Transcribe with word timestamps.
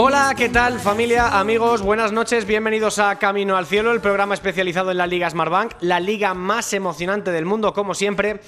Hola, 0.00 0.32
¿qué 0.36 0.48
tal 0.48 0.78
familia, 0.78 1.40
amigos? 1.40 1.82
Buenas 1.82 2.12
noches, 2.12 2.44
bienvenidos 2.44 3.00
a 3.00 3.16
Camino 3.16 3.56
al 3.56 3.66
Cielo, 3.66 3.90
el 3.90 4.00
programa 4.00 4.32
especializado 4.32 4.92
en 4.92 4.96
la 4.96 5.08
Liga 5.08 5.28
Smartbank, 5.28 5.72
la 5.80 5.98
liga 5.98 6.34
más 6.34 6.72
emocionante 6.72 7.32
del 7.32 7.44
mundo, 7.44 7.72
como 7.72 7.94
siempre, 7.94 8.40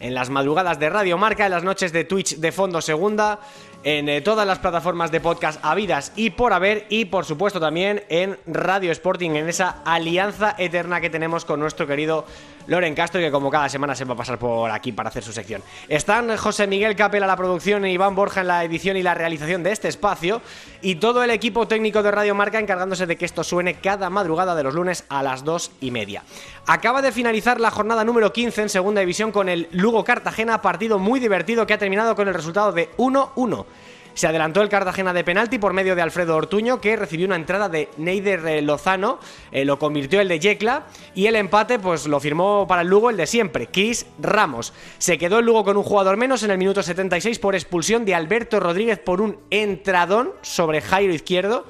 en 0.00 0.12
las 0.12 0.28
madrugadas 0.28 0.78
de 0.78 0.90
Radio 0.90 1.16
Marca, 1.16 1.46
en 1.46 1.52
las 1.52 1.64
noches 1.64 1.94
de 1.94 2.04
Twitch 2.04 2.36
de 2.36 2.52
Fondo 2.52 2.82
Segunda, 2.82 3.40
en 3.84 4.08
eh, 4.08 4.20
todas 4.20 4.46
las 4.46 4.58
plataformas 4.58 5.10
de 5.10 5.20
podcast 5.20 5.60
habidas 5.64 6.12
y 6.16 6.30
por 6.30 6.52
haber, 6.52 6.86
y 6.88 7.06
por 7.06 7.24
supuesto 7.24 7.60
también 7.60 8.02
en 8.08 8.38
Radio 8.46 8.92
Sporting, 8.92 9.30
en 9.30 9.48
esa 9.48 9.82
alianza 9.84 10.54
eterna 10.58 11.00
que 11.00 11.10
tenemos 11.10 11.44
con 11.44 11.60
nuestro 11.60 11.86
querido 11.86 12.24
Loren 12.68 12.94
Castro, 12.94 13.20
que 13.20 13.30
como 13.30 13.50
cada 13.50 13.68
semana 13.68 13.94
se 13.94 14.04
va 14.04 14.12
a 14.12 14.16
pasar 14.16 14.38
por 14.38 14.70
aquí 14.70 14.92
para 14.92 15.08
hacer 15.08 15.22
su 15.22 15.32
sección. 15.32 15.62
Están 15.88 16.36
José 16.36 16.66
Miguel 16.66 16.96
Capel 16.96 17.22
a 17.22 17.26
la 17.26 17.36
producción 17.36 17.84
e 17.84 17.92
Iván 17.92 18.14
Borja 18.14 18.42
en 18.42 18.48
la 18.48 18.62
edición 18.62 18.96
y 18.98 19.02
la 19.02 19.14
realización 19.14 19.62
de 19.62 19.72
este 19.72 19.88
espacio, 19.88 20.42
y 20.82 20.96
todo 20.96 21.22
el 21.22 21.30
equipo 21.30 21.66
técnico 21.66 22.02
de 22.02 22.10
Radio 22.10 22.34
Marca 22.34 22.58
encargándose 22.58 23.06
de 23.06 23.16
que 23.16 23.24
esto 23.24 23.42
suene 23.42 23.74
cada 23.74 24.10
madrugada 24.10 24.54
de 24.54 24.64
los 24.64 24.74
lunes 24.74 25.04
a 25.08 25.22
las 25.22 25.44
dos 25.44 25.70
y 25.80 25.90
media. 25.90 26.22
Acaba 26.66 27.00
de 27.00 27.10
finalizar 27.10 27.58
la 27.58 27.70
jornada 27.70 28.04
número 28.04 28.32
15 28.32 28.62
en 28.62 28.68
segunda 28.68 29.00
división 29.00 29.32
con 29.32 29.48
el 29.48 29.68
Lugo 29.72 30.04
Cartagena, 30.04 30.60
partido 30.60 30.98
muy 30.98 31.20
divertido 31.20 31.66
que 31.66 31.72
ha 31.72 31.78
terminado 31.78 32.14
con 32.14 32.28
el 32.28 32.34
resultado 32.34 32.72
de 32.72 32.90
1-1. 32.98 33.64
Se 34.14 34.26
adelantó 34.26 34.62
el 34.62 34.68
Cartagena 34.68 35.12
de 35.12 35.24
penalti 35.24 35.58
por 35.58 35.72
medio 35.72 35.94
de 35.94 36.02
Alfredo 36.02 36.36
Ortuño, 36.36 36.80
que 36.80 36.96
recibió 36.96 37.26
una 37.26 37.36
entrada 37.36 37.68
de 37.68 37.88
Neider 37.96 38.46
eh, 38.46 38.62
Lozano, 38.62 39.18
eh, 39.52 39.64
lo 39.64 39.78
convirtió 39.78 40.20
el 40.20 40.28
de 40.28 40.40
Yecla, 40.40 40.86
y 41.14 41.26
el 41.26 41.36
empate 41.36 41.78
pues 41.78 42.06
lo 42.06 42.20
firmó 42.20 42.66
para 42.66 42.82
el 42.82 42.88
Lugo 42.88 43.10
el 43.10 43.16
de 43.16 43.26
siempre, 43.26 43.68
Chris 43.68 44.06
Ramos. 44.20 44.72
Se 44.98 45.18
quedó 45.18 45.38
el 45.38 45.46
Lugo 45.46 45.64
con 45.64 45.76
un 45.76 45.82
jugador 45.82 46.16
menos 46.16 46.42
en 46.42 46.50
el 46.50 46.58
minuto 46.58 46.82
76 46.82 47.38
por 47.38 47.54
expulsión 47.54 48.04
de 48.04 48.14
Alberto 48.14 48.60
Rodríguez 48.60 48.98
por 48.98 49.20
un 49.20 49.38
entradón 49.50 50.32
sobre 50.42 50.80
Jairo 50.80 51.14
Izquierdo. 51.14 51.66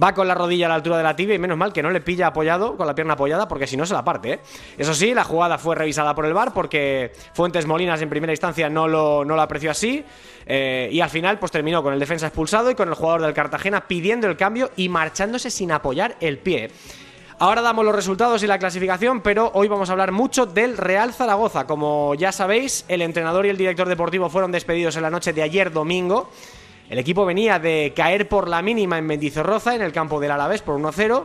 Va 0.00 0.14
con 0.14 0.28
la 0.28 0.34
rodilla 0.34 0.66
a 0.66 0.68
la 0.68 0.74
altura 0.76 0.98
de 0.98 1.02
la 1.02 1.16
tibia 1.16 1.34
y 1.34 1.38
menos 1.38 1.56
mal 1.56 1.72
que 1.72 1.82
no 1.82 1.90
le 1.90 2.00
pilla 2.00 2.28
apoyado, 2.28 2.76
con 2.76 2.86
la 2.86 2.94
pierna 2.94 3.14
apoyada, 3.14 3.48
porque 3.48 3.66
si 3.66 3.76
no 3.76 3.84
se 3.86 3.94
la 3.94 4.04
parte. 4.04 4.34
¿eh? 4.34 4.40
Eso 4.76 4.94
sí, 4.94 5.14
la 5.14 5.24
jugada 5.24 5.58
fue 5.58 5.74
revisada 5.74 6.14
por 6.14 6.26
el 6.26 6.34
VAR 6.34 6.52
porque 6.52 7.12
Fuentes 7.32 7.66
Molinas 7.66 8.00
en 8.02 8.08
primera 8.08 8.32
instancia 8.32 8.68
no 8.68 8.86
lo, 8.86 9.24
no 9.24 9.40
apreció 9.40 9.70
así. 9.70 10.04
eh, 10.46 10.88
y 10.92 11.00
al 11.00 11.10
final 11.10 11.38
pues 11.38 11.52
terminó 11.52 11.82
con 11.82 11.92
el 11.92 11.98
defensa 12.00 12.26
expulsado 12.26 12.70
y 12.70 12.74
con 12.74 12.88
el 12.88 12.94
jugador 12.94 13.22
del 13.22 13.34
Cartagena 13.34 13.86
pidiendo 13.86 14.26
el 14.26 14.36
cambio 14.36 14.70
y 14.76 14.88
marchándose 14.88 15.50
sin 15.50 15.72
apoyar 15.72 16.16
el 16.20 16.38
pie. 16.38 16.70
Ahora 17.40 17.62
damos 17.62 17.84
los 17.84 17.94
resultados 17.94 18.42
y 18.42 18.48
la 18.48 18.58
clasificación, 18.58 19.20
pero 19.20 19.52
hoy 19.54 19.68
vamos 19.68 19.88
a 19.88 19.92
hablar 19.92 20.10
mucho 20.10 20.44
del 20.44 20.76
Real 20.76 21.14
Zaragoza. 21.14 21.68
Como 21.68 22.16
ya 22.16 22.32
sabéis, 22.32 22.84
el 22.88 23.00
entrenador 23.00 23.46
y 23.46 23.50
el 23.50 23.56
director 23.56 23.88
deportivo 23.88 24.28
fueron 24.28 24.50
despedidos 24.50 24.96
en 24.96 25.02
la 25.02 25.10
noche 25.10 25.32
de 25.32 25.42
ayer 25.42 25.70
domingo. 25.70 26.30
El 26.90 26.98
equipo 26.98 27.26
venía 27.26 27.58
de 27.58 27.92
caer 27.94 28.28
por 28.28 28.48
la 28.48 28.62
mínima 28.62 28.96
en 28.98 29.06
Mendizorroza, 29.06 29.74
en 29.74 29.82
el 29.82 29.92
campo 29.92 30.20
del 30.20 30.30
Alavés, 30.30 30.62
por 30.62 30.78
1-0. 30.80 31.24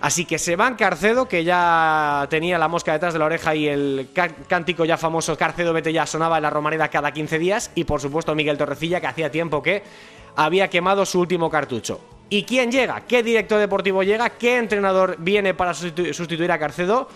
Así 0.00 0.24
que 0.24 0.38
se 0.38 0.56
van 0.56 0.74
Carcedo, 0.76 1.28
que 1.28 1.44
ya 1.44 2.26
tenía 2.30 2.58
la 2.58 2.68
mosca 2.68 2.92
detrás 2.92 3.12
de 3.12 3.18
la 3.18 3.26
oreja 3.26 3.54
y 3.54 3.68
el 3.68 4.08
cá- 4.14 4.28
cántico 4.48 4.84
ya 4.84 4.96
famoso 4.98 5.36
Carcedo 5.36 5.72
vete 5.72 5.92
ya 5.92 6.04
sonaba 6.06 6.36
en 6.38 6.42
la 6.42 6.50
Romareda 6.50 6.88
cada 6.88 7.12
15 7.12 7.38
días. 7.38 7.70
Y 7.74 7.84
por 7.84 8.00
supuesto 8.00 8.34
Miguel 8.34 8.58
Torrecilla, 8.58 9.00
que 9.00 9.06
hacía 9.06 9.30
tiempo 9.30 9.62
que 9.62 9.82
había 10.36 10.68
quemado 10.68 11.06
su 11.06 11.20
último 11.20 11.48
cartucho. 11.48 12.00
¿Y 12.28 12.44
quién 12.44 12.70
llega? 12.72 13.02
¿Qué 13.06 13.22
director 13.22 13.58
deportivo 13.58 14.02
llega? 14.02 14.30
¿Qué 14.30 14.56
entrenador 14.58 15.16
viene 15.18 15.54
para 15.54 15.72
sustitu- 15.72 16.12
sustituir 16.12 16.50
a 16.50 16.58
Carcedo? 16.58 17.08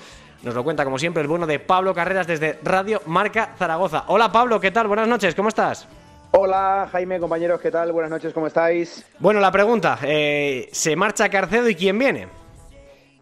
Nos 0.42 0.54
lo 0.54 0.62
cuenta 0.62 0.84
como 0.84 0.98
siempre 0.98 1.20
el 1.22 1.28
bueno 1.28 1.46
de 1.46 1.58
Pablo 1.58 1.92
Carreras 1.94 2.26
desde 2.26 2.58
Radio 2.62 3.02
Marca 3.06 3.54
Zaragoza. 3.58 4.04
Hola 4.06 4.30
Pablo, 4.30 4.60
¿qué 4.60 4.70
tal? 4.70 4.86
Buenas 4.86 5.08
noches, 5.08 5.34
¿cómo 5.34 5.48
estás? 5.48 5.88
Hola 6.40 6.88
Jaime, 6.92 7.18
compañeros, 7.18 7.60
¿qué 7.60 7.68
tal? 7.68 7.90
Buenas 7.90 8.12
noches, 8.12 8.32
¿cómo 8.32 8.46
estáis? 8.46 9.04
Bueno, 9.18 9.40
la 9.40 9.50
pregunta, 9.50 9.98
eh, 10.04 10.68
¿se 10.70 10.94
marcha 10.94 11.28
Carcedo 11.28 11.68
y 11.68 11.74
quién 11.74 11.98
viene? 11.98 12.28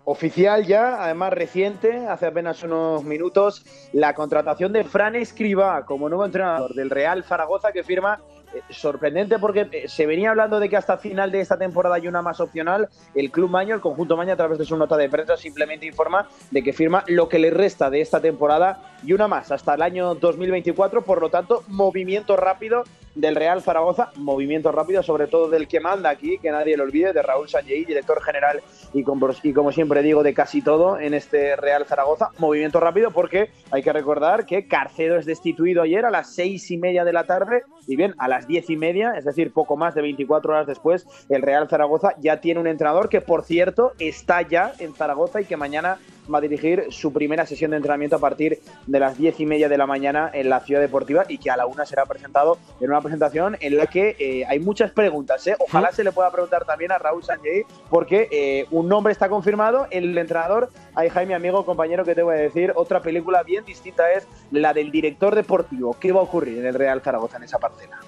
Oficial 0.04 0.66
ya, 0.66 1.03
además 1.03 1.32
reciente, 1.32 2.06
hace 2.09 2.27
apenas 2.27 2.62
unos 2.62 3.04
minutos, 3.04 3.65
la 3.94 4.15
contratación 4.15 4.75
de 4.75 4.84
Fran 4.84 5.16
Escribá 5.16 5.87
como 5.87 6.10
nuevo 6.10 6.27
entrenador 6.27 6.75
del 6.75 6.91
Real 6.91 7.25
Zaragoza 7.25 7.72
que 7.72 7.82
firma 7.82 8.21
sorprendente 8.70 9.38
porque 9.38 9.68
eh, 9.72 9.88
se 9.88 10.06
venía 10.06 10.30
hablando 10.30 10.60
de 10.60 10.68
que 10.68 10.76
hasta 10.76 10.96
final 10.98 11.30
de 11.32 11.40
esta 11.40 11.56
temporada 11.58 11.96
hay 11.96 12.08
una 12.08 12.22
más 12.22 12.40
opcional. 12.40 12.88
El 13.14 13.30
Club 13.30 13.50
Maño, 13.50 13.74
el 13.74 13.80
conjunto 13.80 14.16
Maño, 14.16 14.32
a 14.32 14.36
través 14.36 14.58
de 14.58 14.64
su 14.64 14.76
nota 14.76 14.96
de 14.96 15.08
prensa, 15.08 15.36
simplemente 15.36 15.86
informa 15.86 16.28
de 16.50 16.62
que 16.62 16.72
firma 16.72 17.04
lo 17.06 17.28
que 17.28 17.38
le 17.38 17.50
resta 17.50 17.90
de 17.90 18.00
esta 18.00 18.20
temporada 18.20 18.94
y 19.04 19.12
una 19.12 19.28
más 19.28 19.50
hasta 19.52 19.74
el 19.74 19.82
año 19.82 20.14
2024. 20.14 21.02
Por 21.02 21.20
lo 21.20 21.30
tanto, 21.30 21.62
movimiento 21.68 22.36
rápido 22.36 22.84
del 23.14 23.34
Real 23.34 23.62
Zaragoza, 23.62 24.10
movimiento 24.16 24.72
rápido, 24.72 25.02
sobre 25.02 25.26
todo 25.26 25.48
del 25.48 25.66
que 25.68 25.80
manda 25.80 26.10
aquí, 26.10 26.36
que 26.38 26.50
nadie 26.50 26.76
lo 26.76 26.84
olvide, 26.84 27.14
de 27.14 27.22
Raúl 27.22 27.48
Sanjei, 27.48 27.86
director 27.86 28.22
general 28.22 28.60
y, 28.92 29.02
con- 29.04 29.18
y 29.42 29.54
como 29.54 29.72
siempre 29.72 30.02
digo, 30.02 30.22
de 30.22 30.34
casi 30.34 30.60
todo 30.60 30.98
en 31.00 31.14
este 31.14 31.56
Real 31.56 31.86
Zaragoza. 31.86 32.30
Movimiento 32.38 32.78
rápido 32.78 33.10
porque 33.12 33.50
hay 33.70 33.82
que 33.82 33.92
recordar 33.92 34.44
que 34.44 34.68
Carcedo 34.68 35.16
es 35.16 35.24
destituido 35.24 35.80
ayer 35.82 36.04
a 36.04 36.10
las 36.10 36.34
seis 36.34 36.70
y 36.70 36.76
media 36.76 37.04
de 37.04 37.12
la 37.14 37.24
tarde 37.24 37.62
y 37.86 37.97
bien, 37.97 38.14
a 38.19 38.28
las 38.28 38.47
diez 38.47 38.69
y 38.70 38.76
media, 38.76 39.14
es 39.16 39.24
decir, 39.24 39.52
poco 39.52 39.76
más 39.76 39.94
de 39.94 40.02
24 40.02 40.52
horas 40.52 40.66
después, 40.66 41.06
el 41.28 41.42
Real 41.42 41.69
Zaragoza 41.69 42.14
ya 42.19 42.41
tiene 42.41 42.60
un 42.60 42.66
entrenador 42.66 43.08
que, 43.08 43.20
por 43.20 43.44
cierto, 43.44 43.92
está 43.98 44.42
ya 44.42 44.72
en 44.78 44.94
Zaragoza 44.94 45.41
y 45.41 45.44
que 45.44 45.56
mañana 45.56 45.98
va 46.32 46.38
a 46.38 46.41
dirigir 46.41 46.87
su 46.91 47.12
primera 47.12 47.47
sesión 47.47 47.70
de 47.70 47.78
entrenamiento 47.78 48.16
a 48.16 48.19
partir 48.19 48.60
de 48.87 49.00
las 49.00 49.16
diez 49.19 49.38
y 49.41 49.47
media 49.47 49.69
de 49.69 49.78
la 49.78 49.87
mañana 49.87 50.31
en 50.32 50.48
la 50.48 50.60
ciudad 50.60 50.81
deportiva 50.81 51.25
y 51.28 51.38
que 51.38 51.50
a 51.50 51.56
la 51.56 51.66
una 51.66 51.87
será 51.87 52.06
presentado 52.06 52.59
en 52.81 52.91
una 52.91 53.00
presentación 53.00 53.56
en 53.60 53.76
la 53.76 53.87
que 53.87 54.16
eh, 54.19 54.44
hay 54.47 54.59
muchas 54.59 54.91
preguntas. 54.91 55.47
¿eh? 55.47 55.56
Ojalá 55.59 55.92
se 55.92 56.04
le 56.04 56.12
pueda 56.12 56.31
preguntar 56.31 56.65
también 56.65 56.92
a 56.92 56.98
Raúl 56.98 57.25
Sanjei 57.25 57.65
porque 57.91 58.28
eh, 58.31 58.66
un 58.70 58.88
nombre 58.88 59.12
está 59.12 59.28
confirmado, 59.28 59.86
el 59.91 60.16
entrenador, 60.16 60.70
ay 60.94 61.09
Jaime, 61.09 61.34
amigo, 61.34 61.65
compañero, 61.65 62.04
que 62.04 62.15
te 62.15 62.22
voy 62.22 62.34
a 62.34 62.38
decir, 62.38 62.72
otra 62.75 63.00
película 63.00 63.42
bien 63.42 63.65
distinta 63.65 64.10
es 64.12 64.26
la 64.50 64.72
del 64.72 64.91
director 64.91 65.34
deportivo. 65.34 65.97
¿Qué 65.98 66.12
va 66.12 66.20
a 66.20 66.25
ocurrir 66.25 66.59
en 66.59 66.66
el 66.66 66.75
Real 66.75 67.00
Zaragoza 67.00 67.36
en 67.36 67.44
esa 67.44 67.59
parcela? 67.59 67.98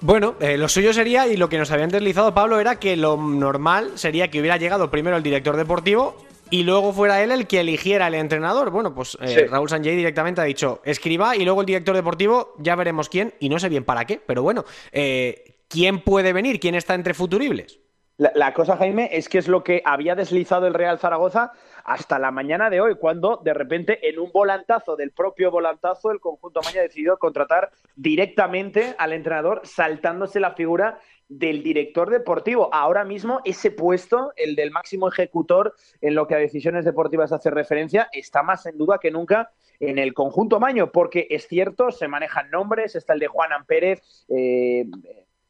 Bueno, 0.00 0.34
eh, 0.40 0.58
lo 0.58 0.68
suyo 0.68 0.92
sería, 0.92 1.26
y 1.26 1.36
lo 1.36 1.48
que 1.48 1.56
nos 1.58 1.70
habían 1.70 1.88
deslizado 1.88 2.34
Pablo, 2.34 2.60
era 2.60 2.78
que 2.78 2.96
lo 2.96 3.16
normal 3.16 3.92
sería 3.94 4.28
que 4.28 4.40
hubiera 4.40 4.58
llegado 4.58 4.90
primero 4.90 5.16
el 5.16 5.22
director 5.22 5.56
deportivo 5.56 6.16
y 6.50 6.62
luego 6.62 6.92
fuera 6.92 7.22
él 7.22 7.30
el 7.30 7.46
que 7.46 7.60
eligiera 7.60 8.06
el 8.06 8.14
entrenador. 8.14 8.70
Bueno, 8.70 8.94
pues 8.94 9.16
eh, 9.20 9.28
Sí. 9.28 9.40
Raúl 9.46 9.68
Sanjay 9.68 9.96
directamente 9.96 10.40
ha 10.40 10.44
dicho, 10.44 10.80
escriba 10.84 11.36
y 11.36 11.44
luego 11.44 11.60
el 11.60 11.66
director 11.66 11.94
deportivo, 11.94 12.54
ya 12.58 12.76
veremos 12.76 13.08
quién, 13.08 13.34
y 13.40 13.48
no 13.48 13.58
sé 13.58 13.68
bien 13.68 13.84
para 13.84 14.04
qué, 14.04 14.20
pero 14.24 14.42
bueno, 14.42 14.64
eh, 14.92 15.56
¿quién 15.68 16.00
puede 16.00 16.32
venir? 16.32 16.60
¿Quién 16.60 16.74
está 16.74 16.94
entre 16.94 17.14
futuribles? 17.14 17.80
La, 18.18 18.32
la 18.34 18.54
cosa, 18.54 18.78
Jaime, 18.78 19.10
es 19.12 19.28
que 19.28 19.36
es 19.36 19.46
lo 19.46 19.62
que 19.62 19.82
había 19.84 20.14
deslizado 20.14 20.66
el 20.66 20.72
Real 20.72 20.98
Zaragoza 20.98 21.52
hasta 21.84 22.18
la 22.18 22.30
mañana 22.30 22.70
de 22.70 22.80
hoy, 22.80 22.94
cuando 22.96 23.40
de 23.44 23.52
repente 23.52 24.08
en 24.08 24.18
un 24.18 24.32
volantazo 24.32 24.96
del 24.96 25.12
propio 25.12 25.50
volantazo 25.50 26.10
el 26.10 26.18
conjunto 26.18 26.60
Maña 26.64 26.80
decidió 26.80 27.18
contratar 27.18 27.70
directamente 27.94 28.94
al 28.98 29.12
entrenador 29.12 29.60
saltándose 29.64 30.40
la 30.40 30.52
figura 30.52 30.98
del 31.28 31.62
director 31.62 32.10
deportivo. 32.10 32.72
Ahora 32.72 33.04
mismo 33.04 33.40
ese 33.44 33.70
puesto, 33.70 34.32
el 34.36 34.54
del 34.54 34.70
máximo 34.70 35.08
ejecutor 35.08 35.74
en 36.00 36.14
lo 36.14 36.26
que 36.26 36.34
a 36.34 36.38
decisiones 36.38 36.84
deportivas 36.84 37.32
hace 37.32 37.50
referencia, 37.50 38.08
está 38.12 38.42
más 38.42 38.66
en 38.66 38.78
duda 38.78 38.98
que 38.98 39.10
nunca 39.10 39.50
en 39.80 39.98
el 39.98 40.14
conjunto 40.14 40.58
Maño, 40.58 40.90
porque 40.90 41.26
es 41.30 41.46
cierto, 41.48 41.90
se 41.90 42.08
manejan 42.08 42.50
nombres, 42.50 42.94
está 42.94 43.12
el 43.12 43.20
de 43.20 43.26
Juan 43.26 43.50
Pérez, 43.66 44.24
eh, 44.28 44.86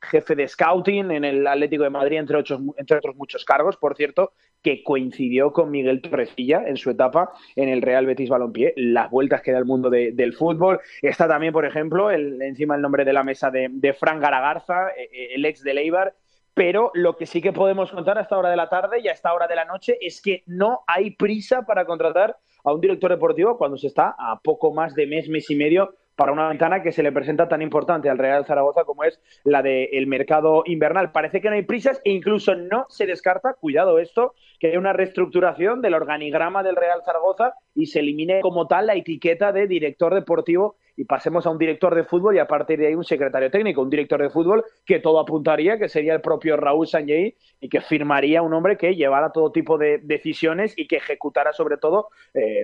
jefe 0.00 0.34
de 0.34 0.48
scouting 0.48 1.10
en 1.10 1.24
el 1.24 1.46
Atlético 1.46 1.84
de 1.84 1.90
Madrid, 1.90 2.18
entre, 2.18 2.38
entre 2.76 2.98
otros 2.98 3.16
muchos 3.16 3.44
cargos, 3.44 3.76
por 3.76 3.96
cierto, 3.96 4.32
que 4.66 4.82
coincidió 4.82 5.52
con 5.52 5.70
Miguel 5.70 6.00
Torrecilla 6.02 6.64
en 6.66 6.76
su 6.76 6.90
etapa 6.90 7.32
en 7.54 7.68
el 7.68 7.82
Real 7.82 8.04
Betis 8.04 8.28
Balompié, 8.28 8.72
las 8.74 9.08
vueltas 9.12 9.40
que 9.40 9.52
da 9.52 9.58
el 9.58 9.64
mundo 9.64 9.90
de- 9.90 10.10
del 10.10 10.32
fútbol. 10.32 10.80
Está 11.02 11.28
también, 11.28 11.52
por 11.52 11.64
ejemplo, 11.64 12.10
el, 12.10 12.42
encima 12.42 12.74
el 12.74 12.82
nombre 12.82 13.04
de 13.04 13.12
la 13.12 13.22
mesa 13.22 13.48
de, 13.52 13.68
de 13.70 13.92
Fran 13.92 14.18
Garagarza, 14.18 14.88
eh, 14.90 15.34
el 15.36 15.44
ex 15.44 15.62
de 15.62 15.72
Leibar, 15.72 16.14
pero 16.52 16.90
lo 16.94 17.16
que 17.16 17.26
sí 17.26 17.40
que 17.40 17.52
podemos 17.52 17.92
contar 17.92 18.18
a 18.18 18.22
esta 18.22 18.36
hora 18.36 18.50
de 18.50 18.56
la 18.56 18.68
tarde 18.68 18.98
y 19.00 19.06
a 19.06 19.12
esta 19.12 19.32
hora 19.32 19.46
de 19.46 19.54
la 19.54 19.66
noche 19.66 19.98
es 20.00 20.20
que 20.20 20.42
no 20.46 20.80
hay 20.88 21.10
prisa 21.12 21.62
para 21.64 21.84
contratar 21.84 22.36
a 22.64 22.72
un 22.72 22.80
director 22.80 23.12
deportivo 23.12 23.56
cuando 23.56 23.76
se 23.76 23.86
está 23.86 24.16
a 24.18 24.40
poco 24.42 24.74
más 24.74 24.96
de 24.96 25.06
mes, 25.06 25.28
mes 25.28 25.48
y 25.48 25.54
medio 25.54 25.94
para 26.16 26.32
una 26.32 26.48
ventana 26.48 26.82
que 26.82 26.92
se 26.92 27.02
le 27.02 27.12
presenta 27.12 27.48
tan 27.48 27.62
importante 27.62 28.08
al 28.08 28.18
Real 28.18 28.46
Zaragoza 28.46 28.84
como 28.84 29.04
es 29.04 29.20
la 29.44 29.62
del 29.62 30.06
mercado 30.06 30.62
invernal. 30.66 31.12
Parece 31.12 31.40
que 31.40 31.48
no 31.48 31.54
hay 31.54 31.62
prisas 31.62 32.00
e 32.04 32.10
incluso 32.10 32.54
no 32.54 32.86
se 32.88 33.06
descarta, 33.06 33.54
cuidado 33.54 33.98
esto, 33.98 34.34
que 34.58 34.68
haya 34.68 34.78
una 34.78 34.94
reestructuración 34.94 35.82
del 35.82 35.94
organigrama 35.94 36.62
del 36.62 36.76
Real 36.76 37.02
Zaragoza 37.04 37.54
y 37.74 37.86
se 37.86 38.00
elimine 38.00 38.40
como 38.40 38.66
tal 38.66 38.86
la 38.86 38.94
etiqueta 38.94 39.52
de 39.52 39.66
director 39.66 40.14
deportivo 40.14 40.76
y 40.96 41.04
pasemos 41.04 41.46
a 41.46 41.50
un 41.50 41.58
director 41.58 41.94
de 41.94 42.04
fútbol 42.04 42.36
y 42.36 42.38
a 42.38 42.46
partir 42.46 42.78
de 42.78 42.88
ahí 42.88 42.94
un 42.94 43.04
secretario 43.04 43.50
técnico, 43.50 43.82
un 43.82 43.90
director 43.90 44.20
de 44.20 44.30
fútbol 44.30 44.64
que 44.84 45.00
todo 45.00 45.20
apuntaría 45.20 45.78
que 45.78 45.88
sería 45.88 46.14
el 46.14 46.20
propio 46.20 46.56
Raúl 46.56 46.86
Sanjay 46.86 47.36
y 47.60 47.68
que 47.68 47.80
firmaría 47.80 48.42
un 48.42 48.54
hombre 48.54 48.76
que 48.76 48.94
llevara 48.94 49.30
todo 49.30 49.52
tipo 49.52 49.78
de 49.78 49.98
decisiones 49.98 50.72
y 50.76 50.86
que 50.88 50.96
ejecutara 50.96 51.52
sobre 51.52 51.76
todo 51.76 52.08
eh, 52.34 52.62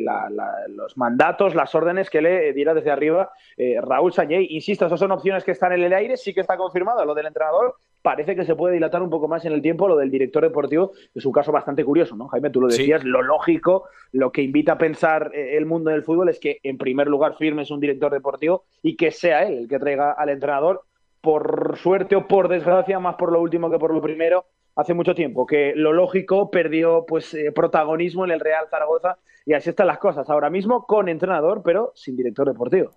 los 0.69 0.97
mandatos, 0.97 1.55
las 1.55 1.75
órdenes 1.75 2.11
que 2.11 2.23
le 2.23 2.53
diera 2.53 2.75
desde 2.75 2.91
arriba 2.91 3.33
eh, 3.57 3.79
Raúl 3.81 4.13
Sanjay. 4.13 4.47
Insisto, 4.51 4.87
esas 4.87 5.01
son 5.01 5.13
opciones 5.13 5.45
que 5.45 5.53
están 5.53 5.73
en 5.73 5.83
el 5.83 5.93
aire, 5.93 6.17
sí 6.17 6.33
que 6.33 6.41
está 6.41 6.57
confirmado 6.57 7.05
lo 7.05 7.15
del 7.15 7.27
entrenador, 7.27 7.77
parece 8.03 8.35
que 8.37 8.45
se 8.45 8.55
puede 8.55 8.75
dilatar 8.75 9.03
un 9.03 9.11
poco 9.11 9.29
más 9.29 9.45
en 9.45 9.53
el 9.53 9.63
tiempo 9.63 9.89
lo 9.89 9.97
del 9.97 10.11
director 10.11 10.43
deportivo, 10.43 10.93
es 11.15 11.25
un 11.25 11.33
caso 11.33 11.53
bastante 11.53 11.85
curioso, 11.85 12.17
¿no? 12.17 12.29
Jaime, 12.29 12.51
tú 12.51 12.61
lo 12.61 12.69
decías, 12.69 13.05
lo 13.05 13.23
lógico, 13.23 13.89
lo 14.11 14.33
que 14.33 14.43
invita 14.43 14.73
a 14.73 14.79
pensar 14.79 15.31
eh, 15.35 15.57
el 15.57 15.67
mundo 15.67 15.91
del 15.91 16.03
fútbol 16.03 16.29
es 16.29 16.39
que 16.39 16.59
en 16.63 16.79
primer 16.79 17.07
lugar 17.07 17.37
firmes 17.37 17.71
un 17.71 17.81
director 17.81 18.13
deportivo 18.13 18.65
y 18.83 18.97
que 18.97 19.11
sea 19.11 19.47
él 19.47 19.59
el 19.59 19.69
que 19.69 19.79
traiga 19.79 20.13
al 20.13 20.29
entrenador, 20.29 20.83
por 21.21 21.79
suerte 21.79 22.17
o 22.17 22.27
por 22.27 22.49
desgracia, 22.49 22.99
más 22.99 23.15
por 23.15 23.31
lo 23.31 23.41
último 23.41 23.71
que 23.71 23.79
por 23.79 23.95
lo 23.95 24.03
primero, 24.03 24.45
hace 24.75 24.95
mucho 24.95 25.15
tiempo 25.15 25.47
que 25.47 25.73
lo 25.77 25.93
lógico 25.93 26.51
perdió 26.51 27.05
pues 27.07 27.33
eh, 27.35 27.53
protagonismo 27.53 28.25
en 28.25 28.33
el 28.33 28.41
Real 28.41 28.67
Zaragoza 28.71 29.19
y 29.45 29.55
así 29.55 29.71
están 29.71 29.87
las 29.87 29.99
cosas 29.99 30.29
ahora 30.31 30.51
mismo 30.51 30.87
con 30.87 31.09
entrenador 31.09 31.63
pero 31.63 31.93
sin 31.95 32.17
director 32.17 32.49
deportivo. 32.49 32.93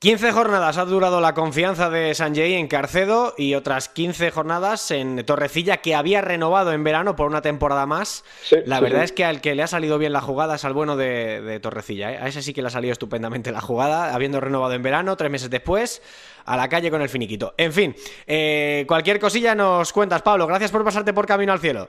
15 0.00 0.30
jornadas 0.30 0.78
ha 0.78 0.84
durado 0.84 1.20
la 1.20 1.34
confianza 1.34 1.90
de 1.90 2.14
Sanjay 2.14 2.54
en 2.54 2.68
Carcedo 2.68 3.34
y 3.36 3.56
otras 3.56 3.88
15 3.88 4.30
jornadas 4.30 4.92
en 4.92 5.26
Torrecilla 5.26 5.78
que 5.78 5.96
había 5.96 6.20
renovado 6.20 6.70
en 6.72 6.84
verano 6.84 7.16
por 7.16 7.26
una 7.26 7.42
temporada 7.42 7.84
más. 7.84 8.22
la 8.64 8.78
verdad 8.78 9.02
es 9.02 9.10
que 9.10 9.24
al 9.24 9.40
que 9.40 9.56
le 9.56 9.64
ha 9.64 9.66
salido 9.66 9.98
bien 9.98 10.12
la 10.12 10.20
jugada 10.20 10.54
es 10.54 10.64
al 10.64 10.72
bueno 10.72 10.96
de, 10.96 11.58
Torrecilla. 11.60 12.12
¿eh? 12.12 12.18
A 12.18 12.28
ese 12.28 12.42
sí 12.42 12.54
que 12.54 12.62
le 12.62 12.68
ha 12.68 12.70
salido 12.70 12.92
estupendamente 12.92 13.50
la 13.50 13.60
jugada, 13.60 14.14
habiendo 14.14 14.38
renovado 14.38 14.72
en 14.74 14.84
verano, 14.84 15.16
tres 15.16 15.32
meses 15.32 15.50
después, 15.50 16.00
a 16.44 16.56
la 16.56 16.68
calle 16.68 16.92
con 16.92 17.02
el 17.02 17.08
finiquito. 17.08 17.54
En 17.56 17.72
fin, 17.72 17.96
eh, 18.28 18.84
cualquier 18.86 19.18
cosilla 19.18 19.56
nos 19.56 19.92
cuentas, 19.92 20.22
Pablo. 20.22 20.46
Gracias 20.46 20.70
por 20.70 20.84
pasarte 20.84 21.12
por 21.12 21.26
Camino 21.26 21.52
al 21.52 21.58
Cielo. 21.58 21.88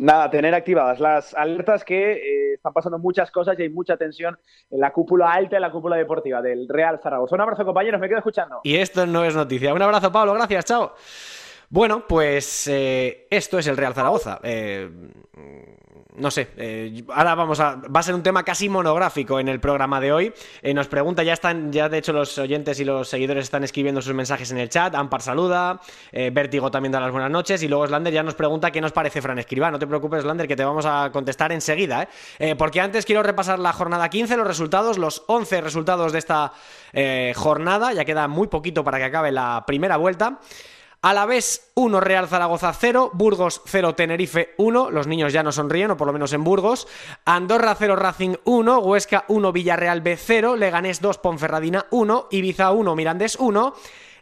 Nada, 0.00 0.30
tener 0.30 0.54
activadas 0.54 0.98
las 0.98 1.34
alertas 1.34 1.84
que 1.84 2.12
eh, 2.12 2.54
están 2.54 2.72
pasando 2.72 2.98
muchas 2.98 3.30
cosas 3.30 3.58
y 3.58 3.62
hay 3.64 3.68
mucha 3.68 3.98
tensión 3.98 4.38
en 4.70 4.80
la 4.80 4.94
cúpula 4.94 5.30
alta, 5.30 5.56
en 5.56 5.62
la 5.62 5.70
cúpula 5.70 5.96
deportiva 5.96 6.40
del 6.40 6.66
Real 6.70 6.98
Zaragoza. 7.02 7.34
Un 7.34 7.42
abrazo, 7.42 7.66
compañeros, 7.66 8.00
me 8.00 8.08
quedo 8.08 8.16
escuchando. 8.16 8.60
Y 8.64 8.76
esto 8.76 9.04
no 9.04 9.26
es 9.26 9.36
noticia. 9.36 9.74
Un 9.74 9.82
abrazo, 9.82 10.10
Pablo, 10.10 10.32
gracias, 10.32 10.64
chao. 10.64 10.94
Bueno, 11.72 12.04
pues 12.04 12.66
eh, 12.66 13.28
esto 13.30 13.56
es 13.56 13.68
el 13.68 13.76
Real 13.76 13.94
Zaragoza. 13.94 14.40
Eh, 14.42 14.90
no 16.16 16.28
sé, 16.32 16.48
eh, 16.56 17.04
ahora 17.14 17.36
vamos 17.36 17.60
a. 17.60 17.76
Va 17.76 18.00
a 18.00 18.02
ser 18.02 18.16
un 18.16 18.24
tema 18.24 18.42
casi 18.42 18.68
monográfico 18.68 19.38
en 19.38 19.46
el 19.46 19.60
programa 19.60 20.00
de 20.00 20.12
hoy. 20.12 20.34
Eh, 20.62 20.74
nos 20.74 20.88
pregunta, 20.88 21.22
ya 21.22 21.32
están, 21.32 21.70
ya 21.70 21.88
de 21.88 21.98
hecho 21.98 22.12
los 22.12 22.36
oyentes 22.38 22.80
y 22.80 22.84
los 22.84 23.08
seguidores 23.08 23.44
están 23.44 23.62
escribiendo 23.62 24.02
sus 24.02 24.14
mensajes 24.14 24.50
en 24.50 24.58
el 24.58 24.68
chat. 24.68 24.96
Ampar 24.96 25.22
saluda, 25.22 25.80
Vértigo 26.10 26.72
también 26.72 26.90
da 26.90 26.98
las 26.98 27.12
buenas 27.12 27.30
noches. 27.30 27.62
Y 27.62 27.68
luego 27.68 27.86
Slander 27.86 28.12
ya 28.12 28.24
nos 28.24 28.34
pregunta 28.34 28.72
qué 28.72 28.80
nos 28.80 28.90
parece 28.90 29.22
Fran 29.22 29.38
Escribá. 29.38 29.70
No 29.70 29.78
te 29.78 29.86
preocupes, 29.86 30.22
Slander, 30.22 30.48
que 30.48 30.56
te 30.56 30.64
vamos 30.64 30.86
a 30.86 31.10
contestar 31.12 31.52
enseguida. 31.52 32.08
porque 32.58 32.80
antes 32.80 33.06
quiero 33.06 33.22
repasar 33.22 33.60
la 33.60 33.72
jornada 33.72 34.10
15, 34.10 34.36
los 34.36 34.46
resultados, 34.46 34.98
los 34.98 35.22
11 35.28 35.60
resultados 35.60 36.12
de 36.12 36.18
esta 36.18 36.52
jornada. 37.36 37.92
Ya 37.92 38.04
queda 38.04 38.26
muy 38.26 38.48
poquito 38.48 38.82
para 38.82 38.98
que 38.98 39.04
acabe 39.04 39.30
la 39.30 39.62
primera 39.68 39.96
vuelta. 39.96 40.40
A 41.02 41.14
la 41.14 41.24
vez 41.24 41.72
1 41.76 41.98
Real 42.00 42.28
Zaragoza 42.28 42.74
0, 42.74 43.12
Burgos 43.14 43.62
0 43.64 43.94
Tenerife 43.94 44.50
1, 44.58 44.90
los 44.90 45.06
niños 45.06 45.32
ya 45.32 45.42
no 45.42 45.50
sonríen, 45.50 45.92
o 45.92 45.96
por 45.96 46.06
lo 46.06 46.12
menos 46.12 46.34
en 46.34 46.44
Burgos. 46.44 46.88
Andorra 47.24 47.74
0 47.74 47.96
Racing 47.96 48.34
1, 48.44 48.80
Huesca 48.80 49.24
1 49.28 49.50
Villarreal 49.50 50.02
B 50.02 50.18
0, 50.18 50.56
Leganés 50.56 51.00
2 51.00 51.16
Ponferradina 51.16 51.86
1, 51.90 52.28
Ibiza 52.30 52.72
1 52.72 52.94
Mirandés 52.96 53.36
1, 53.36 53.74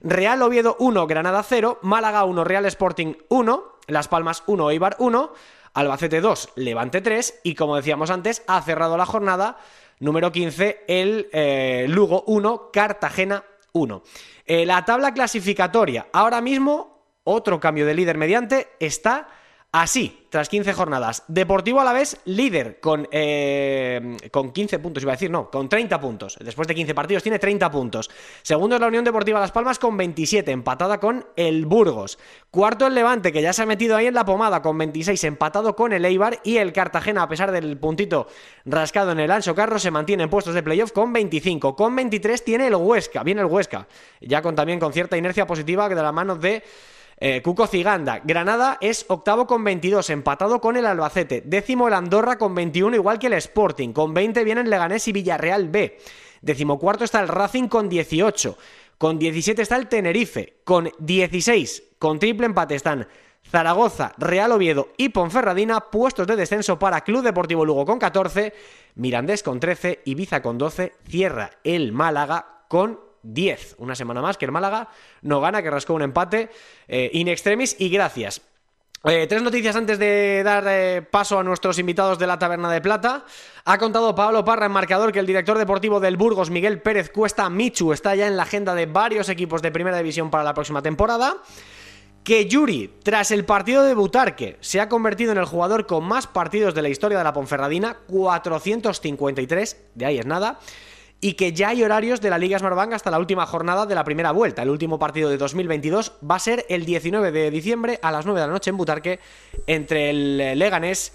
Real 0.03 0.41
Oviedo 0.41 0.77
1 0.79 1.09
Granada 1.09 1.43
0, 1.43 1.81
Málaga 1.83 2.23
1 2.23 2.45
Real 2.45 2.67
Sporting 2.67 3.15
1, 3.29 3.65
Las 3.89 4.07
Palmas 4.07 4.45
1 4.47 4.71
Eibar 4.71 4.95
1, 5.01 5.33
Albacete 5.75 6.21
2 6.21 6.51
Levante 6.55 7.01
3 7.01 7.41
y 7.43 7.57
como 7.57 7.75
decíamos 7.75 8.11
antes 8.11 8.45
ha 8.47 8.63
cerrado 8.63 8.97
la 8.97 9.05
jornada 9.05 9.59
número 9.99 10.33
15 10.33 10.85
el 10.87 11.29
eh, 11.33 11.87
Lugo 11.89 12.23
1 12.27 12.71
Cartagena 12.73 13.45
1. 13.79 14.03
Eh, 14.45 14.67
la 14.67 14.85
tabla 14.85 15.13
clasificatoria, 15.13 16.09
ahora 16.13 16.41
mismo, 16.41 17.03
otro 17.25 17.61
cambio 17.61 17.87
de 17.87 17.95
líder 17.95 18.19
mediante, 18.19 18.69
está 18.81 19.29
Así, 19.71 20.27
tras 20.31 20.49
15 20.49 20.73
jornadas, 20.73 21.25
Deportivo 21.29 21.79
a 21.79 21.85
la 21.85 21.93
vez 21.93 22.23
líder 22.25 22.81
con, 22.81 23.07
eh, 23.13 24.17
con 24.31 24.51
15 24.51 24.79
puntos, 24.79 25.03
iba 25.03 25.13
a 25.13 25.17
decir, 25.17 25.31
no, 25.31 25.51
con 25.51 25.69
30 25.69 26.01
puntos. 26.01 26.39
Después 26.41 26.67
de 26.67 26.75
15 26.75 26.95
partidos 26.95 27.23
tiene 27.23 27.39
30 27.39 27.71
puntos. 27.71 28.09
Segundo 28.41 28.77
es 28.77 28.81
la 28.81 28.87
Unión 28.87 29.05
Deportiva 29.05 29.41
Las 29.41 29.53
Palmas 29.53 29.79
con 29.79 29.95
27, 29.99 30.53
empatada 30.53 30.99
con 30.99 31.27
el 31.37 31.67
Burgos. 31.67 32.19
Cuarto 32.51 32.87
el 32.87 32.95
Levante, 32.95 33.31
que 33.31 33.43
ya 33.43 33.53
se 33.53 33.61
ha 33.61 33.67
metido 33.67 33.95
ahí 33.95 34.07
en 34.07 34.15
la 34.15 34.25
pomada 34.25 34.63
con 34.63 34.79
26, 34.79 35.23
empatado 35.25 35.77
con 35.77 35.93
el 35.93 36.07
Eibar. 36.07 36.41
Y 36.45 36.57
el 36.57 36.73
Cartagena, 36.73 37.25
a 37.25 37.29
pesar 37.29 37.53
del 37.53 37.77
puntito 37.77 38.27
rascado 38.65 39.13
en 39.13 39.21
el 39.21 39.31
Ancho 39.31 39.55
Carro, 39.55 39.79
se 39.79 39.91
mantiene 39.91 40.23
en 40.23 40.31
puestos 40.31 40.55
de 40.55 40.63
playoff 40.63 40.93
con 40.93 41.13
25. 41.13 41.77
Con 41.77 41.95
23 41.95 42.43
tiene 42.43 42.69
el 42.69 42.75
Huesca, 42.75 43.23
viene 43.23 43.43
el 43.43 43.49
Huesca, 43.49 43.87
ya 44.23 44.41
con 44.41 44.55
también 44.55 44.81
con 44.81 44.95
cierta 44.95 45.19
inercia 45.19 45.47
positiva 45.47 45.91
de 45.91 45.95
la 45.95 46.11
mano 46.11 46.37
de... 46.37 46.65
Eh, 47.21 47.43
Cuco 47.43 47.67
Ciganda. 47.67 48.21
Granada 48.23 48.79
es 48.81 49.05
octavo 49.09 49.47
con 49.47 49.65
22, 49.65 50.11
empatado 50.11 50.61
con 50.61 50.77
el 50.77 50.87
Albacete. 50.87 51.43
Décimo 51.45 51.89
el 51.89 51.95
Andorra 51.95 52.39
con 52.39 52.55
21, 52.55 52.95
igual 52.95 53.19
que 53.19 53.27
el 53.27 53.33
Sporting. 53.35 53.93
Con 53.93 54.15
20 54.15 54.45
vienen 54.45 54.71
Leganés 54.71 55.09
y 55.09 55.13
Villarreal 55.13 55.69
B. 55.69 55.99
Decimocuarto 56.43 57.05
está 57.05 57.21
el 57.21 57.29
Racing 57.29 57.67
con 57.67 57.89
18. 57.89 58.57
Con 58.99 59.19
17 59.19 59.63
está 59.63 59.77
el 59.77 59.89
Tenerife. 59.89 60.61
Con 60.63 60.91
16, 60.99 61.83
con 61.99 62.21
triple 62.21 62.47
empate 62.47 62.77
están 62.77 63.09
Zaragoza, 63.51 64.13
Real 64.19 64.53
Oviedo 64.53 64.89
y 64.97 65.09
Ponferradina, 65.09 65.91
puestos 65.91 66.27
de 66.27 66.37
descenso 66.37 66.79
para 66.79 67.01
Club 67.01 67.23
Deportivo 67.23 67.65
Lugo 67.65 67.87
con 67.87 67.99
14, 67.99 68.53
Mirandés 68.97 69.43
con 69.43 69.59
13, 69.59 70.03
Ibiza 70.05 70.43
con 70.43 70.59
12, 70.59 70.93
cierra 71.09 71.53
el 71.65 71.93
Málaga 71.93 72.65
con 72.69 73.08
10. 73.35 73.77
Una 73.79 73.95
semana 73.95 74.23
más 74.23 74.37
que 74.37 74.47
el 74.47 74.53
Málaga 74.53 74.89
no 75.23 75.41
gana, 75.41 75.63
que 75.63 75.71
rascó 75.71 75.95
un 75.95 76.03
empate 76.03 76.51
eh, 76.87 77.11
in 77.13 77.29
extremis 77.29 77.77
y 77.79 77.89
gracias. 77.89 78.43
Eh, 79.05 79.27
tres 79.29 79.43
noticias 79.43 79.77
antes 79.77 79.99
de 80.01 80.43
dar 80.43 80.65
eh, 80.67 81.03
paso 81.03 81.39
a 81.39 81.45
nuestros 81.45 81.79
invitados 81.79 82.19
de 82.19 82.27
la 82.27 82.39
Taberna 82.39 82.71
de 82.71 82.81
Plata. 82.81 83.25
Ha 83.65 83.79
contado 83.79 84.13
Pablo 84.15 84.45
Parra 84.45 84.67
en 84.67 84.73
marcador 84.73 85.13
que 85.13 85.21
el 85.21 85.27
director 85.27 85.57
deportivo 85.57 86.01
del 86.01 86.17
Burgos, 86.17 86.51
Miguel 86.51 86.83
Pérez 86.83 87.11
Cuesta 87.11 87.49
Michu, 87.49 87.93
está 87.93 88.17
ya 88.17 88.27
en 88.27 88.37
la 88.37 88.43
agenda 88.43 88.75
de 88.75 88.87
varios 88.87 89.29
equipos 89.29 89.63
de 89.63 89.71
primera 89.71 89.99
división 89.99 90.31
para 90.31 90.43
la 90.43 90.55
próxima 90.55 90.83
temporada. 90.83 91.37
Que 92.25 92.47
Yuri, 92.47 92.93
tras 93.05 93.31
el 93.31 93.45
partido 93.45 93.85
de 93.85 93.95
Butarque, 93.95 94.57
se 94.61 94.81
ha 94.81 94.89
convertido 94.89 95.31
en 95.31 95.39
el 95.39 95.45
jugador 95.45 95.87
con 95.87 96.05
más 96.05 96.27
partidos 96.27 96.75
de 96.75 96.83
la 96.83 96.89
historia 96.89 97.19
de 97.19 97.25
la 97.25 97.33
Ponferradina, 97.33 97.99
453, 98.09 99.91
de 99.95 100.07
ahí 100.07 100.19
es 100.19 100.27
nada 100.27 100.59
y 101.21 101.33
que 101.33 101.53
ya 101.53 101.71
hay 101.71 101.83
horarios 101.83 102.21
de 102.21 102.31
la 102.31 102.39
Liga 102.39 102.59
Smartbank 102.59 102.93
hasta 102.93 103.11
la 103.11 103.19
última 103.19 103.47
jornada 103.47 103.87
de 103.87 103.95
la 103.95 104.05
primera 104.05 104.31
vuelta. 104.31 104.63
El 104.63 104.71
último 104.71 104.99
partido 104.99 105.31
de 105.31 105.37
2022 105.37 106.13
va 106.29 106.37
a 106.37 106.41
ser 106.41 106.65
el 106.69 106.85
19 106.85 107.33
de 107.33 107.51
diciembre 107.51 107.99
a 108.03 108.13
las 108.13 108.25
9 108.25 108.41
de 108.41 108.47
la 108.47 108.53
noche 108.53 108.71
en 108.71 108.77
Butarque 108.77 109.21
entre 109.67 110.11
el 110.11 110.59
Leganés 110.59 111.13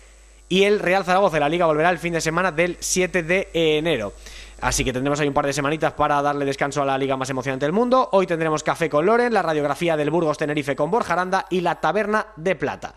y 0.50 0.64
el 0.64 0.80
Real 0.80 1.06
Zaragoza. 1.06 1.40
La 1.40 1.50
liga 1.50 1.66
volverá 1.66 1.90
el 1.90 2.00
fin 2.00 2.14
de 2.14 2.22
semana 2.22 2.52
del 2.52 2.78
7 2.80 3.24
de 3.24 3.50
enero. 3.54 4.14
Así 4.60 4.86
que 4.86 4.94
tendremos 4.94 5.20
ahí 5.20 5.28
un 5.28 5.34
par 5.34 5.46
de 5.46 5.54
semanitas 5.54 5.94
para 5.94 6.22
darle 6.22 6.46
descanso 6.46 6.82
a 6.82 6.86
la 6.86 6.98
liga 6.98 7.18
más 7.18 7.30
emocionante 7.30 7.66
del 7.66 7.74
mundo. 7.74 8.10
Hoy 8.14 8.28
tendremos 8.28 8.64
Café 8.64 8.90
con 8.90 9.06
Loren, 9.06 9.34
la 9.34 9.42
radiografía 9.42 9.98
del 9.98 10.10
Burgos 10.10 10.38
Tenerife 10.38 10.76
con 10.76 10.90
Borja 10.90 11.14
Aranda 11.14 11.48
y 11.50 11.62
la 11.62 11.82
Taberna 11.82 12.28
de 12.38 12.56
Plata. 12.56 12.94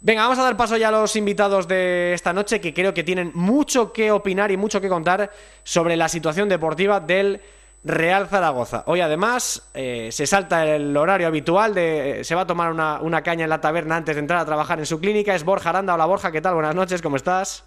Venga, 0.00 0.22
vamos 0.22 0.38
a 0.38 0.44
dar 0.44 0.56
paso 0.56 0.76
ya 0.76 0.88
a 0.88 0.92
los 0.92 1.16
invitados 1.16 1.66
de 1.66 2.12
esta 2.14 2.32
noche 2.32 2.60
que 2.60 2.72
creo 2.72 2.94
que 2.94 3.02
tienen 3.02 3.32
mucho 3.34 3.92
que 3.92 4.12
opinar 4.12 4.52
y 4.52 4.56
mucho 4.56 4.80
que 4.80 4.88
contar 4.88 5.30
sobre 5.64 5.96
la 5.96 6.08
situación 6.08 6.48
deportiva 6.48 7.00
del 7.00 7.40
Real 7.82 8.28
Zaragoza. 8.28 8.84
Hoy 8.86 9.00
además 9.00 9.70
eh, 9.74 10.10
se 10.12 10.24
salta 10.28 10.64
el 10.66 10.96
horario 10.96 11.26
habitual 11.26 11.74
de 11.74 12.20
se 12.22 12.36
va 12.36 12.42
a 12.42 12.46
tomar 12.46 12.70
una, 12.70 13.00
una, 13.00 13.22
caña 13.22 13.42
en 13.42 13.50
la 13.50 13.60
taberna 13.60 13.96
antes 13.96 14.14
de 14.14 14.20
entrar 14.20 14.38
a 14.38 14.44
trabajar 14.44 14.78
en 14.78 14.86
su 14.86 15.00
clínica. 15.00 15.34
Es 15.34 15.42
Borja 15.42 15.70
Aranda. 15.70 15.94
Hola 15.94 16.06
Borja, 16.06 16.30
¿qué 16.30 16.40
tal? 16.40 16.54
Buenas 16.54 16.76
noches, 16.76 17.02
¿cómo 17.02 17.16
estás? 17.16 17.64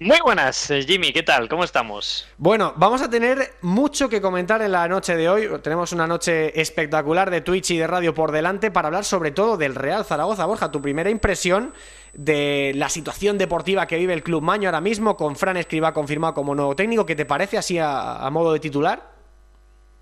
Muy 0.00 0.20
buenas, 0.22 0.70
eh, 0.70 0.84
Jimmy, 0.86 1.12
¿qué 1.12 1.24
tal? 1.24 1.48
¿Cómo 1.48 1.64
estamos? 1.64 2.28
Bueno, 2.38 2.72
vamos 2.76 3.02
a 3.02 3.10
tener 3.10 3.54
mucho 3.62 4.08
que 4.08 4.20
comentar 4.20 4.62
en 4.62 4.70
la 4.70 4.86
noche 4.86 5.16
de 5.16 5.28
hoy. 5.28 5.48
Tenemos 5.60 5.92
una 5.92 6.06
noche 6.06 6.60
espectacular 6.60 7.32
de 7.32 7.40
Twitch 7.40 7.72
y 7.72 7.78
de 7.78 7.88
radio 7.88 8.14
por 8.14 8.30
delante 8.30 8.70
para 8.70 8.86
hablar 8.86 9.04
sobre 9.04 9.32
todo 9.32 9.56
del 9.56 9.74
Real 9.74 10.04
Zaragoza. 10.04 10.46
Borja, 10.46 10.70
tu 10.70 10.80
primera 10.80 11.10
impresión 11.10 11.74
de 12.12 12.74
la 12.76 12.88
situación 12.90 13.38
deportiva 13.38 13.88
que 13.88 13.98
vive 13.98 14.14
el 14.14 14.22
Club 14.22 14.40
Maño 14.40 14.68
ahora 14.68 14.80
mismo, 14.80 15.16
con 15.16 15.34
Fran 15.34 15.56
Escriba 15.56 15.92
confirmado 15.92 16.32
como 16.32 16.54
nuevo 16.54 16.76
técnico. 16.76 17.04
¿Qué 17.04 17.16
te 17.16 17.26
parece 17.26 17.58
así 17.58 17.80
a, 17.80 18.28
modo 18.30 18.52
de 18.52 18.60
titular? 18.60 19.17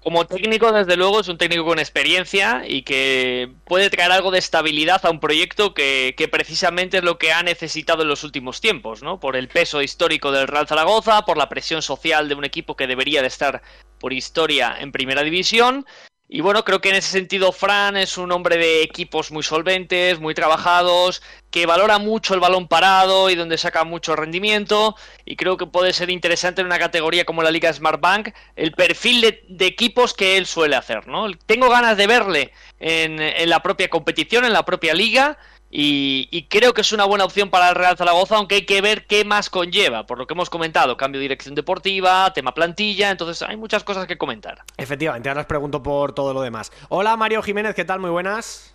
Como 0.07 0.25
técnico, 0.25 0.71
desde 0.71 0.97
luego, 0.97 1.19
es 1.19 1.27
un 1.27 1.37
técnico 1.37 1.65
con 1.65 1.81
experiencia 1.81 2.63
y 2.65 2.83
que 2.83 3.51
puede 3.65 3.91
traer 3.91 4.13
algo 4.13 4.31
de 4.31 4.39
estabilidad 4.39 5.05
a 5.05 5.11
un 5.11 5.19
proyecto 5.19 5.75
que, 5.75 6.29
precisamente 6.31 6.99
es 6.99 7.03
lo 7.03 7.19
que 7.19 7.33
ha 7.33 7.43
necesitado 7.43 8.03
en 8.03 8.09
los 8.09 8.23
últimos 8.23 8.61
tiempos, 8.61 9.03
¿no? 9.03 9.19
Por 9.19 9.35
el 9.35 9.49
peso 9.49 9.83
histórico 9.83 10.31
del 10.31 10.47
Real 10.47 10.69
Zaragoza, 10.69 11.25
por 11.25 11.37
la 11.37 11.49
presión 11.49 11.83
social 11.83 12.29
de 12.29 12.37
un 12.37 12.45
equipo 12.45 12.77
que 12.77 12.87
debería 12.87 13.21
de 13.21 13.27
estar 13.27 13.63
por 13.99 14.13
historia 14.13 14.77
en 14.79 14.93
primera 14.93 15.25
división 15.25 15.85
y 16.28 16.40
bueno, 16.40 16.64
creo 16.64 16.80
que 16.80 16.88
en 16.88 16.97
ese 16.97 17.11
sentido 17.11 17.52
Fran 17.52 17.97
es 17.97 18.18
un 18.18 18.33
hombre 18.33 18.56
de 18.56 18.83
equipos 18.83 19.30
muy 19.30 19.45
solventes, 19.45 20.18
muy 20.18 20.35
trabajados, 20.35 21.23
que 21.52 21.66
valora 21.66 21.99
mucho 21.99 22.35
el 22.35 22.40
balón 22.40 22.66
parado 22.66 23.30
y 23.30 23.37
donde 23.37 23.56
saca 23.59 23.85
mucho 23.85 24.16
rendimiento. 24.16 24.97
Y 25.25 25.37
creo 25.37 25.56
que 25.56 25.66
puede 25.66 25.92
ser 25.92 26.11
interesante 26.11 26.62
en 26.62 26.66
una 26.66 26.80
categoría 26.80 27.25
como 27.25 27.45
la 27.45 27.52
Liga 27.52 27.73
Smart 27.73 28.00
Bank 28.00 28.30
el 28.56 28.73
perfil 28.73 29.21
de, 29.49 29.66
equipos 29.66 30.14
que 30.14 30.37
él 30.37 30.47
suele 30.47 30.75
hacer. 30.75 31.06
¿no? 31.06 31.30
Tengo 31.47 31.71
ganas 31.71 31.97
de 31.97 32.09
verle 32.09 32.52
en, 32.80 33.21
en 33.21 33.49
la 33.49 33.62
propia 33.62 33.88
competición, 33.88 34.45
en 34.45 34.52
la 34.52 34.64
propia 34.64 34.95
liga 34.95 35.38
y, 35.71 36.47
creo 36.49 36.73
que 36.73 36.81
es 36.81 36.93
una 36.93 37.05
buena 37.05 37.25
opción 37.25 37.51
para 37.51 37.69
el 37.69 37.75
Real 37.75 37.97
Zaragoza, 37.97 38.37
aunque 38.37 38.57
hay 38.57 38.67
que 38.67 38.81
ver 38.81 39.07
qué 39.07 39.25
más 39.25 39.51
conlleva, 39.51 40.07
por 40.07 40.19
lo 40.19 40.27
que 40.27 40.35
hemos 40.35 40.49
comentado, 40.49 40.97
cambio 40.97 41.19
de 41.19 41.25
dirección 41.25 41.55
deportiva, 41.55 42.33
tema 42.33 42.55
plantilla, 42.55 43.11
entonces 43.11 43.43
hay 43.43 43.57
muchas 43.57 43.83
cosas 43.85 44.07
que 44.07 44.17
comentar. 44.17 44.63
Efectivamente, 44.77 45.29
ahora 45.29 45.43
os 45.43 45.47
pregunto 45.47 45.83
por 45.83 46.15
todo 46.15 46.33
lo 46.33 46.41
demás. 46.41 46.71
Hola 46.89 47.17
Mario 47.17 47.43
Jiménez, 47.43 47.75
¿qué 47.75 47.85
tal? 47.85 48.01
Muy 48.01 48.11
buenas. 48.11 48.75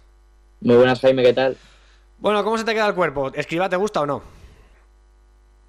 Muy 0.60 0.76
buenas 0.76 1.00
Jaime, 1.00 1.24
¿qué 1.24 1.34
tal? 1.34 1.58
Bueno, 2.20 2.44
¿cómo 2.44 2.58
se 2.58 2.66
te 2.66 2.74
queda 2.74 2.88
el 2.88 2.94
cuerpo? 2.94 3.32
¿Escriba 3.34 3.70
te 3.70 3.78
gusta 3.78 4.02
o 4.02 4.06
no? 4.06 4.22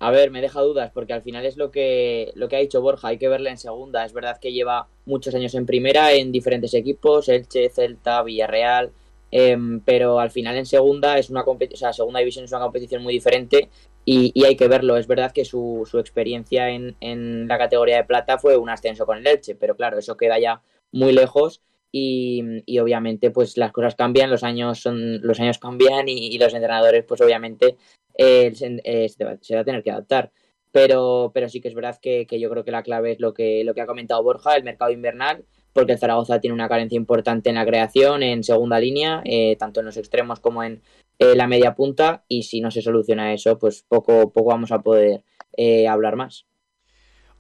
A 0.01 0.11
ver, 0.11 0.33
me 0.33 0.41
deja 0.41 0.61
dudas, 0.61 0.91
porque 0.93 1.13
al 1.13 1.23
final 1.23 1.47
es 1.47 1.57
lo 1.57 1.71
que, 1.71 2.33
lo 2.35 2.49
que 2.49 2.57
ha 2.57 2.59
dicho 2.59 2.83
Borja, 2.83 3.07
hay 3.07 3.19
que 3.19 3.29
verla 3.29 3.51
en 3.51 3.57
segunda. 3.57 4.05
Es 4.05 4.13
verdad 4.13 4.41
que 4.41 4.53
lleva 4.53 4.89
muchos 5.07 5.33
años 5.33 5.55
en 5.55 5.65
primera, 5.65 6.13
en 6.13 6.33
diferentes 6.33 6.75
equipos, 6.75 7.29
Elche, 7.29 7.71
Celta, 7.71 8.21
Villarreal, 8.25 8.91
Em, 9.35 9.81
pero 9.81 10.21
al 10.21 10.31
final 10.31 10.57
en 10.57 10.67
segunda 10.67 11.19
es 11.19 11.31
una 11.31 11.43
o 11.43 11.57
sea, 11.75 11.95
segunda 11.95 12.21
división 12.21 12.45
es 12.45 12.53
una 12.53 12.61
competición 12.61 13.03
muy 13.03 13.15
diferente 13.15 13.71
y, 14.05 14.45
hay 14.45 14.57
que 14.57 14.69
verlo. 14.69 14.99
Es 14.99 15.07
verdad 15.07 15.33
que 15.33 15.47
su, 15.47 15.89
su 15.91 15.99
experiencia 15.99 16.69
en, 16.69 16.97
en, 17.01 17.49
la 17.49 17.57
categoría 17.57 17.97
de 17.97 18.05
plata 18.05 18.39
fue 18.39 18.59
un 18.59 18.69
ascenso 18.69 19.07
con 19.07 19.17
el 19.19 19.27
Elche, 19.27 19.55
pero 19.55 19.75
claro, 19.75 19.99
eso 19.99 20.19
queda 20.19 20.39
ya 20.39 20.61
muy 20.93 21.13
lejos 21.13 21.63
y, 21.91 22.43
y 22.67 22.79
obviamente 22.79 23.31
pues 23.31 23.57
las 23.57 23.73
cosas 23.73 23.95
cambian, 23.95 24.31
los 24.31 24.45
años 24.45 24.81
son 24.81 25.23
los 25.23 25.41
años 25.41 25.59
cambian 25.59 26.09
y, 26.09 26.37
los 26.39 26.53
entrenadores 26.53 27.05
pues 27.05 27.21
obviamente 27.23 27.77
eh, 28.19 28.53
eh, 28.85 29.09
se, 29.09 29.25
va, 29.25 29.33
a 29.61 29.65
tener 29.65 29.83
que 29.83 29.91
adaptar. 29.91 30.31
Pero, 30.73 31.31
pero 31.35 31.49
sí 31.49 31.61
que 31.61 31.69
es 31.69 31.75
verdad 31.75 31.99
que, 32.01 32.27
que 32.27 32.41
yo 32.41 32.51
creo 32.51 32.65
que 32.65 32.71
la 32.71 32.83
clave 32.83 33.13
es 33.13 33.21
lo 33.21 33.33
que, 33.35 33.65
lo 33.65 33.75
que 33.75 33.83
ha 33.83 33.87
comentado 33.87 34.23
Borja, 34.23 34.57
el 34.57 34.65
mercado 34.65 34.91
invernal 34.91 35.45
porque 35.73 35.93
el 35.93 35.99
Zaragoza 35.99 36.41
tiene 36.41 36.55
una 36.55 36.69
carencia 36.69 36.97
importante 36.97 37.49
en 37.49 37.57
la 37.57 37.67
creación, 37.67 38.23
en 38.23 38.45
segunda 38.45 38.79
línea, 38.79 39.23
eh, 39.25 39.57
tanto 39.57 39.81
en 39.81 39.87
los 39.87 39.97
extremos 39.97 40.41
como 40.41 40.63
en 40.63 40.83
eh, 41.19 41.35
la 41.35 41.47
media 41.47 41.75
punta, 41.75 42.25
y 42.29 42.45
si 42.45 42.61
no 42.61 42.71
se 42.71 42.83
soluciona 42.83 43.33
eso, 43.33 43.59
pues 43.59 43.85
poco, 43.89 44.33
poco 44.33 44.51
vamos 44.51 44.73
a 44.73 44.81
poder 44.81 45.25
eh, 45.57 45.89
hablar 45.89 46.17
más. 46.17 46.47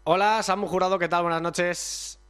Hola, 0.05 0.43
Samu 0.43 0.67
Jurado, 0.67 0.99
¿qué 0.99 1.09
tal? 1.09 1.23
Buenas 1.23 1.43
noches. 1.43 2.22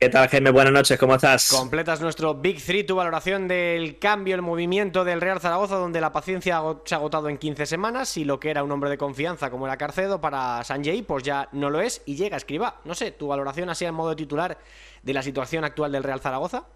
¿Qué 0.00 0.08
tal, 0.10 0.28
Jaime? 0.28 0.50
Buenas 0.50 0.72
noches, 0.72 0.96
¿cómo 0.96 1.16
estás? 1.16 1.50
Completas 1.50 2.00
nuestro 2.00 2.32
Big 2.32 2.62
Three, 2.62 2.84
tu 2.84 2.94
valoración 2.94 3.48
del 3.48 3.98
cambio, 3.98 4.36
el 4.36 4.42
movimiento 4.42 5.04
del 5.04 5.20
Real 5.20 5.40
Zaragoza, 5.40 5.74
donde 5.74 6.00
la 6.00 6.12
paciencia 6.12 6.62
se 6.84 6.94
ha 6.94 6.98
agotado 6.98 7.28
en 7.28 7.36
15 7.36 7.66
semanas 7.66 8.16
y 8.16 8.24
lo 8.24 8.38
que 8.38 8.50
era 8.50 8.62
un 8.62 8.70
hombre 8.70 8.90
de 8.90 8.96
confianza 8.96 9.50
como 9.50 9.66
era 9.66 9.76
Carcedo 9.76 10.20
para 10.20 10.62
Sanjay, 10.62 11.02
pues 11.02 11.24
ya 11.24 11.48
no 11.50 11.68
lo 11.68 11.80
es 11.80 12.02
y 12.06 12.14
llega 12.14 12.36
a 12.36 12.38
escriba. 12.38 12.80
No 12.84 12.94
sé, 12.94 13.10
tu 13.10 13.26
valoración 13.26 13.70
así 13.70 13.86
en 13.86 13.94
modo 13.94 14.14
titular 14.14 14.58
de 15.02 15.12
la 15.12 15.22
situación 15.24 15.64
actual 15.64 15.90
del 15.90 16.04
Real 16.04 16.20
Zaragoza. 16.20 16.66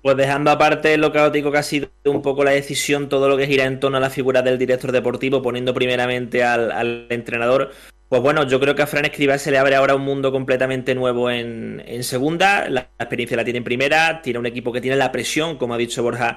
Pues 0.00 0.16
dejando 0.16 0.52
aparte 0.52 0.96
lo 0.98 1.10
caótico 1.10 1.50
que 1.50 1.58
ha 1.58 1.64
sido 1.64 1.88
un 2.04 2.22
poco 2.22 2.44
la 2.44 2.52
decisión, 2.52 3.08
todo 3.08 3.28
lo 3.28 3.36
que 3.36 3.48
gira 3.48 3.64
en 3.64 3.80
torno 3.80 3.96
a 3.96 4.00
la 4.00 4.10
figura 4.10 4.40
del 4.40 4.58
director 4.58 4.92
deportivo, 4.92 5.42
poniendo 5.42 5.74
primeramente 5.74 6.44
al 6.44 7.08
entrenador, 7.10 7.72
pues 8.12 8.20
bueno, 8.20 8.46
yo 8.46 8.60
creo 8.60 8.74
que 8.74 8.82
a 8.82 8.86
Fran 8.86 9.06
Escribá 9.06 9.38
se 9.38 9.50
le 9.50 9.56
abre 9.56 9.74
ahora 9.74 9.94
un 9.94 10.02
mundo 10.02 10.32
completamente 10.32 10.94
nuevo 10.94 11.30
en, 11.30 11.82
segunda. 12.04 12.68
La 12.68 12.90
experiencia 12.98 13.38
la 13.38 13.44
tiene 13.44 13.56
en 13.56 13.64
primera. 13.64 14.20
Tiene 14.20 14.38
un 14.38 14.44
equipo 14.44 14.70
que 14.70 14.82
tiene 14.82 14.98
la 14.98 15.10
presión, 15.10 15.56
como 15.56 15.72
ha 15.72 15.78
dicho 15.78 16.02
Borja, 16.02 16.36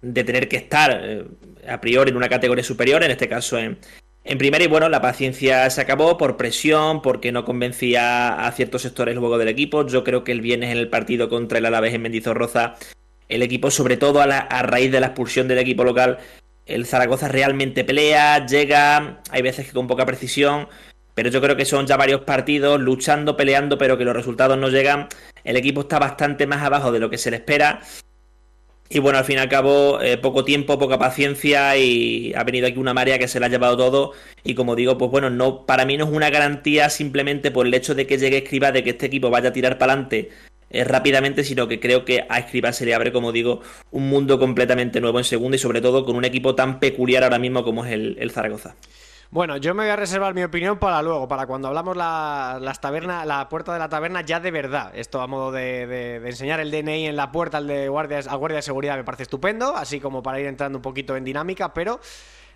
de 0.00 0.24
tener 0.24 0.48
que 0.48 0.56
estar 0.56 0.98
eh, 1.04 1.26
a 1.68 1.78
priori 1.78 2.10
en 2.10 2.16
una 2.16 2.30
categoría 2.30 2.64
superior, 2.64 3.04
en 3.04 3.10
este 3.10 3.28
caso 3.28 3.58
en, 3.58 3.76
en 4.24 4.38
primera. 4.38 4.64
Y 4.64 4.66
bueno, 4.66 4.88
la 4.88 5.02
paciencia 5.02 5.68
se 5.68 5.82
acabó 5.82 6.16
por 6.16 6.38
presión, 6.38 7.02
porque 7.02 7.32
no 7.32 7.44
convencía 7.44 8.46
a 8.46 8.50
ciertos 8.52 8.80
sectores 8.80 9.14
luego 9.14 9.36
del 9.36 9.48
equipo. 9.48 9.86
Yo 9.86 10.04
creo 10.04 10.24
que 10.24 10.32
el 10.32 10.40
viernes 10.40 10.70
en 10.70 10.78
el 10.78 10.88
partido 10.88 11.28
contra 11.28 11.58
el 11.58 11.66
Alavés 11.66 11.92
en 11.92 12.00
Mendizorroza, 12.00 12.76
el 13.28 13.42
equipo, 13.42 13.70
sobre 13.70 13.98
todo 13.98 14.22
a 14.22 14.62
raíz 14.62 14.90
de 14.90 15.00
la 15.00 15.08
expulsión 15.08 15.48
del 15.48 15.58
equipo 15.58 15.84
local, 15.84 16.16
el 16.64 16.86
Zaragoza 16.86 17.28
realmente 17.28 17.84
pelea, 17.84 18.46
llega, 18.46 19.20
hay 19.28 19.42
veces 19.42 19.66
que 19.66 19.72
con 19.72 19.86
poca 19.86 20.06
precisión 20.06 20.66
pero 21.14 21.30
yo 21.30 21.40
creo 21.40 21.56
que 21.56 21.64
son 21.64 21.86
ya 21.86 21.96
varios 21.96 22.22
partidos 22.22 22.80
luchando, 22.80 23.36
peleando, 23.36 23.78
pero 23.78 23.96
que 23.96 24.04
los 24.04 24.14
resultados 24.14 24.58
no 24.58 24.68
llegan. 24.68 25.08
El 25.44 25.56
equipo 25.56 25.82
está 25.82 25.98
bastante 25.98 26.46
más 26.46 26.62
abajo 26.62 26.92
de 26.92 26.98
lo 26.98 27.08
que 27.08 27.18
se 27.18 27.30
le 27.30 27.36
espera. 27.36 27.80
Y 28.90 28.98
bueno, 28.98 29.18
al 29.18 29.24
fin 29.24 29.36
y 29.36 29.40
al 29.40 29.48
cabo, 29.48 30.00
eh, 30.02 30.18
poco 30.18 30.44
tiempo, 30.44 30.78
poca 30.78 30.98
paciencia 30.98 31.76
y 31.76 32.34
ha 32.34 32.44
venido 32.44 32.66
aquí 32.66 32.78
una 32.78 32.94
marea 32.94 33.18
que 33.18 33.28
se 33.28 33.40
le 33.40 33.46
ha 33.46 33.48
llevado 33.48 33.76
todo. 33.76 34.12
Y 34.42 34.54
como 34.54 34.76
digo, 34.76 34.98
pues 34.98 35.10
bueno, 35.10 35.30
no, 35.30 35.64
para 35.64 35.84
mí 35.86 35.96
no 35.96 36.04
es 36.04 36.10
una 36.10 36.30
garantía 36.30 36.90
simplemente 36.90 37.50
por 37.50 37.66
el 37.66 37.74
hecho 37.74 37.94
de 37.94 38.06
que 38.06 38.18
llegue 38.18 38.38
Escriba, 38.38 38.72
de 38.72 38.84
que 38.84 38.90
este 38.90 39.06
equipo 39.06 39.30
vaya 39.30 39.50
a 39.50 39.52
tirar 39.52 39.78
para 39.78 39.92
adelante 39.94 40.30
eh, 40.70 40.84
rápidamente, 40.84 41.44
sino 41.44 41.66
que 41.66 41.80
creo 41.80 42.04
que 42.04 42.26
a 42.28 42.38
Escriba 42.38 42.72
se 42.72 42.84
le 42.84 42.94
abre, 42.94 43.10
como 43.12 43.32
digo, 43.32 43.62
un 43.90 44.08
mundo 44.08 44.38
completamente 44.38 45.00
nuevo 45.00 45.18
en 45.18 45.24
segunda 45.24 45.56
y 45.56 45.60
sobre 45.60 45.80
todo 45.80 46.04
con 46.04 46.16
un 46.16 46.24
equipo 46.24 46.54
tan 46.54 46.78
peculiar 46.78 47.24
ahora 47.24 47.38
mismo 47.38 47.64
como 47.64 47.86
es 47.86 47.92
el 47.92 48.30
Zaragoza. 48.32 48.76
Bueno, 49.30 49.56
yo 49.56 49.74
me 49.74 49.84
voy 49.84 49.90
a 49.90 49.96
reservar 49.96 50.34
mi 50.34 50.44
opinión 50.44 50.78
para 50.78 51.02
luego, 51.02 51.26
para 51.26 51.46
cuando 51.46 51.68
hablamos 51.68 51.96
la, 51.96 52.58
las 52.60 52.80
tabernas, 52.80 53.26
la 53.26 53.48
puerta 53.48 53.72
de 53.72 53.78
la 53.78 53.88
taberna 53.88 54.20
ya 54.20 54.38
de 54.38 54.50
verdad. 54.50 54.92
Esto 54.94 55.20
a 55.20 55.26
modo 55.26 55.50
de, 55.50 56.16
enseñar 56.24 56.60
el 56.60 56.70
DNI 56.70 57.06
en 57.06 57.16
la 57.16 57.32
puerta 57.32 57.58
al 57.58 57.66
de 57.66 57.88
guardias, 57.88 58.28
guardia 58.28 58.56
de 58.56 58.62
seguridad 58.62 58.96
me 58.96 59.04
parece 59.04 59.24
estupendo, 59.24 59.74
así 59.74 59.98
como 59.98 60.22
para 60.22 60.40
ir 60.40 60.46
entrando 60.46 60.78
un 60.78 60.82
poquito 60.82 61.16
en 61.16 61.24
dinámica, 61.24 61.74
pero 61.74 62.00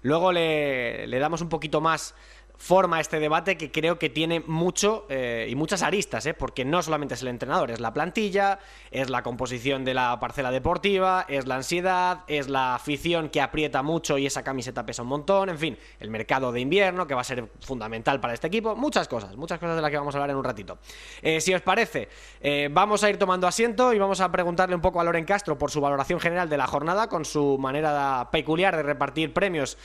luego 0.03 0.31
le, 0.31 1.07
le 1.07 1.19
damos 1.19 1.41
un 1.41 1.49
poquito 1.49 1.81
más 1.81 2.15
forma 2.59 3.01
este 3.01 3.21
debate 3.21 3.57
que 3.57 3.71
creo 3.71 3.99
que 3.99 4.11
tiene 4.11 4.41
mucho 4.41 5.07
eh, 5.09 5.47
y 5.49 5.55
muchas 5.55 5.83
aristas, 5.83 6.27
¿eh? 6.27 6.35
porque 6.35 6.65
no 6.65 6.83
solamente 6.83 7.15
es 7.15 7.23
el 7.23 7.29
entrenador, 7.29 7.71
es 7.71 7.79
la 7.79 7.93
plantilla, 7.95 8.59
es 8.91 9.09
la 9.09 9.23
composición 9.23 9.85
de 9.85 9.95
la 9.95 10.19
parcela 10.19 10.51
deportiva, 10.51 11.25
es 11.29 11.47
la 11.47 11.55
ansiedad, 11.55 12.25
es 12.27 12.49
la 12.49 12.75
afición 12.75 13.29
que 13.29 13.41
aprieta 13.41 13.83
mucho 13.83 14.19
y 14.19 14.27
esa 14.27 14.43
camiseta 14.43 14.85
pesa 14.85 15.03
un 15.03 15.09
montón, 15.09 15.49
en 15.49 15.59
fin, 15.59 15.79
el 16.01 16.11
mercado 16.11 16.51
de 16.51 16.61
invierno 16.61 17.07
que 17.07 17.15
va 17.15 17.21
a 17.21 17.25
ser 17.25 17.49
fundamental 17.61 18.19
para 18.19 18.35
este 18.35 18.49
equipo, 18.49 18.75
muchas 18.75 19.07
cosas, 19.07 19.37
muchas 19.37 19.61
cosas 19.61 19.77
de 19.77 19.83
las 19.83 19.91
que 19.93 19.99
vamos 19.99 20.15
a 20.17 20.19
hablar 20.19 20.31
en 20.31 20.37
un 20.37 20.45
ratito. 20.45 20.79
Eh, 21.23 21.41
si 21.41 21.55
os 21.55 21.63
parece, 21.63 22.09
eh, 22.41 22.69
vamos 22.73 23.05
a 23.05 23.11
ir 23.11 23.19
tomando 23.19 23.47
asiento 23.47 23.93
y 23.93 23.99
vamos 24.01 24.21
a 24.21 24.33
preguntarle 24.33 24.75
un 24.75 24.83
poco 24.83 25.01
a 25.01 25.05
Loren 25.05 25.25
Castro 25.25 25.57
por 25.57 25.71
su 25.71 25.81
valoración 25.81 26.19
general 26.19 26.49
de 26.49 26.57
la 26.57 26.67
jornada, 26.67 27.09
con 27.09 27.25
su 27.25 27.57
manera 27.57 28.29
peculiar 28.33 28.77
de 28.77 28.83
repartir 28.83 29.33
premios 29.33 29.79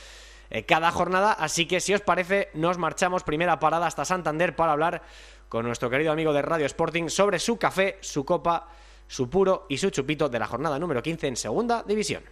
eh, 0.54 0.66
cada 0.66 0.92
jornada. 0.92 1.34
Así 1.34 1.66
que 1.66 1.82
si 1.82 1.94
os 1.94 2.02
parece, 2.02 2.50
nos 2.54 2.78
marchamos 2.78 3.24
primera 3.24 3.60
parada 3.60 3.88
hasta 3.88 4.06
Santander 4.06 4.56
para 4.56 4.72
hablar 4.72 5.02
con 5.50 5.66
nuestro 5.66 5.90
querido 5.90 6.12
amigo 6.12 6.32
de 6.32 6.44
Radio 6.44 6.68
Sporting 6.68 7.10
sobre 7.10 7.40
su 7.40 7.58
café, 7.58 7.98
su 8.02 8.24
copa, 8.24 8.70
su 9.08 9.30
puro 9.30 9.66
y 9.68 9.78
su 9.78 9.90
chupito 9.90 10.30
de 10.30 10.40
la 10.40 10.48
jornada 10.48 10.78
número 10.78 11.02
15 11.02 11.28
en 11.28 11.36
segunda 11.36 11.84
división. 11.84 12.24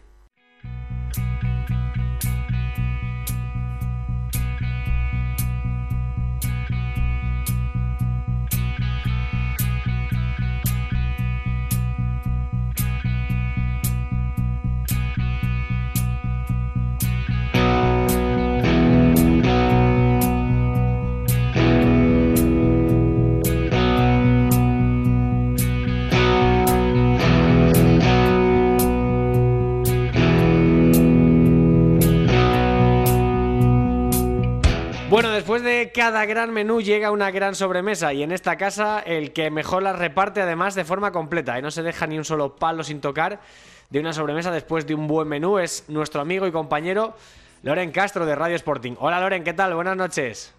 Después 35.51 35.63
de 35.63 35.91
cada 35.91 36.25
gran 36.25 36.53
menú 36.53 36.79
llega 36.79 37.11
una 37.11 37.29
gran 37.29 37.55
sobremesa 37.55 38.13
y 38.13 38.23
en 38.23 38.31
esta 38.31 38.55
casa 38.55 39.03
el 39.05 39.33
que 39.33 39.51
mejor 39.51 39.83
la 39.83 39.91
reparte 39.91 40.41
además 40.41 40.75
de 40.75 40.85
forma 40.85 41.11
completa 41.11 41.59
y 41.59 41.61
no 41.61 41.71
se 41.71 41.83
deja 41.83 42.07
ni 42.07 42.17
un 42.17 42.23
solo 42.23 42.55
palo 42.55 42.85
sin 42.85 43.01
tocar 43.01 43.41
de 43.89 43.99
una 43.99 44.13
sobremesa 44.13 44.49
después 44.49 44.87
de 44.87 44.95
un 44.95 45.07
buen 45.07 45.27
menú 45.27 45.59
es 45.59 45.83
nuestro 45.89 46.21
amigo 46.21 46.47
y 46.47 46.53
compañero 46.53 47.15
Loren 47.63 47.91
Castro 47.91 48.25
de 48.25 48.33
Radio 48.33 48.55
Sporting. 48.55 48.93
Hola 49.01 49.19
Loren, 49.19 49.43
¿qué 49.43 49.51
tal? 49.51 49.75
Buenas 49.75 49.97
noches. 49.97 50.53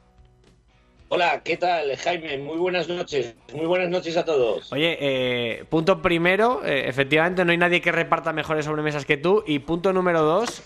Hola, 1.09 1.41
¿qué 1.43 1.57
tal, 1.57 1.97
Jaime? 1.97 2.37
Muy 2.37 2.59
buenas 2.59 2.87
noches. 2.87 3.35
Muy 3.55 3.65
buenas 3.65 3.89
noches 3.89 4.15
a 4.19 4.27
todos. 4.27 4.71
Oye, 4.75 4.99
eh, 5.01 5.65
punto 5.71 6.03
primero, 6.03 6.63
eh, 6.67 6.87
efectivamente 6.87 7.47
no 7.47 7.53
hay 7.53 7.57
nadie 7.57 7.81
que 7.81 7.93
reparta 7.93 8.35
mejores 8.35 8.67
sobremesas 8.67 9.07
que 9.07 9.17
tú. 9.17 9.43
Y 9.47 9.61
punto 9.61 9.95
número 9.95 10.21
dos, 10.21 10.63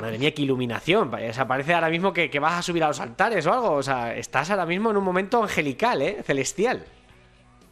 madre 0.00 0.18
mía, 0.18 0.32
qué 0.34 0.42
iluminación. 0.42 1.12
O 1.12 1.32
sea, 1.32 1.46
parece 1.46 1.74
ahora 1.74 1.90
mismo 1.90 2.12
que, 2.12 2.30
que 2.30 2.38
vas 2.38 2.54
a 2.54 2.62
subir 2.62 2.82
a 2.84 2.88
los 2.88 3.00
altares 3.00 3.46
o 3.46 3.52
algo. 3.52 3.72
O 3.72 3.82
sea, 3.82 4.14
estás 4.16 4.50
ahora 4.50 4.66
mismo 4.66 4.90
en 4.90 4.96
un 4.96 5.04
momento 5.04 5.42
angelical, 5.42 6.02
¿eh? 6.02 6.22
Celestial. 6.24 6.84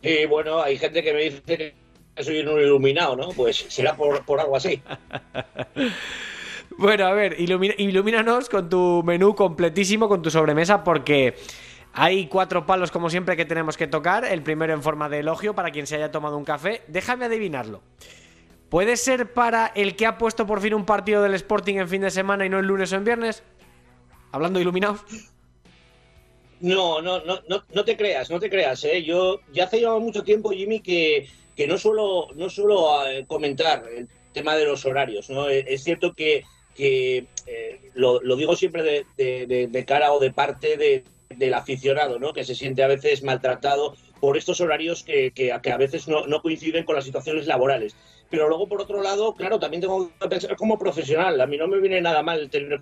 Y 0.03 0.27
bueno, 0.27 0.61
hay 0.63 0.79
gente 0.79 1.03
que 1.03 1.13
me 1.13 1.21
dice 1.25 1.43
que 1.45 1.75
soy 2.23 2.41
un 2.41 2.61
iluminado, 2.61 3.17
¿no? 3.17 3.29
Pues 3.31 3.67
será 3.69 3.95
por, 3.97 4.25
por 4.25 4.41
algo 4.41 4.57
así. 4.57 4.83
Bueno, 6.79 7.07
a 7.07 7.13
ver, 7.13 7.39
ilumina- 7.39 7.75
ilumínanos 7.77 8.49
con 8.49 8.71
tu 8.71 9.03
menú 9.05 9.35
completísimo, 9.35 10.09
con 10.09 10.23
tu 10.23 10.31
sobremesa, 10.31 10.83
porque 10.83 11.35
hay 11.93 12.27
cuatro 12.29 12.65
palos, 12.65 12.91
como 12.91 13.11
siempre, 13.11 13.37
que 13.37 13.45
tenemos 13.45 13.77
que 13.77 13.87
tocar. 13.87 14.25
El 14.25 14.43
primero 14.43 14.73
en 14.73 14.83
forma 14.83 15.09
de 15.11 15.19
elogio 15.19 15.55
para 15.55 15.73
quien 15.73 15.87
se 15.87 15.97
haya 15.97 16.11
tomado 16.11 16.39
un 16.39 16.45
café. 16.45 16.81
Déjame 16.89 17.27
adivinarlo. 17.27 17.83
¿Puede 18.71 18.97
ser 18.97 19.33
para 19.33 19.67
el 19.75 19.97
que 19.97 20.07
ha 20.07 20.17
puesto 20.17 20.47
por 20.47 20.61
fin 20.61 20.75
un 20.75 20.87
partido 20.87 21.23
del 21.23 21.35
Sporting 21.35 21.75
en 21.75 21.89
fin 21.89 22.03
de 22.03 22.11
semana 22.11 22.47
y 22.47 22.49
no 22.49 22.61
el 22.61 22.67
lunes 22.67 22.93
o 22.93 22.97
en 22.97 23.05
viernes? 23.05 23.43
Hablando 24.31 24.61
iluminados. 24.61 25.01
No, 26.61 27.03
no, 27.03 27.21
no, 27.25 27.41
no, 27.49 27.65
no 27.75 27.85
te 27.85 27.97
creas, 27.97 28.31
no 28.31 28.39
te 28.39 28.49
creas, 28.49 28.85
¿eh? 28.85 29.03
Yo 29.03 29.41
ya 29.53 29.65
hace 29.65 29.85
mucho 29.99 30.23
tiempo, 30.23 30.51
Jimmy, 30.51 30.81
que, 30.81 31.27
que 31.57 31.67
no 31.67 31.79
suelo, 31.79 32.29
no 32.37 32.49
suelo 32.49 33.07
eh, 33.09 33.25
comentar 33.27 33.85
el 33.97 34.09
tema 34.33 34.55
de 34.55 34.67
los 34.67 34.85
horarios, 34.85 35.31
¿no? 35.31 35.49
Eh, 35.49 35.65
Es 35.67 35.83
cierto 35.83 36.13
que, 36.13 36.45
que 36.77 37.27
eh, 37.47 37.91
lo, 37.95 38.21
digo 38.37 38.55
siempre 38.55 39.05
de, 39.17 39.85
cara 39.85 40.13
o 40.13 40.21
de 40.21 40.33
parte 40.33 40.77
de- 40.77 41.05
del 41.31 41.55
aficionado, 41.55 42.19
¿no? 42.19 42.33
Que 42.33 42.45
se 42.45 42.55
siente 42.55 42.83
a 42.85 42.89
veces 42.89 43.23
maltratado 43.25 43.97
por 44.21 44.37
estos 44.37 44.61
horarios 44.61 45.03
que, 45.03 45.33
que, 45.33 45.53
a 45.53 45.77
veces 45.79 46.07
no 46.09 46.43
coinciden 46.43 46.85
con 46.85 46.95
las 46.95 47.05
situaciones 47.05 47.47
laborales. 47.47 47.97
Pero 48.31 48.49
luego, 48.49 48.69
por 48.69 48.81
otro 48.81 49.03
lado, 49.03 49.35
claro, 49.35 49.59
también 49.59 49.81
tengo 49.81 50.11
que 50.19 50.29
pensar 50.29 50.57
como 50.57 50.79
profesional. 50.79 51.41
A 51.41 51.47
mí 51.47 51.57
no 51.57 51.67
me 51.67 51.81
viene 51.81 52.01
nada 52.01 52.23
mal 52.23 52.49
tener 52.49 52.81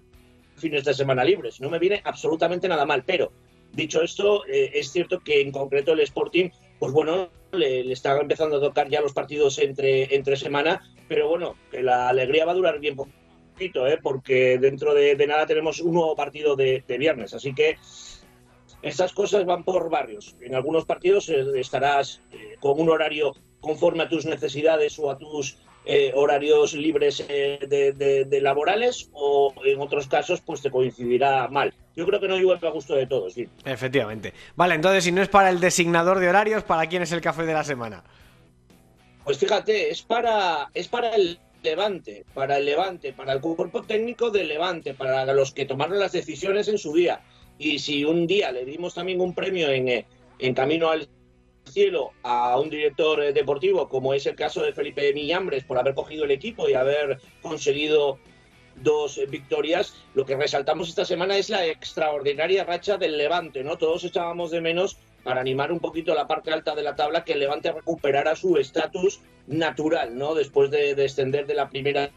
fines 0.56 0.84
de 0.84 0.92
semana 0.92 1.24
libres, 1.24 1.60
no 1.60 1.70
me 1.70 1.78
viene 1.78 2.02
absolutamente 2.04 2.68
nada 2.68 2.84
mal, 2.84 3.04
pero 3.04 3.32
Dicho 3.72 4.02
esto, 4.02 4.46
eh, 4.46 4.72
es 4.74 4.90
cierto 4.90 5.20
que 5.20 5.40
en 5.40 5.52
concreto 5.52 5.92
el 5.92 6.00
Sporting, 6.00 6.50
pues 6.78 6.92
bueno, 6.92 7.28
le, 7.52 7.84
le 7.84 7.92
está 7.92 8.18
empezando 8.18 8.56
a 8.56 8.60
tocar 8.60 8.88
ya 8.88 9.00
los 9.00 9.12
partidos 9.12 9.58
entre, 9.58 10.14
entre 10.14 10.36
semana, 10.36 10.82
pero 11.06 11.28
bueno, 11.28 11.56
que 11.70 11.82
la 11.82 12.08
alegría 12.08 12.44
va 12.44 12.52
a 12.52 12.56
durar 12.56 12.80
bien 12.80 12.96
poquito, 12.96 13.86
¿eh? 13.86 13.98
porque 14.02 14.58
dentro 14.58 14.94
de, 14.94 15.14
nada 15.26 15.46
tenemos 15.46 15.80
un 15.80 15.94
nuevo 15.94 16.16
partido 16.16 16.56
de, 16.56 16.82
de 16.86 16.98
viernes, 16.98 17.34
así 17.34 17.54
que 17.54 17.76
estas 18.82 19.12
cosas 19.12 19.44
van 19.44 19.64
por 19.64 19.90
barrios. 19.90 20.36
En 20.40 20.54
algunos 20.54 20.84
partidos 20.84 21.28
eh, 21.28 21.44
estarás 21.56 22.22
eh, 22.32 22.56
con 22.60 22.80
un 22.80 22.88
horario 22.88 23.34
conforme 23.60 24.02
a 24.04 24.08
tus 24.08 24.24
necesidades 24.26 24.98
o 24.98 25.10
a 25.10 25.18
tus 25.18 25.58
eh, 25.84 26.12
horarios 26.14 26.74
libres 26.74 27.24
eh, 27.28 27.58
de, 27.66 27.92
de- 27.92 28.24
de 28.26 28.40
laborales 28.40 29.08
o 29.12 29.54
en 29.64 29.80
otros 29.80 30.06
casos 30.06 30.40
pues 30.42 30.60
te 30.60 30.70
coincidirá 30.70 31.48
mal. 31.48 31.72
Yo 31.96 32.04
creo 32.06 32.20
que 32.20 32.28
no 32.28 32.36
llueve 32.36 32.66
a 32.68 32.70
gusto 32.70 32.94
de 32.94 33.06
todos. 33.06 33.32
sí. 33.32 33.48
Efectivamente. 33.64 34.32
Vale, 34.54 34.74
entonces 34.74 35.04
si 35.04 35.12
no 35.12 35.22
es 35.22 35.28
para 35.28 35.50
el 35.50 35.60
designador 35.60 36.18
de 36.18 36.28
horarios, 36.28 36.62
¿para 36.64 36.86
quién 36.86 37.02
es 37.02 37.12
el 37.12 37.20
café 37.20 37.44
de 37.44 37.54
la 37.54 37.64
semana? 37.64 38.04
Pues 39.24 39.38
fíjate, 39.38 39.90
es 39.90 40.02
para, 40.02 40.68
es 40.74 40.88
para 40.88 41.14
el 41.14 41.38
Levante, 41.62 42.24
para 42.34 42.58
el 42.58 42.64
Levante, 42.66 43.12
para 43.12 43.32
el 43.32 43.40
cuerpo 43.40 43.82
técnico 43.82 44.30
del 44.30 44.48
Levante, 44.48 44.94
para 44.94 45.24
los 45.34 45.52
que 45.52 45.64
tomaron 45.64 45.98
las 45.98 46.12
decisiones 46.12 46.68
en 46.68 46.78
su 46.78 46.94
día. 46.94 47.20
Y 47.58 47.78
si 47.80 48.04
un 48.04 48.26
día 48.26 48.52
le 48.52 48.64
dimos 48.64 48.94
también 48.94 49.20
un 49.20 49.34
premio 49.34 49.68
en, 49.70 49.88
eh, 49.88 50.06
en 50.38 50.54
Camino 50.54 50.88
al 50.90 51.08
Cielo 51.68 52.12
a 52.22 52.58
un 52.58 52.70
director 52.70 53.32
deportivo, 53.32 53.88
como 53.88 54.14
es 54.14 54.26
el 54.26 54.34
caso 54.34 54.62
de 54.62 54.72
Felipe 54.72 55.12
Millambres, 55.12 55.64
por 55.64 55.78
haber 55.78 55.94
cogido 55.94 56.24
el 56.24 56.30
equipo 56.30 56.68
y 56.68 56.74
haber 56.74 57.20
conseguido 57.42 58.18
dos 58.82 59.20
victorias, 59.28 59.94
lo 60.14 60.24
que 60.24 60.36
resaltamos 60.36 60.88
esta 60.88 61.04
semana 61.04 61.36
es 61.36 61.50
la 61.50 61.66
extraordinaria 61.66 62.64
racha 62.64 62.96
del 62.96 63.16
Levante, 63.16 63.64
¿no? 63.64 63.76
Todos 63.76 64.04
echábamos 64.04 64.50
de 64.50 64.60
menos 64.60 64.98
para 65.24 65.40
animar 65.40 65.72
un 65.72 65.80
poquito 65.80 66.14
la 66.14 66.26
parte 66.26 66.52
alta 66.52 66.74
de 66.74 66.82
la 66.82 66.94
tabla 66.94 67.24
que 67.24 67.32
el 67.32 67.40
Levante 67.40 67.72
recuperara 67.72 68.36
su 68.36 68.56
estatus 68.56 69.20
natural, 69.46 70.16
¿no? 70.16 70.34
Después 70.34 70.70
de 70.70 70.94
descender 70.94 71.46
de 71.46 71.54
la 71.54 71.68
primera 71.68 72.10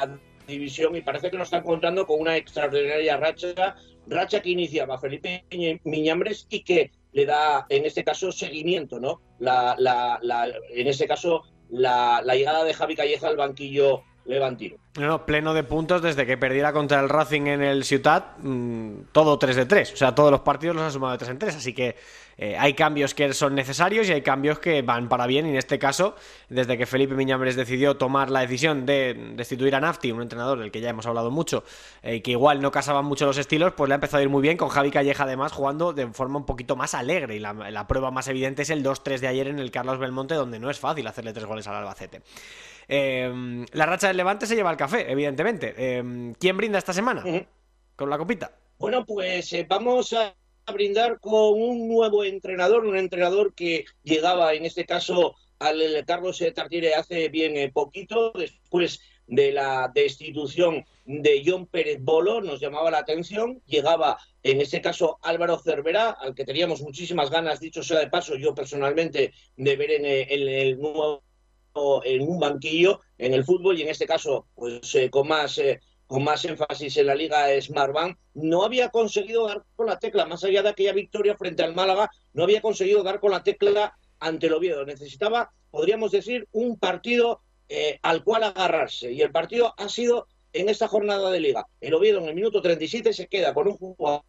división 0.48 0.96
y 0.96 1.02
parece 1.02 1.32
que 1.32 1.38
nos 1.38 1.48
está 1.48 1.58
encontrando 1.58 2.06
con 2.06 2.20
una 2.20 2.38
extraordinaria 2.38 3.18
racha, 3.18 3.76
racha 4.08 4.42
que 4.42 4.50
iniciaba 4.50 5.00
Felipe 5.00 5.46
Miñambres 5.84 6.48
y 6.50 6.64
que 6.64 6.92
le 7.14 7.26
da, 7.26 7.66
en 7.70 7.86
este 7.86 8.04
caso, 8.04 8.32
seguimiento, 8.32 9.00
¿no? 9.00 9.22
La, 9.40 9.76
la, 9.78 10.20
la- 10.22 10.48
en 10.74 10.88
este 10.88 11.08
caso, 11.08 11.44
la, 11.70 12.22
llegada 12.36 12.64
de 12.64 12.74
Javi 12.74 12.96
Calleja 12.96 13.28
al 13.28 13.38
banquillo 13.38 14.04
levantino. 14.26 14.78
No, 14.98 15.08
no, 15.08 15.26
pleno 15.26 15.54
de 15.54 15.64
puntos 15.64 16.02
desde 16.02 16.26
que 16.26 16.38
perdiera 16.38 16.74
contra 16.74 17.00
el 17.00 17.10
Racing 17.10 17.48
en 17.48 17.62
el 17.64 17.84
Ciutat, 17.84 18.38
mm, 18.40 19.06
todo 19.12 19.40
3 19.40 19.56
de 19.56 19.66
3. 19.66 19.94
O 19.94 19.98
sea, 19.98 20.14
todos 20.14 20.32
los 20.32 20.42
partidos 20.42 20.76
los 20.76 20.86
ha 20.86 20.92
sumado 20.92 21.14
de 21.14 21.18
3 21.20 21.32
en 21.32 21.40
3. 21.40 21.56
Así 21.56 21.74
que 21.74 21.96
eh, 22.38 22.56
hay 22.58 22.74
cambios 22.74 23.14
que 23.14 23.34
son 23.34 23.56
necesarios 23.56 24.10
y 24.10 24.14
hay 24.14 24.22
cambios 24.22 24.60
que 24.60 24.82
van 24.82 25.10
para 25.10 25.28
bien. 25.28 25.46
Y 25.46 25.50
en 25.50 25.56
este 25.56 25.80
caso, 25.80 26.16
desde 26.50 26.78
que 26.78 26.86
Felipe 26.86 27.16
Miñambres 27.16 27.56
decidió 27.56 27.98
tomar 27.98 28.30
la 28.30 28.42
decisión 28.42 28.86
de 28.86 29.34
destituir 29.36 29.76
a 29.76 29.80
Nafti, 29.80 30.12
un 30.12 30.22
entrenador 30.22 30.60
del 30.60 30.72
que 30.72 30.82
ya 30.82 30.90
hemos 30.90 31.06
hablado 31.06 31.32
mucho, 31.32 31.64
eh, 32.04 32.16
y 32.16 32.22
que 32.22 32.32
igual 32.32 32.62
no 32.62 32.72
casaban 32.72 33.06
mucho 33.06 33.26
los 33.26 33.38
estilos, 33.38 33.74
pues 33.76 33.88
le 33.88 33.94
ha 33.94 33.96
empezado 33.96 34.20
a 34.20 34.24
ir 34.24 34.30
muy 34.30 34.42
bien 34.42 34.58
con 34.58 34.70
Javi 34.70 34.92
Calleja 34.92 35.24
además 35.24 35.52
jugando 35.52 35.94
de 35.94 36.08
forma 36.08 36.40
un 36.40 36.46
poquito 36.46 36.76
más 36.76 36.94
alegre. 36.94 37.36
Y 37.36 37.40
la, 37.40 37.54
la 37.54 37.88
prueba 37.88 38.12
más 38.12 38.28
evidente 38.28 38.64
es 38.64 38.70
el 38.70 38.84
2-3 38.84 39.20
de 39.20 39.28
ayer 39.28 39.48
en 39.48 39.60
el 39.60 39.72
Carlos 39.72 40.00
Belmonte, 40.00 40.36
donde 40.36 40.60
no 40.60 40.70
es 40.70 40.80
fácil 40.80 41.08
hacerle 41.08 41.34
tres 41.34 41.46
goles 41.46 41.68
al 41.68 41.76
Albacete. 41.76 42.22
Eh, 42.88 43.66
la 43.72 43.86
racha 43.86 44.08
del 44.08 44.18
Levante 44.18 44.46
se 44.46 44.56
lleva 44.56 44.70
el 44.70 44.78
café, 44.78 45.10
evidentemente. 45.10 45.74
Eh, 45.78 46.34
¿Quién 46.40 46.58
brinda 46.58 46.78
esta 46.78 46.92
semana? 46.92 47.24
Con 47.96 48.10
la 48.10 48.18
copita. 48.18 48.52
Bueno, 48.78 49.06
pues 49.06 49.54
eh, 49.54 49.66
vamos 49.70 50.12
a 50.14 50.34
brindar 50.68 51.20
con 51.20 51.62
un 51.62 51.88
nuevo 51.88 52.24
entrenador, 52.24 52.86
un 52.86 52.98
entrenador 52.98 53.54
que 53.54 53.86
llegaba 54.04 54.54
en 54.54 54.66
este 54.66 54.86
caso 54.86 55.36
al 55.60 56.04
Carlos 56.06 56.44
Tartiere 56.56 56.96
hace 56.96 57.30
bien 57.30 57.56
eh, 57.56 57.72
poquito, 57.72 58.32
después 58.32 59.00
de 59.28 59.52
la 59.52 59.92
destitución 59.94 60.84
de 61.06 61.44
John 61.46 61.68
Pérez 61.68 62.00
Bolo, 62.02 62.42
nos 62.42 62.60
llamaba 62.60 62.92
la 62.92 62.98
atención, 62.98 63.62
llegaba 63.66 64.18
en 64.44 64.60
este 64.60 64.82
caso 64.82 65.20
Álvaro 65.22 65.60
Cervera, 65.60 66.10
al 66.12 66.34
que 66.34 66.46
teníamos 66.46 66.82
muchísimas 66.82 67.30
ganas, 67.30 67.60
dicho 67.60 67.84
sea 67.84 68.00
de 68.00 68.10
paso, 68.10 68.36
yo 68.36 68.56
personalmente, 68.56 69.34
de 69.56 69.76
ver 69.76 69.92
en, 69.92 70.06
eh, 70.06 70.28
el 70.30 70.80
nuevo 70.80 71.24
en 72.04 72.28
un 72.28 72.38
banquillo 72.38 73.00
en 73.18 73.34
el 73.34 73.46
fútbol 73.46 73.78
y 73.78 73.84
en 73.84 73.88
este 73.88 74.06
caso 74.06 74.48
pues 74.56 74.94
eh, 74.96 75.10
con 75.10 75.30
más 75.30 75.58
con 76.12 76.26
más 76.26 76.44
énfasis 76.44 76.98
en 76.98 77.06
la 77.06 77.16
liga 77.16 77.48
Smartbank, 77.62 78.18
no 78.34 78.66
había 78.66 78.90
conseguido 78.90 79.48
dar 79.48 79.64
con 79.78 79.86
la 79.86 79.98
tecla, 79.98 80.26
más 80.26 80.44
allá 80.44 80.62
de 80.62 80.68
aquella 80.68 80.92
victoria 80.92 81.38
frente 81.38 81.64
al 81.64 81.74
Málaga, 81.74 82.12
no 82.34 82.44
había 82.44 82.60
conseguido 82.60 83.02
dar 83.02 83.22
con 83.22 83.32
la 83.32 83.44
tecla 83.44 83.98
ante 84.20 84.48
el 84.48 84.54
Oviedo. 84.54 84.86
Necesitaba, 84.86 85.54
podríamos 85.70 86.12
decir, 86.12 86.50
un 86.52 86.78
partido 86.78 87.44
eh, 87.70 87.98
al 88.02 88.26
cual 88.26 88.44
agarrarse. 88.44 89.14
Y 89.14 89.22
el 89.22 89.32
partido 89.32 89.74
ha 89.78 89.88
sido 89.88 90.28
en 90.52 90.68
esta 90.68 90.90
jornada 90.90 91.32
de 91.32 91.40
liga. 91.40 91.66
El 91.80 91.94
Oviedo 91.94 92.20
en 92.20 92.26
el 92.26 92.36
minuto 92.36 92.62
37 92.62 93.14
se 93.14 93.28
queda 93.28 93.54
con 93.54 93.70
un 93.70 93.78
jugador 93.78 94.24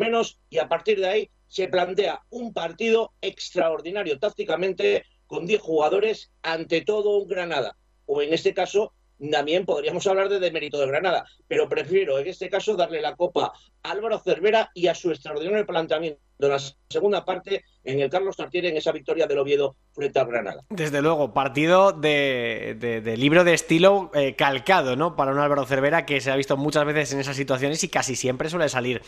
menos 0.00 0.40
y 0.50 0.58
a 0.58 0.68
partir 0.68 0.98
de 0.98 1.06
ahí 1.06 1.30
se 1.46 1.68
plantea 1.68 2.22
un 2.30 2.52
partido 2.52 3.12
extraordinario 3.20 4.18
tácticamente 4.18 5.04
con 5.28 5.46
10 5.46 5.62
jugadores 5.62 6.32
ante 6.42 6.80
todo 6.80 7.18
un 7.18 7.28
Granada. 7.28 7.76
O 8.06 8.22
en 8.22 8.34
este 8.34 8.54
caso, 8.54 8.92
también 9.30 9.64
podríamos 9.64 10.06
hablar 10.06 10.28
de 10.28 10.40
demérito 10.40 10.78
de 10.80 10.86
Granada, 10.86 11.24
pero 11.46 11.68
prefiero 11.68 12.18
en 12.18 12.26
este 12.26 12.48
caso 12.48 12.74
darle 12.76 13.00
la 13.00 13.14
copa 13.14 13.52
a 13.82 13.90
Álvaro 13.90 14.18
Cervera 14.18 14.70
y 14.74 14.86
a 14.88 14.94
su 14.94 15.10
extraordinario 15.10 15.66
planteamiento 15.66 16.20
en 16.40 16.48
la 16.48 16.58
segunda 16.88 17.24
parte 17.24 17.64
en 17.84 18.00
el 18.00 18.10
Carlos 18.10 18.36
Tartiere 18.36 18.68
en 18.68 18.76
esa 18.76 18.90
victoria 18.90 19.26
del 19.28 19.38
Oviedo 19.38 19.76
frente 19.92 20.18
a 20.18 20.24
Granada. 20.24 20.62
Desde 20.70 21.00
luego, 21.00 21.32
partido 21.32 21.92
de, 21.92 22.76
de- 22.80 23.00
de 23.00 23.16
libro 23.16 23.44
de 23.44 23.54
estilo 23.54 24.10
eh, 24.14 24.34
calcado, 24.34 24.96
¿no? 24.96 25.14
Para 25.14 25.30
un 25.30 25.38
Álvaro 25.38 25.64
Cervera 25.66 26.04
que 26.04 26.20
se 26.20 26.32
ha 26.32 26.36
visto 26.36 26.56
muchas 26.56 26.84
veces 26.84 27.12
en 27.12 27.20
esas 27.20 27.36
situaciones 27.36 27.84
y 27.84 27.88
casi 27.88 28.16
siempre 28.16 28.48
suele 28.50 28.68
salir 28.68 29.02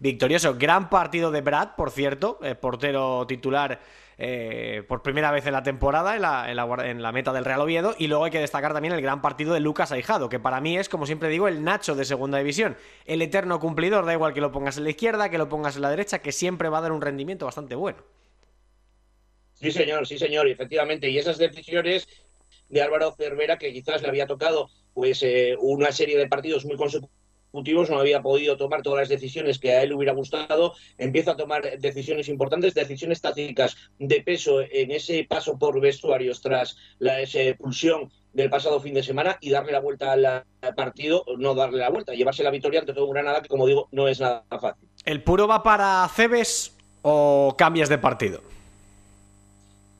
victorioso. 0.00 0.56
Gran 0.58 0.90
partido 0.90 1.30
de 1.30 1.42
Brad, 1.42 1.70
por 1.76 1.90
cierto, 1.92 2.38
eh, 2.42 2.56
portero 2.56 3.24
titular 3.28 3.80
eh, 4.22 4.82
por 4.86 5.00
primera 5.00 5.30
vez 5.30 5.46
en 5.46 5.54
la 5.54 5.62
temporada 5.62 6.14
en 6.14 6.20
la, 6.20 6.50
en 6.84 7.02
la 7.02 7.10
meta 7.10 7.32
del 7.32 7.44
Real 7.46 7.62
Oviedo. 7.62 7.94
Y 7.98 8.06
luego 8.06 8.24
hay 8.24 8.30
que 8.30 8.38
destacar 8.38 8.74
también 8.74 8.92
el 8.92 9.00
gran 9.00 9.22
partido 9.22 9.54
de 9.54 9.60
Lucas 9.60 9.92
Aijado, 9.92 10.28
que 10.28 10.38
para 10.38 10.60
mí 10.60 10.76
es, 10.76 10.90
como 10.90 11.06
siempre 11.06 11.30
digo, 11.30 11.48
el 11.48 11.64
Nacho 11.64 11.94
de 11.94 12.04
segunda 12.04 12.36
división. 12.36 12.76
El 13.06 13.22
eterno 13.22 13.58
cumplidor, 13.58 14.04
da 14.04 14.12
igual 14.12 14.34
que 14.34 14.42
lo 14.42 14.52
pongas 14.52 14.76
en 14.76 14.84
la 14.84 14.90
izquierda, 14.90 15.30
que 15.30 15.38
lo 15.38 15.48
pongas 15.48 15.76
en 15.76 15.82
la 15.82 15.88
derecha, 15.88 16.18
que 16.18 16.32
siempre 16.32 16.68
va 16.68 16.78
a 16.78 16.80
dar 16.82 16.92
un 16.92 17.00
rendimiento 17.00 17.46
bastante 17.46 17.74
bueno. 17.74 17.98
Sí, 19.54 19.72
señor, 19.72 20.06
sí, 20.06 20.18
señor, 20.18 20.48
efectivamente. 20.48 21.08
Y 21.08 21.16
esas 21.16 21.38
decisiones 21.38 22.06
de 22.68 22.82
Álvaro 22.82 23.14
Cervera, 23.16 23.56
que 23.56 23.72
quizás 23.72 24.02
le 24.02 24.08
había 24.08 24.26
tocado 24.26 24.68
pues 24.92 25.22
eh, 25.22 25.56
una 25.60 25.92
serie 25.92 26.18
de 26.18 26.28
partidos 26.28 26.66
muy 26.66 26.76
consecutivos 26.76 27.19
consecutivos, 27.50 27.90
no 27.90 27.98
había 27.98 28.22
podido 28.22 28.56
tomar 28.56 28.82
todas 28.82 29.00
las 29.00 29.08
decisiones 29.08 29.58
que 29.58 29.72
a 29.72 29.82
él 29.82 29.92
hubiera 29.92 30.12
gustado, 30.12 30.74
empieza 30.98 31.32
a 31.32 31.36
tomar 31.36 31.78
decisiones 31.78 32.28
importantes, 32.28 32.74
decisiones 32.74 33.20
tácticas 33.20 33.76
de 33.98 34.20
peso 34.22 34.60
en 34.60 34.90
ese 34.92 35.24
paso 35.28 35.58
por 35.58 35.80
vestuarios 35.80 36.40
tras 36.40 36.76
la 36.98 37.20
expulsión 37.20 38.10
del 38.32 38.48
pasado 38.48 38.80
fin 38.80 38.94
de 38.94 39.02
semana 39.02 39.38
y 39.40 39.50
darle 39.50 39.72
la 39.72 39.80
vuelta 39.80 40.12
al 40.12 40.74
partido, 40.76 41.24
no 41.38 41.54
darle 41.54 41.78
la 41.78 41.90
vuelta, 41.90 42.14
llevarse 42.14 42.44
la 42.44 42.50
victoria 42.50 42.80
ante 42.80 42.92
todo 42.92 43.06
un 43.06 43.12
Granada 43.12 43.42
que, 43.42 43.48
como 43.48 43.66
digo, 43.66 43.88
no 43.90 44.06
es 44.06 44.20
nada 44.20 44.44
fácil. 44.48 44.88
¿El 45.04 45.22
puro 45.22 45.48
va 45.48 45.62
para 45.62 46.08
Cebes 46.14 46.76
o 47.02 47.54
cambias 47.58 47.88
de 47.88 47.98
partido? 47.98 48.40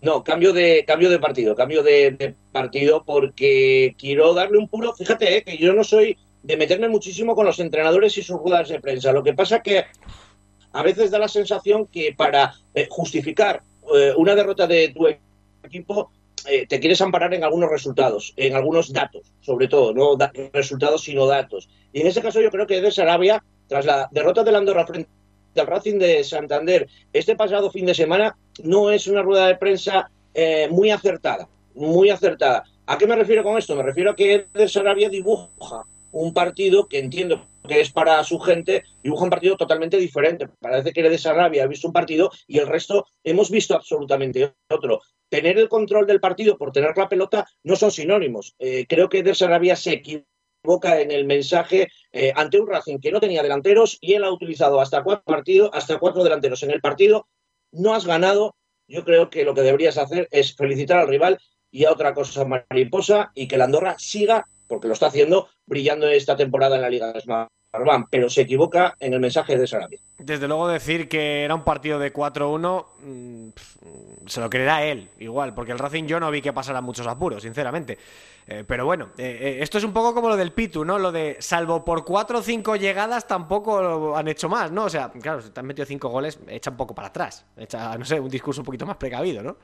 No, 0.03 0.25
cambio 0.25 0.53
de, 0.53 0.85
cambio 0.87 1.11
de 1.11 1.19
partido, 1.19 1.55
cambio 1.55 1.83
de, 1.83 2.35
partido 2.53 3.05
porque 3.05 3.95
quiero 3.99 4.33
darle 4.33 4.57
un 4.57 4.69
puro. 4.69 4.95
Fíjate, 4.95 5.37
eh, 5.37 5.43
que 5.43 5.59
yo 5.59 5.75
no 5.75 5.85
soy 5.85 6.17
de 6.43 6.57
meterme 6.57 6.89
muchísimo 6.89 7.35
con 7.35 7.47
los 7.47 7.61
entrenadores 7.61 8.17
y 8.19 8.23
sus 8.23 8.39
ruedas 8.39 8.69
de 8.69 8.81
prensa. 8.81 9.13
Lo 9.13 9.23
que 9.23 9.35
pasa 9.35 9.63
que 9.63 9.85
a 10.73 10.83
veces 10.83 11.11
da 11.11 11.19
la 11.19 11.29
sensación 11.29 11.87
que 11.87 12.15
para 12.17 12.55
eh, 12.75 12.87
justificar 12.91 13.63
eh, 13.95 14.13
una 14.17 14.35
derrota 14.35 14.67
de 14.67 14.89
tu 14.89 15.07
equipo 15.63 16.11
te 16.43 16.81
quieres 16.81 17.03
amparar 17.03 17.35
en 17.35 17.45
algunos 17.45 17.71
resultados, 17.71 18.33
en 18.35 18.57
algunos 18.57 18.95
datos, 18.95 19.31
sobre 19.43 19.69
todo, 19.69 19.93
no 19.93 20.17
resultados 20.55 21.03
sino 21.03 21.27
datos. 21.27 21.69
Y 21.93 22.01
en 22.01 22.07
ese 22.07 22.23
caso 22.23 22.41
yo 22.41 22.51
creo 22.51 22.67
que 22.67 22.81
de 22.81 22.91
Sarabia, 22.91 23.45
tras 23.69 23.85
la 23.85 24.09
derrota 24.11 24.43
del 24.43 24.57
Andorra 24.57 24.87
frente 24.87 25.11
del 25.55 25.67
Racing 25.67 25.99
de 25.99 26.25
Santander 26.25 26.89
este 27.13 27.37
pasado 27.37 27.71
fin 27.71 27.87
de 27.87 27.95
semana 27.95 28.37
no 28.63 28.91
es 28.91 29.07
una 29.07 29.23
rueda 29.23 29.47
de 29.47 29.57
prensa 29.57 30.11
eh, 30.35 30.69
muy 30.71 30.91
acertada, 30.91 31.49
muy 31.75 32.11
acertada. 32.11 32.65
¿A 32.87 32.99
qué 32.99 33.07
me 33.07 33.17
refiero 33.17 33.43
con 33.43 33.59
esto? 33.59 33.77
Me 33.77 33.83
refiero 33.83 34.13
a 34.13 34.17
que 34.17 34.47
Eder 34.55 34.71
Sarabia 34.71 35.09
dibuja 35.09 35.85
un 36.13 36.35
partido 36.35 36.89
que 36.89 36.99
entiendo 36.99 37.47
que 37.67 37.81
es 37.81 37.91
para 37.91 38.23
su 38.25 38.39
gente, 38.39 38.85
dibuja 39.03 39.25
un 39.25 39.31
partido 39.31 39.57
totalmente 39.57 39.97
diferente. 39.97 40.49
Parece 40.61 40.93
que 40.93 41.01
Eder 41.01 41.19
Sarabia 41.19 41.65
ha 41.65 41.67
visto 41.67 41.87
un 41.87 41.93
partido 41.93 42.31
y 42.47 42.59
el 42.59 42.67
resto 42.67 43.07
hemos 43.23 43.51
visto 43.51 43.75
absolutamente 43.75 44.55
otro. 44.71 45.01
Tener 45.29 45.59
el 45.59 45.69
control 45.69 46.07
del 46.07 46.21
partido 46.21 46.59
por 46.59 46.73
tener 46.73 46.97
la 46.97 47.09
pelota 47.09 47.47
no 47.63 47.77
son 47.77 47.91
sinónimos. 47.91 48.55
Eh, 48.59 48.87
creo 48.89 49.09
que 49.09 49.19
Eder 49.19 49.37
Sarabia 49.37 49.77
se 49.77 50.03
boca 50.63 51.01
en 51.01 51.11
el 51.11 51.27
mensaje 51.27 51.89
eh, 52.13 52.33
ante 52.35 52.61
un 52.61 52.67
Racing 52.67 52.99
que 52.99 53.13
no 53.13 53.21
tenía 53.21 53.43
delanteros 53.43 53.99
y 54.01 54.15
él 54.15 54.25
ha 54.25 54.33
utilizado 54.33 54.81
hasta 54.81 55.03
cuatro 55.03 55.25
partidos, 55.25 55.71
hasta 55.73 55.99
cuatro 55.99 56.25
delanteros 56.25 56.63
en 56.63 56.71
el 56.71 56.81
partido. 56.81 57.29
No 57.73 57.95
has 57.95 58.07
ganado. 58.07 58.57
Yo 58.89 59.05
creo 59.05 59.31
que 59.31 59.45
lo 59.45 59.55
que 59.55 59.63
deberías 59.63 59.99
hacer 59.99 60.29
es 60.33 60.57
felicitar 60.57 60.99
al 60.99 61.09
rival 61.09 61.39
y 61.71 61.85
a 61.85 61.93
otra 61.93 62.15
cosa 62.15 62.45
mariposa 62.45 63.31
y 63.35 63.47
que 63.47 63.57
la 63.57 63.65
Andorra 63.65 63.97
siga, 63.99 64.49
porque 64.71 64.87
lo 64.87 64.95
está 64.95 65.09
haciendo, 65.09 65.49
brillando 65.67 66.09
esta 66.09 66.37
temporada 66.37 66.77
en 66.77 66.83
la 66.83 66.89
Liga 66.89 67.13
de 67.13 67.21
pero 68.11 68.31
se 68.31 68.43
equivoca 68.43 68.97
en 68.99 69.15
el 69.15 69.21
mensaje 69.21 69.57
de 69.57 69.67
Sarabia. 69.67 70.01
Desde 70.19 70.49
luego 70.49 70.69
decir 70.69 71.09
que 71.09 71.45
era 71.45 71.55
un 71.55 71.63
partido 71.63 71.99
de 71.99 72.13
4-1 72.13 72.85
mm, 73.03 73.49
se 74.27 74.41
lo 74.41 74.49
creerá 74.49 74.85
él, 74.85 75.09
igual, 75.19 75.55
porque 75.55 75.73
el 75.73 75.79
Racing 75.79 76.05
yo 76.05 76.21
no 76.21 76.31
vi 76.31 76.41
que 76.41 76.53
pasara 76.53 76.81
muchos 76.81 77.07
apuros, 77.07 77.43
sinceramente. 77.43 77.99
Eh, 78.47 78.65
pero 78.67 78.85
bueno, 78.85 79.11
eh, 79.19 79.39
eh, 79.41 79.59
esto 79.61 79.79
es 79.79 79.85
un 79.85 79.93
poco 79.93 80.15
como 80.15 80.29
lo 80.29 80.37
del 80.37 80.53
Pitu, 80.53 80.85
¿no? 80.85 80.99
Lo 80.99 81.13
de, 81.13 81.37
salvo 81.41 81.85
por 81.85 82.05
4 82.05 82.39
o 82.39 82.43
5 82.43 82.77
llegadas, 82.77 83.27
tampoco 83.27 84.17
han 84.17 84.29
hecho 84.29 84.49
más, 84.49 84.71
¿no? 84.71 84.85
O 84.85 84.91
sea, 84.91 85.11
claro, 85.11 85.41
si 85.41 85.51
te 85.51 85.61
han 85.61 85.67
metido 85.67 85.87
5 85.87 86.09
goles, 86.09 86.39
echa 86.49 86.71
un 86.71 86.77
poco 86.77 86.95
para 86.95 87.09
atrás. 87.09 87.45
Echa, 87.57 87.97
no 87.97 88.05
sé, 88.05 88.21
un 88.21 88.31
discurso 88.31 88.61
un 88.61 88.65
poquito 88.65 88.87
más 88.87 88.97
precavido, 88.97 89.43
¿no? 89.43 89.57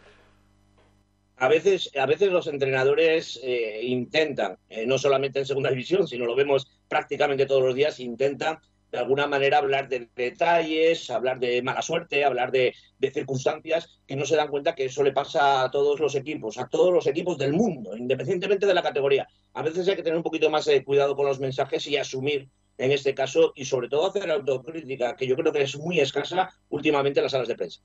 A 1.37 1.49
veces, 1.49 1.91
a 1.99 2.07
veces 2.07 2.33
los 2.33 2.47
entrenadores 2.47 3.39
eh, 3.43 3.81
intentan, 3.83 4.57
eh, 4.69 4.87
no 4.87 4.99
solamente 4.99 5.39
en 5.39 5.47
segunda 5.47 5.71
división, 5.71 6.09
sino 6.09 6.25
lo 6.25 6.35
vemos 6.35 6.67
prácticamente 6.89 7.47
todos 7.47 7.63
los 7.63 7.75
días, 7.75 8.01
intentan 8.01 8.59
de 8.91 8.99
alguna 8.99 9.27
manera 9.27 9.59
hablar 9.59 9.89
de 9.89 10.09
detalles, 10.17 11.11
hablar 11.11 11.39
de 11.39 11.61
mala 11.61 11.83
suerte, 11.83 12.25
hablar 12.25 12.51
de, 12.53 12.75
circunstancias 13.13 14.01
que 14.07 14.17
no 14.17 14.25
se 14.25 14.37
dan 14.37 14.49
cuenta 14.49 14.75
que 14.75 14.87
eso 14.87 15.03
le 15.03 15.13
pasa 15.13 15.63
a 15.63 15.71
todos 15.71 16.01
los 16.01 16.15
equipos, 16.15 16.59
a 16.59 16.67
todos 16.67 16.93
los 16.93 17.07
equipos 17.07 17.39
del 17.39 17.53
mundo, 17.53 17.97
independientemente 17.97 18.67
de 18.67 18.75
la 18.75 18.83
categoría. 18.83 19.29
A 19.55 19.63
veces 19.63 19.87
hay 19.87 19.97
que 19.97 20.03
tener 20.03 20.17
un 20.17 20.23
poquito 20.23 20.51
más 20.51 20.65
de 20.65 20.83
cuidado 20.85 21.15
con 21.15 21.27
los 21.27 21.39
mensajes 21.39 21.87
y 21.87 21.97
asumir 21.97 22.49
en 22.79 22.93
este 22.93 23.15
caso 23.15 23.53
y 23.55 23.65
sobre 23.65 23.89
todo 23.89 24.09
hacer 24.09 24.31
autocrítica, 24.31 25.15
que 25.15 25.27
yo 25.27 25.37
creo 25.37 25.53
que 25.53 25.63
es 25.63 25.77
muy 25.79 26.01
escasa 26.01 26.51
últimamente 26.69 27.21
en 27.21 27.25
las 27.25 27.33
salas 27.33 27.49
de 27.49 27.55
prensa. 27.55 27.81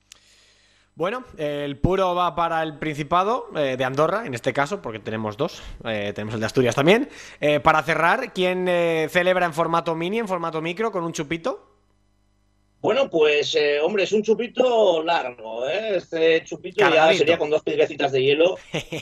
Bueno, 0.93 1.23
el 1.38 1.77
puro 1.77 2.13
va 2.15 2.36
para 2.36 2.62
el 2.63 2.77
Principado 2.77 3.47
eh, 3.56 3.75
de 3.77 3.84
Andorra, 3.86 4.25
en 4.25 4.34
este 4.34 4.51
caso, 4.51 4.82
porque 4.82 4.99
tenemos 4.99 5.38
dos. 5.38 5.62
Eh, 5.86 6.12
tenemos 6.13 6.34
el 6.34 6.41
de 6.41 6.45
Asturias 6.45 6.75
también. 6.75 7.10
Eh, 7.39 7.62
para 7.62 7.82
cerrar, 7.82 8.34
¿quién 8.34 8.67
celebra 9.10 9.45
en 9.45 9.54
formato 9.54 9.95
mini, 9.95 10.19
en 10.19 10.27
formato 10.27 10.62
micro, 10.62 10.91
con 10.91 11.04
un 11.04 11.13
chupito? 11.13 11.67
Bueno, 12.82 13.10
pues, 13.10 13.56
hombre, 13.84 14.04
es 14.04 14.12
un 14.12 14.23
chupito 14.23 15.01
largo, 15.04 15.67
¿eh? 15.69 15.97
Este 15.97 16.43
chupito 16.43 16.89
ya 16.89 17.13
sería 17.13 17.38
con 17.38 17.49
dos 17.49 17.62
piedrecitas 17.62 18.12
de 18.12 18.23
hielo, 18.23 18.58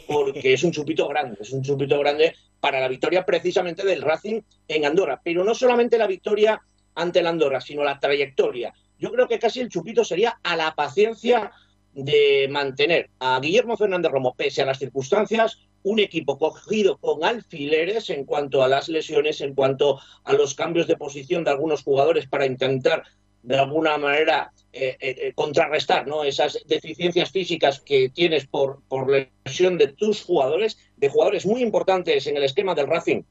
porque 0.08 0.54
es 0.54 0.63
un 0.63 0.71
chupito 0.71 1.08
grande, 1.08 1.38
es 1.39 1.52
un 1.52 1.63
chupito 1.63 1.97
grande 1.97 2.36
para 2.60 2.82
la 2.82 2.89
victoria 2.89 3.25
precisamente 3.25 3.86
del 3.86 4.02
Racing 4.02 4.41
en 4.67 4.86
Andorra. 4.86 5.21
Pero 5.23 5.43
no 5.43 5.56
solamente 5.56 5.97
la 5.97 6.08
victoria 6.08 6.62
ante 6.93 7.19
el 7.19 7.28
Andorra, 7.28 7.62
sino 7.62 7.84
la 7.84 7.99
trayectoria. 7.99 8.73
Yo 8.99 9.12
creo 9.12 9.28
que 9.28 9.39
casi 9.39 9.62
el 9.62 9.69
chupito 9.69 10.04
sería 10.04 10.39
a 10.43 10.58
la 10.58 10.75
paciencia 10.75 11.52
de 11.93 12.47
mantener 12.49 13.10
a 13.19 13.39
Guillermo 13.39 13.78
Fernández 13.78 14.12
Romo, 14.12 14.36
pese 14.36 14.62
a 14.62 14.65
las 14.65 14.80
circunstancias, 14.80 15.60
un 15.84 15.99
equipo 15.99 16.38
cogido 16.38 16.97
con 16.97 17.23
alfileres 17.23 18.10
en 18.10 18.25
cuanto 18.25 18.63
a 18.63 18.67
las 18.67 18.89
lesiones, 18.89 19.41
en 19.41 19.56
cuanto 19.56 19.99
a 20.23 20.34
los 20.34 20.54
cambios 20.56 20.88
de 20.88 20.97
posición 20.97 21.43
de 21.43 21.52
algunos 21.52 21.84
jugadores 21.84 22.28
para 22.28 22.45
intentar 22.45 23.04
de 23.43 23.58
alguna 23.58 23.97
manera 23.97 24.52
eh, 24.73 24.97
eh, 24.99 25.15
eh, 25.21 25.34
contrarrestar 25.34 26.06
¿no? 26.08 26.23
esas 26.23 26.60
deficiencias 26.67 27.32
físicas 27.32 27.80
que 27.80 28.10
tienes 28.10 28.45
por, 28.45 28.82
por 28.88 29.10
lesión 29.10 29.78
de 29.78 29.88
tus 29.88 30.23
jugadores, 30.23 30.78
de 30.97 31.10
jugadores 31.10 31.45
muy 31.45 31.62
importantes 31.62 32.28
en 32.28 32.38
el 32.38 32.43
esquema 32.43 32.75
del 32.75 32.88
Racing, 32.88 33.23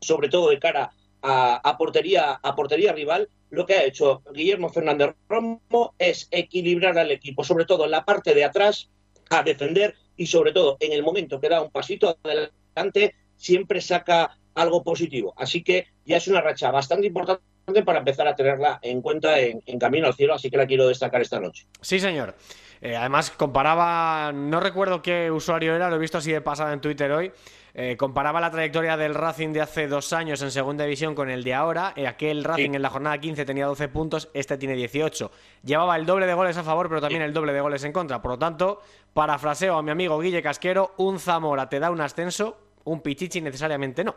sobre 0.00 0.28
todo 0.28 0.50
de 0.50 0.58
cara 0.58 0.92
a, 1.22 1.76
portería, 1.78 2.32
a 2.42 2.54
portería 2.54 2.92
rival, 2.92 3.28
lo 3.50 3.66
que 3.66 3.74
ha 3.74 3.84
hecho 3.84 4.22
Guillermo 4.32 4.68
Fernández 4.68 5.14
Romo 5.28 5.94
es 5.98 6.28
equilibrar 6.30 6.98
al 6.98 7.10
equipo, 7.10 7.44
sobre 7.44 7.64
todo 7.64 7.84
en 7.84 7.92
la 7.92 8.04
parte 8.04 8.34
de 8.34 8.44
atrás, 8.44 8.90
a 9.30 9.42
defender 9.42 9.94
y 10.16 10.26
sobre 10.26 10.52
todo 10.52 10.76
en 10.80 10.92
el 10.92 11.02
momento 11.02 11.40
que 11.40 11.48
da 11.48 11.62
un 11.62 11.70
pasito 11.70 12.18
adelante, 12.22 13.14
siempre 13.36 13.80
saca 13.80 14.38
algo 14.54 14.82
positivo. 14.82 15.32
Así 15.36 15.62
que 15.62 15.86
ya 16.04 16.16
es 16.16 16.28
una 16.28 16.40
racha 16.40 16.70
bastante 16.70 17.06
importante 17.06 17.51
para 17.84 18.00
empezar 18.00 18.26
a 18.28 18.34
tenerla 18.34 18.78
en 18.82 19.00
cuenta 19.00 19.38
en, 19.38 19.60
camino 19.78 20.06
al 20.06 20.14
cielo, 20.14 20.34
así 20.34 20.50
que 20.50 20.56
la 20.56 20.66
quiero 20.66 20.88
destacar 20.88 21.20
esta 21.20 21.40
noche. 21.40 21.66
Sí, 21.80 21.98
señor. 21.98 22.34
Eh, 22.80 22.96
además, 22.96 23.30
comparaba, 23.30 24.32
no 24.32 24.58
recuerdo 24.58 25.02
qué 25.02 25.30
usuario 25.30 25.74
era, 25.74 25.88
lo 25.88 25.96
he 25.96 25.98
visto 26.00 26.18
así 26.18 26.32
de 26.32 26.40
pasada 26.40 26.72
en 26.72 26.80
Twitter 26.80 27.12
hoy, 27.12 27.32
eh, 27.74 27.96
comparaba 27.96 28.40
la 28.40 28.50
trayectoria 28.50 28.96
del 28.96 29.14
Racing 29.14 29.52
de 29.52 29.62
hace 29.62 29.88
dos 29.88 30.12
años 30.12 30.42
en 30.42 30.50
segunda 30.50 30.84
división 30.84 31.14
con 31.14 31.30
el 31.30 31.42
de 31.42 31.54
ahora. 31.54 31.94
Eh, 31.96 32.06
aquel 32.06 32.44
Racing 32.44 32.74
en 32.74 32.82
la 32.82 32.90
jornada 32.90 33.18
15 33.18 33.44
tenía 33.44 33.66
12 33.66 33.88
puntos, 33.88 34.28
este 34.34 34.58
tiene 34.58 34.74
18. 34.74 35.30
Llevaba 35.64 35.96
el 35.96 36.04
doble 36.04 36.26
de 36.26 36.34
goles 36.34 36.56
a 36.56 36.64
favor, 36.64 36.88
pero 36.88 37.00
también 37.00 37.22
el 37.22 37.32
doble 37.32 37.52
de 37.52 37.60
goles 37.60 37.82
en 37.84 37.92
contra. 37.92 38.20
Por 38.20 38.32
lo 38.32 38.38
tanto, 38.38 38.82
parafraseo 39.14 39.78
a 39.78 39.82
mi 39.82 39.90
amigo 39.90 40.18
Guille 40.18 40.42
Casquero, 40.42 40.92
un 40.98 41.18
Zamora 41.18 41.68
te 41.68 41.80
da 41.80 41.90
un 41.90 42.00
ascenso, 42.00 42.58
un 42.84 43.00
Pichichi 43.00 43.40
necesariamente 43.40 44.04
no. 44.04 44.16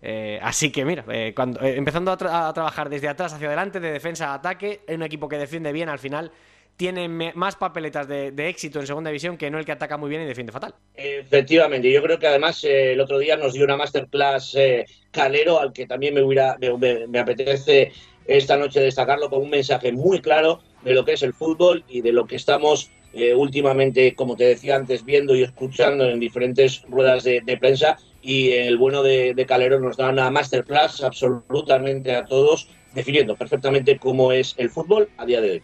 Eh, 0.00 0.38
así 0.42 0.70
que 0.70 0.84
mira, 0.84 1.04
cuando, 1.34 1.60
empezando 1.62 2.10
a, 2.10 2.16
trabajar 2.16 2.88
desde 2.88 3.08
atrás 3.08 3.32
hacia 3.32 3.46
adelante, 3.46 3.80
de 3.80 3.92
defensa 3.92 4.30
a 4.30 4.34
ataque, 4.34 4.80
en 4.86 4.96
un 4.96 5.06
equipo 5.06 5.28
que 5.28 5.38
defiende 5.38 5.72
bien, 5.72 5.88
al 5.88 5.98
final 5.98 6.32
tiene 6.76 7.08
más 7.08 7.56
papeletas 7.56 8.08
de, 8.08 8.48
éxito 8.48 8.80
en 8.80 8.86
segunda 8.86 9.10
división 9.10 9.36
que 9.36 9.50
no 9.50 9.58
el 9.58 9.64
que 9.64 9.72
ataca 9.72 9.96
muy 9.96 10.10
bien 10.10 10.22
y 10.22 10.24
defiende 10.24 10.52
fatal. 10.52 10.74
Efectivamente, 10.94 11.90
yo 11.90 12.02
creo 12.02 12.18
que 12.18 12.26
además 12.26 12.64
eh, 12.64 12.92
el 12.92 13.00
otro 13.00 13.18
día 13.18 13.36
nos 13.36 13.52
dio 13.52 13.64
una 13.64 13.76
masterclass 13.76 14.54
eh, 14.56 14.86
Calero 15.10 15.60
al 15.60 15.72
que 15.72 15.86
también 15.86 16.14
me, 16.14 16.22
hubiera, 16.22 16.56
me, 16.58 17.18
apetece 17.18 17.92
esta 18.26 18.56
noche 18.56 18.80
destacarlo 18.80 19.28
con 19.28 19.42
un 19.42 19.50
mensaje 19.50 19.92
muy 19.92 20.20
claro 20.20 20.60
de 20.82 20.94
lo 20.94 21.04
que 21.04 21.12
es 21.12 21.22
el 21.22 21.34
fútbol 21.34 21.84
y 21.88 22.00
de 22.00 22.12
lo 22.12 22.26
que 22.26 22.36
estamos 22.36 22.90
eh, 23.12 23.34
últimamente, 23.34 24.14
como 24.14 24.36
te 24.36 24.44
decía 24.44 24.76
antes, 24.76 25.04
viendo 25.04 25.34
y 25.34 25.42
escuchando 25.42 26.08
en 26.08 26.20
diferentes 26.20 26.82
ruedas 26.88 27.24
de, 27.24 27.58
prensa. 27.60 27.98
Y 28.22 28.52
el 28.52 28.78
bueno 28.78 29.02
de, 29.02 29.34
de, 29.34 29.46
Calero 29.46 29.80
nos 29.80 29.96
da 29.96 30.10
una 30.10 30.30
masterclass 30.30 31.02
absolutamente 31.02 32.14
a 32.14 32.24
todos, 32.24 32.68
definiendo 32.94 33.36
perfectamente 33.36 33.98
cómo 33.98 34.32
es 34.32 34.54
el 34.58 34.70
fútbol 34.70 35.08
a 35.18 35.26
día 35.26 35.40
de 35.40 35.50
hoy. 35.50 35.62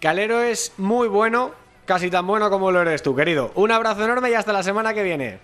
Calero 0.00 0.42
es 0.42 0.72
muy 0.76 1.08
bueno, 1.08 1.52
casi 1.86 2.10
tan 2.10 2.26
bueno 2.26 2.50
como 2.50 2.70
lo 2.70 2.82
eres 2.82 3.02
tú, 3.02 3.14
querido. 3.14 3.52
Un 3.54 3.70
abrazo 3.70 4.04
enorme 4.04 4.30
y 4.30 4.34
hasta 4.34 4.52
la 4.52 4.62
semana 4.62 4.92
que 4.92 5.02
viene. 5.02 5.38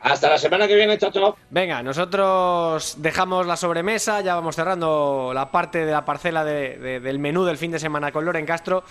Hasta 0.00 0.28
la 0.28 0.38
semana 0.38 0.68
que 0.68 0.76
viene, 0.76 0.98
chao, 0.98 1.36
Venga, 1.50 1.82
nosotros 1.82 2.94
dejamos 2.98 3.46
la 3.46 3.56
sobremesa, 3.56 4.20
ya 4.20 4.34
vamos 4.34 4.54
cerrando 4.54 5.32
la 5.34 5.50
parte 5.50 5.84
de 5.84 5.90
la 5.90 6.04
parcela 6.04 6.44
del 6.44 7.18
menú 7.18 7.44
del 7.44 7.56
fin 7.56 7.72
de 7.72 7.78
semana 7.78 8.12
con 8.12 8.24
Loren 8.24 8.46
Castro 8.46 8.84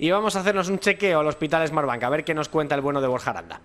y 0.00 0.10
vamos 0.10 0.34
a 0.34 0.40
hacernos 0.40 0.70
un 0.70 0.78
chequeo 0.78 1.20
al 1.20 1.26
Hospital 1.26 1.68
Smartbank 1.68 2.02
a 2.02 2.08
ver 2.08 2.24
qué 2.24 2.32
nos 2.32 2.48
cuenta 2.48 2.74
el 2.74 2.80
bueno 2.80 3.02
de 3.02 3.08
Borja 3.08 3.30
Aranda. 3.32 3.60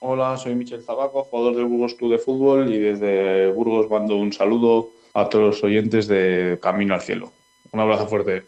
Hola, 0.00 0.36
soy 0.36 0.54
Michel 0.54 0.82
Zabaco, 0.82 1.24
jugador 1.24 1.56
del 1.56 1.64
Burgos 1.64 1.94
Club 1.94 2.12
de 2.12 2.18
Fútbol 2.18 2.72
y 2.72 2.78
desde 2.78 3.50
Burgos 3.52 3.88
mando 3.88 4.16
un 4.16 4.32
saludo 4.32 4.90
a 5.14 5.28
todos 5.28 5.46
los 5.46 5.64
oyentes 5.64 6.06
de 6.06 6.58
Camino 6.60 6.92
al 6.92 7.00
Cielo. 7.00 7.32
Un 7.72 7.80
abrazo 7.80 8.06
fuerte. 8.06 8.44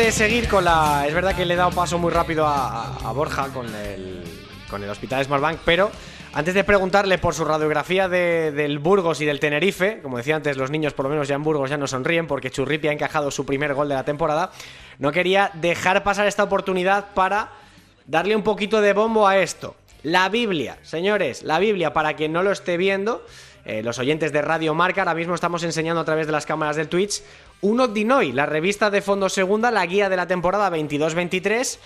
De 0.00 0.12
seguir 0.12 0.48
con 0.48 0.64
la. 0.64 1.04
Es 1.06 1.12
verdad 1.14 1.34
que 1.36 1.44
le 1.44 1.54
he 1.54 1.56
dado 1.56 1.70
paso 1.72 1.98
muy 1.98 2.10
rápido 2.10 2.46
a, 2.46 3.12
Borja 3.14 3.48
con 3.48 3.66
el, 3.74 4.22
con 4.70 4.82
el 4.82 4.88
Hospital 4.88 5.22
Smartbank, 5.24 5.60
pero 5.64 5.90
antes 6.32 6.54
de 6.54 6.64
preguntarle 6.64 7.18
por 7.18 7.34
su 7.34 7.44
radiografía 7.44 8.08
de- 8.08 8.50
del 8.50 8.78
Burgos 8.78 9.20
y 9.20 9.26
del 9.26 9.40
Tenerife, 9.40 10.00
como 10.02 10.16
decía 10.16 10.36
antes, 10.36 10.56
los 10.56 10.70
niños 10.70 10.94
por 10.94 11.04
lo 11.04 11.10
menos 11.10 11.28
ya 11.28 11.34
en 11.34 11.42
Burgos 11.42 11.68
ya 11.68 11.76
no 11.76 11.86
sonríen 11.86 12.26
porque 12.26 12.50
Churripi 12.50 12.88
ha 12.88 12.92
encajado 12.92 13.30
su 13.30 13.44
primer 13.44 13.74
gol 13.74 13.88
de 13.90 13.94
la 13.94 14.04
temporada, 14.04 14.50
no 14.98 15.12
quería 15.12 15.50
dejar 15.54 16.02
pasar 16.02 16.26
esta 16.26 16.44
oportunidad 16.44 17.08
para 17.14 17.50
darle 18.06 18.34
un 18.34 18.42
poquito 18.42 18.80
de 18.80 18.94
bombo 18.94 19.28
a 19.28 19.36
esto. 19.38 19.76
La 20.02 20.30
Biblia, 20.30 20.78
señores, 20.82 21.42
la 21.42 21.58
Biblia, 21.58 21.92
para 21.92 22.14
quien 22.14 22.32
no 22.32 22.42
lo 22.42 22.52
esté 22.52 22.78
viendo, 22.78 23.24
eh, 23.66 23.82
los 23.82 23.98
oyentes 23.98 24.32
de 24.32 24.40
Radio 24.40 24.74
Marca, 24.74 25.02
ahora 25.02 25.14
mismo 25.14 25.34
estamos 25.34 25.62
enseñando 25.62 26.00
a 26.00 26.04
través 26.06 26.24
de 26.26 26.32
las 26.32 26.46
cámaras 26.46 26.76
del 26.76 26.88
Twitch, 26.88 27.22
Uno 27.62 27.88
Dinoy, 27.88 28.32
la 28.32 28.46
revista 28.46 28.90
de 28.90 29.02
Fondo 29.02 29.28
Segunda, 29.28 29.70
la 29.70 29.86
guía 29.86 30.08
de 30.08 30.16
la 30.16 30.26
temporada 30.26 30.70
22-23 30.70 31.78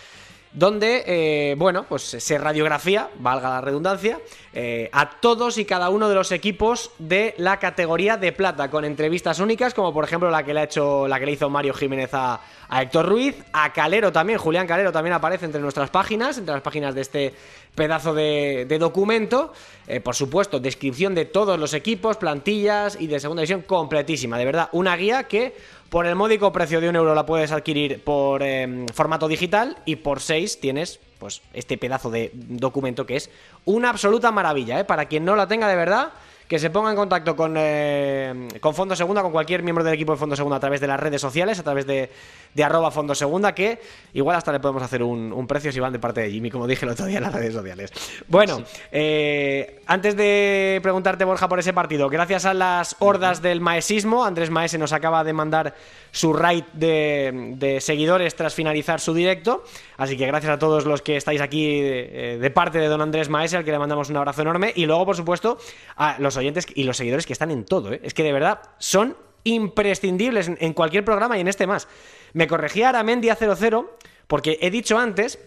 donde, 0.55 1.03
eh, 1.07 1.55
bueno, 1.59 1.85
pues 1.89 2.03
se 2.03 2.39
radiografía, 2.39 3.11
valga 3.19 3.51
la 3.51 3.61
redundancia, 3.61 4.21
eh, 4.57 4.88
a 4.93 5.11
todos 5.11 5.59
y 5.59 5.64
cada 5.64 5.88
uno 5.88 6.09
de 6.09 6.14
los 6.14 6.31
equipos 6.31 6.93
de 7.01 7.35
la 7.38 7.59
categoría 7.59 8.17
de 8.17 8.31
plata, 8.31 8.71
con 8.71 8.85
entrevistas 8.85 9.40
únicas, 9.40 9.75
como 9.75 9.93
por 9.93 10.05
ejemplo 10.05 10.31
la 10.31 10.45
que 10.45 10.55
le 10.55 10.61
ha 10.61 10.62
hecho, 10.62 11.09
la 11.09 11.19
que 11.19 11.27
le 11.27 11.33
hizo 11.33 11.51
Mario 11.51 11.75
Jiménez 11.75 12.11
a, 12.12 12.40
Héctor 12.71 13.09
Ruiz, 13.09 13.37
a 13.53 13.73
Calero 13.73 14.12
también, 14.12 14.38
Julián 14.38 14.69
Calero 14.69 14.93
también 14.93 15.12
aparece 15.12 15.45
entre 15.47 15.61
nuestras 15.61 15.90
páginas, 15.90 16.38
entre 16.38 16.55
las 16.55 16.62
páginas 16.62 16.95
de 16.95 17.01
este 17.01 17.35
pedazo 17.75 18.14
de, 18.14 18.64
documento. 18.79 19.53
Eh, 19.88 19.99
por 19.99 20.14
supuesto, 20.14 20.61
descripción 20.61 21.17
de 21.17 21.25
todos 21.25 21.59
los 21.59 21.75
equipos, 21.75 22.17
plantillas 22.17 22.97
y 23.01 23.09
de 23.09 23.19
segunda 23.19 23.40
división 23.40 23.62
completísima. 23.62 24.38
De 24.38 24.45
verdad, 24.45 24.69
una 24.71 24.97
guía 24.97 25.25
que 25.25 25.57
por 25.88 26.07
el 26.07 26.14
módico 26.14 26.53
precio 26.53 26.81
de 26.81 26.88
un 26.88 26.97
euro 26.97 27.14
la 27.14 27.27
puedes 27.27 27.51
adquirir 27.51 28.03
por 28.05 28.43
eh, 28.45 28.87
formato 28.95 29.27
digital 29.27 29.79
y 29.85 29.97
por 29.97 30.21
6 30.21 30.61
tienes 30.61 31.01
pues 31.25 31.41
este 31.55 31.79
pedazo 31.79 32.11
de 32.11 32.31
documento 32.35 33.07
que 33.07 33.17
es 33.17 33.31
una 33.65 33.89
absoluta 33.89 34.31
maravilla. 34.31 34.79
¿eh? 34.79 34.85
Para 34.85 35.07
quien 35.07 35.25
no 35.25 35.37
la 35.37 35.49
tenga 35.49 35.69
de 35.69 35.75
verdad, 35.75 36.13
que 36.48 36.59
se 36.59 36.70
ponga 36.70 36.90
en 36.90 36.96
contacto 36.96 37.35
con, 37.35 37.54
eh, 37.57 38.48
con 38.61 38.74
Fondo 38.74 38.94
Segunda, 38.94 39.22
con 39.22 39.33
cualquier 39.33 39.62
miembro 39.62 39.83
del 39.83 39.94
equipo 39.94 40.12
de 40.12 40.18
Fondo 40.18 40.37
Segunda 40.37 40.57
a 40.57 40.61
través 40.61 40.80
de 40.80 40.87
las 40.87 41.00
redes 41.00 41.20
sociales, 41.20 41.59
a 41.59 41.62
través 41.62 41.87
de, 41.87 42.11
de 42.52 42.64
arroba 42.64 42.90
Fondo 42.90 43.14
Segunda, 43.14 43.54
que 43.54 43.80
igual 44.12 44.37
hasta 44.37 44.52
le 44.52 44.61
podemos 44.61 44.83
hacer 44.83 45.02
un, 45.02 45.33
un 45.33 45.46
precio 45.46 45.72
si 45.72 45.80
van 45.80 45.92
de 45.92 45.98
parte 45.98 46.20
de 46.20 46.30
Jimmy, 46.30 46.50
como 46.50 46.66
dije 46.66 46.85
el 46.85 46.92
otro 46.92 47.07
día 47.07 47.18
en 47.18 47.24
las 47.24 47.33
redes 47.33 47.54
sociales. 47.54 47.92
Bueno, 48.28 48.62
eh, 48.92 49.80
antes 49.87 50.16
de 50.16 50.80
preguntarte, 50.83 51.24
Borja, 51.24 51.48
por 51.48 51.59
ese 51.59 51.72
partido, 51.72 52.09
gracias 52.09 52.44
a 52.44 52.54
las 52.54 52.96
hordas 52.98 53.40
del 53.40 53.61
maesismo, 53.61 54.24
Andrés 54.24 54.50
Maese 54.50 54.78
nos 54.78 54.92
acaba 54.92 55.24
de 55.24 55.33
mandar 55.33 55.74
su 56.11 56.33
raid 56.33 56.64
de, 56.74 57.54
de 57.57 57.80
seguidores 57.80 58.37
tras 58.37 58.54
finalizar 58.54 59.00
su 59.00 59.14
directo, 59.14 59.64
así 59.96 60.16
que 60.16 60.26
gracias 60.26 60.52
a 60.52 60.59
todos 60.59 60.85
los 60.85 61.02
que 61.02 61.16
estáis 61.16 61.40
aquí 61.40 61.80
eh, 61.83 62.38
de 62.40 62.50
parte 62.50 62.78
de 62.78 62.87
don 62.87 63.00
Andrés 63.00 63.28
Maese, 63.28 63.57
al 63.57 63.64
que 63.64 63.72
le 63.72 63.78
mandamos 63.78 64.11
un 64.11 64.16
abrazo 64.16 64.42
enorme, 64.42 64.72
y 64.76 64.87
luego, 64.87 65.07
por 65.07 65.16
supuesto, 65.16 65.59
a 65.96 66.16
los 66.18 66.34
oyentes 66.37 66.66
y 66.75 66.85
los 66.85 66.97
seguidores 66.97 67.27
que 67.27 67.33
están 67.33 67.51
en 67.51 67.64
todo, 67.64 67.92
¿eh? 67.92 68.01
es 68.03 68.14
que 68.14 68.23
de 68.23 68.33
verdad 68.33 68.61
son 68.79 69.16
imprescindibles 69.44 70.49
en, 70.49 70.57
en 70.61 70.73
cualquier 70.73 71.05
programa 71.05 71.37
y 71.37 71.40
en 71.40 71.49
este 71.49 71.66
más. 71.66 71.88
Me 72.33 72.47
corregía 72.47 72.88
Aramendia 72.88 73.37
00 73.37 73.97
porque 74.27 74.59
he 74.61 74.70
dicho 74.70 74.99
antes 74.99 75.38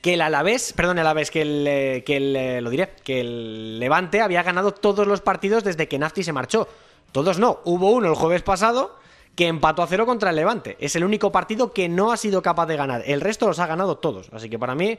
que 0.00 0.14
el 0.14 0.20
Alavés, 0.20 0.72
perdón, 0.72 0.98
el 0.98 1.06
Alavés, 1.06 1.30
que 1.30 1.42
el, 1.42 1.66
eh, 1.66 2.04
que 2.06 2.16
el, 2.16 2.36
eh, 2.36 2.60
lo 2.60 2.70
diré, 2.70 2.90
que 3.04 3.20
el 3.20 3.80
Levante 3.80 4.20
había 4.20 4.42
ganado 4.42 4.72
todos 4.72 5.06
los 5.06 5.20
partidos 5.20 5.64
desde 5.64 5.88
que 5.88 5.98
Nafti 5.98 6.22
se 6.22 6.32
marchó. 6.32 6.68
Todos 7.12 7.38
no, 7.38 7.60
hubo 7.64 7.90
uno 7.90 8.08
el 8.08 8.14
jueves 8.14 8.42
pasado 8.42 8.96
que 9.34 9.46
empató 9.46 9.82
a 9.82 9.86
cero 9.86 10.06
contra 10.06 10.30
el 10.30 10.36
Levante. 10.36 10.76
Es 10.80 10.96
el 10.96 11.04
único 11.04 11.32
partido 11.32 11.72
que 11.72 11.88
no 11.88 12.12
ha 12.12 12.16
sido 12.16 12.42
capaz 12.42 12.66
de 12.66 12.76
ganar. 12.76 13.02
El 13.06 13.20
resto 13.20 13.46
los 13.46 13.58
ha 13.58 13.66
ganado 13.66 13.98
todos. 13.98 14.28
Así 14.32 14.50
que 14.50 14.58
para 14.58 14.74
mí 14.74 14.98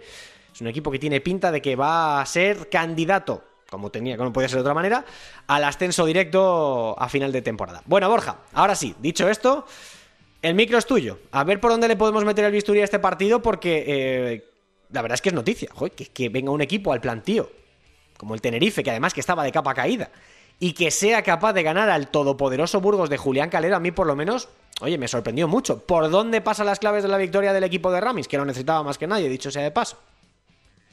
es 0.53 0.61
un 0.61 0.67
equipo 0.67 0.91
que 0.91 0.99
tiene 0.99 1.21
pinta 1.21 1.51
de 1.51 1.61
que 1.61 1.75
va 1.75 2.21
a 2.21 2.25
ser 2.25 2.69
candidato, 2.69 3.43
como 3.69 3.89
tenía, 3.89 4.17
como 4.17 4.29
no 4.29 4.33
podía 4.33 4.49
ser 4.49 4.57
de 4.57 4.61
otra 4.61 4.73
manera, 4.73 5.05
al 5.47 5.63
ascenso 5.63 6.05
directo 6.05 6.99
a 6.99 7.09
final 7.09 7.31
de 7.31 7.41
temporada. 7.41 7.81
Bueno, 7.85 8.09
Borja, 8.09 8.37
ahora 8.53 8.75
sí, 8.75 8.95
dicho 8.99 9.29
esto, 9.29 9.65
el 10.41 10.55
micro 10.55 10.77
es 10.77 10.85
tuyo. 10.85 11.19
A 11.31 11.43
ver 11.43 11.59
por 11.59 11.71
dónde 11.71 11.87
le 11.87 11.95
podemos 11.95 12.25
meter 12.25 12.45
el 12.45 12.51
bisturí 12.51 12.81
a 12.81 12.83
este 12.83 12.99
partido, 12.99 13.41
porque 13.41 13.83
eh, 13.87 14.49
la 14.91 15.01
verdad 15.01 15.15
es 15.15 15.21
que 15.21 15.29
es 15.29 15.35
noticia, 15.35 15.69
joder, 15.73 15.91
que, 15.93 16.07
que 16.07 16.29
venga 16.29 16.51
un 16.51 16.61
equipo 16.61 16.91
al 16.93 17.01
plantío, 17.01 17.49
como 18.17 18.33
el 18.33 18.41
Tenerife, 18.41 18.83
que 18.83 18.89
además 18.89 19.13
que 19.13 19.19
estaba 19.19 19.43
de 19.43 19.51
capa 19.51 19.73
caída, 19.73 20.09
y 20.59 20.73
que 20.73 20.91
sea 20.91 21.21
capaz 21.23 21.53
de 21.53 21.63
ganar 21.63 21.89
al 21.89 22.09
todopoderoso 22.09 22.81
Burgos 22.81 23.09
de 23.09 23.17
Julián 23.17 23.49
Calero, 23.49 23.75
a 23.75 23.79
mí 23.79 23.91
por 23.91 24.07
lo 24.07 24.15
menos, 24.15 24.49
oye, 24.81 24.97
me 24.97 25.07
sorprendió 25.07 25.47
mucho. 25.47 25.85
¿Por 25.85 26.09
dónde 26.09 26.41
pasan 26.41 26.65
las 26.65 26.79
claves 26.79 27.03
de 27.03 27.09
la 27.09 27.17
victoria 27.17 27.53
del 27.53 27.63
equipo 27.63 27.91
de 27.91 28.01
Ramis? 28.01 28.27
Que 28.27 28.37
lo 28.37 28.45
necesitaba 28.45 28.83
más 28.83 28.97
que 28.97 29.07
nadie, 29.07 29.29
dicho 29.29 29.51
sea 29.51 29.63
de 29.63 29.71
paso. 29.71 29.97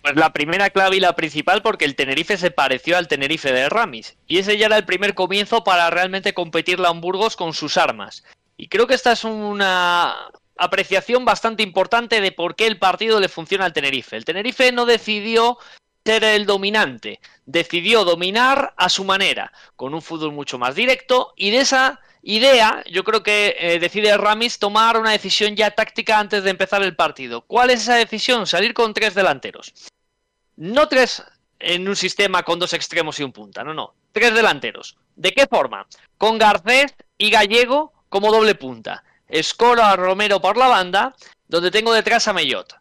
Pues 0.06 0.14
la 0.14 0.32
primera 0.32 0.70
clave 0.70 0.98
y 0.98 1.00
la 1.00 1.16
principal 1.16 1.62
porque 1.62 1.84
el 1.84 1.96
Tenerife 1.96 2.36
se 2.36 2.52
pareció 2.52 2.96
al 2.96 3.08
Tenerife 3.08 3.52
de 3.52 3.68
Ramis. 3.68 4.16
Y 4.28 4.38
ese 4.38 4.56
ya 4.56 4.66
era 4.66 4.76
el 4.76 4.84
primer 4.84 5.14
comienzo 5.14 5.64
para 5.64 5.90
realmente 5.90 6.32
competirle 6.32 6.86
a 6.86 6.92
un 6.92 7.00
Burgos 7.00 7.34
con 7.34 7.52
sus 7.52 7.76
armas. 7.76 8.22
Y 8.56 8.68
creo 8.68 8.86
que 8.86 8.94
esta 8.94 9.10
es 9.10 9.24
una 9.24 10.14
apreciación 10.56 11.24
bastante 11.24 11.64
importante 11.64 12.20
de 12.20 12.30
por 12.30 12.54
qué 12.54 12.68
el 12.68 12.78
partido 12.78 13.18
le 13.18 13.28
funciona 13.28 13.64
al 13.64 13.72
Tenerife. 13.72 14.16
El 14.16 14.24
Tenerife 14.24 14.70
no 14.70 14.86
decidió 14.86 15.58
ser 16.04 16.22
el 16.22 16.46
dominante, 16.46 17.18
decidió 17.44 18.04
dominar 18.04 18.74
a 18.76 18.88
su 18.88 19.02
manera, 19.02 19.50
con 19.74 19.92
un 19.92 20.02
fútbol 20.02 20.30
mucho 20.30 20.56
más 20.56 20.76
directo 20.76 21.34
y 21.36 21.50
de 21.50 21.58
esa 21.62 22.00
idea 22.22 22.84
yo 22.88 23.02
creo 23.02 23.24
que 23.24 23.56
eh, 23.58 23.80
decide 23.80 24.16
Ramis 24.16 24.60
tomar 24.60 24.98
una 24.98 25.10
decisión 25.10 25.56
ya 25.56 25.72
táctica 25.72 26.20
antes 26.20 26.44
de 26.44 26.50
empezar 26.50 26.84
el 26.84 26.94
partido. 26.94 27.40
¿Cuál 27.42 27.70
es 27.70 27.82
esa 27.82 27.96
decisión? 27.96 28.46
Salir 28.46 28.72
con 28.72 28.94
tres 28.94 29.16
delanteros. 29.16 29.74
No 30.56 30.88
tres 30.88 31.22
en 31.58 31.88
un 31.88 31.96
sistema 31.96 32.42
con 32.42 32.58
dos 32.58 32.72
extremos 32.72 33.18
y 33.20 33.22
un 33.22 33.32
punta, 33.32 33.64
no, 33.64 33.74
no. 33.74 33.94
Tres 34.12 34.34
delanteros. 34.34 34.96
¿De 35.14 35.32
qué 35.32 35.46
forma? 35.46 35.86
Con 36.18 36.38
Garcés 36.38 36.94
y 37.18 37.30
Gallego 37.30 37.92
como 38.08 38.32
doble 38.32 38.54
punta. 38.54 39.04
Escoro 39.28 39.82
a 39.82 39.96
Romero 39.96 40.40
por 40.40 40.56
la 40.56 40.68
banda, 40.68 41.14
donde 41.48 41.70
tengo 41.70 41.92
detrás 41.92 42.28
a 42.28 42.32
Mellot. 42.32 42.74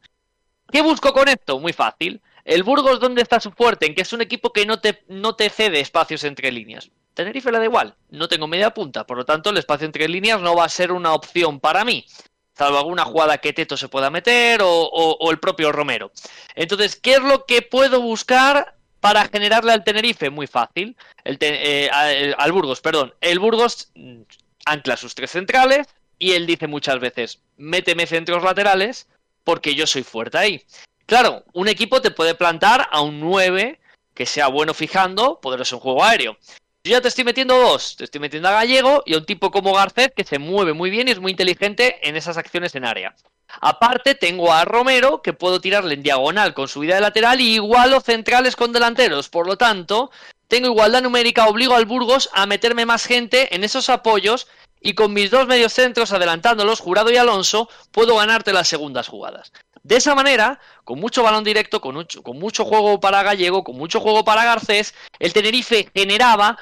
¿Qué 0.72 0.82
busco 0.82 1.14
con 1.14 1.28
esto? 1.28 1.60
Muy 1.60 1.74
fácil. 1.74 2.22
El 2.44 2.64
Burgos, 2.64 3.00
¿dónde 3.00 3.22
está 3.22 3.40
su 3.40 3.52
fuerte? 3.52 3.88
En 3.88 3.96
que 3.96 4.04
es 4.04 4.14
un 4.14 4.22
equipo 4.22 4.54
que 4.54 4.66
no 4.66 4.80
te, 4.80 5.04
no 5.08 5.36
te 5.36 5.50
cede 5.50 5.80
espacios 5.80 6.24
entre 6.24 6.52
líneas. 6.52 6.92
Tenerife 7.16 7.52
le 7.52 7.60
da 7.60 7.64
igual, 7.64 7.96
no 8.10 8.28
tengo 8.28 8.46
media 8.46 8.74
punta, 8.74 9.08
por 9.08 9.18
lo 9.18 9.26
tanto 9.26 9.50
el 9.50 9.58
espacio 9.58 9.86
entre 9.86 10.10
líneas 10.10 10.42
no 10.42 10.54
va 10.54 10.66
a 10.66 10.70
ser 10.70 10.92
una 10.92 11.14
opción 11.14 11.62
para 11.62 11.86
mí, 11.86 12.06
salvo 12.58 12.78
alguna 12.78 13.06
jugada 13.06 13.38
que 13.38 13.54
Teto 13.54 13.78
se 13.78 13.90
pueda 13.90 14.10
meter 14.10 14.62
o, 14.64 15.32
el 15.32 15.40
propio 15.40 15.72
Romero. 15.72 16.12
Entonces, 16.56 16.96
¿qué 16.96 17.14
es 17.14 17.22
lo 17.22 17.46
que 17.46 17.62
puedo 17.62 18.02
buscar 18.02 18.76
para 19.00 19.28
generarle 19.28 19.74
al 19.74 19.84
Tenerife? 19.84 20.30
Muy 20.30 20.48
fácil, 20.48 20.96
el 21.24 21.38
eh, 21.42 21.90
al 22.38 22.52
Burgos, 22.52 22.82
perdón. 22.82 23.14
El 23.22 23.40
Burgos 23.40 23.92
mm, 23.96 24.22
ancla 24.66 24.98
sus 24.98 25.16
tres 25.16 25.32
centrales 25.32 25.88
y 26.18 26.32
él 26.32 26.48
dice 26.48 26.68
muchas 26.68 27.00
veces, 27.00 27.40
méteme 27.58 28.08
centros 28.08 28.44
laterales 28.44 29.08
porque 29.44 29.76
yo 29.76 29.86
soy 29.86 30.04
fuerte 30.04 30.38
ahí. 30.38 30.66
Claro, 31.06 31.44
un 31.54 31.68
equipo 31.68 32.02
te 32.02 32.12
puede 32.12 32.34
plantar 32.34 32.88
a 32.92 33.02
un 33.02 33.20
9 33.20 33.80
que 34.16 34.26
sea 34.26 34.48
bueno 34.48 34.74
fijando, 34.74 35.40
poderoso 35.40 35.76
en 35.76 35.82
juego 35.82 36.04
aéreo. 36.04 36.38
Yo 36.86 36.92
ya 36.92 37.02
te 37.02 37.08
estoy 37.08 37.24
metiendo 37.24 37.58
dos, 37.58 37.96
te 37.96 38.04
estoy 38.04 38.22
metiendo 38.22 38.48
a 38.48 38.52
Gallego 38.52 39.02
y 39.08 39.16
a 39.16 39.18
un 39.18 39.26
tipo 39.26 39.50
como 39.50 39.74
Garcés 39.74 40.12
que 40.16 40.24
se 40.24 40.38
mueve 40.38 40.74
muy 40.74 40.92
bien 40.92 41.08
y 41.08 41.12
es 41.12 41.20
muy 41.20 41.32
inteligente 41.32 42.08
en 42.08 42.16
esas 42.16 42.38
acciones 42.38 42.76
en 42.76 42.86
área. 42.86 43.16
Aparte 43.60 44.14
tengo 44.14 44.54
a 44.54 44.66
Romero 44.66 45.24
que 45.24 45.34
puedo 45.34 45.60
tirarle 45.60 45.96
en 45.96 46.04
diagonal 46.04 46.54
con 46.54 46.68
subida 46.68 46.94
de 46.94 47.02
lateral 47.02 47.42
y 47.42 47.56
igualo 47.56 48.02
centrales 48.02 48.56
con 48.56 48.72
delanteros. 48.72 49.30
Por 49.30 49.48
lo 49.48 49.58
tanto, 49.58 50.12
tengo 50.48 50.68
igualdad 50.68 51.02
numérica, 51.02 51.48
obligo 51.48 51.74
al 51.74 51.88
Burgos 51.88 52.30
a 52.34 52.46
meterme 52.46 52.86
más 52.86 53.08
gente 53.08 53.56
en 53.56 53.64
esos 53.64 53.90
apoyos 53.90 54.48
y 54.80 54.94
con 54.94 55.12
mis 55.12 55.32
dos 55.32 55.48
mediocentros 55.48 56.14
adelantándolos, 56.14 56.82
Jurado 56.82 57.10
y 57.10 57.18
Alonso, 57.18 57.68
puedo 57.92 58.18
ganarte 58.18 58.54
las 58.54 58.68
segundas 58.68 59.08
jugadas. 59.08 59.52
De 59.82 59.98
esa 59.98 60.16
manera, 60.16 60.60
con 60.84 61.00
mucho 61.00 61.22
balón 61.22 61.44
directo, 61.44 61.80
con 61.80 61.94
mucho, 61.94 62.24
con 62.24 62.40
mucho 62.40 62.66
juego 62.66 63.00
para 63.00 63.22
Gallego, 63.22 63.64
con 63.64 63.78
mucho 63.78 64.00
juego 64.00 64.26
para 64.26 64.44
Garcés, 64.44 64.96
el 65.20 65.32
Tenerife 65.32 65.90
generaba 65.94 66.58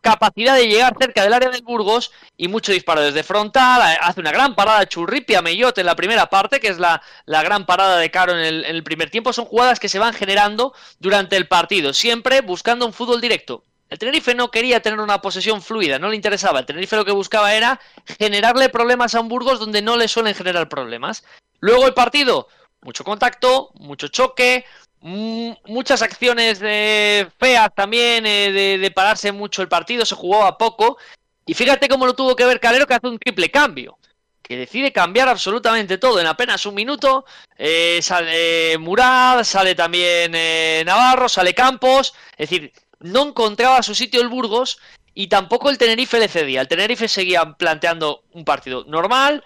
capacidad 0.00 0.54
de 0.54 0.68
llegar 0.68 0.94
cerca 0.98 1.22
del 1.22 1.32
área 1.32 1.50
del 1.50 1.62
Burgos 1.62 2.12
y 2.36 2.48
mucho 2.48 2.72
disparo 2.72 3.00
desde 3.00 3.22
frontal. 3.22 3.98
Hace 4.00 4.20
una 4.20 4.32
gran 4.32 4.54
parada 4.54 4.86
Churripia 4.86 5.42
Mellot 5.42 5.78
en 5.78 5.86
la 5.86 5.96
primera 5.96 6.26
parte, 6.30 6.60
que 6.60 6.68
es 6.68 6.78
la, 6.78 7.02
la 7.24 7.42
gran 7.42 7.66
parada 7.66 7.98
de 7.98 8.10
Caro 8.10 8.32
en 8.32 8.38
el, 8.38 8.64
en 8.64 8.76
el, 8.76 8.84
primer 8.84 9.10
tiempo. 9.10 9.32
Son 9.32 9.44
jugadas 9.44 9.80
que 9.80 9.88
se 9.88 9.98
van 9.98 10.14
generando 10.14 10.74
durante 10.98 11.36
el 11.36 11.48
partido, 11.48 11.92
siempre 11.92 12.40
buscando 12.40 12.86
un 12.86 12.92
fútbol 12.92 13.20
directo. 13.20 13.64
El 13.88 13.98
Tenerife 13.98 14.34
no 14.34 14.50
quería 14.50 14.80
tener 14.80 14.98
una 14.98 15.22
posesión 15.22 15.62
fluida, 15.62 15.98
no 15.98 16.08
le 16.08 16.16
interesaba. 16.16 16.60
El 16.60 16.66
Tenerife 16.66 16.96
lo 16.96 17.04
que 17.04 17.12
buscaba 17.12 17.54
era 17.54 17.80
generarle 18.18 18.68
problemas 18.68 19.14
a 19.14 19.20
un 19.20 19.28
Burgos 19.28 19.60
donde 19.60 19.82
no 19.82 19.96
le 19.96 20.08
suelen 20.08 20.34
generar 20.34 20.68
problemas. 20.68 21.24
Luego 21.60 21.86
el 21.86 21.94
partido, 21.94 22.48
mucho 22.80 23.04
contacto, 23.04 23.70
mucho 23.74 24.08
choque, 24.08 24.64
muchas 25.00 26.02
acciones 26.02 26.58
de 26.58 27.28
feas 27.38 27.70
también, 27.74 28.26
eh, 28.26 28.50
de, 28.50 28.78
de, 28.78 28.90
pararse 28.90 29.32
mucho 29.32 29.62
el 29.62 29.68
partido, 29.68 30.04
se 30.04 30.14
jugó 30.14 30.44
a 30.44 30.58
poco. 30.58 30.98
Y 31.44 31.54
fíjate 31.54 31.88
cómo 31.88 32.06
lo 32.06 32.14
tuvo 32.14 32.34
que 32.34 32.44
ver 32.44 32.60
Calero, 32.60 32.86
que 32.86 32.94
hace 32.94 33.06
un 33.06 33.18
triple 33.18 33.50
cambio, 33.50 33.98
que 34.42 34.56
decide 34.56 34.92
cambiar 34.92 35.28
absolutamente 35.28 35.98
todo 35.98 36.20
en 36.20 36.26
apenas 36.26 36.66
un 36.66 36.74
minuto. 36.74 37.24
Eh, 37.56 38.00
sale 38.02 38.76
Murad, 38.78 39.44
sale 39.44 39.74
también 39.74 40.32
eh, 40.34 40.82
Navarro, 40.84 41.28
sale 41.28 41.54
Campos. 41.54 42.14
Es 42.36 42.50
decir, 42.50 42.72
no 43.00 43.28
encontraba 43.28 43.82
su 43.82 43.94
sitio 43.94 44.20
el 44.20 44.28
Burgos 44.28 44.78
y 45.14 45.28
tampoco 45.28 45.70
el 45.70 45.78
Tenerife 45.78 46.18
le 46.18 46.28
cedía. 46.28 46.62
El 46.62 46.68
Tenerife 46.68 47.06
seguía 47.06 47.44
planteando 47.52 48.24
un 48.32 48.44
partido 48.44 48.84
normal, 48.86 49.44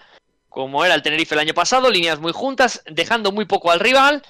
como 0.49 0.83
era 0.83 0.95
el 0.95 1.01
Tenerife 1.01 1.35
el 1.35 1.39
año 1.39 1.53
pasado, 1.53 1.89
líneas 1.89 2.19
muy 2.19 2.31
juntas, 2.31 2.83
dejando 2.85 3.31
muy 3.31 3.45
poco 3.45 3.71
al 3.71 3.79
rival 3.79 4.23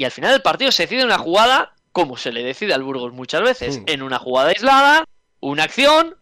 y 0.00 0.04
al 0.06 0.10
final 0.10 0.32
del 0.32 0.40
partido 0.40 0.72
se 0.72 0.84
decide 0.84 1.04
una 1.04 1.18
jugada 1.18 1.74
como 1.92 2.16
se 2.16 2.32
le 2.32 2.42
decide 2.42 2.72
al 2.72 2.82
Burgos 2.82 3.12
muchas 3.12 3.42
veces, 3.42 3.82
en 3.84 4.00
una 4.00 4.18
jugada 4.18 4.48
aislada, 4.48 5.04
una 5.40 5.64
acción 5.64 6.16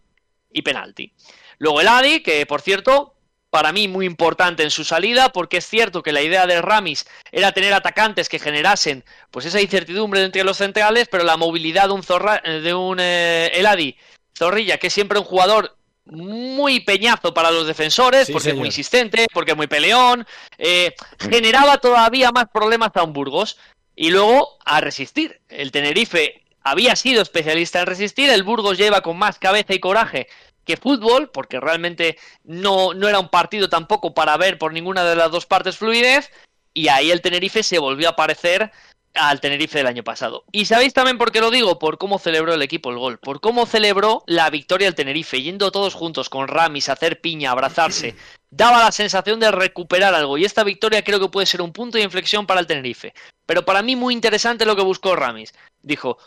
y 0.51 0.63
penalti. 0.63 1.13
Luego 1.59 1.79
el 1.79 1.87
Adi, 1.87 2.19
que 2.21 2.45
por 2.45 2.59
cierto, 2.59 3.15
para 3.49 3.71
mí 3.71 3.87
muy 3.87 4.05
importante 4.05 4.63
en 4.63 4.69
su 4.69 4.83
salida, 4.83 5.29
porque 5.29 5.59
es 5.59 5.65
cierto 5.65 6.03
que 6.03 6.11
la 6.11 6.21
idea 6.21 6.45
de 6.45 6.61
Ramis 6.61 7.07
era 7.31 7.53
tener 7.53 7.73
atacantes 7.73 8.27
que 8.27 8.37
generasen 8.37 9.05
pues 9.31 9.45
esa 9.45 9.61
incertidumbre 9.61 10.25
entre 10.25 10.43
los 10.43 10.57
centrales, 10.57 11.07
pero 11.09 11.23
la 11.23 11.37
movilidad 11.37 11.87
de 11.87 11.93
un, 11.93 12.03
Zorra, 12.03 12.41
de 12.41 12.73
un 12.73 12.97
eh, 12.99 13.49
Eladi 13.53 13.95
Zorrilla, 14.37 14.77
que 14.77 14.87
es 14.87 14.93
siempre 14.93 15.19
un 15.19 15.25
jugador 15.25 15.77
muy 16.09 16.79
peñazo 16.81 17.33
para 17.33 17.51
los 17.51 17.67
defensores, 17.67 18.27
Sí, 18.27 18.33
porque 18.33 18.49
es 18.49 18.55
muy 18.55 18.67
insistente, 18.67 19.27
porque 19.33 19.51
es 19.51 19.57
muy 19.57 19.67
peleón, 19.67 20.25
eh, 20.57 20.93
generaba 21.19 21.77
todavía 21.77 22.31
más 22.31 22.45
problemas 22.51 22.91
a 22.95 23.03
un 23.03 23.13
Burgos. 23.13 23.57
Y 23.95 24.11
luego 24.11 24.57
a 24.63 24.79
resistir. 24.79 25.41
El 25.49 25.71
Tenerife 25.71 26.45
había 26.63 26.95
sido 26.95 27.21
especialista 27.21 27.81
en 27.81 27.85
resistir, 27.85 28.29
el 28.29 28.43
Burgos 28.43 28.77
lleva 28.77 29.01
con 29.01 29.17
más 29.17 29.39
cabeza 29.39 29.73
y 29.73 29.79
coraje 29.79 30.27
que 30.63 30.77
fútbol, 30.77 31.31
porque 31.31 31.59
realmente 31.59 32.17
no, 32.43 32.93
no 32.93 33.07
era 33.07 33.19
un 33.19 33.29
partido 33.29 33.69
tampoco 33.69 34.13
para 34.13 34.37
ver 34.37 34.57
por 34.57 34.71
ninguna 34.71 35.03
de 35.03 35.15
las 35.15 35.31
dos 35.31 35.45
partes 35.45 35.77
fluidez, 35.77 36.31
y 36.73 36.87
ahí 36.87 37.11
el 37.11 37.21
Tenerife 37.21 37.63
se 37.63 37.79
volvió 37.79 38.09
a 38.09 38.15
parecer 38.15 38.71
al 39.13 39.41
Tenerife 39.41 39.77
del 39.77 39.87
año 39.87 40.03
pasado. 40.03 40.43
Y 40.51 40.65
sabéis 40.65 40.93
también 40.93 41.17
por 41.17 41.31
qué 41.31 41.41
lo 41.41 41.51
digo, 41.51 41.79
por 41.79 41.97
cómo 41.97 42.19
celebró 42.19 42.53
el 42.53 42.61
equipo 42.61 42.89
el 42.89 42.97
gol, 42.97 43.17
por 43.17 43.41
cómo 43.41 43.65
celebró 43.65 44.23
la 44.27 44.49
victoria 44.49 44.87
del 44.87 44.95
Tenerife, 44.95 45.41
yendo 45.41 45.71
todos 45.71 45.93
juntos 45.93 46.29
con 46.29 46.47
Ramis 46.47 46.89
a 46.89 46.93
hacer 46.93 47.21
piña, 47.21 47.49
a 47.49 47.53
abrazarse. 47.53 48.15
Daba 48.51 48.83
la 48.83 48.91
sensación 48.91 49.39
de 49.39 49.51
recuperar 49.51 50.13
algo 50.13 50.37
y 50.37 50.45
esta 50.45 50.63
victoria 50.63 51.03
creo 51.03 51.19
que 51.19 51.29
puede 51.29 51.45
ser 51.45 51.61
un 51.61 51.73
punto 51.73 51.97
de 51.97 52.03
inflexión 52.03 52.47
para 52.47 52.59
el 52.59 52.67
Tenerife. 52.67 53.13
Pero 53.45 53.65
para 53.65 53.81
mí 53.81 53.95
muy 53.95 54.13
interesante 54.13 54.65
lo 54.65 54.75
que 54.75 54.83
buscó 54.83 55.15
Ramis. 55.15 55.53
Dijo, 55.81 56.17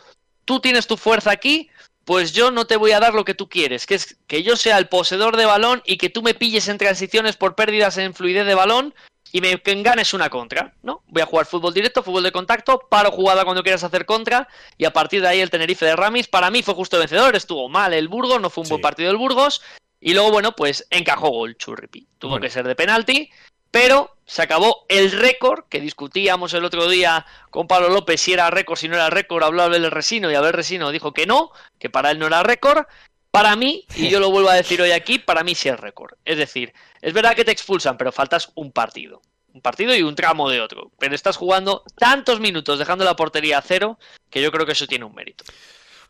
tú 0.45 0.59
tienes 0.59 0.87
tu 0.87 0.97
fuerza 0.97 1.31
aquí, 1.31 1.69
pues 2.05 2.33
yo 2.33 2.51
no 2.51 2.65
te 2.65 2.75
voy 2.75 2.91
a 2.91 2.99
dar 2.99 3.13
lo 3.13 3.25
que 3.25 3.33
tú 3.33 3.47
quieres, 3.47 3.85
que 3.85 3.95
es 3.95 4.17
que 4.27 4.43
yo 4.43 4.55
sea 4.55 4.77
el 4.77 4.87
poseedor 4.87 5.37
de 5.37 5.45
balón 5.45 5.81
y 5.85 5.97
que 5.97 6.09
tú 6.09 6.21
me 6.21 6.33
pilles 6.33 6.67
en 6.67 6.77
transiciones 6.77 7.37
por 7.37 7.55
pérdidas 7.55 7.97
en 7.97 8.13
fluidez 8.13 8.45
de 8.45 8.55
balón 8.55 8.93
y 9.33 9.41
me 9.41 9.59
ganes 9.65 10.13
una 10.13 10.29
contra, 10.29 10.73
¿no? 10.83 11.01
Voy 11.07 11.23
a 11.23 11.25
jugar 11.25 11.47
fútbol 11.47 11.73
directo, 11.73 12.03
fútbol 12.03 12.21
de 12.21 12.31
contacto, 12.31 12.87
paro 12.87 13.11
jugada 13.11 13.43
cuando 13.43 13.63
quieras 13.63 13.83
hacer 13.83 14.05
contra 14.05 14.47
y 14.77 14.85
a 14.85 14.93
partir 14.93 15.21
de 15.23 15.27
ahí 15.27 15.41
el 15.41 15.49
Tenerife 15.49 15.85
de 15.87 15.95
Ramis 15.95 16.27
para 16.27 16.51
mí 16.51 16.61
fue 16.61 16.75
justo 16.75 16.99
vencedor, 16.99 17.35
estuvo 17.35 17.67
mal 17.67 17.93
el 17.93 18.07
Burgos, 18.07 18.39
no 18.39 18.51
fue 18.51 18.61
un 18.61 18.67
Sí. 18.67 18.73
buen 18.73 18.81
partido 18.83 19.07
del 19.09 19.17
Burgos 19.17 19.63
y 19.99 20.13
luego 20.13 20.31
bueno, 20.31 20.55
pues 20.55 20.85
encajó 20.91 21.29
gol 21.29 21.57
Churripi. 21.57 22.07
Tuvo 22.19 22.31
Bueno. 22.31 22.43
que 22.43 22.51
ser 22.51 22.67
de 22.67 22.75
penalti, 22.75 23.31
pero 23.71 24.15
se 24.25 24.43
acabó 24.43 24.85
el 24.87 25.11
récord 25.11 25.63
que 25.67 25.81
discutíamos 25.81 26.53
el 26.53 26.63
otro 26.63 26.87
día 26.87 27.25
con 27.49 27.67
Pablo 27.67 27.89
López 27.89 28.21
si 28.21 28.33
era 28.33 28.51
récord, 28.51 28.77
si 28.77 28.87
no 28.87 28.95
era 28.95 29.09
récord, 29.09 29.43
habló 29.43 29.63
Abel 29.63 29.89
Resino 29.89 30.29
y 30.29 30.35
Abel 30.35 30.53
Resino 30.53 30.91
dijo 30.91 31.11
que 31.11 31.25
no, 31.25 31.49
que 31.79 31.89
para 31.89 32.11
él 32.11 32.19
no 32.19 32.27
era 32.27 32.43
récord. 32.43 32.85
Para 33.33 33.55
mí, 33.55 33.83
y 33.95 34.09
yo 34.09 34.19
lo 34.19 34.29
vuelvo 34.29 34.49
a 34.49 34.53
decir 34.53 34.79
hoy 34.79 34.91
aquí, 34.91 35.17
para 35.17 35.43
mí 35.43 35.55
sí 35.55 35.67
es 35.67 35.79
récord. 35.79 36.13
Es 36.23 36.37
decir, 36.37 36.71
es 37.01 37.13
verdad 37.13 37.35
que 37.35 37.43
te 37.43 37.49
expulsan, 37.51 37.97
pero 37.97 38.11
faltas 38.11 38.51
un 38.53 38.71
partido. 38.71 39.23
Un 39.55 39.61
partido 39.61 39.95
y 39.95 40.03
un 40.03 40.13
tramo 40.13 40.51
de 40.51 40.61
otro. 40.61 40.91
Pero 40.99 41.15
estás 41.15 41.35
jugando 41.35 41.83
tantos 41.97 42.39
minutos 42.39 42.77
dejando 42.77 43.03
la 43.03 43.15
portería 43.15 43.57
a 43.57 43.63
cero 43.63 43.97
que 44.29 44.39
yo 44.39 44.51
creo 44.51 44.67
que 44.67 44.73
eso 44.73 44.85
tiene 44.85 45.05
un 45.05 45.15
mérito. 45.15 45.45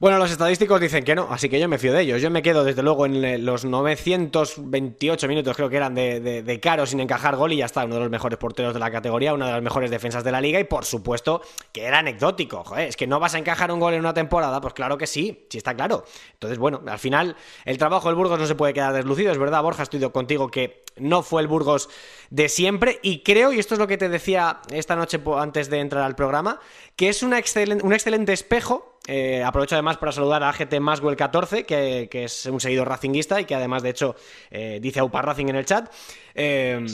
Bueno, 0.04 0.18
los 0.18 0.32
estadísticos 0.32 0.82
dicen 0.82 1.06
que 1.06 1.16
no, 1.16 1.30
así 1.32 1.48
que 1.48 1.58
yo 1.62 1.70
me 1.70 1.78
fío 1.78 1.94
de 1.94 2.02
ellos. 2.02 2.22
Yo 2.22 2.30
me 2.30 2.42
quedo 2.42 2.66
desde 2.66 2.84
luego 2.84 3.06
en 3.06 3.24
eh, 3.24 3.38
los 3.38 3.64
928 3.64 5.30
minutos, 5.30 5.56
creo 5.56 5.70
que 5.70 5.78
eran 5.78 5.96
de, 5.96 6.60
Caro 6.62 6.86
sin 6.86 7.00
encajar 7.00 7.38
gol 7.38 7.54
y 7.54 7.56
ya 7.56 7.68
está, 7.68 7.86
uno 7.86 7.96
de 7.96 8.02
los 8.02 8.10
mejores 8.10 8.38
porteros 8.38 8.74
de 8.74 8.82
la 8.82 8.92
categoría, 8.92 9.34
una 9.34 9.46
de 9.46 9.54
las 9.54 9.62
mejores 9.62 9.90
defensas 9.90 10.26
de 10.26 10.34
la 10.34 10.42
liga 10.42 10.60
y 10.60 10.66
por 10.66 10.84
supuesto 10.84 11.42
que 11.72 11.86
era 11.86 12.00
anecdótico. 12.00 12.66
Joder, 12.66 12.90
es 12.90 12.98
que 12.98 13.08
no 13.08 13.18
vas 13.22 13.34
a 13.34 13.38
encajar 13.38 13.72
un 13.72 13.80
gol 13.80 13.94
en 13.94 14.02
una 14.02 14.14
temporada, 14.14 14.60
pues 14.60 14.74
claro 14.74 14.98
que 14.98 15.08
sí, 15.08 15.48
sí 15.50 15.58
está 15.58 15.74
claro. 15.74 16.04
Entonces, 16.34 16.60
bueno, 16.60 16.82
al 16.86 17.00
final 17.00 17.38
el 17.64 17.78
trabajo 17.78 18.10
del 18.10 18.18
Burgos 18.18 18.38
no 18.38 18.46
se 18.46 18.56
puede 18.56 18.74
quedar 18.74 18.92
deslucido, 18.92 19.32
es 19.32 19.38
verdad, 19.38 19.64
Borja, 19.64 19.84
estoy 19.84 20.02
contigo 20.12 20.52
que 20.52 20.84
no 20.98 21.24
fue 21.24 21.42
el 21.42 21.48
Burgos 21.48 21.88
de 22.30 22.50
siempre 22.50 23.00
y 23.04 23.24
creo, 23.24 23.54
y 23.54 23.60
esto 23.60 23.76
es 23.76 23.80
lo 23.80 23.88
que 23.88 23.98
te 23.98 24.10
decía 24.10 24.60
esta 24.70 24.98
noche 24.98 25.22
antes 25.38 25.70
de 25.70 25.80
entrar 25.80 26.04
al 26.04 26.18
programa, 26.18 26.60
que 26.98 27.08
es 27.08 27.24
una 27.24 27.40
excelen- 27.40 27.82
un 27.82 27.94
excelente 27.94 28.34
espejo 28.34 28.93
eh, 29.08 29.44
aprovecho 29.44 29.76
además 29.76 29.98
para 29.98 30.12
saludar 30.12 30.44
a 30.44 30.50
AGT 30.50 30.80
Maswell 30.80 31.18
14, 31.18 31.66
que, 31.66 32.08
que 32.10 32.26
es 32.26 32.46
un 32.46 32.60
seguidor 32.60 32.88
racinguista 32.88 33.42
y 33.42 33.46
que 33.46 33.56
además, 33.56 33.84
de 33.84 33.90
hecho, 33.90 34.16
eh, 34.50 34.80
dice 34.82 35.00
Aupa 35.02 35.22
Racing 35.22 35.48
en 35.48 35.58
el 35.58 35.66
chat. 35.66 35.92
Eh, 36.36 36.86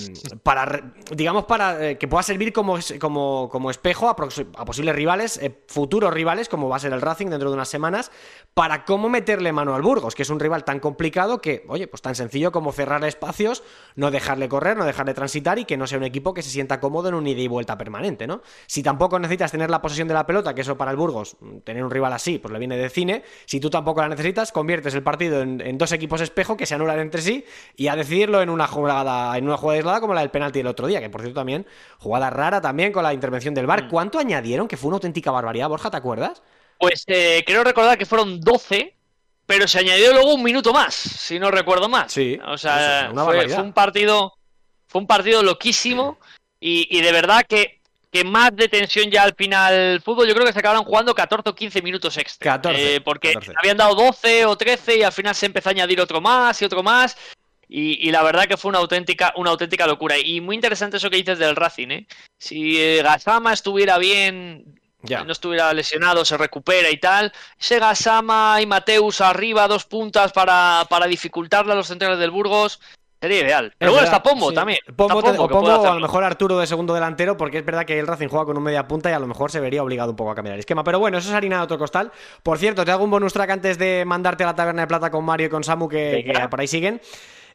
para, 0.44 0.94
digamos, 1.12 1.46
para 1.46 1.90
eh, 1.90 1.98
que 1.98 2.08
pueda 2.08 2.24
servir 2.24 2.52
como, 2.52 2.78
como, 3.00 3.50
como 3.50 3.72
espejo 3.72 4.10
a 4.10 4.16
posibles 4.16 4.96
rivales, 4.96 5.38
eh, 5.38 5.64
futuros 5.68 6.14
rivales, 6.14 6.50
como 6.50 6.70
va 6.70 6.76
a 6.76 6.80
ser 6.80 6.94
el 6.94 7.02
Racing 7.02 7.28
dentro 7.28 7.50
de 7.50 7.56
unas 7.56 7.70
semanas, 7.70 8.12
para 8.54 8.86
cómo 8.86 9.10
meterle 9.10 9.52
mano 9.52 9.76
al 9.76 9.82
Burgos, 9.82 10.16
que 10.16 10.24
es 10.24 10.30
un 10.30 10.40
rival 10.40 10.64
tan 10.66 10.80
complicado 10.80 11.42
que, 11.42 11.64
oye, 11.68 11.88
pues 11.88 12.02
tan 12.02 12.16
sencillo 12.16 12.52
como 12.52 12.72
cerrar 12.72 13.04
espacios, 13.06 13.64
no 13.96 14.12
dejarle 14.12 14.50
correr, 14.50 14.78
no 14.78 14.86
dejarle 14.86 15.14
transitar 15.14 15.60
y 15.60 15.66
que 15.66 15.78
no 15.78 15.88
sea 15.88 15.98
un 15.98 16.04
equipo 16.04 16.34
que 16.34 16.42
se 16.42 16.50
sienta 16.50 16.80
cómodo 16.80 17.10
en 17.10 17.16
un 17.16 17.28
ida 17.28 17.42
y 17.42 17.48
vuelta 17.48 17.78
permanente, 17.78 18.28
¿no? 18.28 18.42
Si 18.68 18.84
tampoco 18.84 19.20
necesitas 19.20 19.52
tener 19.52 19.70
la 19.70 19.82
posesión 19.82 20.08
de 20.08 20.14
la 20.14 20.26
pelota, 20.26 20.54
que 20.54 20.62
eso 20.62 20.78
para 20.78 20.92
el 20.92 20.98
Burgos, 20.98 21.38
mm, 21.40 21.60
tener 21.60 21.84
un 21.84 21.92
rival 21.92 22.14
así, 22.14 22.40
pues 22.40 22.52
le 22.52 22.60
viene 22.60 22.78
de 22.78 22.90
cine, 22.90 23.24
si 23.46 23.60
tú 23.60 23.70
tampoco 23.70 24.02
la 24.02 24.10
necesitas, 24.10 24.52
conviertes 24.52 24.94
el 24.94 25.04
partido 25.04 25.42
en, 25.42 25.62
en 25.62 25.78
dos 25.78 25.92
equipos 25.92 26.22
espejo 26.22 26.58
que 26.58 26.66
se 26.66 26.76
anulan 26.76 27.00
entre 27.00 27.22
sí 27.22 27.46
y 27.76 27.88
a 27.88 27.96
decidirlo 27.96 28.42
en 28.42 28.50
una 28.50 28.68
jugada, 28.68 29.29
en 29.38 29.46
una 29.46 29.58
jugada 29.58 29.78
aislada 29.78 30.02
como 30.02 30.14
la 30.14 30.22
del 30.22 30.32
penalti 30.32 30.60
del 30.60 30.68
otro 30.68 30.88
día, 30.88 31.00
que 31.00 31.10
por 31.10 31.22
cierto 31.22 31.40
también, 31.40 31.66
jugada 31.98 32.30
rara 32.30 32.62
también 32.62 32.92
con 32.92 33.04
la 33.04 33.14
intervención 33.14 33.54
del 33.54 33.66
VAR. 33.68 33.88
¿Cuánto 33.88 34.20
añadieron? 34.20 34.68
Que 34.68 34.78
fue 34.78 34.88
una 34.90 34.96
auténtica 34.96 35.32
barbaridad, 35.32 35.70
Borja, 35.70 35.92
¿te 35.92 35.98
acuerdas? 35.98 36.42
Pues 36.78 37.04
eh, 37.08 37.44
creo 37.46 37.64
recordar 37.64 37.98
que 37.98 38.06
fueron 38.06 38.40
12, 38.40 38.96
pero 39.46 39.68
se 39.68 39.80
añadió 39.80 40.14
luego 40.14 40.34
un 40.34 40.44
minuto 40.44 40.72
más, 40.72 40.94
si 40.94 41.40
no 41.40 41.52
recuerdo 41.52 41.90
mal. 41.90 42.10
Sí, 42.10 42.40
O 42.48 42.58
sea, 42.58 43.10
eso, 43.12 43.26
fue, 43.26 43.62
un 43.62 43.74
partido, 43.74 44.34
fue 44.88 45.02
un 45.02 45.08
partido 45.08 45.44
loquísimo 45.44 46.18
y, 46.60 46.88
y 46.98 47.02
de 47.02 47.12
verdad 47.12 47.46
que, 47.48 47.82
que 48.12 48.24
más 48.24 48.56
de 48.56 48.68
tensión 48.68 49.12
ya 49.12 49.24
al 49.24 49.36
final 49.36 50.02
fútbol. 50.02 50.28
Yo 50.28 50.34
creo 50.34 50.46
que 50.46 50.54
se 50.54 50.60
acabaron 50.60 50.84
jugando 50.86 51.14
14 51.14 51.50
o 51.50 51.56
15 51.56 51.82
minutos 51.82 52.18
extra. 52.18 52.54
14, 52.54 52.96
Eh, 52.96 53.02
porque 53.02 53.34
14. 53.34 53.54
habían 53.58 53.78
dado 53.78 53.96
12 53.96 54.46
o 54.46 54.56
13 54.56 54.98
y 54.98 55.04
al 55.04 55.12
final 55.12 55.36
se 55.36 55.46
empezó 55.46 55.70
a 55.70 55.72
añadir 55.72 56.00
otro 56.02 56.22
más 56.22 56.62
y 56.62 56.66
otro 56.66 56.82
más. 56.82 57.18
Y, 57.72 58.08
y 58.08 58.12
la 58.12 58.24
verdad 58.24 58.46
que 58.48 58.58
fue 58.58 58.70
una 58.70 58.80
auténtica, 58.80 59.32
una 59.38 59.52
auténtica 59.52 59.86
locura. 59.86 60.18
Y 60.18 60.42
muy 60.42 60.56
interesante 60.56 60.98
eso 60.98 61.10
que 61.10 61.18
dices 61.18 61.38
del 61.38 61.56
Racing, 61.56 61.88
¿eh? 61.92 62.08
Si 62.40 62.82
eh, 62.82 63.02
Gasama 63.04 63.54
estuviera 63.54 64.00
bien, 64.00 64.80
Ya. 65.04 65.24
no 65.24 65.32
estuviera 65.32 65.72
lesionado, 65.74 66.26
se 66.26 66.36
recupera 66.36 66.90
y 66.90 66.98
tal. 66.98 67.32
Ese 67.60 67.78
Gasama 67.78 68.58
y 68.60 68.66
Mateus 68.66 69.22
arriba, 69.22 69.68
dos 69.68 69.86
puntas 69.86 70.32
para, 70.34 70.86
para 70.90 71.06
dificultarle 71.06 71.72
a 71.74 71.76
los 71.76 71.86
centrales 71.88 72.18
del 72.18 72.32
Burgos, 72.32 72.82
sería 73.22 73.42
ideal. 73.42 73.74
Pero 73.78 73.92
Es 73.92 73.94
bueno, 73.98 74.06
verdad, 74.06 74.18
está 74.18 74.24
Pombo 74.32 74.50
sí. 74.50 74.56
también. 74.56 74.80
Pombo, 74.96 75.20
Está 75.20 75.32
Pombo 75.32 75.44
o 75.44 75.48
Pombo 75.48 75.88
a 75.88 75.94
lo 75.94 76.00
mejor 76.00 76.24
Arturo 76.24 76.58
de 76.58 76.66
segundo 76.66 76.96
delantero, 76.96 77.38
porque 77.38 77.60
es 77.60 77.66
verdad 77.66 77.86
que 77.86 78.00
el 78.00 78.08
Racing 78.08 78.30
juega 78.30 78.46
con 78.46 78.58
un 78.58 78.64
media 78.64 78.88
punta 78.88 79.12
y 79.12 79.14
a 79.14 79.20
lo 79.20 79.28
mejor 79.28 79.52
se 79.52 79.60
vería 79.60 79.84
obligado 79.84 80.10
un 80.10 80.16
poco 80.16 80.32
a 80.32 80.36
cambiar 80.36 80.56
el 80.56 80.60
esquema. 80.62 80.84
Pero 80.84 80.98
bueno, 80.98 81.20
eso 81.20 81.30
es 81.30 81.36
harina 81.36 81.58
de 81.58 81.64
otro 81.66 81.78
costal. 81.78 82.12
Por 82.42 82.58
cierto, 82.58 82.84
te 82.84 82.90
hago 82.92 83.04
un 83.04 83.12
bonus 83.12 83.32
track 83.34 83.52
antes 83.52 83.78
de 83.78 84.06
mandarte 84.08 84.44
a 84.44 84.48
la 84.48 84.56
taberna 84.56 84.82
de 84.82 84.88
plata 84.88 85.12
con 85.12 85.24
Mario 85.24 85.46
y 85.46 85.50
con 85.52 85.64
Samu, 85.64 85.88
que 85.88 86.34
por 86.50 86.60
ahí 86.60 86.68
siguen. 86.68 87.00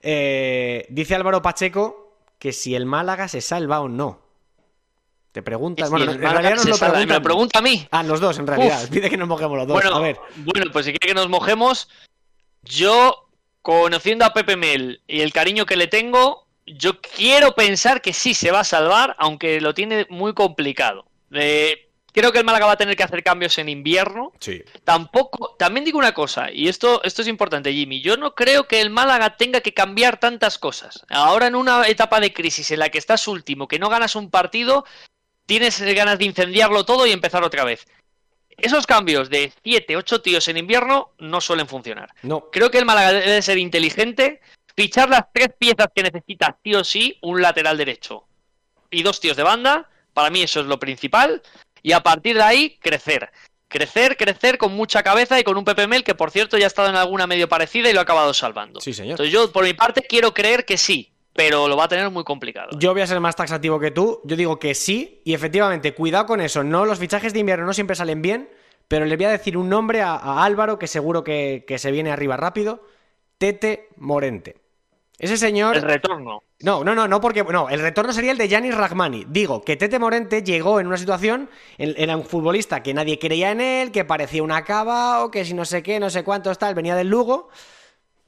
Eh, 0.06 0.86
dice 0.90 1.14
Álvaro 1.14 1.40
Pacheco 1.40 2.18
que 2.38 2.52
si 2.52 2.74
el 2.74 2.84
Málaga 2.84 3.26
se 3.26 3.40
salva 3.40 3.80
o 3.80 3.88
no. 3.88 4.20
Te 5.32 5.42
preguntas. 5.42 5.88
Bueno, 5.88 6.12
en 6.12 6.20
realidad 6.20 6.56
nos 6.56 6.66
lo 6.66 6.76
salva. 6.76 6.92
preguntan. 6.92 7.08
Me 7.08 7.14
lo 7.14 7.22
pregunta 7.22 7.58
a 7.58 7.62
mí. 7.62 7.88
Ah, 7.90 8.02
los 8.02 8.20
dos, 8.20 8.38
en 8.38 8.46
realidad. 8.46 8.84
Uf. 8.84 8.90
Pide 8.90 9.08
que 9.08 9.16
nos 9.16 9.26
mojemos 9.26 9.56
los 9.56 9.66
dos. 9.66 9.74
Bueno, 9.74 9.96
a 9.96 10.00
ver. 10.00 10.18
bueno, 10.36 10.70
pues 10.70 10.84
si 10.84 10.92
quiere 10.92 11.08
que 11.08 11.14
nos 11.14 11.30
mojemos, 11.30 11.88
yo, 12.62 13.28
conociendo 13.62 14.26
a 14.26 14.34
Pepe 14.34 14.56
Mel 14.56 15.00
y 15.06 15.22
el 15.22 15.32
cariño 15.32 15.64
que 15.64 15.76
le 15.76 15.86
tengo, 15.86 16.46
yo 16.66 17.00
quiero 17.00 17.54
pensar 17.54 18.02
que 18.02 18.12
sí 18.12 18.34
se 18.34 18.50
va 18.50 18.60
a 18.60 18.64
salvar, 18.64 19.16
aunque 19.18 19.60
lo 19.62 19.72
tiene 19.72 20.06
muy 20.10 20.34
complicado. 20.34 21.06
Eh, 21.32 21.88
creo 22.14 22.32
que 22.32 22.38
el 22.38 22.44
Málaga 22.44 22.66
va 22.66 22.72
a 22.72 22.78
tener 22.78 22.96
que 22.96 23.02
hacer 23.02 23.22
cambios 23.22 23.58
en 23.58 23.68
invierno. 23.68 24.32
Sí. 24.38 24.62
Tampoco, 24.84 25.56
también 25.58 25.84
digo 25.84 25.98
una 25.98 26.14
cosa, 26.14 26.50
y 26.50 26.68
esto, 26.68 27.02
esto 27.02 27.22
es 27.22 27.28
importante, 27.28 27.72
Jimmy. 27.72 28.00
Yo 28.00 28.16
no 28.16 28.34
creo 28.34 28.68
que 28.68 28.80
el 28.80 28.88
Málaga 28.88 29.36
tenga 29.36 29.60
que 29.60 29.74
cambiar 29.74 30.18
tantas 30.18 30.56
cosas. 30.56 31.04
Ahora, 31.10 31.48
en 31.48 31.56
una 31.56 31.86
etapa 31.88 32.20
de 32.20 32.32
crisis 32.32 32.70
en 32.70 32.78
la 32.78 32.88
que 32.88 32.98
estás 32.98 33.26
último, 33.26 33.66
que 33.68 33.80
no 33.80 33.88
ganas 33.88 34.14
un 34.14 34.30
partido, 34.30 34.84
tienes 35.44 35.80
ganas 35.82 36.18
de 36.18 36.24
incendiarlo 36.26 36.84
todo 36.84 37.06
y 37.06 37.10
empezar 37.10 37.42
otra 37.42 37.64
vez. 37.64 37.84
Esos 38.56 38.86
cambios 38.86 39.28
de 39.30 39.52
7, 39.64 39.96
8 39.96 40.22
tíos 40.22 40.46
en 40.46 40.56
invierno 40.56 41.10
no 41.18 41.40
suelen 41.40 41.66
funcionar. 41.66 42.14
No. 42.22 42.48
Creo 42.52 42.70
que 42.70 42.78
el 42.78 42.84
Málaga 42.84 43.12
debe 43.12 43.42
ser 43.42 43.58
inteligente, 43.58 44.40
fichar 44.76 45.10
las 45.10 45.24
tres 45.32 45.48
piezas 45.58 45.88
que 45.92 46.04
necesita 46.04 46.56
sí 46.62 46.74
o 46.76 46.84
sí, 46.84 47.18
un 47.22 47.42
lateral 47.42 47.76
derecho 47.76 48.24
y 48.90 49.02
dos 49.02 49.20
tíos 49.20 49.36
de 49.36 49.42
banda. 49.42 49.88
Para 50.12 50.30
mí 50.30 50.42
eso 50.42 50.60
es 50.60 50.66
lo 50.66 50.78
principal. 50.78 51.42
Y 51.84 51.92
a 51.92 52.00
partir 52.00 52.34
de 52.36 52.42
ahí, 52.42 52.78
crecer. 52.80 53.30
Crecer, 53.68 54.16
crecer 54.16 54.56
con 54.56 54.74
mucha 54.74 55.02
cabeza 55.02 55.38
y 55.38 55.44
con 55.44 55.58
un 55.58 55.64
Pepe 55.64 55.86
Mel 55.86 56.02
que, 56.02 56.14
por 56.14 56.30
cierto, 56.30 56.56
ya 56.56 56.64
ha 56.64 56.66
estado 56.66 56.88
en 56.88 56.96
alguna 56.96 57.26
medio 57.26 57.46
parecida 57.46 57.90
y 57.90 57.92
lo 57.92 58.00
ha 58.00 58.04
acabado 58.04 58.32
salvando. 58.32 58.80
Sí, 58.80 58.94
señor. 58.94 59.12
Entonces 59.12 59.32
yo, 59.32 59.52
por 59.52 59.64
mi 59.64 59.74
parte, 59.74 60.00
quiero 60.00 60.32
creer 60.32 60.64
que 60.64 60.78
sí, 60.78 61.12
pero 61.34 61.68
lo 61.68 61.76
va 61.76 61.84
a 61.84 61.88
tener 61.88 62.08
muy 62.08 62.24
complicado. 62.24 62.70
Yo 62.78 62.94
voy 62.94 63.02
a 63.02 63.06
ser 63.06 63.20
más 63.20 63.36
taxativo 63.36 63.78
que 63.78 63.90
tú. 63.90 64.22
Yo 64.24 64.34
digo 64.34 64.58
que 64.58 64.74
sí. 64.74 65.20
Y 65.26 65.34
efectivamente, 65.34 65.92
cuidado 65.92 66.24
con 66.24 66.40
eso. 66.40 66.64
No, 66.64 66.86
los 66.86 66.98
fichajes 66.98 67.34
de 67.34 67.40
invierno 67.40 67.66
no 67.66 67.74
siempre 67.74 67.96
salen 67.96 68.22
bien. 68.22 68.48
Pero 68.88 69.04
le 69.04 69.16
voy 69.16 69.26
a 69.26 69.30
decir 69.30 69.58
un 69.58 69.68
nombre 69.68 70.00
a, 70.00 70.14
a 70.14 70.42
Álvaro 70.42 70.78
que 70.78 70.86
seguro 70.86 71.22
que, 71.22 71.64
que 71.68 71.78
se 71.78 71.90
viene 71.90 72.10
arriba 72.10 72.38
rápido. 72.38 72.82
Tete 73.36 73.88
Morente. 73.96 74.56
Ese 75.18 75.36
señor. 75.36 75.76
El 75.76 75.82
retorno. 75.82 76.42
No, 76.60 76.82
no, 76.82 76.94
no, 76.94 77.06
no, 77.06 77.20
porque. 77.20 77.44
No, 77.44 77.68
el 77.68 77.80
retorno 77.80 78.12
sería 78.12 78.32
el 78.32 78.38
de 78.38 78.48
Yanis 78.48 78.74
Rahmani. 78.74 79.26
Digo 79.28 79.62
que 79.62 79.76
Tete 79.76 79.98
Morente 79.98 80.42
llegó 80.42 80.80
en 80.80 80.86
una 80.88 80.96
situación. 80.96 81.48
en- 81.78 81.94
Era 81.96 82.16
un 82.16 82.24
futbolista 82.24 82.82
que 82.82 82.92
nadie 82.94 83.18
creía 83.18 83.52
en 83.52 83.60
él, 83.60 83.92
que 83.92 84.04
parecía 84.04 84.42
un 84.42 84.50
acabao, 84.50 85.30
que 85.30 85.44
si 85.44 85.54
no 85.54 85.64
sé 85.64 85.82
qué, 85.82 86.00
no 86.00 86.10
sé 86.10 86.24
cuántos 86.24 86.58
tal, 86.58 86.74
venía 86.74 86.96
del 86.96 87.08
Lugo. 87.08 87.48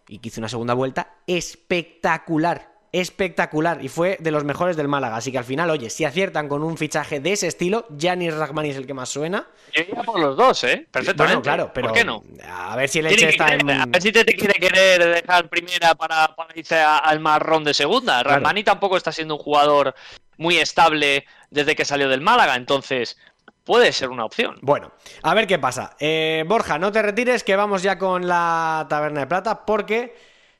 Y 0.08 0.18
que 0.20 0.28
hizo 0.28 0.40
una 0.40 0.48
segunda 0.48 0.74
vuelta 0.74 1.14
espectacular. 1.26 2.75
Espectacular. 2.92 3.84
Y 3.84 3.88
fue 3.88 4.16
de 4.20 4.30
los 4.30 4.44
mejores 4.44 4.76
del 4.76 4.88
Málaga. 4.88 5.16
Así 5.16 5.30
que 5.32 5.38
al 5.38 5.44
final, 5.44 5.68
oye, 5.70 5.90
si 5.90 6.04
aciertan 6.04 6.48
con 6.48 6.62
un 6.62 6.76
fichaje 6.76 7.20
de 7.20 7.32
ese 7.32 7.46
estilo, 7.46 7.86
Yanis 7.90 8.34
Rahmani 8.34 8.70
es 8.70 8.76
el 8.76 8.86
que 8.86 8.94
más 8.94 9.08
suena. 9.08 9.46
Yo 9.74 9.82
iría 9.82 10.02
por 10.02 10.18
los 10.18 10.36
dos, 10.36 10.64
¿eh? 10.64 10.86
Perfectamente. 10.90 11.24
Bueno, 11.36 11.42
claro, 11.42 11.70
pero. 11.74 11.88
¿Por 11.88 11.96
qué 11.96 12.04
no? 12.04 12.22
A 12.48 12.74
ver 12.76 12.88
si 12.88 13.00
el 13.00 13.08
que 13.08 13.28
está 13.28 13.46
querer- 13.46 13.60
en. 13.60 13.70
A 13.70 13.86
ver 13.86 14.02
si 14.02 14.12
te, 14.12 14.24
te 14.24 14.34
quiere 14.34 14.54
querer 14.54 15.04
dejar 15.22 15.48
primera 15.48 15.94
para, 15.94 16.34
para 16.34 16.50
irse 16.58 16.76
a- 16.76 16.98
al 16.98 17.20
marrón 17.20 17.64
de 17.64 17.74
segunda. 17.74 18.22
Claro. 18.22 18.40
Rahmani 18.40 18.64
tampoco 18.64 18.96
está 18.96 19.12
siendo 19.12 19.34
un 19.36 19.40
jugador 19.42 19.94
muy 20.38 20.56
estable 20.58 21.24
desde 21.50 21.74
que 21.76 21.84
salió 21.84 22.08
del 22.08 22.20
Málaga, 22.20 22.56
entonces 22.56 23.16
puede 23.64 23.92
ser 23.92 24.10
una 24.10 24.24
opción. 24.24 24.58
Bueno, 24.62 24.92
a 25.22 25.34
ver 25.34 25.46
qué 25.46 25.58
pasa. 25.58 25.96
Eh, 25.98 26.44
Borja, 26.46 26.78
no 26.78 26.92
te 26.92 27.02
retires, 27.02 27.42
que 27.42 27.56
vamos 27.56 27.82
ya 27.82 27.98
con 27.98 28.28
la 28.28 28.86
Taberna 28.88 29.20
de 29.20 29.26
Plata, 29.26 29.64
porque 29.66 30.14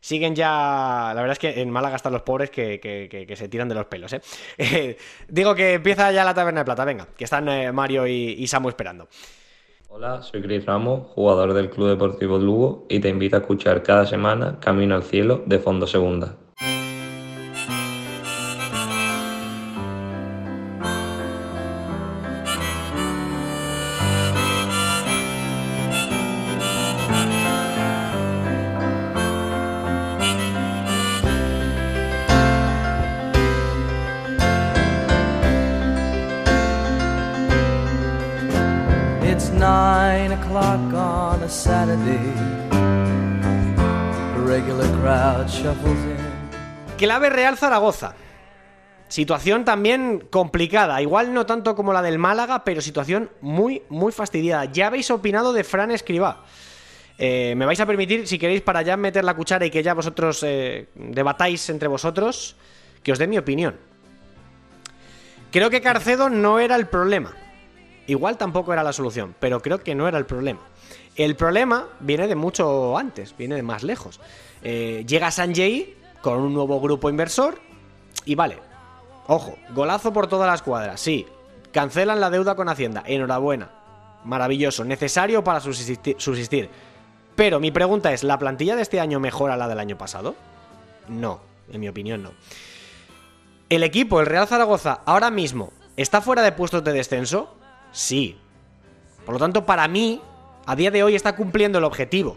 siguen 0.06 0.36
ya. 0.36 1.12
La 1.14 1.20
verdad 1.20 1.32
es 1.32 1.38
que 1.40 1.60
en 1.60 1.70
Málaga 1.70 1.96
están 1.96 2.12
los 2.12 2.22
pobres 2.22 2.50
que, 2.50 2.78
que- 2.80 3.36
se 3.36 3.48
tiran 3.48 3.68
de 3.68 3.74
los 3.74 3.86
pelos, 3.86 4.12
¿eh? 4.12 4.20
Eh, 4.56 4.96
Digo 5.28 5.54
que 5.54 5.74
empieza 5.74 6.12
ya 6.12 6.24
la 6.24 6.32
Taberna 6.32 6.60
de 6.60 6.64
Plata, 6.64 6.84
venga, 6.84 7.08
que 7.16 7.24
están 7.24 7.48
eh, 7.48 7.72
Mario 7.72 8.06
y, 8.06 8.36
y 8.38 8.46
Samu 8.46 8.68
esperando. 8.68 9.08
Hola, 9.88 10.22
soy 10.22 10.42
Chris 10.42 10.64
Ramos, 10.64 11.08
jugador 11.14 11.54
del 11.54 11.70
Club 11.70 11.88
Deportivo 11.88 12.38
Lugo 12.38 12.86
y 12.88 13.00
te 13.00 13.08
invito 13.08 13.36
a 13.36 13.40
escuchar 13.40 13.82
cada 13.82 14.06
semana 14.06 14.58
Camino 14.60 14.94
al 14.94 15.02
Cielo 15.02 15.42
de 15.46 15.58
Fondo 15.58 15.86
Segunda. 15.86 16.36
Clave 46.96 47.30
Real 47.30 47.56
Zaragoza. 47.56 48.14
Situación 49.08 49.64
también 49.64 50.26
complicada, 50.30 51.00
igual 51.00 51.32
no 51.32 51.46
tanto 51.46 51.76
como 51.76 51.92
la 51.92 52.02
del 52.02 52.18
Málaga, 52.18 52.64
pero 52.64 52.80
situación 52.80 53.30
muy, 53.40 53.82
muy 53.88 54.10
fastidiada. 54.10 54.64
Ya 54.64 54.88
habéis 54.88 55.10
opinado 55.10 55.52
de 55.52 55.62
Fran 55.62 55.92
Escribá. 55.92 56.44
Eh, 57.18 57.54
me 57.56 57.66
vais 57.66 57.78
a 57.80 57.86
permitir, 57.86 58.26
si 58.26 58.38
queréis, 58.38 58.62
para 58.62 58.82
ya 58.82 58.96
meter 58.96 59.24
la 59.24 59.34
cuchara 59.34 59.64
y 59.64 59.70
que 59.70 59.82
ya 59.82 59.94
vosotros 59.94 60.42
eh, 60.42 60.88
debatáis 60.94 61.70
entre 61.70 61.88
vosotros, 61.88 62.56
que 63.02 63.12
os 63.12 63.18
dé 63.18 63.26
mi 63.28 63.38
opinión. 63.38 63.76
Creo 65.52 65.70
que 65.70 65.80
Carcedo 65.80 66.28
no 66.28 66.58
era 66.58 66.76
el 66.76 66.86
problema. 66.86 67.32
Igual 68.06 68.36
tampoco 68.36 68.72
era 68.72 68.82
la 68.82 68.92
solución, 68.92 69.34
pero 69.38 69.62
creo 69.62 69.82
que 69.82 69.94
no 69.94 70.08
era 70.08 70.18
el 70.18 70.26
problema. 70.26 70.60
El 71.16 71.34
problema 71.34 71.88
viene 72.00 72.28
de 72.28 72.34
mucho 72.34 72.96
antes, 72.96 73.36
viene 73.36 73.54
de 73.54 73.62
más 73.62 73.82
lejos. 73.82 74.20
Eh, 74.62 75.04
llega 75.06 75.30
Sanjay 75.30 75.96
con 76.20 76.40
un 76.40 76.52
nuevo 76.52 76.80
grupo 76.80 77.08
inversor 77.08 77.58
y 78.24 78.34
vale, 78.34 78.58
ojo, 79.26 79.56
golazo 79.70 80.12
por 80.12 80.26
todas 80.26 80.48
las 80.48 80.62
cuadras, 80.62 81.00
sí. 81.00 81.26
Cancelan 81.72 82.20
la 82.20 82.30
deuda 82.30 82.54
con 82.54 82.68
Hacienda, 82.68 83.02
enhorabuena. 83.06 83.70
Maravilloso, 84.24 84.84
necesario 84.84 85.44
para 85.44 85.60
subsistir. 85.60 86.70
Pero 87.34 87.60
mi 87.60 87.70
pregunta 87.70 88.12
es, 88.12 88.24
¿la 88.24 88.38
plantilla 88.38 88.76
de 88.76 88.82
este 88.82 88.98
año 88.98 89.20
mejora 89.20 89.56
la 89.56 89.68
del 89.68 89.78
año 89.78 89.96
pasado? 89.96 90.34
No, 91.08 91.40
en 91.70 91.80
mi 91.80 91.88
opinión 91.88 92.22
no. 92.22 92.32
¿El 93.68 93.82
equipo, 93.82 94.20
el 94.20 94.26
Real 94.26 94.46
Zaragoza, 94.48 95.00
ahora 95.04 95.30
mismo 95.30 95.72
está 95.96 96.20
fuera 96.20 96.42
de 96.42 96.52
puestos 96.52 96.82
de 96.82 96.92
descenso? 96.92 97.54
Sí. 97.92 98.38
Por 99.24 99.34
lo 99.34 99.38
tanto, 99.38 99.66
para 99.66 99.86
mí, 99.86 100.20
a 100.66 100.76
día 100.76 100.90
de 100.90 101.02
hoy 101.02 101.14
está 101.14 101.34
cumpliendo 101.34 101.78
el 101.78 101.84
objetivo. 101.84 102.36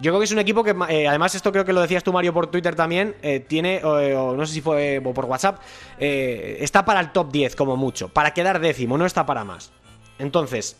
Yo 0.00 0.12
creo 0.12 0.18
que 0.18 0.24
es 0.24 0.32
un 0.32 0.38
equipo 0.38 0.64
que, 0.64 0.74
eh, 0.88 1.06
además, 1.06 1.34
esto 1.34 1.52
creo 1.52 1.66
que 1.66 1.74
lo 1.74 1.82
decías 1.82 2.02
tú, 2.02 2.10
Mario, 2.10 2.32
por 2.32 2.46
Twitter 2.46 2.74
también, 2.74 3.16
eh, 3.20 3.40
tiene, 3.40 3.84
o, 3.84 4.34
no 4.34 4.46
sé 4.46 4.54
si 4.54 4.60
fue 4.62 5.00
o 5.04 5.12
por 5.12 5.26
WhatsApp, 5.26 5.60
eh, 5.98 6.56
está 6.60 6.86
para 6.86 7.00
el 7.00 7.12
top 7.12 7.30
10 7.30 7.54
como 7.54 7.76
mucho, 7.76 8.08
para 8.08 8.32
quedar 8.32 8.60
décimo, 8.60 8.96
no 8.96 9.04
está 9.04 9.26
para 9.26 9.44
más. 9.44 9.70
Entonces, 10.18 10.78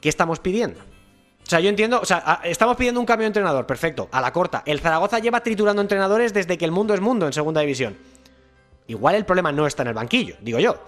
¿qué 0.00 0.08
estamos 0.08 0.38
pidiendo? 0.38 0.80
O 0.80 1.46
sea, 1.46 1.60
yo 1.60 1.68
entiendo, 1.68 2.00
o 2.00 2.06
sea, 2.06 2.40
estamos 2.44 2.78
pidiendo 2.78 3.00
un 3.00 3.04
cambio 3.04 3.24
de 3.24 3.28
entrenador, 3.28 3.66
perfecto, 3.66 4.08
a 4.12 4.22
la 4.22 4.32
corta. 4.32 4.62
El 4.64 4.80
Zaragoza 4.80 5.18
lleva 5.18 5.42
triturando 5.42 5.82
entrenadores 5.82 6.32
desde 6.32 6.56
que 6.56 6.64
el 6.64 6.70
mundo 6.70 6.94
es 6.94 7.02
mundo 7.02 7.26
en 7.26 7.34
segunda 7.34 7.60
división. 7.60 7.98
Igual 8.86 9.14
el 9.16 9.26
problema 9.26 9.52
no 9.52 9.66
está 9.66 9.82
en 9.82 9.88
el 9.88 9.94
banquillo, 9.94 10.36
digo 10.40 10.58
yo. 10.58 10.78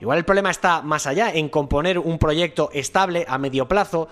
Igual 0.00 0.18
el 0.18 0.24
problema 0.24 0.50
está 0.50 0.82
más 0.82 1.06
allá, 1.06 1.30
en 1.30 1.48
componer 1.48 1.98
un 1.98 2.18
proyecto 2.18 2.70
estable 2.72 3.24
a 3.28 3.38
medio 3.38 3.68
plazo, 3.68 4.08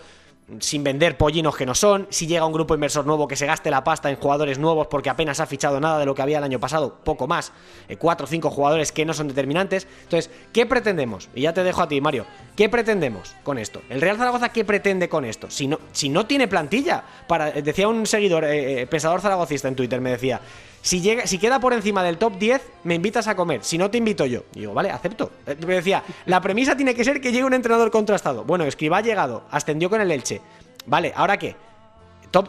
sin 0.59 0.85
vender 0.85 1.17
pollinos 1.17 1.57
que 1.57 1.65
no 1.65 1.75
son, 1.75 2.07
si 2.11 2.27
llega 2.27 2.45
un 2.45 2.53
grupo 2.53 2.75
inversor 2.75 3.07
nuevo 3.07 3.29
que 3.29 3.37
se 3.37 3.47
gaste 3.47 3.71
la 3.71 3.85
pasta 3.85 4.11
en 4.11 4.17
jugadores 4.17 4.59
nuevos 4.59 4.87
porque 4.89 5.09
apenas 5.09 5.41
ha 5.41 5.47
fichado 5.47 5.81
nada 5.81 5.99
de 5.99 6.07
lo 6.07 6.15
que 6.15 6.23
había 6.23 6.39
el 6.39 6.45
año 6.45 6.61
pasado, 6.61 6.99
poco 7.05 7.27
más, 7.27 7.53
eh, 7.89 7.97
cuatro 7.97 8.25
o 8.25 8.29
cinco 8.29 8.51
jugadores 8.51 8.93
que 8.93 9.05
no 9.05 9.15
son 9.15 9.29
determinantes. 9.29 9.87
Entonces, 10.03 10.31
¿qué 10.53 10.67
pretendemos? 10.67 11.31
Y 11.35 11.43
ya 11.43 11.55
te 11.55 11.63
dejo 11.63 11.83
a 11.83 11.89
ti, 11.89 12.01
Mario. 12.01 12.27
¿Qué 12.57 12.69
pretendemos 12.69 13.35
con 13.45 13.59
esto? 13.59 13.83
¿El 13.89 14.01
Real 14.01 14.19
Zaragoza 14.19 14.51
qué 14.51 14.65
pretende 14.65 15.09
con 15.09 15.25
esto? 15.25 15.49
Si 15.51 15.67
no, 15.67 15.79
si 15.93 16.09
no 16.09 16.27
tiene 16.27 16.49
plantilla, 16.49 17.03
para, 17.27 17.51
eh, 17.51 17.63
decía 17.63 17.89
un 17.89 18.07
seguidor, 18.07 18.45
eh, 18.45 18.83
eh, 18.83 18.87
pensador 18.87 19.21
zaragocista 19.21 19.69
en 19.69 19.77
Twitter, 19.77 20.01
me 20.01 20.11
decía, 20.11 20.41
si, 20.83 21.01
llega, 21.01 21.27
si 21.27 21.39
queda 21.39 21.61
por 21.61 21.73
encima 21.73 22.03
del 22.03 22.19
top 22.19 22.37
10, 22.39 22.61
me 22.85 22.97
invitas 22.97 23.29
a 23.29 23.37
comer. 23.37 23.63
Si 23.65 23.79
no, 23.79 23.91
te 23.91 23.99
invito 23.99 24.27
yo. 24.27 24.43
Y 24.55 24.61
digo, 24.61 24.75
vale, 24.75 24.91
acepto. 24.91 25.31
Eh, 25.47 25.57
Me 25.67 25.75
decía, 25.77 26.03
la 26.27 26.41
premisa 26.41 26.77
tiene 26.77 26.95
que 26.95 27.05
ser 27.05 27.21
que 27.21 27.33
llegue 27.33 27.45
un 27.45 27.55
entrenador 27.55 27.91
contrastado. 27.91 28.45
Bueno, 28.45 28.65
Escribá 28.65 28.99
ha 28.99 29.01
llegado, 29.03 29.45
ascendió 29.51 29.89
con 29.89 30.01
el 30.01 30.11
Elche. 30.11 30.43
Vale, 30.87 31.13
¿ahora 31.17 31.39
qué? 31.39 31.57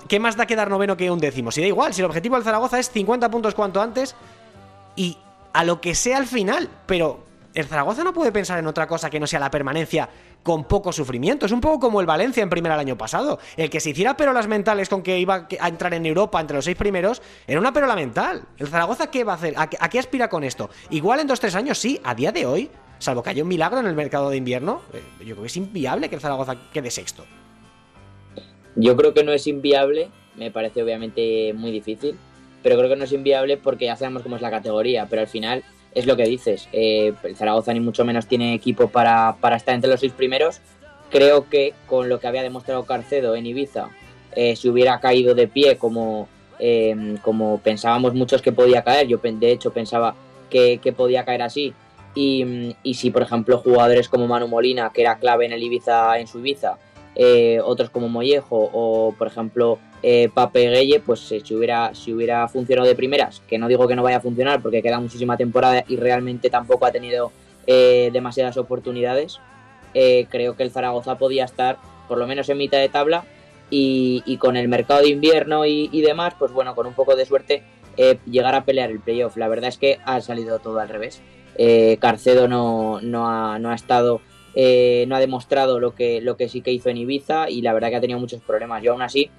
¿Qué 0.07 0.19
más 0.19 0.35
da 0.35 0.45
quedar 0.45 0.69
noveno 0.69 0.97
que 0.97 1.11
un 1.11 1.19
décimo? 1.19 1.51
Si 1.51 1.61
da 1.61 1.67
igual, 1.67 1.93
si 1.93 2.01
el 2.01 2.05
objetivo 2.05 2.35
del 2.35 2.43
Zaragoza 2.43 2.79
es 2.79 2.89
50 2.89 3.29
puntos 3.29 3.53
cuanto 3.53 3.81
antes 3.81 4.15
y 4.95 5.17
a 5.51 5.63
lo 5.63 5.79
que 5.81 5.93
sea 5.93 6.17
al 6.17 6.25
final. 6.25 6.69
Pero 6.85 7.23
el 7.53 7.65
Zaragoza 7.65 8.03
no 8.03 8.13
puede 8.13 8.31
pensar 8.31 8.59
en 8.59 8.67
otra 8.67 8.87
cosa 8.87 9.09
que 9.09 9.19
no 9.19 9.27
sea 9.27 9.39
la 9.39 9.51
permanencia 9.51 10.09
con 10.41 10.65
poco 10.65 10.91
sufrimiento. 10.91 11.45
Es 11.45 11.51
un 11.51 11.61
poco 11.61 11.79
como 11.79 12.01
el 12.01 12.05
Valencia 12.05 12.43
en 12.43 12.49
primera 12.49 12.75
el 12.75 12.81
año 12.81 12.97
pasado. 12.97 13.39
El 13.57 13.69
que 13.69 13.79
se 13.79 13.91
hiciera 13.91 14.17
perolas 14.17 14.47
mentales 14.47 14.89
con 14.89 15.03
que 15.03 15.19
iba 15.19 15.47
a 15.59 15.67
entrar 15.67 15.93
en 15.93 16.05
Europa 16.05 16.41
entre 16.41 16.55
los 16.55 16.65
seis 16.65 16.77
primeros, 16.77 17.21
era 17.47 17.59
una 17.59 17.71
perola 17.71 17.95
mental. 17.95 18.43
¿El 18.57 18.67
Zaragoza 18.67 19.11
qué 19.11 19.23
va 19.23 19.33
a 19.33 19.35
hacer? 19.35 19.53
¿A 19.57 19.67
qué, 19.67 19.99
aspira 19.99 20.29
con 20.29 20.43
esto? 20.43 20.69
Igual 20.89 21.19
en 21.19 21.27
dos, 21.27 21.39
tres 21.39 21.55
años 21.55 21.77
sí, 21.77 21.99
a 22.03 22.15
día 22.15 22.31
de 22.31 22.45
hoy, 22.45 22.69
salvo 22.99 23.23
que 23.23 23.29
haya 23.29 23.43
un 23.43 23.49
milagro 23.49 23.79
en 23.79 23.87
el 23.87 23.95
mercado 23.95 24.29
de 24.29 24.37
invierno, 24.37 24.81
eh, 24.93 25.01
yo 25.19 25.35
creo 25.35 25.41
que 25.41 25.47
es 25.47 25.57
inviable 25.57 26.09
que 26.09 26.15
el 26.15 26.21
Zaragoza 26.21 26.57
quede 26.71 26.89
sexto. 26.89 27.25
Yo 28.75 28.95
creo 28.97 29.13
que 29.13 29.23
no 29.23 29.31
es 29.31 29.45
inviable, 29.45 30.09
me 30.35 30.49
parece 30.49 30.81
obviamente 30.81 31.53
muy 31.53 31.71
difícil, 31.71 32.17
pero 32.63 32.77
creo 32.77 32.89
que 32.89 32.95
no 32.95 33.03
es 33.03 33.11
inviable 33.11 33.57
porque 33.57 33.85
ya 33.85 33.95
sabemos 33.95 34.23
cómo 34.23 34.35
es 34.35 34.41
la 34.41 34.49
categoría, 34.49 35.05
pero 35.07 35.21
al 35.21 35.27
final 35.27 35.63
es 35.95 36.05
lo 36.05 36.15
que 36.15 36.23
dices, 36.23 36.67
eh, 36.71 37.13
el 37.23 37.35
Zaragoza 37.35 37.73
ni 37.73 37.79
mucho 37.79 38.05
menos 38.05 38.27
tiene 38.27 38.53
equipo 38.53 38.87
para, 38.87 39.35
estar 39.55 39.75
entre 39.75 39.89
los 39.89 39.99
seis 39.99 40.13
primeros. 40.13 40.59
Creo 41.09 41.49
que 41.49 41.73
con 41.85 42.09
lo 42.09 42.19
que 42.19 42.27
había 42.27 42.41
demostrado 42.41 42.85
Carcedo 42.85 43.35
en 43.35 43.45
Ibiza, 43.45 43.89
eh, 44.35 44.55
si 44.55 44.69
hubiera 44.69 44.99
caído 44.99 45.35
de 45.35 45.47
pie 45.47 45.77
como, 45.77 46.27
em, 46.59 47.17
como 47.17 47.59
pensábamos 47.59 48.13
muchos 48.15 48.41
que 48.41 48.51
podía 48.51 48.83
caer, 48.83 49.07
yo 49.07 49.19
de 49.21 49.51
hecho 49.51 49.71
pensaba 49.71 50.15
que, 50.49 50.79
podía 50.95 51.25
caer 51.25 51.41
así, 51.43 51.73
y, 52.15 52.75
y, 52.83 52.93
si 52.93 53.09
por 53.09 53.23
ejemplo 53.23 53.57
jugadores 53.57 54.07
como 54.07 54.27
Manu 54.27 54.47
Molina, 54.47 54.91
que 54.93 55.01
era 55.01 55.17
clave 55.17 55.45
en 55.45 55.53
el 55.53 55.63
Ibiza, 55.63 56.19
en 56.19 56.27
su 56.27 56.39
Ibiza, 56.39 56.77
eh, 57.15 57.59
otros 57.63 57.89
como 57.89 58.09
Mollejo 58.09 58.69
o 58.73 59.13
por 59.17 59.27
ejemplo 59.27 59.77
eh, 60.03 60.29
pues 61.05 61.31
eh, 61.31 61.41
si, 61.43 61.55
hubiera, 61.55 61.95
si 61.95 62.13
hubiera 62.13 62.47
funcionado 62.47 62.87
de 62.87 62.95
primeras, 62.95 63.41
que 63.47 63.57
no 63.57 63.67
digo 63.67 63.87
que 63.87 63.95
no 63.95 64.03
vaya 64.03 64.17
a 64.17 64.21
funcionar 64.21 64.61
porque 64.61 64.81
queda 64.81 64.99
muchísima 64.99 65.37
temporada 65.37 65.83
y 65.87 65.95
realmente 65.95 66.49
tampoco 66.49 66.85
ha 66.85 66.91
tenido 66.91 67.31
demasiadas 67.65 68.57
oportunidades, 68.57 69.39
creo 69.93 70.57
que 70.57 70.63
el 70.63 70.71
Zaragoza 70.71 71.17
podía 71.17 71.45
estar 71.45 71.77
por 72.09 72.17
lo 72.17 72.27
menos 72.27 72.49
en 72.49 72.57
mitad 72.57 72.79
de 72.79 72.89
tabla 72.89 73.23
y, 73.69 74.37
con 74.37 74.57
el 74.57 74.67
mercado 74.67 74.99
de 74.99 75.07
invierno 75.07 75.65
y, 75.65 76.01
demás, 76.01 76.33
pues 76.37 76.51
bueno, 76.51 76.75
con 76.75 76.87
un 76.87 76.93
poco 76.93 77.15
de 77.15 77.25
suerte 77.25 77.63
llegar 78.25 78.53
a 78.53 78.65
pelear 78.65 78.91
el 78.91 78.99
playoff. 78.99 79.37
La 79.37 79.47
verdad 79.47 79.69
es 79.69 79.77
que 79.77 79.99
ha 80.03 80.19
salido 80.19 80.59
todo 80.59 80.79
al 80.79 80.89
revés. 80.89 81.21
Carcedo 82.01 82.49
no, 82.49 82.99
no, 83.01 83.29
ha, 83.29 83.57
no 83.59 83.71
ha 83.71 83.75
estado 83.75 84.19
eh, 84.55 85.05
no 85.07 85.15
ha 85.15 85.19
demostrado 85.19 85.79
lo 85.79 85.95
que, 85.95 86.21
lo 86.21 86.37
que 86.37 86.47
sí 86.47 86.61
que 86.61 86.71
hizo 86.71 86.89
en 86.89 86.97
Ibiza 86.97 87.49
y 87.49 87.61
la 87.61 87.73
verdad 87.73 87.89
que 87.89 87.95
ha 87.95 88.01
tenido 88.01 88.19
muchos 88.19 88.41
problemas. 88.41 88.83
Yo 88.83 88.91
aún 88.91 89.01
así, 89.01 89.31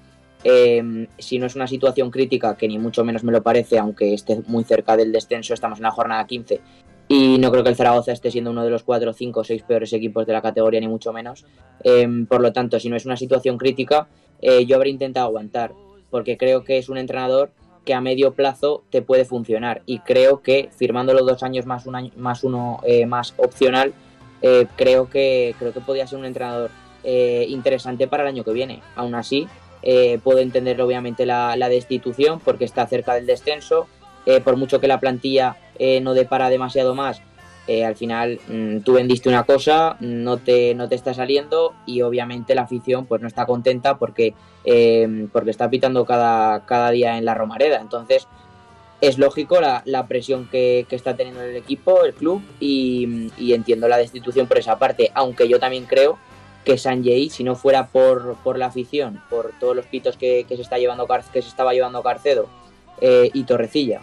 em, 0.47 1.07
si 1.17 1.39
no 1.39 1.47
es 1.47 1.55
una 1.55 1.65
situación 1.65 2.11
crítica, 2.11 2.55
que 2.55 2.67
ni 2.67 2.77
mucho 2.77 3.03
menos 3.03 3.23
me 3.23 3.31
lo 3.31 3.41
parece, 3.41 3.79
aunque 3.79 4.13
esté 4.13 4.43
muy 4.45 4.63
cerca 4.63 4.95
del 4.95 5.11
descenso, 5.11 5.55
estamos 5.55 5.79
en 5.79 5.83
la 5.83 5.91
jornada 5.91 6.27
15 6.27 6.61
y 7.07 7.39
no 7.39 7.51
creo 7.51 7.63
que 7.63 7.69
el 7.69 7.75
Zaragoza 7.75 8.11
esté 8.11 8.29
siendo 8.29 8.51
uno 8.51 8.63
de 8.63 8.69
los 8.69 8.83
4, 8.83 9.11
5 9.11 9.39
o 9.39 9.43
6 9.43 9.63
peores 9.63 9.91
equipos 9.93 10.27
de 10.27 10.33
la 10.33 10.43
categoría, 10.43 10.79
ni 10.79 10.87
mucho 10.87 11.11
menos. 11.11 11.45
Em, 11.83 12.27
por 12.27 12.41
lo 12.41 12.53
tanto, 12.53 12.79
si 12.79 12.89
no 12.89 12.95
es 12.95 13.05
una 13.07 13.17
situación 13.17 13.57
crítica, 13.57 14.07
eh, 14.39 14.65
yo 14.67 14.75
habría 14.75 14.93
intentado 14.93 15.25
aguantar, 15.25 15.73
porque 16.11 16.37
creo 16.37 16.63
que 16.63 16.77
es 16.77 16.89
un 16.89 16.99
entrenador 16.99 17.49
que 17.83 17.95
a 17.95 18.01
medio 18.01 18.33
plazo 18.33 18.83
te 18.91 19.01
puede 19.01 19.25
funcionar 19.25 19.81
y 19.87 19.99
creo 19.99 20.43
que 20.43 20.69
firmando 20.75 21.13
los 21.13 21.25
dos 21.25 21.41
años 21.41 21.65
más 21.65 21.85
un 21.85 21.95
año 21.95 22.11
más 22.17 22.43
uno 22.43 22.79
eh, 22.83 23.05
más 23.05 23.35
opcional 23.37 23.93
eh, 24.41 24.65
creo, 24.75 25.07
que, 25.07 25.55
creo 25.59 25.71
que 25.71 25.81
podría 25.81 26.07
ser 26.07 26.19
un 26.19 26.25
entrenador 26.25 26.69
interesante 27.47 28.07
para 28.07 28.23
el 28.23 28.29
año 28.29 28.43
que 28.43 28.51
viene. 28.51 28.81
Aún 28.95 29.13
así, 29.13 29.47
eh, 29.85 30.19
puedo 30.23 30.39
entender 30.39 30.81
obviamente 30.81 31.25
la, 31.25 31.55
destitución 31.69 32.39
porque 32.43 32.65
está 32.65 32.85
cerca 32.87 33.13
del 33.13 33.25
descenso. 33.25 33.87
por 34.43 34.57
mucho 34.57 34.79
que 34.79 34.87
la 34.87 34.99
plantilla 34.99 35.55
no 36.01 36.13
depara 36.13 36.49
demasiado 36.49 36.95
más, 36.95 37.21
al 37.85 37.95
final 37.95 38.39
mm, 38.47 38.79
tú 38.79 38.93
vendiste 38.93 39.29
una 39.29 39.43
cosa, 39.43 39.97
no 39.99 40.37
te, 40.37 40.73
no 40.73 40.89
te 40.89 40.95
está 40.95 41.13
saliendo 41.13 41.73
y 41.85 42.01
obviamente 42.01 42.55
la 42.55 42.63
afición 42.63 43.05
pues 43.05 43.21
no 43.21 43.27
está 43.27 43.45
contenta 43.45 43.97
porque, 43.97 44.33
porque 45.31 45.51
está 45.51 45.69
pitando 45.69 46.05
cada, 46.05 46.65
cada 46.65 46.89
día 46.89 47.17
en 47.17 47.25
la 47.25 47.35
Romareda. 47.35 47.79
Entonces, 47.79 48.27
es 49.01 49.17
lógico 49.17 49.59
la, 49.61 50.07
presión 50.07 50.47
que, 50.49 50.85
está 50.89 51.15
teniendo 51.15 51.41
el 51.41 51.55
equipo, 51.55 52.03
el 52.03 52.13
club, 52.13 52.41
y, 52.59 53.29
entiendo 53.53 53.87
la 53.87 53.97
destitución 53.97 54.47
por 54.47 54.57
esa 54.57 54.77
parte, 54.77 55.11
aunque 55.13 55.47
yo 55.47 55.59
también 55.59 55.85
creo 55.85 56.17
que 56.65 56.77
Sanjay, 56.77 57.29
si 57.29 57.43
no 57.43 57.55
fuera 57.55 57.87
por, 57.87 58.35
por 58.43 58.57
la 58.57 58.65
afición, 58.65 59.21
por 59.29 59.53
todos 59.59 59.75
los 59.75 59.85
pitos 59.85 60.17
que, 60.17 60.45
se, 60.47 60.61
está 60.61 60.77
llevando, 60.77 61.07
que 61.31 61.41
se 61.41 61.47
estaba 61.47 61.73
llevando 61.73 62.03
Carcedo 62.03 62.49
eh, 62.99 63.29
y 63.33 63.43
Torrecilla, 63.43 64.01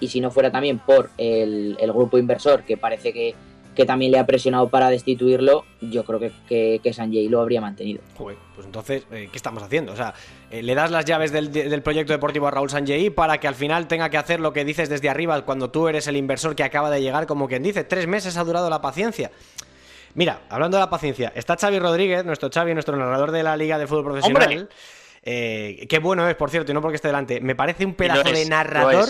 y 0.00 0.08
si 0.08 0.20
no 0.20 0.30
fuera 0.30 0.50
también 0.50 0.78
por 0.78 1.10
el 1.18 1.76
grupo 1.92 2.18
inversor, 2.18 2.64
que 2.64 2.76
parece 2.76 3.12
que, 3.12 3.34
que 3.78 3.86
también 3.86 4.10
le 4.10 4.18
ha 4.18 4.26
presionado 4.26 4.68
para 4.70 4.90
destituirlo, 4.90 5.64
yo 5.80 6.02
creo 6.02 6.18
que, 6.18 6.32
que, 6.48 6.80
que 6.82 6.92
Sanjay 6.92 7.28
lo 7.28 7.40
habría 7.40 7.60
mantenido. 7.60 8.00
pues 8.16 8.36
entonces, 8.64 9.04
eh, 9.12 9.28
¿qué 9.30 9.36
estamos 9.36 9.62
haciendo? 9.62 9.92
O 9.92 9.96
sea, 9.96 10.14
eh, 10.50 10.64
le 10.64 10.74
das 10.74 10.90
las 10.90 11.04
llaves 11.04 11.30
del, 11.30 11.80
proyecto 11.82 12.12
deportivo 12.12 12.48
a 12.48 12.50
Raúl 12.50 12.70
Sanjay 12.70 13.08
para 13.10 13.38
que 13.38 13.46
al 13.46 13.54
final 13.54 13.86
tenga 13.86 14.10
que 14.10 14.16
hacer 14.16 14.40
lo 14.40 14.52
que 14.52 14.64
dices 14.64 14.88
desde 14.88 15.08
arriba 15.08 15.40
cuando 15.44 15.70
tú 15.70 15.86
eres 15.86 16.08
el 16.08 16.16
inversor 16.16 16.56
que 16.56 16.64
acaba 16.64 16.90
de 16.90 17.00
llegar, 17.00 17.28
como 17.28 17.46
quien 17.46 17.62
dice, 17.62 17.84
tres 17.84 18.08
meses 18.08 18.36
ha 18.36 18.42
durado 18.42 18.68
la 18.68 18.80
paciencia. 18.80 19.30
Mira, 20.14 20.40
hablando 20.48 20.76
de 20.76 20.82
la 20.82 20.90
paciencia, 20.90 21.32
está 21.34 21.56
Xavi 21.56 21.78
Rodríguez, 21.78 22.24
nuestro 22.24 22.50
Xavi, 22.52 22.74
nuestro 22.74 22.96
narrador 22.96 23.30
de 23.30 23.42
la 23.42 23.56
Liga 23.56 23.78
de 23.78 23.86
Fútbol 23.86 24.04
Profesional. 24.04 24.68
Eh, 25.22 25.86
qué 25.88 25.98
bueno 25.98 26.28
es, 26.28 26.34
por 26.36 26.50
cierto, 26.50 26.70
y 26.72 26.74
no 26.74 26.80
porque 26.80 26.96
esté 26.96 27.08
delante. 27.08 27.40
Me 27.40 27.54
parece 27.54 27.84
un 27.84 27.94
pedazo 27.94 28.30
de 28.32 28.46
narrador. 28.46 29.08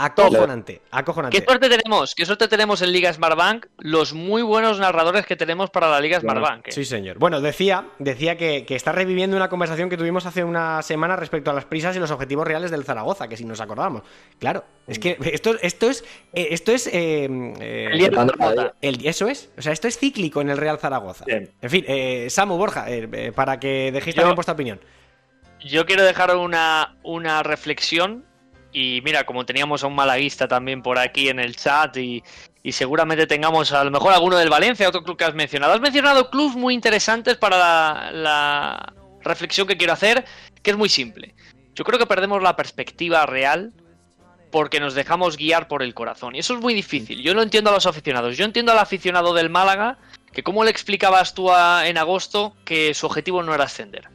Acojonante, 0.00 0.80
acojonante. 0.90 1.38
¿Qué 1.38 1.44
suerte 1.44 1.68
tenemos? 1.68 2.14
¿Qué 2.14 2.24
suerte 2.24 2.48
tenemos 2.48 2.80
en 2.80 2.90
Liga 2.90 3.12
Smartbank? 3.12 3.66
Los 3.78 4.14
muy 4.14 4.40
buenos 4.40 4.78
narradores 4.78 5.26
que 5.26 5.36
tenemos 5.36 5.68
para 5.68 5.90
la 5.90 6.00
Liga 6.00 6.18
Smartbank. 6.18 6.68
¿eh? 6.68 6.72
Sí, 6.72 6.86
señor. 6.86 7.18
Bueno, 7.18 7.42
decía, 7.42 7.84
decía 7.98 8.38
que, 8.38 8.64
está 8.70 8.92
reviviendo 8.92 9.36
una 9.36 9.50
conversación 9.50 9.90
que 9.90 9.98
tuvimos 9.98 10.24
hace 10.24 10.42
una 10.42 10.80
semana 10.80 11.16
respecto 11.16 11.50
a 11.50 11.54
las 11.54 11.66
prisas 11.66 11.94
y 11.96 11.98
los 11.98 12.10
objetivos 12.10 12.46
reales 12.46 12.70
del 12.70 12.84
Zaragoza, 12.84 13.28
que 13.28 13.36
si 13.36 13.44
nos 13.44 13.60
acordamos. 13.60 14.02
Claro, 14.38 14.64
es 14.86 14.98
que 14.98 15.18
esto, 15.20 15.56
esto 15.60 15.90
es. 15.90 16.02
Eh, 16.32 16.48
esto 16.52 16.72
es. 16.72 16.86
Eh, 16.86 17.24
el, 18.80 19.06
eso 19.06 19.28
es. 19.28 19.50
O 19.58 19.62
sea, 19.62 19.72
esto 19.72 19.86
es 19.86 19.98
cíclico 19.98 20.40
en 20.40 20.48
el 20.48 20.56
Real 20.56 20.78
Zaragoza. 20.78 21.26
En 21.28 21.70
fin, 21.70 21.84
Samu 22.30 22.56
Borja, 22.56 22.86
para 23.34 23.60
que 23.60 23.92
dejéis 23.92 24.16
también 24.16 24.34
vuestra 24.34 24.54
opinión. 24.54 24.80
Yo 25.60 25.84
quiero 25.84 26.04
dejar 26.04 26.34
una, 26.36 26.96
una 27.02 27.42
reflexión 27.42 28.24
y 28.72 29.00
mira, 29.04 29.24
como 29.24 29.44
teníamos 29.44 29.82
a 29.82 29.86
un 29.86 29.94
malaguista 29.94 30.46
también 30.46 30.82
por 30.82 30.98
aquí 30.98 31.28
en 31.28 31.40
el 31.40 31.56
chat 31.56 31.96
y, 31.96 32.22
seguramente 32.70 33.26
tengamos 33.26 33.72
a 33.72 33.82
lo 33.84 33.90
mejor 33.90 34.12
alguno 34.12 34.36
del 34.36 34.50
Valencia, 34.50 34.88
otro 34.88 35.02
club 35.02 35.16
que 35.16 35.24
has 35.24 35.34
mencionado. 35.34 35.72
Has 35.72 35.80
mencionado 35.80 36.30
clubes 36.30 36.56
muy 36.56 36.74
interesantes 36.74 37.36
para 37.36 38.12
la, 38.12 38.92
reflexión 39.22 39.66
que 39.66 39.76
quiero 39.76 39.92
hacer, 39.92 40.24
que 40.62 40.70
es 40.70 40.76
muy 40.76 40.88
simple. 40.88 41.34
Yo 41.74 41.84
creo 41.84 41.98
que 41.98 42.06
perdemos 42.06 42.42
la 42.42 42.56
perspectiva 42.56 43.26
real 43.26 43.72
porque 44.50 44.80
nos 44.80 44.94
dejamos 44.94 45.36
guiar 45.36 45.68
por 45.68 45.82
el 45.82 45.92
corazón. 45.94 46.34
Y 46.34 46.38
eso 46.38 46.54
es 46.54 46.60
muy 46.60 46.72
difícil. 46.72 47.22
Yo 47.22 47.34
lo 47.34 47.42
entiendo 47.42 47.70
a 47.70 47.74
los 47.74 47.86
aficionados. 47.86 48.36
Yo 48.38 48.44
entiendo 48.44 48.72
al 48.72 48.78
aficionado 48.78 49.34
del 49.34 49.50
Málaga 49.50 49.98
que 50.32 50.42
cómo 50.42 50.64
le 50.64 50.70
explicabas 50.70 51.34
tú 51.34 51.50
en 51.52 51.98
agosto 51.98 52.56
que 52.64 52.94
su 52.94 53.06
objetivo 53.06 53.42
no 53.42 53.54
era 53.54 53.64
ascender 53.64 54.08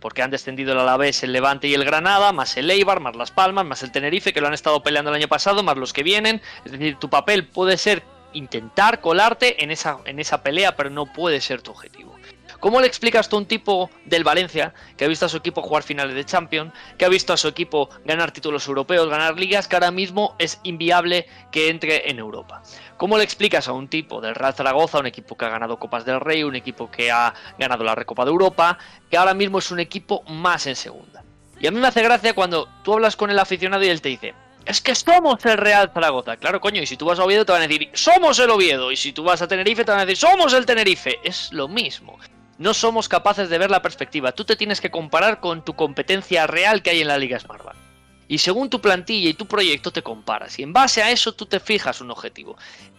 porque 0.00 0.22
han 0.22 0.30
descendido 0.30 0.72
el 0.72 0.78
Alavés, 0.78 1.22
el 1.22 1.32
Levante 1.32 1.68
y 1.68 1.74
el 1.74 1.84
Granada, 1.84 2.32
más 2.32 2.56
el 2.56 2.70
Eibar, 2.70 3.00
más 3.00 3.16
Las 3.16 3.30
Palmas, 3.30 3.64
más 3.64 3.82
el 3.82 3.92
Tenerife, 3.92 4.32
que 4.32 4.40
lo 4.40 4.46
han 4.46 4.54
estado 4.54 4.82
peleando 4.82 5.10
el 5.10 5.16
año 5.16 5.28
pasado, 5.28 5.62
más 5.62 5.76
los 5.76 5.92
que 5.92 6.02
vienen. 6.02 6.40
Es 6.64 6.72
decir, 6.72 6.96
tu 6.96 7.10
papel 7.10 7.46
puede 7.46 7.76
ser 7.76 8.02
intentar 8.32 9.00
colarte 9.00 9.62
en 9.62 9.70
esa, 9.70 9.98
en 10.04 10.18
esa 10.18 10.42
pelea, 10.42 10.76
pero 10.76 10.90
no 10.90 11.06
puede 11.06 11.40
ser 11.40 11.62
tu 11.62 11.70
objetivo. 11.70 12.14
¿Cómo 12.60 12.80
le 12.80 12.88
explicas 12.88 13.28
tú 13.28 13.36
a 13.36 13.38
un 13.38 13.46
tipo 13.46 13.88
del 14.04 14.24
Valencia 14.24 14.74
que 14.96 15.04
ha 15.04 15.08
visto 15.08 15.26
a 15.26 15.28
su 15.28 15.36
equipo 15.36 15.62
jugar 15.62 15.84
finales 15.84 16.16
de 16.16 16.24
Champions, 16.24 16.72
que 16.96 17.04
ha 17.04 17.08
visto 17.08 17.32
a 17.32 17.36
su 17.36 17.46
equipo 17.46 17.88
ganar 18.04 18.32
títulos 18.32 18.66
europeos, 18.66 19.08
ganar 19.08 19.38
ligas, 19.38 19.68
que 19.68 19.76
ahora 19.76 19.92
mismo 19.92 20.34
es 20.40 20.58
inviable 20.64 21.26
que 21.52 21.68
entre 21.68 22.10
en 22.10 22.18
Europa? 22.18 22.62
¿Cómo 22.98 23.16
le 23.16 23.22
explicas 23.22 23.68
a 23.68 23.72
un 23.72 23.86
tipo 23.86 24.20
del 24.20 24.34
Real 24.34 24.54
Zaragoza, 24.54 24.98
un 24.98 25.06
equipo 25.06 25.36
que 25.36 25.44
ha 25.44 25.50
ganado 25.50 25.78
Copas 25.78 26.04
del 26.04 26.18
Rey, 26.18 26.42
un 26.42 26.56
equipo 26.56 26.90
que 26.90 27.12
ha 27.12 27.32
ganado 27.56 27.84
la 27.84 27.94
Recopa 27.94 28.24
de 28.24 28.32
Europa, 28.32 28.76
que 29.08 29.16
ahora 29.16 29.34
mismo 29.34 29.60
es 29.60 29.70
un 29.70 29.78
equipo 29.78 30.24
más 30.24 30.66
en 30.66 30.74
segunda? 30.74 31.22
Y 31.60 31.68
a 31.68 31.70
mí 31.70 31.78
me 31.78 31.86
hace 31.86 32.02
gracia 32.02 32.34
cuando 32.34 32.68
tú 32.82 32.94
hablas 32.94 33.14
con 33.14 33.30
el 33.30 33.38
aficionado 33.38 33.84
y 33.84 33.88
él 33.88 34.02
te 34.02 34.08
dice, 34.08 34.34
es 34.66 34.80
que 34.80 34.96
somos 34.96 35.44
el 35.46 35.58
Real 35.58 35.92
Zaragoza. 35.94 36.36
Claro, 36.38 36.60
coño, 36.60 36.82
y 36.82 36.86
si 36.86 36.96
tú 36.96 37.06
vas 37.06 37.20
a 37.20 37.24
Oviedo 37.24 37.46
te 37.46 37.52
van 37.52 37.62
a 37.62 37.68
decir, 37.68 37.88
somos 37.94 38.36
el 38.40 38.50
Oviedo. 38.50 38.90
Y 38.90 38.96
si 38.96 39.12
tú 39.12 39.22
vas 39.22 39.40
a 39.42 39.46
Tenerife 39.46 39.84
te 39.84 39.92
van 39.92 40.00
a 40.00 40.04
decir, 40.04 40.16
somos 40.16 40.52
el 40.52 40.66
Tenerife. 40.66 41.20
Es 41.22 41.52
lo 41.52 41.68
mismo. 41.68 42.18
No 42.58 42.74
somos 42.74 43.08
capaces 43.08 43.48
de 43.48 43.58
ver 43.58 43.70
la 43.70 43.80
perspectiva. 43.80 44.32
Tú 44.32 44.44
te 44.44 44.56
tienes 44.56 44.80
que 44.80 44.90
comparar 44.90 45.38
con 45.38 45.64
tu 45.64 45.74
competencia 45.74 46.48
real 46.48 46.82
que 46.82 46.90
hay 46.90 47.00
en 47.00 47.08
la 47.08 47.16
Liga 47.16 47.38
Smartbank. 47.38 47.87
Y 48.28 48.38
según 48.38 48.70
tu 48.70 48.80
plantilla 48.80 49.30
y 49.30 49.34
tu 49.34 49.46
proyecto 49.46 49.90
te 49.90 50.02
comparas. 50.02 50.58
Y 50.58 50.62
en 50.62 50.72
base 50.72 51.02
a 51.02 51.10
eso 51.10 51.32
tú 51.32 51.46
te 51.46 51.60
fijas 51.60 52.00
un 52.00 52.10
objetivo. 52.10 52.56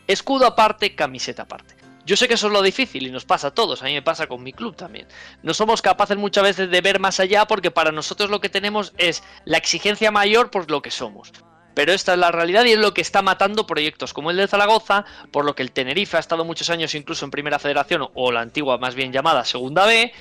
Escudo 0.08 0.48
aparte, 0.48 0.96
camiseta 0.96 1.44
aparte. 1.44 1.76
Yo 2.06 2.18
sé 2.18 2.28
que 2.28 2.34
eso 2.34 2.48
es 2.48 2.54
lo 2.54 2.64
difícil 2.64 3.06
y 3.06 3.12
nos 3.12 3.26
pasa 3.26 3.50
a 3.50 3.54
todos, 3.54 3.84
a 3.84 3.86
mí 3.86 3.94
me 3.94 4.02
pasa 4.02 4.26
con 4.26 4.42
mi 4.42 4.52
club 4.52 4.76
también. 4.76 5.08
No 5.44 5.54
somos 5.54 5.84
capaces 5.84 6.18
muchas 6.18 6.44
veces 6.44 6.72
de 6.72 6.82
ver 6.82 7.00
más 7.00 7.20
allá 7.20 7.46
porque 7.46 7.70
para 7.70 7.92
nosotros 7.92 8.32
lo 8.32 8.42
que 8.42 8.50
tenemos 8.50 8.94
es 8.98 9.22
la 9.46 9.60
exigencia 9.60 10.10
mayor 10.10 10.50
por 10.50 10.72
lo 10.72 10.82
que 10.82 10.90
somos. 10.90 11.32
pero 11.76 11.94
esta 11.94 12.14
es 12.14 12.20
la 12.20 12.32
realidad 12.32 12.66
y 12.66 12.72
es 12.72 12.80
lo 12.80 12.94
que 12.94 13.02
está 13.02 13.22
matando 13.22 13.68
proyectos 13.68 14.12
como 14.12 14.32
el 14.32 14.38
de 14.38 14.48
Zaragoza, 14.48 15.06
por 15.32 15.46
lo 15.46 15.56
que 15.56 15.62
el 15.62 15.72
Tenerife 15.72 16.18
ha 16.18 16.20
estado 16.20 16.44
muchos 16.44 16.70
años 16.72 16.96
incluso 16.96 17.24
en 17.24 17.32
Primera 17.32 17.60
Federación 17.60 18.10
o 18.16 18.32
la 18.32 18.42
antigua 18.42 18.78
más 18.80 18.96
bien 18.96 19.14
llamada 19.14 19.46
Segunda 19.46 19.86
B, 19.86 20.12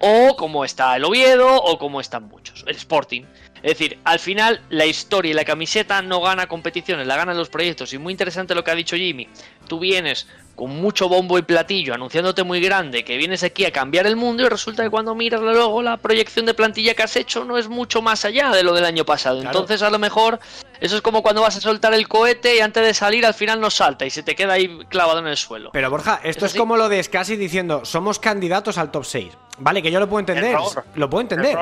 o 0.00 0.36
como 0.36 0.64
está 0.64 0.96
el 0.96 1.04
Oviedo, 1.04 1.54
o 1.54 1.78
como 1.78 2.00
están 2.00 2.24
muchos, 2.24 2.64
el 2.66 2.76
Sporting. 2.76 3.24
Es 3.64 3.78
decir, 3.78 3.98
al 4.04 4.18
final 4.18 4.60
la 4.68 4.84
historia 4.84 5.30
y 5.30 5.34
la 5.34 5.46
camiseta 5.46 6.02
no 6.02 6.20
gana 6.20 6.46
competiciones, 6.46 7.06
la 7.06 7.16
ganan 7.16 7.34
los 7.38 7.48
proyectos. 7.48 7.94
Y 7.94 7.98
muy 7.98 8.12
interesante 8.12 8.54
lo 8.54 8.62
que 8.62 8.70
ha 8.70 8.74
dicho 8.74 8.94
Jimmy. 8.94 9.26
Tú 9.66 9.78
vienes 9.78 10.26
con 10.54 10.68
mucho 10.68 11.08
bombo 11.08 11.38
y 11.38 11.42
platillo, 11.42 11.94
anunciándote 11.94 12.42
muy 12.42 12.60
grande, 12.60 13.04
que 13.04 13.16
vienes 13.16 13.42
aquí 13.42 13.64
a 13.64 13.72
cambiar 13.72 14.06
el 14.06 14.16
mundo 14.16 14.44
y 14.44 14.50
resulta 14.50 14.82
que 14.82 14.90
cuando 14.90 15.14
miras 15.14 15.40
luego 15.40 15.80
la 15.80 15.96
proyección 15.96 16.44
de 16.44 16.52
plantilla 16.52 16.92
que 16.92 17.04
has 17.04 17.16
hecho 17.16 17.46
no 17.46 17.56
es 17.56 17.68
mucho 17.68 18.02
más 18.02 18.26
allá 18.26 18.50
de 18.50 18.62
lo 18.62 18.74
del 18.74 18.84
año 18.84 19.06
pasado. 19.06 19.40
Entonces 19.40 19.80
a 19.80 19.88
lo 19.88 19.98
mejor 19.98 20.40
eso 20.78 20.96
es 20.96 21.00
como 21.00 21.22
cuando 21.22 21.40
vas 21.40 21.56
a 21.56 21.62
soltar 21.62 21.94
el 21.94 22.06
cohete 22.06 22.56
y 22.56 22.60
antes 22.60 22.84
de 22.84 22.92
salir 22.92 23.24
al 23.24 23.32
final 23.32 23.62
no 23.62 23.70
salta 23.70 24.04
y 24.04 24.10
se 24.10 24.22
te 24.22 24.34
queda 24.34 24.52
ahí 24.52 24.78
clavado 24.90 25.20
en 25.20 25.26
el 25.26 25.38
suelo. 25.38 25.70
Pero 25.72 25.88
Borja, 25.88 26.20
esto 26.22 26.44
es, 26.44 26.54
como 26.54 26.76
lo 26.76 26.90
de 26.90 27.02
Scassi 27.02 27.36
diciendo, 27.36 27.86
somos 27.86 28.18
candidatos 28.18 28.76
al 28.76 28.90
top 28.90 29.06
6. 29.06 29.32
Vale, 29.56 29.80
que 29.80 29.90
yo 29.90 30.00
lo 30.00 30.08
puedo 30.08 30.20
entender, 30.20 30.54
lo 30.96 31.08
puedo 31.08 31.22
entender, 31.22 31.56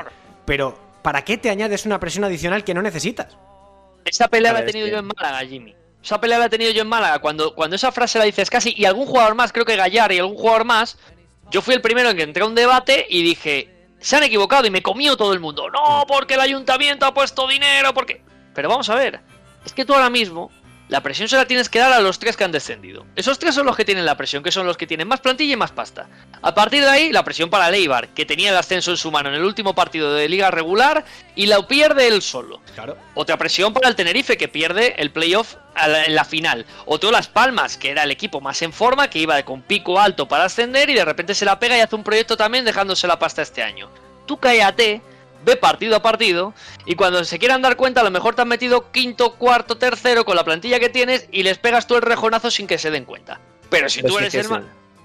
pero 0.45 0.92
¿para 1.03 1.25
qué 1.25 1.37
te 1.37 1.51
añades 1.51 1.87
una 1.87 2.01
presión 2.01 2.25
adicional 2.25 2.65
que 2.65 2.75
no 2.75 2.83
necesitas? 2.83 3.37
Esa 4.05 4.29
pelea 4.29 4.53
la 4.53 4.61
he 4.61 4.65
tenido 4.65 4.87
yo 4.89 4.99
en 4.99 5.07
Málaga, 5.07 5.47
Jimmy. 5.47 5.75
Esa 6.03 6.21
pelea 6.21 6.39
la 6.39 6.47
he 6.47 6.51
tenido 6.51 6.73
yo 6.73 6.83
en 6.83 6.89
Málaga. 6.89 7.21
Cuando, 7.21 7.55
cuando 7.55 7.77
esa 7.77 7.93
frase 7.93 8.19
la 8.19 8.25
dices 8.25 8.51
casi, 8.51 8.75
y 8.77 8.85
algún 8.85 9.07
jugador 9.07 9.35
más, 9.35 9.53
creo 9.53 9.65
que 9.65 9.77
Gallar 9.77 10.13
y 10.13 10.19
algún 10.19 10.37
jugador 10.37 10.65
más, 10.65 10.99
yo 11.51 11.63
fui 11.63 11.75
el 11.75 11.81
primero 11.81 12.11
en 12.11 12.17
que 12.17 12.23
entré 12.23 12.43
a 12.43 12.47
un 12.47 12.55
debate 12.55 13.07
y 13.09 13.23
dije, 13.23 13.69
se 14.01 14.17
han 14.17 14.25
equivocado 14.25 14.67
y 14.67 14.71
me 14.71 14.83
comió 14.83 15.17
todo 15.17 15.33
el 15.33 15.41
mundo. 15.41 15.71
No, 15.71 16.05
porque 16.09 16.35
el 16.35 16.41
ayuntamiento 16.41 17.07
ha 17.07 17.15
puesto 17.15 17.47
dinero, 17.47 17.95
porque... 17.95 18.23
Pero 18.55 18.69
vamos 18.69 18.91
a 18.91 18.95
ver, 18.97 19.21
es 19.65 19.73
que 19.73 19.85
tú 19.85 19.95
ahora 19.95 20.11
mismo 20.11 20.51
la 20.93 21.03
presión 21.03 21.27
se 21.27 21.39
la 21.39 21.47
tienes 21.47 21.71
que 21.71 21.79
dar 21.79 21.91
a 21.91 22.01
los 22.01 22.19
tres 22.19 22.37
que 22.37 22.45
han 22.45 22.53
descendido. 22.53 23.07
Esos 23.17 23.39
tres 23.39 23.55
son 23.55 23.65
los 23.65 23.77
que 23.77 23.87
tienen 23.87 24.05
la 24.05 24.19
presión, 24.19 24.43
que 24.43 24.53
son 24.53 24.67
los 24.67 24.77
que 24.77 24.87
tienen 24.87 25.09
más 25.09 25.21
plantilla 25.21 25.55
y 25.55 25.57
más 25.57 25.71
pasta. 25.71 26.07
A 26.43 26.55
partir 26.55 26.83
de 26.83 26.91
ahí, 26.91 27.13
la 27.13 27.25
presión 27.25 27.49
para 27.49 27.71
Leibar, 27.71 28.09
que 28.09 28.27
tenía 28.27 28.51
el 28.51 28.57
ascenso 28.59 28.91
en 28.91 28.99
su 28.99 29.11
mano 29.11 29.31
en 29.31 29.37
el 29.37 29.43
último 29.43 29.75
partido 29.75 30.13
de 30.13 30.29
liga 30.29 30.51
regular 30.51 31.03
y 31.35 31.47
la 31.47 31.67
pierde 31.67 32.09
él 32.09 32.21
solo. 32.21 32.61
Claro. 32.75 32.99
Otra 33.15 33.39
presión 33.39 33.73
para 33.73 33.89
el 33.89 33.97
Tenerife, 33.97 34.37
que 34.37 34.49
pierde 34.49 34.95
el 34.99 35.11
playoff 35.11 35.55
en 36.07 36.15
la 36.15 36.27
final. 36.27 36.67
Otro 36.85 37.11
Las 37.11 37.27
Palmas, 37.27 37.79
que 37.79 37.89
era 37.89 38.03
el 38.03 38.11
equipo 38.11 38.43
más 38.43 38.61
en 38.61 38.75
forma, 38.75 39.09
que 39.09 39.21
iba 39.21 39.43
con 39.45 39.63
pico 39.63 39.99
alto 39.99 40.29
para 40.29 40.45
ascender 40.45 40.91
y 40.91 40.95
de 40.95 41.07
repente 41.07 41.35
se 41.35 41.47
la 41.47 41.59
pega 41.59 41.79
y 41.79 41.81
hace 41.81 41.97
un 41.97 42.05
proyecto 42.05 42.37
también 42.37 42.67
dejándose 42.67 43.07
la 43.07 43.19
pasta 43.19 43.41
este 43.41 43.63
año. 43.63 43.89
Tú 44.27 44.39
cállate 44.39 45.01
ve 45.45 45.57
partido 45.57 45.97
a 45.97 46.03
partido 46.03 46.55
y 46.87 46.95
cuando 46.95 47.25
se 47.25 47.39
quieran 47.39 47.63
dar 47.63 47.77
cuenta 47.77 48.01
a 48.01 48.05
lo 48.05 48.11
mejor 48.11 48.35
te 48.35 48.43
han 48.43 48.49
metido 48.49 48.91
quinto, 48.91 49.35
cuarto, 49.35 49.77
tercero 49.77 50.25
con 50.25 50.37
la 50.37 50.45
plantilla 50.45 50.81
que 50.81 50.89
tienes 50.89 51.29
y 51.33 51.43
les 51.43 51.59
pegas 51.59 51.87
tú 51.87 51.97
el 51.97 52.03
rejonazo 52.03 52.51
sin 52.51 52.67
que 52.67 52.79
se 52.79 52.91
den 52.91 53.05
cuenta. 53.05 53.41
Pero 53.71 53.89
si 53.89 54.01
pues 54.03 54.13
tú 54.13 54.19
eres 54.19 54.35
el 54.35 54.47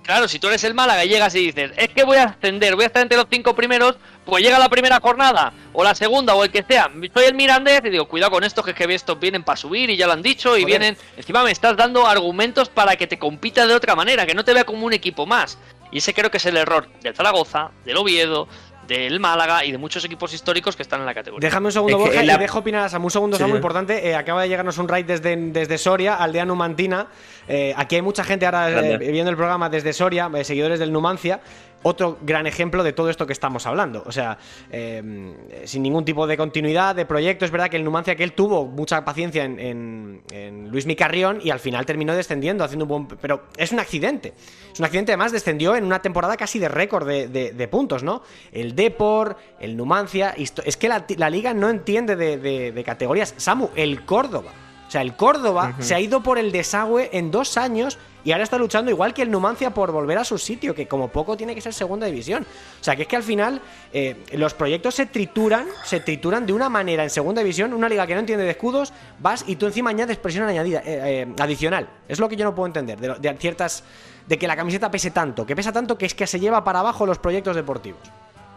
Claro, 0.08 0.30
si 0.30 0.40
tú 0.40 0.48
eres 0.48 0.64
el 0.64 0.74
Málaga 0.74 1.04
y 1.04 1.10
llegas 1.10 1.36
y 1.36 1.48
dices, 1.48 1.74
es 1.76 1.90
que 1.90 2.06
voy 2.06 2.16
a 2.16 2.24
ascender, 2.24 2.76
voy 2.76 2.86
a 2.86 2.88
estar 2.88 3.02
entre 3.02 3.18
los 3.18 3.28
cinco 3.30 3.54
primeros, 3.54 3.98
pues 4.26 4.42
llega 4.42 4.58
la 4.58 4.70
primera 4.70 5.02
jornada, 5.02 5.52
o 5.74 5.84
la 5.84 5.96
segunda, 5.96 6.34
o 6.34 6.46
el 6.46 6.50
que 6.50 6.64
sea. 6.64 6.90
Soy 7.14 7.26
el 7.26 7.34
Mirandés 7.34 7.82
y 7.84 7.90
digo, 7.90 8.08
cuidado 8.08 8.32
con 8.32 8.46
esto, 8.46 8.64
que 8.64 8.72
es 8.72 8.78
que 8.78 8.86
estos 8.96 9.20
vienen 9.20 9.44
para 9.44 9.58
subir 9.58 9.90
y 9.90 9.98
ya 9.98 10.08
lo 10.08 10.14
han 10.14 10.22
dicho, 10.22 10.58
y 10.58 10.64
vienen. 10.64 10.96
Encima 11.18 11.44
me 11.44 11.52
estás 11.52 11.76
dando 11.76 12.08
argumentos 12.08 12.70
para 12.70 12.96
que 12.96 13.06
te 13.06 13.20
compita 13.20 13.68
de 13.68 13.76
otra 13.76 13.96
manera, 13.96 14.26
que 14.26 14.34
no 14.34 14.46
te 14.46 14.54
vea 14.54 14.64
como 14.64 14.86
un 14.86 14.94
equipo 14.94 15.26
más. 15.26 15.58
Y 15.92 15.98
ese 15.98 16.14
creo 16.14 16.32
que 16.32 16.38
es 16.38 16.46
el 16.46 16.56
error 16.56 16.88
del 17.02 17.14
Zaragoza, 17.14 17.72
del 17.84 17.98
Oviedo, 17.98 18.48
del 18.88 19.20
Málaga 19.20 19.66
y 19.66 19.72
de 19.72 19.78
muchos 19.78 20.04
equipos 20.06 20.34
históricos 20.34 20.76
que 20.76 20.84
están 20.84 21.02
en 21.02 21.06
la 21.06 21.14
categoría. 21.14 21.48
Déjame 21.48 21.68
un 21.68 21.72
segundo, 21.72 21.98
Borja, 21.98 22.24
y 22.24 22.28
dejo 22.28 22.60
opinar 22.60 22.86
a 22.86 22.90
Samu. 22.90 23.08
Un 23.08 23.12
segundo, 23.12 23.38
Samu, 23.38 23.56
importante. 23.56 24.08
Eh, 24.08 24.16
acaba 24.16 24.42
de 24.42 24.50
llegarnos 24.50 24.78
un 24.78 24.88
raid 24.88 25.06
desde, 25.06 25.36
desde 25.36 25.78
Soria, 25.78 26.16
aldea 26.16 26.46
Numantina. 26.46 27.08
Eh, 27.48 27.74
aquí 27.76 27.96
hay 27.96 28.02
mucha 28.02 28.24
gente 28.24 28.46
ahora 28.46 28.70
eh, 28.70 28.98
viendo 28.98 29.30
el 29.30 29.38
programa 29.38 29.70
desde 29.70 29.94
Soria, 29.94 30.30
seguidores 30.44 30.80
del 30.80 30.92
Numancia 30.92 31.40
otro 31.88 32.18
gran 32.22 32.48
ejemplo 32.48 32.84
de 32.84 32.94
todo 32.94 33.10
esto 33.10 33.26
que 33.26 33.34
estamos 33.34 33.66
hablando. 33.66 34.04
O 34.06 34.12
sea, 34.12 34.38
em, 34.72 35.34
sin 35.66 35.84
ningún 35.84 36.06
tipo 36.06 36.28
de 36.28 36.38
continuidad 36.38 36.96
de 36.96 37.06
proyecto. 37.06 37.46
Es 37.46 37.52
verdad 37.52 37.70
que 37.70 37.78
el 37.78 37.84
Numancia 37.84 38.16
que 38.16 38.24
él 38.24 38.34
tuvo 38.34 38.66
mucha 38.66 39.04
paciencia 39.06 39.44
en, 39.44 40.22
Luis 40.70 40.86
Micarrión 40.86 41.40
y 41.42 41.50
al 41.50 41.60
final 41.60 41.86
terminó 41.86 42.16
descendiendo, 42.16 42.64
haciendo 42.64 42.86
un 42.86 42.90
buen. 42.90 43.08
Pero 43.22 43.46
es 43.58 43.72
un 43.72 43.80
accidente. 43.80 44.34
Es 44.72 44.80
un 44.80 44.86
accidente, 44.86 45.12
además, 45.14 45.32
descendió 45.32 45.76
en 45.76 45.86
una 45.86 46.02
temporada 46.02 46.36
casi 46.38 46.60
de 46.60 46.68
récord 46.68 47.08
de, 47.08 47.68
puntos, 47.72 48.04
¿no? 48.04 48.22
El 48.52 48.76
Depor, 48.76 49.38
el 49.60 49.78
Numancia. 49.78 50.34
Es 50.38 50.78
que 50.78 50.90
la, 50.90 51.30
liga 51.30 51.54
no 51.54 51.70
entiende 51.70 52.16
de, 52.16 52.84
categorías. 52.84 53.34
Samu, 53.38 53.70
el 53.76 54.06
Córdoba. 54.06 54.52
O 54.88 54.92
sea, 54.92 55.02
el 55.02 55.16
Córdoba 55.16 55.76
se 55.80 55.96
ha 55.96 56.00
ido 56.00 56.24
por 56.24 56.38
el 56.38 56.52
desagüe 56.52 57.10
en 57.12 57.30
dos 57.30 57.58
años 57.58 57.98
y 58.24 58.32
ahora 58.32 58.44
está 58.44 58.58
luchando 58.58 58.90
igual 58.90 59.14
que 59.14 59.22
el 59.22 59.30
Numancia 59.30 59.74
por 59.74 59.92
volver 59.92 60.18
a 60.18 60.24
su 60.24 60.38
sitio, 60.38 60.74
que 60.74 60.88
como 60.88 61.10
poco 61.10 61.36
tiene 61.36 61.54
que 61.56 61.62
ser 61.62 61.74
segunda 61.74 62.08
división. 62.08 62.46
O 62.80 62.84
sea, 62.84 62.96
que 62.96 63.02
es 63.04 63.08
que 63.08 63.16
al 63.16 63.24
final 63.24 63.62
eh, 63.92 64.24
los 64.34 64.54
proyectos 64.54 64.96
se 64.96 65.06
trituran, 65.06 65.66
se 65.84 66.00
trituran 66.00 66.46
de 66.46 66.54
una 66.54 66.70
manera 66.70 67.04
en 67.04 67.10
segunda 67.10 67.42
división, 67.42 67.74
una 67.74 67.90
liga 67.90 68.08
que 68.08 68.14
no 68.14 68.22
entiende 68.22 68.46
de 68.46 68.52
escudos, 68.52 68.94
vas 69.20 69.44
y 69.48 69.58
tú 69.58 69.66
encima 69.66 69.90
añades 69.90 70.18
presión 70.18 70.48
añadida, 70.48 70.80
eh, 70.80 71.26
eh, 71.26 71.36
adicional. 71.40 71.88
Es 72.08 72.20
lo 72.20 72.30
que 72.30 72.38
yo 72.38 72.46
no 72.46 72.56
puedo 72.56 72.68
entender, 72.68 72.98
de, 73.00 73.38
ciertas... 73.38 73.84
de 74.26 74.38
que 74.38 74.48
la 74.48 74.56
camiseta 74.56 74.90
pese 74.90 75.12
tanto, 75.12 75.46
que 75.46 75.56
pesa 75.56 75.72
tanto 75.72 75.98
que 75.98 76.06
es 76.06 76.14
que 76.14 76.28
se 76.28 76.40
lleva 76.40 76.64
para 76.64 76.80
abajo 76.80 77.06
los 77.06 77.20
proyectos 77.20 77.56
deportivos. 77.56 78.02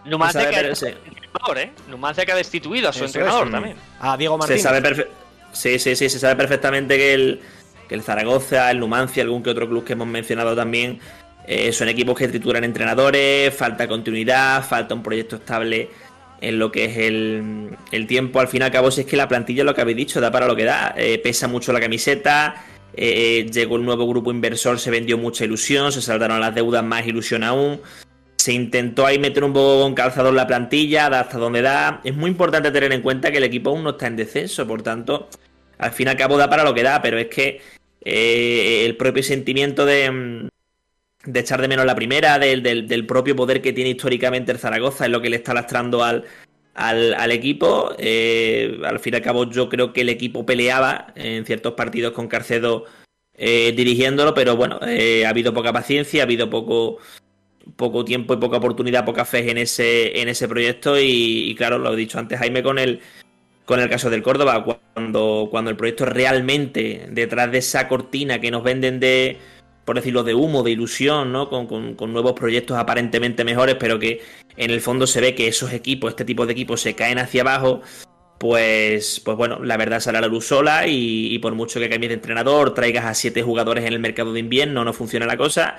Numancia, 0.05 0.49
que, 0.49 0.97
Numancia 1.89 2.25
que 2.25 2.33
ha 2.33 2.37
destituido 2.37 2.89
a 2.89 2.93
su 2.93 3.05
entrenador 3.05 3.51
también. 3.51 3.77
A 4.01 4.17
Diego 4.17 4.39
Martínez. 4.39 4.63
Se 4.63 4.69
sabe 4.69 4.81
sí, 5.53 5.79
sí, 5.79 5.97
sí, 5.97 6.09
se 6.09 6.19
sabe 6.19 6.37
perfectamente 6.37 6.97
que 6.97 7.15
el 7.15 7.41
que 7.91 7.97
el 7.97 8.03
Zaragoza, 8.03 8.71
el 8.71 8.79
Numancia, 8.79 9.25
algún 9.25 9.43
que 9.43 9.51
otro 9.51 9.69
club 9.69 9.83
que 9.83 9.95
hemos 9.95 10.07
mencionado 10.07 10.55
también, 10.55 11.01
eh, 11.45 11.73
son 11.73 11.89
equipos 11.89 12.17
que 12.17 12.29
trituran 12.29 12.63
entrenadores, 12.63 13.53
falta 13.53 13.89
continuidad, 13.89 14.65
falta 14.65 14.95
un 14.95 15.03
proyecto 15.03 15.35
estable 15.35 15.91
en 16.41 16.61
lo 16.61 16.71
que 16.71 16.85
es 16.85 16.97
el, 16.99 18.07
tiempo. 18.07 18.39
Al 18.39 18.47
fin 18.47 18.63
y 18.63 18.65
al 18.67 18.71
cabo, 18.71 18.93
si 18.93 19.01
es 19.01 19.09
que 19.09 19.17
la 19.17 19.27
plantilla, 19.27 19.65
lo 19.65 19.75
que 19.75 19.81
habéis 19.81 19.97
dicho, 19.97 20.21
da 20.21 20.31
para 20.31 20.47
lo 20.47 20.55
que 20.55 20.63
da. 20.63 20.95
Eh, 20.97 21.19
pesa 21.19 21.49
mucho 21.49 21.73
la 21.73 21.81
camiseta, 21.81 22.65
eh, 22.95 23.45
llegó 23.53 23.75
el 23.75 23.85
nuevo 23.85 24.07
grupo 24.07 24.31
inversor, 24.31 24.79
se 24.79 24.93
vendió 24.93 25.19
mucha 25.19 25.45
ilusión, 25.45 25.91
se 25.91 26.01
saldaron 26.01 26.39
las 26.39 26.55
deudas, 26.55 26.85
más 26.85 27.05
ilusión 27.09 27.43
aún. 27.43 27.81
Se 28.41 28.55
intentó 28.55 29.05
ahí 29.05 29.19
meter 29.19 29.45
un 29.45 29.53
poco 29.53 29.83
con 29.83 29.93
calzador 29.93 30.33
la 30.33 30.47
plantilla, 30.47 31.11
da 31.11 31.21
hasta 31.21 31.37
donde 31.37 31.61
da. 31.61 32.01
Es 32.05 32.17
muy 32.17 32.31
importante 32.31 32.71
tener 32.71 32.91
en 32.91 33.03
cuenta 33.03 33.31
que 33.31 33.37
el 33.37 33.45
equipo 33.45 33.69
aún 33.69 33.85
no 33.85 33.91
está 33.91 34.07
en 34.07 34.17
descenso, 34.17 34.67
por 34.67 34.81
tanto, 34.81 35.29
al 35.77 35.91
fin 35.91 36.07
y 36.07 36.11
al 36.11 36.17
cabo 36.17 36.39
da 36.39 36.49
para 36.49 36.65
lo 36.65 36.73
que 36.73 36.83
da, 36.83 37.03
pero 37.03 37.19
es 37.19 37.27
que 37.27 37.61
eh, 38.03 38.87
el 38.87 38.97
propio 38.97 39.23
sentimiento 39.23 39.85
de, 39.85 40.49
de, 41.27 41.41
echar 41.41 41.61
de 41.61 41.69
menos 41.69 41.85
la 41.85 41.95
primera, 41.95 42.39
del, 42.39 42.63
del, 42.63 43.07
propio 43.07 43.37
poder 43.37 43.61
que 43.61 43.75
tiene 43.75 43.91
históricamente 43.91 44.53
el 44.53 44.59
Zaragoza, 44.59 45.05
es 45.05 45.11
lo 45.11 45.21
que 45.21 45.29
le 45.29 45.37
está 45.37 45.53
lastrando 45.53 46.03
al, 46.03 46.25
al, 46.73 47.33
equipo. 47.33 47.95
Eh, 47.99 48.81
al 48.87 49.01
fin 49.01 49.13
y 49.13 49.17
al 49.17 49.23
cabo, 49.23 49.51
yo 49.51 49.69
creo 49.69 49.93
que 49.93 50.01
el 50.01 50.09
equipo 50.09 50.47
peleaba 50.47 51.13
en 51.15 51.45
ciertos 51.45 51.75
partidos 51.75 52.15
con 52.15 52.27
Carcedo 52.27 52.87
eh, 53.35 53.75
dirigiéndolo, 53.77 54.33
pero 54.33 54.57
bueno, 54.57 54.81
ha 54.81 55.29
habido 55.29 55.53
poca 55.53 55.75
paciencia, 55.75 56.23
ha 56.23 56.25
habido 56.25 56.49
poco 56.49 57.01
poco 57.77 58.05
tiempo 58.05 58.35
y 58.35 58.39
poca 58.39 58.59
oportunidad, 58.59 59.05
poca 59.05 59.25
fe 59.25 59.51
en 59.51 59.59
ese, 59.59 60.21
en 60.21 60.29
ese 60.29 60.49
proyecto 60.49 60.99
y, 60.99 61.55
claro, 61.57 61.79
lo 61.79 61.93
he 61.93 61.97
dicho 61.97 62.19
antes 62.19 62.39
Jaime 62.39 62.63
con 62.63 62.79
el, 62.79 63.01
con 63.65 63.81
el 63.81 63.89
caso 63.89 64.11
del 64.11 64.23
Córdoba, 64.23 64.65
cuando, 64.95 65.49
cuando 65.51 65.71
el 65.71 65.77
proyecto 65.77 66.05
realmente 66.07 67.07
detrás 67.11 67.51
de 67.53 67.59
esa 67.59 67.89
cortina 67.89 68.41
que 68.41 68.51
nos 68.51 68.63
venden 68.63 69.01
de, 69.01 69.39
por 69.85 69.97
decirlo, 69.97 70.25
de 70.25 70.35
humo, 70.35 70.63
de 70.63 70.73
ilusión, 70.73 71.33
¿no? 71.33 71.49
Con, 71.49 71.95
con, 71.95 72.13
nuevos 72.13 72.33
proyectos 72.33 72.77
aparentemente 72.77 73.45
mejores, 73.45 73.77
pero 73.79 73.99
que 73.99 74.21
en 74.57 74.71
el 74.71 74.81
fondo 74.81 75.07
se 75.07 75.21
ve 75.21 75.35
que 75.35 75.49
esos 75.49 75.73
equipos, 75.73 76.11
este 76.11 76.25
tipo 76.25 76.47
de 76.47 76.53
equipos, 76.53 76.81
se 76.81 76.95
caen 76.95 77.19
hacia 77.19 77.43
abajo. 77.43 77.83
Pues, 78.39 79.21
pues 79.23 79.37
bueno, 79.37 79.63
la 79.63 79.77
verdad 79.77 80.01
sale 80.01 80.17
a 80.17 80.23
la 80.23 80.27
luz 80.27 80.47
sola 80.47 80.87
y, 80.87 81.35
y 81.35 81.39
por 81.41 81.55
mucho 81.55 81.79
que 81.79 81.91
cambies 81.91 82.09
de 82.09 82.15
entrenador, 82.15 82.73
traigas 82.73 83.05
a 83.05 83.13
siete 83.13 83.43
jugadores 83.43 83.85
en 83.85 83.93
el 83.93 83.99
mercado 83.99 84.33
de 84.33 84.41
invierno, 84.41 84.83
no 84.83 84.95
funciona 84.95 85.27
la 85.27 85.37
cosa 85.37 85.77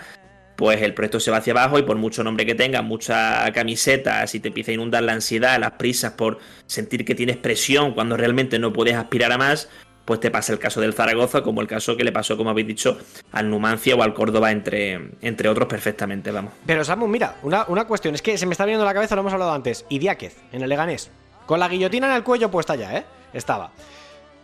pues 0.62 0.80
el 0.84 0.94
proyecto 0.94 1.20
se 1.20 1.32
va 1.32 1.38
hacia 1.38 1.54
abajo 1.54 1.80
y 1.80 1.82
por 1.82 1.98
mucho 1.98 2.24
nombre 2.24 2.46
que 2.46 2.54
tengas, 2.54 2.84
mucha 2.84 3.52
camiseta, 3.52 4.28
si 4.28 4.40
te 4.40 4.50
empieza 4.50 4.70
a 4.70 4.76
inundar 4.76 5.02
la 5.02 5.14
ansiedad, 5.14 5.60
las 5.60 5.72
prisas 5.72 6.12
por 6.12 6.38
sentir 6.68 7.04
que 7.04 7.16
tienes 7.16 7.36
presión 7.38 7.96
cuando 7.96 8.16
realmente 8.16 8.60
no 8.60 8.72
puedes 8.72 8.94
aspirar 8.94 9.32
a 9.32 9.40
más, 9.40 9.70
pues 10.06 10.20
te 10.20 10.30
pasa 10.30 10.54
el 10.54 10.60
caso 10.60 10.80
del 10.80 10.94
Zaragoza 10.94 11.42
como 11.42 11.62
el 11.62 11.68
caso 11.68 11.98
que 11.98 12.04
le 12.04 12.12
pasó, 12.12 12.38
como 12.38 12.52
habéis 12.52 12.68
dicho, 12.68 13.00
al 13.32 13.50
Numancia 13.50 13.96
o 13.96 14.04
al 14.04 14.14
Córdoba, 14.14 14.52
entre, 14.52 15.10
entre 15.22 15.50
otros, 15.50 15.68
perfectamente, 15.68 16.30
vamos. 16.30 16.54
Pero 16.64 16.86
Samu, 16.86 17.08
mira, 17.08 17.38
una, 17.42 17.66
cuestión, 17.86 18.14
es 18.14 18.22
que 18.22 18.38
se 18.38 18.46
me 18.46 18.52
está 18.52 18.66
viendo 18.66 18.86
la 18.86 18.94
cabeza, 18.94 19.16
lo 19.16 19.22
hemos 19.22 19.34
hablado 19.34 19.54
antes, 19.54 19.88
Idiáquez, 19.90 20.38
en 20.52 20.62
el 20.62 20.70
Leganés, 20.70 21.10
con 21.48 21.60
la 21.60 21.70
guillotina 21.70 22.06
en 22.06 22.14
el 22.14 22.24
cuello 22.24 22.52
puesta 22.52 22.76
ya, 22.76 22.98
¿eh? 22.98 23.04
Estaba. 23.34 23.72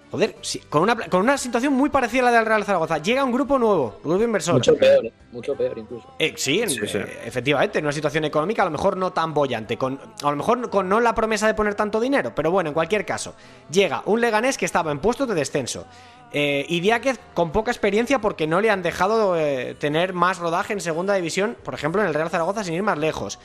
Joder, 0.09 0.35
sí, 0.41 0.59
con, 0.69 0.83
una, 0.83 0.95
con 0.95 1.19
una 1.19 1.37
situación 1.37 1.73
muy 1.73 1.89
parecida 1.89 2.21
a 2.21 2.31
la 2.31 2.37
del 2.37 2.45
Real 2.45 2.63
Zaragoza. 2.63 2.97
Llega 2.99 3.25
un 3.25 3.31
grupo 3.33 3.59
nuevo, 3.59 3.99
grupo 4.03 4.23
inversor. 4.23 4.55
Mucho 4.55 4.75
peor, 4.77 5.05
¿eh? 5.05 5.13
mucho 5.33 5.53
peor 5.53 5.77
incluso. 5.77 6.07
Eh, 6.17 6.33
sí, 6.37 6.61
en- 6.61 6.69
eh, 6.71 7.19
efectivamente, 7.25 7.79
en 7.79 7.85
una 7.85 7.91
situación 7.91 8.23
económica 8.23 8.61
a 8.61 8.65
lo 8.65 8.71
mejor 8.71 8.95
no 8.95 9.11
tan 9.11 9.33
bollante, 9.33 9.77
con, 9.77 9.99
a 10.23 10.29
lo 10.29 10.35
mejor 10.37 10.69
con 10.69 10.87
no 10.87 11.01
la 11.01 11.13
promesa 11.13 11.45
de 11.47 11.53
poner 11.55 11.75
tanto 11.75 11.99
dinero, 11.99 12.31
pero 12.33 12.51
bueno, 12.51 12.69
en 12.69 12.73
cualquier 12.73 13.05
caso, 13.05 13.35
llega 13.69 14.01
un 14.05 14.21
Leganés 14.21 14.57
que 14.57 14.65
estaba 14.65 14.91
en 14.91 14.99
puestos 14.99 15.27
de 15.27 15.35
descenso. 15.35 15.85
Eh, 16.31 16.65
y 16.69 16.79
Diáquez 16.81 17.19
con 17.33 17.51
poca 17.51 17.71
experiencia 17.71 18.19
porque 18.19 18.47
no 18.47 18.59
le 18.61 18.69
han 18.69 18.81
dejado 18.83 19.37
eh, 19.37 19.75
tener 19.79 20.13
más 20.13 20.39
rodaje 20.39 20.73
en 20.73 20.81
segunda 20.81 21.13
división, 21.15 21.57
por 21.63 21.73
ejemplo 21.73 22.01
en 22.01 22.07
el 22.07 22.13
Real 22.13 22.29
Zaragoza 22.29 22.63
sin 22.63 22.73
ir 22.73 22.83
más 22.83 22.97
lejos. 22.97 23.39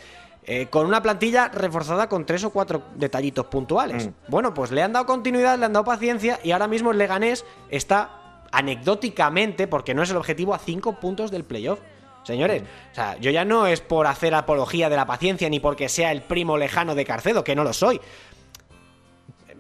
Eh, 0.45 0.67
con 0.67 0.87
una 0.87 1.01
plantilla 1.01 1.49
reforzada 1.49 2.09
con 2.09 2.27
tres 2.27 2.43
o 2.43 2.51
cuatro 2.51 2.83
detallitos 2.97 3.47
puntuales. 3.47 4.11
Bueno, 4.27 4.53
pues 4.53 4.73
le 4.73 4.83
han 4.83 4.93
dado 4.93 5.07
continuidad, 5.07 5.57
le 5.57 5.67
han 5.67 5.73
dado 5.73 5.85
paciencia 5.85 6.41
y 6.43 6.51
ahora 6.51 6.67
mismo 6.67 6.91
el 6.91 6.99
Leganés 6.99 7.45
está 7.71 8.41
anecdóticamente, 8.51 9.69
porque 9.69 9.95
no 9.95 10.03
es 10.03 10.11
el 10.11 10.17
objetivo, 10.17 10.53
a 10.53 10.59
cinco 10.59 10.99
puntos 10.99 11.31
del 11.31 11.45
playoff. 11.45 11.79
Señores, 12.25 12.63
o 12.93 12.95
sea, 12.95 13.17
yo 13.19 13.31
ya 13.31 13.45
no 13.45 13.67
es 13.67 13.81
por 13.81 14.07
hacer 14.07 14.35
apología 14.35 14.89
de 14.89 14.97
la 14.97 15.07
paciencia 15.07 15.49
ni 15.49 15.59
porque 15.61 15.89
sea 15.89 16.13
el 16.13 16.23
primo 16.23 16.57
lejano 16.57 16.95
de 16.95 17.05
Carcedo, 17.05 17.43
que 17.45 17.55
no 17.55 17.65
lo 17.65 17.73
soy. 17.73 18.01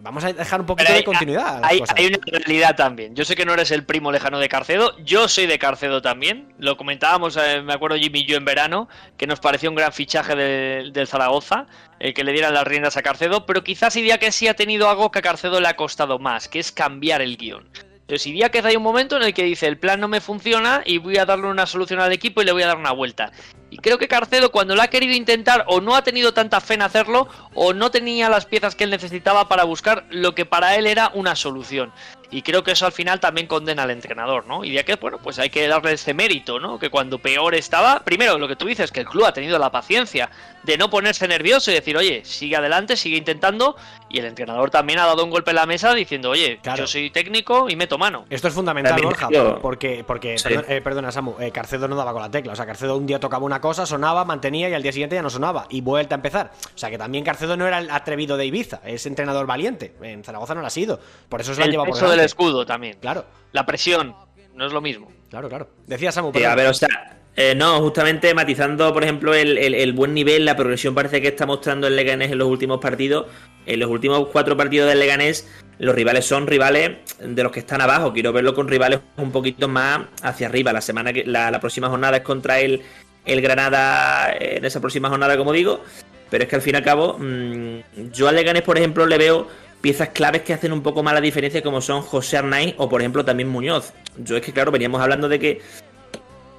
Vamos 0.03 0.24
a 0.24 0.32
dejar 0.32 0.61
un 0.61 0.66
poquito 0.66 0.86
Pero 0.88 0.98
de 0.98 1.05
continuidad. 1.05 1.61
Hay, 1.62 1.80
hay 1.96 2.07
una 2.07 2.18
realidad 2.26 2.74
también. 2.74 3.14
Yo 3.14 3.24
sé 3.24 3.36
que 3.36 3.44
no 3.46 3.55
eres 3.55 3.70
el 3.70 3.84
primo 3.86 4.11
lejano 4.11 4.40
de 4.40 4.48
Carcedo. 4.48 4.96
Yo 5.05 5.28
soy 5.28 5.46
de 5.46 5.59
Carcedo 5.61 6.03
también. 6.03 6.53
Lo 6.59 6.76
comentábamos, 6.76 7.36
eh, 7.36 7.62
me 7.62 7.72
acuerdo 7.72 7.96
Jimmy 7.96 8.20
y 8.20 8.26
yo 8.26 8.36
en 8.36 8.44
verano, 8.44 8.88
que 9.16 9.28
nos 9.28 9.38
pareció 9.38 9.70
un 9.70 9.76
gran 9.76 9.92
fichaje 9.92 10.34
de- 10.34 10.90
del 10.92 11.07
Zaragoza, 11.07 11.66
el 12.00 12.14
que 12.14 12.24
le 12.24 12.32
dieran 12.32 12.53
las 12.53 12.64
riendas 12.66 12.96
a 12.96 13.03
Carcedo. 13.03 13.46
Pero 13.46 13.62
quizás 13.62 13.94
idea 13.94 14.18
que 14.18 14.32
sí 14.32 14.48
ha 14.48 14.55
tenido 14.55 14.90
algo 14.90 15.12
que 15.12 15.20
a 15.20 15.22
Carcedo 15.22 15.61
le 15.61 15.68
ha 15.68 15.76
costado 15.76 16.18
más, 16.18 16.48
que 16.48 16.59
es 16.59 16.72
cambiar 16.72 17.22
el 17.22 17.36
guion. 17.36 17.68
Entonces, 18.12 18.50
que 18.50 18.58
hay 18.58 18.76
un 18.76 18.82
momento 18.82 19.16
en 19.16 19.22
el 19.22 19.32
que 19.32 19.42
dice 19.42 19.66
el 19.66 19.78
plan 19.78 19.98
no 19.98 20.06
me 20.06 20.20
funciona 20.20 20.82
y 20.84 20.98
voy 20.98 21.16
a 21.16 21.24
darle 21.24 21.46
una 21.46 21.64
solución 21.64 21.98
al 21.98 22.12
equipo 22.12 22.42
y 22.42 22.44
le 22.44 22.52
voy 22.52 22.62
a 22.62 22.66
dar 22.66 22.76
una 22.76 22.92
vuelta. 22.92 23.32
Y 23.70 23.78
creo 23.78 23.96
que 23.96 24.06
Carcedo 24.06 24.52
cuando 24.52 24.76
lo 24.76 24.82
ha 24.82 24.88
querido 24.88 25.14
intentar 25.14 25.64
o 25.66 25.80
no 25.80 25.96
ha 25.96 26.04
tenido 26.04 26.34
tanta 26.34 26.60
fe 26.60 26.74
en 26.74 26.82
hacerlo 26.82 27.26
o 27.54 27.72
no 27.72 27.90
tenía 27.90 28.28
las 28.28 28.44
piezas 28.44 28.74
que 28.74 28.84
él 28.84 28.90
necesitaba 28.90 29.48
para 29.48 29.64
buscar 29.64 30.04
lo 30.10 30.34
que 30.34 30.44
para 30.44 30.76
él 30.76 30.86
era 30.86 31.10
una 31.14 31.34
solución. 31.34 31.90
Y 32.32 32.42
creo 32.42 32.64
que 32.64 32.72
eso 32.72 32.86
al 32.86 32.92
final 32.92 33.20
también 33.20 33.46
condena 33.46 33.84
al 33.84 33.90
entrenador, 33.90 34.46
¿no? 34.46 34.64
Y 34.64 34.72
ya 34.72 34.84
que, 34.84 34.96
bueno, 34.96 35.18
pues 35.22 35.38
hay 35.38 35.50
que 35.50 35.68
darle 35.68 35.92
ese 35.92 36.14
mérito, 36.14 36.58
¿no? 36.58 36.78
Que 36.78 36.88
cuando 36.90 37.18
peor 37.18 37.54
estaba, 37.54 38.00
primero 38.00 38.38
lo 38.38 38.48
que 38.48 38.56
tú 38.56 38.66
dices, 38.66 38.90
que 38.90 39.00
el 39.00 39.06
club 39.06 39.26
ha 39.26 39.32
tenido 39.32 39.58
la 39.58 39.70
paciencia 39.70 40.30
de 40.64 40.78
no 40.78 40.88
ponerse 40.90 41.28
nervioso 41.28 41.70
y 41.70 41.74
decir, 41.74 41.96
oye, 41.96 42.24
sigue 42.24 42.56
adelante, 42.56 42.96
sigue 42.96 43.16
intentando. 43.16 43.76
Y 44.08 44.18
el 44.18 44.24
entrenador 44.26 44.70
también 44.70 44.98
ha 44.98 45.06
dado 45.06 45.24
un 45.24 45.30
golpe 45.30 45.50
en 45.50 45.56
la 45.56 45.66
mesa 45.66 45.94
diciendo, 45.94 46.30
oye, 46.30 46.58
Claro. 46.62 46.78
yo 46.80 46.86
soy 46.86 47.10
técnico 47.10 47.68
y 47.68 47.76
meto 47.76 47.98
mano. 47.98 48.24
Esto 48.30 48.48
es 48.48 48.54
fundamental, 48.54 48.92
También 48.92 49.08
Borja, 49.10 49.58
porque, 49.60 50.04
porque 50.06 50.38
Sí. 50.38 50.48
perdón- 50.48 50.64
eh, 50.68 50.80
perdona, 50.80 51.12
Samu, 51.12 51.34
eh, 51.40 51.50
Carcedo 51.50 51.88
no 51.88 51.96
daba 51.96 52.12
con 52.12 52.22
la 52.22 52.30
tecla. 52.30 52.52
O 52.52 52.56
sea, 52.56 52.64
Carcedo 52.66 52.96
un 52.96 53.06
día 53.06 53.18
tocaba 53.20 53.44
una 53.44 53.60
cosa, 53.60 53.84
sonaba, 53.86 54.24
mantenía 54.24 54.68
y 54.68 54.74
al 54.74 54.82
día 54.82 54.92
siguiente 54.92 55.16
ya 55.16 55.22
no 55.22 55.30
sonaba. 55.30 55.66
Y 55.70 55.80
vuelta 55.80 56.14
a 56.14 56.16
empezar. 56.16 56.52
O 56.74 56.78
sea, 56.78 56.90
que 56.90 56.98
también 56.98 57.24
Carcedo 57.24 57.56
no 57.56 57.66
era 57.66 57.78
el 57.78 57.90
atrevido 57.90 58.36
de 58.36 58.46
Ibiza, 58.46 58.80
es 58.84 59.04
entrenador 59.06 59.46
valiente. 59.46 59.94
En 60.02 60.22
Zaragoza 60.24 60.54
no 60.54 60.60
lo 60.60 60.66
ha 60.66 60.70
sido. 60.70 61.00
Por 61.28 61.40
eso 61.40 61.54
se 61.54 61.60
lo 61.60 61.64
han 61.64 61.70
llevado 61.70 61.86
por 61.90 61.94
peso 61.98 62.06
escudo 62.24 62.64
también. 62.66 62.96
Claro, 63.00 63.24
La 63.52 63.66
presión, 63.66 64.14
no 64.54 64.66
es 64.66 64.72
lo 64.72 64.80
mismo. 64.80 65.10
claro, 65.30 65.48
claro. 65.48 65.68
Decía 65.86 66.12
Samu, 66.12 66.32
Sí, 66.34 66.44
a 66.44 66.54
ver, 66.54 66.66
o 66.68 66.74
sea, 66.74 66.88
eh, 67.36 67.54
no, 67.54 67.80
justamente 67.80 68.34
matizando, 68.34 68.92
por 68.92 69.02
ejemplo, 69.02 69.32
el, 69.34 69.56
el- 69.58 69.74
el 69.74 69.92
buen 69.92 70.12
nivel, 70.14 70.44
la 70.44 70.56
progresión 70.56 70.94
parece 70.94 71.20
que 71.22 71.28
está 71.28 71.46
mostrando 71.46 71.86
el 71.86 71.96
Leganés 71.96 72.30
en 72.32 72.38
los 72.38 72.48
últimos 72.48 72.78
partidos. 72.80 73.26
En 73.64 73.78
los 73.78 73.88
últimos 73.90 74.26
cuatro 74.28 74.56
partidos 74.56 74.88
del 74.88 74.98
Leganés, 74.98 75.48
los 75.78 75.94
rivales 75.94 76.26
son 76.26 76.46
rivales 76.48 76.98
de 77.20 77.42
los 77.42 77.52
que 77.52 77.60
están 77.60 77.80
abajo. 77.80 78.12
Quiero 78.12 78.32
verlo 78.32 78.54
con 78.54 78.66
rivales 78.68 79.00
un 79.16 79.30
poquito 79.32 79.68
más 79.68 80.00
hacia 80.22 80.48
arriba. 80.48 80.72
La 80.72 80.80
semana 80.80 81.12
que 81.12 81.24
la, 81.24 81.50
la 81.50 81.60
próxima 81.60 81.88
jornada 81.88 82.16
es 82.18 82.22
contra 82.24 82.58
el, 82.60 82.82
el 83.24 83.40
Granada 83.40 84.32
eh, 84.32 84.56
en 84.56 84.64
esa 84.64 84.80
próxima 84.80 85.08
jornada, 85.08 85.36
como 85.38 85.52
digo. 85.52 85.80
Pero 86.28 86.44
es 86.44 86.50
que 86.50 86.56
al 86.56 86.62
fin 86.62 86.74
y 86.74 86.78
al 86.78 86.82
cabo, 86.84 87.16
mm, 87.18 88.10
yo 88.12 88.26
al 88.28 88.34
Leganés, 88.34 88.62
por 88.62 88.76
ejemplo, 88.78 89.06
le 89.06 89.16
veo 89.18 89.46
piezas 89.82 90.10
claves 90.10 90.42
que 90.42 90.54
hacen 90.54 90.72
un 90.72 90.82
poco 90.82 91.02
más 91.02 91.12
la 91.12 91.20
diferencia, 91.20 91.62
como 91.62 91.82
son 91.82 92.00
José 92.00 92.38
Arnaiz 92.38 92.74
o, 92.78 92.88
por 92.88 93.02
ejemplo, 93.02 93.24
también 93.24 93.50
Muñoz. 93.50 93.92
Yo 94.16 94.36
es 94.36 94.42
que, 94.42 94.52
claro, 94.52 94.72
veníamos 94.72 95.02
hablando 95.02 95.28
de 95.28 95.38
que 95.38 95.60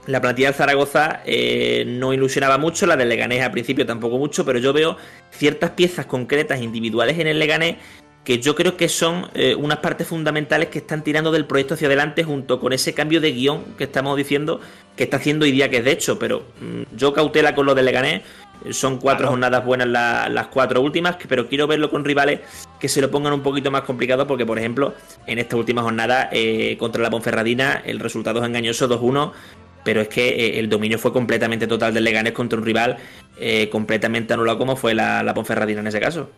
la 0.06 0.22
plantilla 0.22 0.50
del 0.50 0.56
Zaragoza 0.56 1.22
eh, 1.26 1.86
no 1.88 2.14
ilusionaba 2.14 2.58
mucho, 2.58 2.86
la 2.86 2.98
del 2.98 3.10
Leganés 3.10 3.42
al 3.42 3.52
principio 3.52 3.86
tampoco 3.86 4.18
mucho, 4.18 4.46
pero 4.46 4.60
yo 4.60 4.74
veo 4.74 4.98
ciertas 5.32 5.72
piezas 5.72 6.06
concretas 6.06 6.62
individuales 6.62 7.18
en 7.18 7.28
el 7.28 7.40
Leganés 7.40 7.78
que 8.24 8.40
yo 8.40 8.56
creo 8.56 8.78
que 8.78 8.88
son 8.88 9.30
eh, 9.34 9.54
unas 9.56 9.80
partes 9.80 10.08
fundamentales 10.08 10.70
que 10.70 10.80
están 10.80 11.04
tirando 11.04 11.32
del 11.32 11.46
proyecto 11.46 11.74
hacia 11.74 11.88
adelante 11.88 12.24
junto 12.24 12.60
con 12.60 12.72
ese 12.72 12.94
cambio 12.94 13.20
de 13.20 13.34
guion 13.34 13.76
que 13.78 13.84
estamos 13.84 14.16
diciendo 14.16 14.62
que 14.96 15.04
está 15.04 15.18
haciendo 15.18 15.46
Idia 15.46 15.70
que 15.70 15.78
es 15.78 15.84
de 15.86 15.92
hecho, 15.92 16.20
pero 16.20 16.44
mm, 16.62 16.96
yo 16.96 17.14
cautela 17.14 17.54
con 17.54 17.66
lo 17.66 17.76
del 17.76 17.86
Leganés, 17.86 18.22
son 18.72 18.98
cuatro 18.98 19.28
jornadas 19.28 19.64
buenas 19.66 19.88
la- 19.88 20.30
las 20.30 20.48
cuatro 20.48 20.82
últimas, 20.82 21.18
pero 21.28 21.48
quiero 21.48 21.68
verlo 21.68 21.90
con 21.90 22.06
rivales 22.06 22.40
que 22.80 22.88
se 22.90 23.02
lo 23.02 23.10
pongan 23.12 23.34
un 23.34 23.42
poquito 23.42 23.72
más 23.72 23.82
complicado 23.84 24.26
porque 24.28 24.46
por 24.46 24.58
ejemplo 24.60 24.94
en 25.26 25.40
esta 25.40 25.56
última 25.56 25.82
jornada 25.82 26.30
eh, 26.32 26.76
contra 26.78 27.02
la 27.02 27.10
Ponferradina 27.10 27.82
el 27.86 28.00
resultado 28.00 28.40
es 28.42 28.46
engañoso 28.46 28.88
2-1 28.90 29.32
pero 29.84 30.02
es 30.02 30.08
que 30.08 30.30
eh, 30.30 30.60
el 30.60 30.70
dominio 30.70 30.98
fue 31.00 31.12
completamente 31.14 31.68
total 31.68 31.94
del 31.94 32.04
Leganés 32.04 32.34
contra 32.34 32.58
un 32.60 32.66
rival 32.66 32.98
eh, 33.38 33.70
completamente 33.70 34.34
anulado 34.34 34.58
como 34.58 34.76
fue 34.76 34.94
la, 34.94 35.24
la 35.24 35.34
Ponferradina 35.34 35.82
en 35.82 35.88
ese 35.88 36.00
caso. 36.00 36.30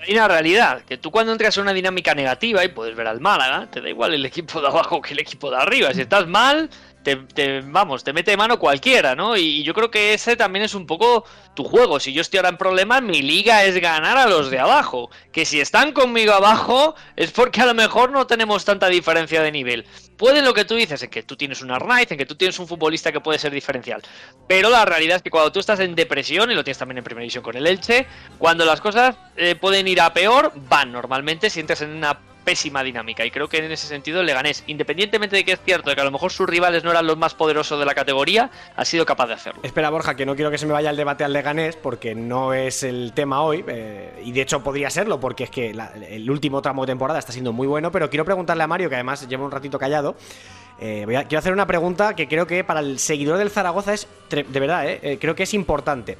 Hay 0.00 0.14
una 0.14 0.28
realidad, 0.28 0.82
que 0.88 0.96
tú 0.96 1.10
cuando 1.10 1.32
entras 1.32 1.56
en 1.56 1.64
una 1.64 1.72
dinámica 1.74 2.14
negativa 2.14 2.64
y 2.64 2.68
puedes 2.68 2.94
ver 2.94 3.08
al 3.08 3.20
Málaga, 3.20 3.66
te 3.70 3.80
da 3.80 3.88
igual 3.90 4.14
el 4.14 4.24
equipo 4.24 4.60
de 4.60 4.68
abajo 4.68 5.02
que 5.02 5.12
el 5.12 5.18
equipo 5.18 5.50
de 5.50 5.56
arriba. 5.56 5.92
Si 5.92 6.00
estás 6.02 6.28
mal, 6.28 6.70
te, 7.16 7.60
vamos, 7.60 8.04
te 8.04 8.12
mete 8.12 8.36
mano 8.36 8.58
cualquiera, 8.58 9.14
¿no? 9.14 9.36
Y, 9.36 9.62
yo 9.62 9.74
creo 9.74 9.90
que 9.90 10.14
ese 10.14 10.36
también 10.36 10.64
es 10.64 10.74
un 10.74 10.86
poco 10.86 11.24
tu 11.54 11.64
juego. 11.64 12.00
Si 12.00 12.12
yo 12.12 12.22
estoy 12.22 12.38
ahora 12.38 12.50
en 12.50 12.56
problemas, 12.56 13.02
mi 13.02 13.22
liga 13.22 13.64
es 13.64 13.80
ganar 13.80 14.16
a 14.16 14.26
los 14.26 14.50
de 14.50 14.58
abajo. 14.58 15.10
Que 15.32 15.44
si 15.44 15.60
están 15.60 15.92
conmigo 15.92 16.32
abajo, 16.32 16.94
es 17.16 17.30
porque 17.30 17.60
a 17.60 17.66
lo 17.66 17.74
mejor 17.74 18.10
no 18.10 18.26
tenemos 18.26 18.64
tanta 18.64 18.88
diferencia 18.88 19.42
de 19.42 19.52
nivel. 19.52 19.84
Puede 20.16 20.42
lo 20.42 20.52
que 20.52 20.64
tú 20.64 20.74
dices, 20.74 21.02
en 21.02 21.10
que 21.10 21.22
tú 21.22 21.36
tienes 21.36 21.62
un 21.62 21.70
Arnaiz, 21.70 22.10
en 22.10 22.18
que 22.18 22.26
tú 22.26 22.34
tienes 22.34 22.58
un 22.58 22.66
futbolista 22.66 23.12
que 23.12 23.20
puede 23.20 23.38
ser 23.38 23.52
diferencial. 23.52 24.02
Pero 24.48 24.70
la 24.70 24.84
realidad 24.84 25.16
es 25.16 25.22
que 25.22 25.30
cuando 25.30 25.52
tú 25.52 25.60
estás 25.60 25.80
en 25.80 25.94
depresión, 25.94 26.50
y 26.50 26.54
lo 26.54 26.64
tienes 26.64 26.78
también 26.78 26.98
en 26.98 27.04
primera 27.04 27.22
división 27.22 27.44
con 27.44 27.56
el 27.56 27.66
Elche, 27.66 28.06
cuando 28.38 28.64
las 28.64 28.80
cosas 28.80 29.16
eh, 29.36 29.54
pueden 29.54 29.86
ir 29.86 30.00
a 30.00 30.12
peor, 30.12 30.52
van 30.68 30.90
normalmente 30.90 31.50
si 31.50 31.60
entras 31.60 31.82
en 31.82 31.90
una 31.90 32.18
pésima 32.48 32.82
dinámica. 32.82 33.26
Y 33.26 33.30
creo 33.30 33.46
que 33.46 33.58
en 33.58 33.70
ese 33.70 33.86
sentido 33.86 34.20
el 34.22 34.26
Leganés, 34.26 34.64
independientemente 34.68 35.36
de 35.36 35.44
que 35.44 35.52
es 35.52 35.60
cierto 35.62 35.94
que 35.94 36.00
a 36.00 36.04
lo 36.04 36.10
mejor 36.10 36.32
sus 36.32 36.48
rivales 36.48 36.82
no 36.82 36.90
eran 36.90 37.06
los 37.06 37.18
más 37.18 37.34
poderosos 37.34 37.78
de 37.78 37.84
la 37.84 37.94
categoría, 37.94 38.50
ha 38.74 38.84
sido 38.86 39.04
capaz 39.04 39.26
de 39.26 39.34
hacerlo. 39.34 39.60
Espera, 39.62 39.90
Borja, 39.90 40.16
que 40.16 40.24
no 40.24 40.34
quiero 40.34 40.50
que 40.50 40.56
se 40.56 40.64
me 40.64 40.72
vaya 40.72 40.88
el 40.88 40.96
debate 40.96 41.24
al 41.24 41.34
Leganés 41.34 41.76
porque 41.76 42.14
no 42.14 42.54
es 42.54 42.82
el 42.84 43.12
tema 43.14 43.42
hoy. 43.42 43.62
eh, 43.68 44.22
y 44.24 44.32
de 44.32 44.40
hecho 44.40 44.62
podría 44.62 44.88
serlo 44.88 45.20
porque 45.20 45.44
es 45.44 45.50
que 45.50 45.76
el 46.08 46.30
último 46.30 46.62
tramo 46.62 46.86
de 46.86 46.92
temporada 46.92 47.18
está 47.18 47.32
siendo 47.32 47.52
muy 47.52 47.66
bueno. 47.66 47.92
Pero 47.92 48.08
quiero 48.08 48.24
preguntarle 48.24 48.62
a 48.62 48.66
Mario, 48.66 48.88
que 48.88 48.94
además 48.94 49.28
lleva 49.28 49.44
un 49.44 49.50
ratito 49.50 49.78
callado. 49.78 50.16
eh, 50.80 51.02
voy 51.06 51.16
a- 51.16 51.24
quiero 51.24 51.40
hacer 51.40 51.52
una 51.52 51.66
pregunta 51.66 52.14
que 52.14 52.28
creo 52.28 52.46
que 52.46 52.62
para 52.64 52.78
el 52.80 52.98
seguidor 53.00 53.36
del 53.36 53.50
Zaragoza 53.50 53.92
es, 53.92 54.06
de 54.30 54.60
verdad, 54.60 54.88
eh, 54.88 55.00
eh, 55.02 55.18
creo 55.20 55.34
que 55.34 55.42
es 55.42 55.52
importante. 55.52 56.16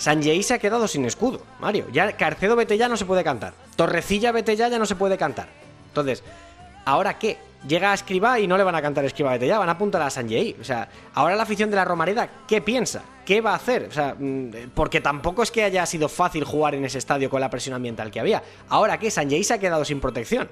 Sanjei 0.00 0.42
se 0.42 0.54
ha 0.54 0.58
quedado 0.58 0.88
sin 0.88 1.04
escudo, 1.04 1.42
Mario. 1.60 1.86
Ya 1.92 2.16
Carcedo 2.16 2.56
vete 2.56 2.78
ya 2.78 2.88
no 2.88 2.96
se 2.96 3.04
puede 3.04 3.22
cantar. 3.22 3.52
Torrecilla 3.76 4.32
vete 4.32 4.56
ya 4.56 4.70
no 4.70 4.86
se 4.86 4.96
puede 4.96 5.18
cantar. 5.18 5.48
Entonces, 5.88 6.24
¿ahora 6.86 7.18
qué? 7.18 7.36
Llega 7.68 7.90
a 7.90 7.94
Escribá 7.94 8.40
y 8.40 8.46
no 8.46 8.56
le 8.56 8.64
van 8.64 8.74
a 8.74 8.80
cantar 8.80 9.04
Escribá 9.04 9.32
vete 9.32 9.46
ya, 9.46 9.58
van 9.58 9.68
a 9.68 9.72
apuntar 9.72 10.00
a 10.00 10.08
Sanjei. 10.08 10.56
O 10.58 10.64
sea, 10.64 10.88
ahora 11.12 11.36
la 11.36 11.42
afición 11.42 11.68
de 11.68 11.76
la 11.76 11.84
Romareda, 11.84 12.30
¿qué 12.48 12.62
piensa? 12.62 13.04
¿Qué 13.26 13.42
va 13.42 13.52
a 13.52 13.56
hacer? 13.56 13.88
O 13.90 13.92
sea, 13.92 14.16
mm, 14.18 14.70
porque 14.74 15.02
tampoco 15.02 15.42
es 15.42 15.50
que 15.50 15.64
haya 15.64 15.84
sido 15.84 16.08
fácil 16.08 16.44
jugar 16.44 16.74
en 16.74 16.86
ese 16.86 16.96
estadio 16.96 17.28
con 17.28 17.42
la 17.42 17.50
presión 17.50 17.74
ambiental 17.74 18.10
que 18.10 18.20
había. 18.20 18.42
¿Ahora 18.70 18.98
qué? 18.98 19.10
Sanjei 19.10 19.44
se 19.44 19.52
ha 19.52 19.58
quedado 19.58 19.84
sin 19.84 20.00
protección. 20.00 20.48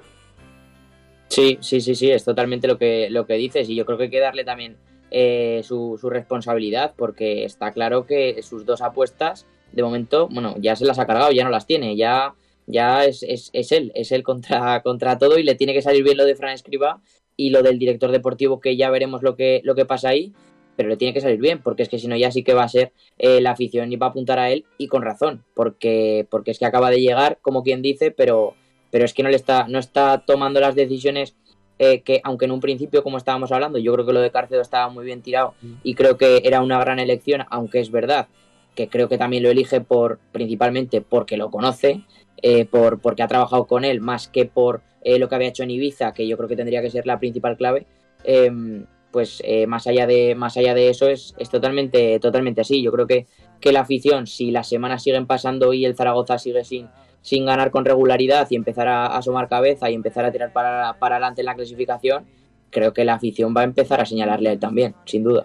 Sí, 1.29 1.57
sí, 1.61 1.81
sí, 1.81 1.95
sí, 1.95 2.11
es 2.11 2.23
totalmente 2.23 2.67
lo 2.67 2.77
que, 2.77 3.07
lo 3.09 3.25
que 3.25 3.33
dices 3.33 3.67
y 3.67 3.73
yo 3.73 3.87
creo 3.87 3.97
que 3.97 4.03
hay 4.03 4.09
que 4.11 4.19
darle 4.19 4.43
también 4.43 4.77
eh, 5.11 5.61
su, 5.63 5.97
su 5.99 6.09
responsabilidad 6.09 6.93
porque 6.95 7.45
está 7.45 7.71
claro 7.71 8.05
que 8.05 8.41
sus 8.43 8.65
dos 8.65 8.81
apuestas, 8.81 9.45
de 9.71 9.83
momento, 9.83 10.27
bueno, 10.29 10.55
ya 10.59 10.75
se 10.75 10.85
las 10.85 10.99
ha 10.99 11.05
cargado, 11.05 11.31
ya 11.31 11.43
no 11.43 11.49
las 11.49 11.65
tiene, 11.65 11.95
ya, 11.95 12.33
ya 12.67 13.05
es, 13.05 13.23
es, 13.23 13.49
es 13.53 13.71
él, 13.71 13.91
es 13.95 14.11
él 14.11 14.23
contra, 14.23 14.81
contra 14.83 15.17
todo 15.17 15.37
y 15.37 15.43
le 15.43 15.55
tiene 15.55 15.73
que 15.73 15.81
salir 15.81 16.03
bien 16.03 16.17
lo 16.17 16.25
de 16.25 16.35
Fran 16.35 16.53
Escriba 16.53 17.01
y 17.35 17.51
lo 17.51 17.63
del 17.63 17.79
director 17.79 18.11
deportivo 18.11 18.59
que 18.59 18.75
ya 18.75 18.89
veremos 18.89 19.23
lo 19.23 19.35
que, 19.35 19.61
lo 19.63 19.75
que 19.75 19.85
pasa 19.85 20.09
ahí, 20.09 20.33
pero 20.75 20.89
le 20.89 20.97
tiene 20.97 21.13
que 21.13 21.21
salir 21.21 21.39
bien 21.39 21.61
porque 21.61 21.83
es 21.83 21.89
que 21.89 21.99
si 21.99 22.07
no 22.07 22.15
ya 22.15 22.31
sí 22.31 22.43
que 22.43 22.53
va 22.53 22.63
a 22.63 22.69
ser 22.69 22.91
eh, 23.17 23.41
la 23.41 23.51
afición 23.51 23.91
y 23.91 23.95
va 23.95 24.07
a 24.07 24.09
apuntar 24.09 24.39
a 24.39 24.51
él 24.51 24.65
y 24.77 24.87
con 24.87 25.01
razón, 25.01 25.43
porque, 25.53 26.27
porque 26.29 26.51
es 26.51 26.59
que 26.59 26.65
acaba 26.65 26.89
de 26.89 27.01
llegar, 27.01 27.39
como 27.41 27.63
quien 27.63 27.81
dice, 27.81 28.11
pero 28.11 28.55
pero 28.91 29.05
es 29.05 29.13
que 29.13 29.23
no 29.23 29.29
le 29.29 29.35
está, 29.35 29.67
no 29.67 29.79
está 29.79 30.23
tomando 30.25 30.59
las 30.59 30.75
decisiones 30.75 31.35
eh, 31.79 32.01
que, 32.01 32.21
aunque 32.23 32.45
en 32.45 32.51
un 32.51 32.59
principio, 32.59 33.01
como 33.01 33.17
estábamos 33.17 33.51
hablando, 33.51 33.79
yo 33.79 33.93
creo 33.93 34.05
que 34.05 34.13
lo 34.13 34.21
de 34.21 34.31
Cárcedo 34.31 34.61
estaba 34.61 34.89
muy 34.89 35.05
bien 35.05 35.21
tirado 35.21 35.55
y 35.83 35.95
creo 35.95 36.17
que 36.17 36.41
era 36.43 36.61
una 36.61 36.79
gran 36.79 36.99
elección, 36.99 37.45
aunque 37.49 37.79
es 37.79 37.89
verdad 37.89 38.27
que 38.75 38.87
creo 38.87 39.09
que 39.09 39.17
también 39.17 39.43
lo 39.43 39.49
elige 39.49 39.81
por 39.81 40.19
principalmente 40.31 41.01
porque 41.01 41.37
lo 41.37 41.49
conoce. 41.49 42.03
eh, 42.41 42.65
por, 42.65 42.99
porque 42.99 43.23
ha 43.23 43.27
trabajado 43.27 43.65
con 43.67 43.83
él 43.83 43.99
más 43.99 44.27
que 44.27 44.45
por 44.45 44.81
eh, 45.03 45.19
lo 45.19 45.27
que 45.27 45.35
había 45.35 45.49
hecho 45.49 45.63
en 45.63 45.71
Ibiza, 45.71 46.13
que 46.13 46.27
yo 46.27 46.37
creo 46.37 46.47
que 46.47 46.55
tendría 46.55 46.81
que 46.81 46.89
ser 46.89 47.05
la 47.05 47.19
principal 47.19 47.57
clave, 47.57 47.85
em, 48.23 48.85
pues 49.11 49.41
eh, 49.45 49.65
más, 49.67 49.87
allá 49.87 50.05
de, 50.07 50.35
más 50.35 50.55
allá 50.57 50.73
de 50.73 50.89
eso 50.89 51.07
es, 51.09 51.33
es 51.37 51.49
totalmente, 51.49 52.19
totalmente 52.19 52.61
así. 52.61 52.81
Yo 52.81 52.91
creo 52.91 53.07
que, 53.07 53.25
que 53.59 53.71
la 53.71 53.81
afición, 53.81 54.27
si 54.27 54.51
las 54.51 54.69
semanas 54.69 55.03
siguen 55.03 55.25
pasando 55.25 55.73
y 55.73 55.85
el 55.85 55.95
Zaragoza 55.95 56.37
sigue 56.37 56.63
sin, 56.63 56.87
sin 57.21 57.45
ganar 57.45 57.71
con 57.71 57.85
regularidad 57.85 58.47
y 58.49 58.55
empezar 58.55 58.87
a, 58.87 59.07
asomar 59.17 59.49
cabeza 59.49 59.89
y 59.89 59.95
empezar 59.95 60.25
a 60.25 60.31
tirar 60.31 60.53
para, 60.53 60.93
para 60.99 61.15
adelante 61.15 61.41
en 61.41 61.45
la 61.45 61.55
clasificación, 61.55 62.25
creo 62.69 62.93
que 62.93 63.03
la 63.03 63.15
afición 63.15 63.53
va 63.55 63.61
a 63.61 63.65
empezar 63.65 63.99
a 64.01 64.05
señalarle 64.05 64.49
a 64.49 64.51
él 64.53 64.59
también, 64.59 64.95
sin 65.05 65.23
duda. 65.23 65.43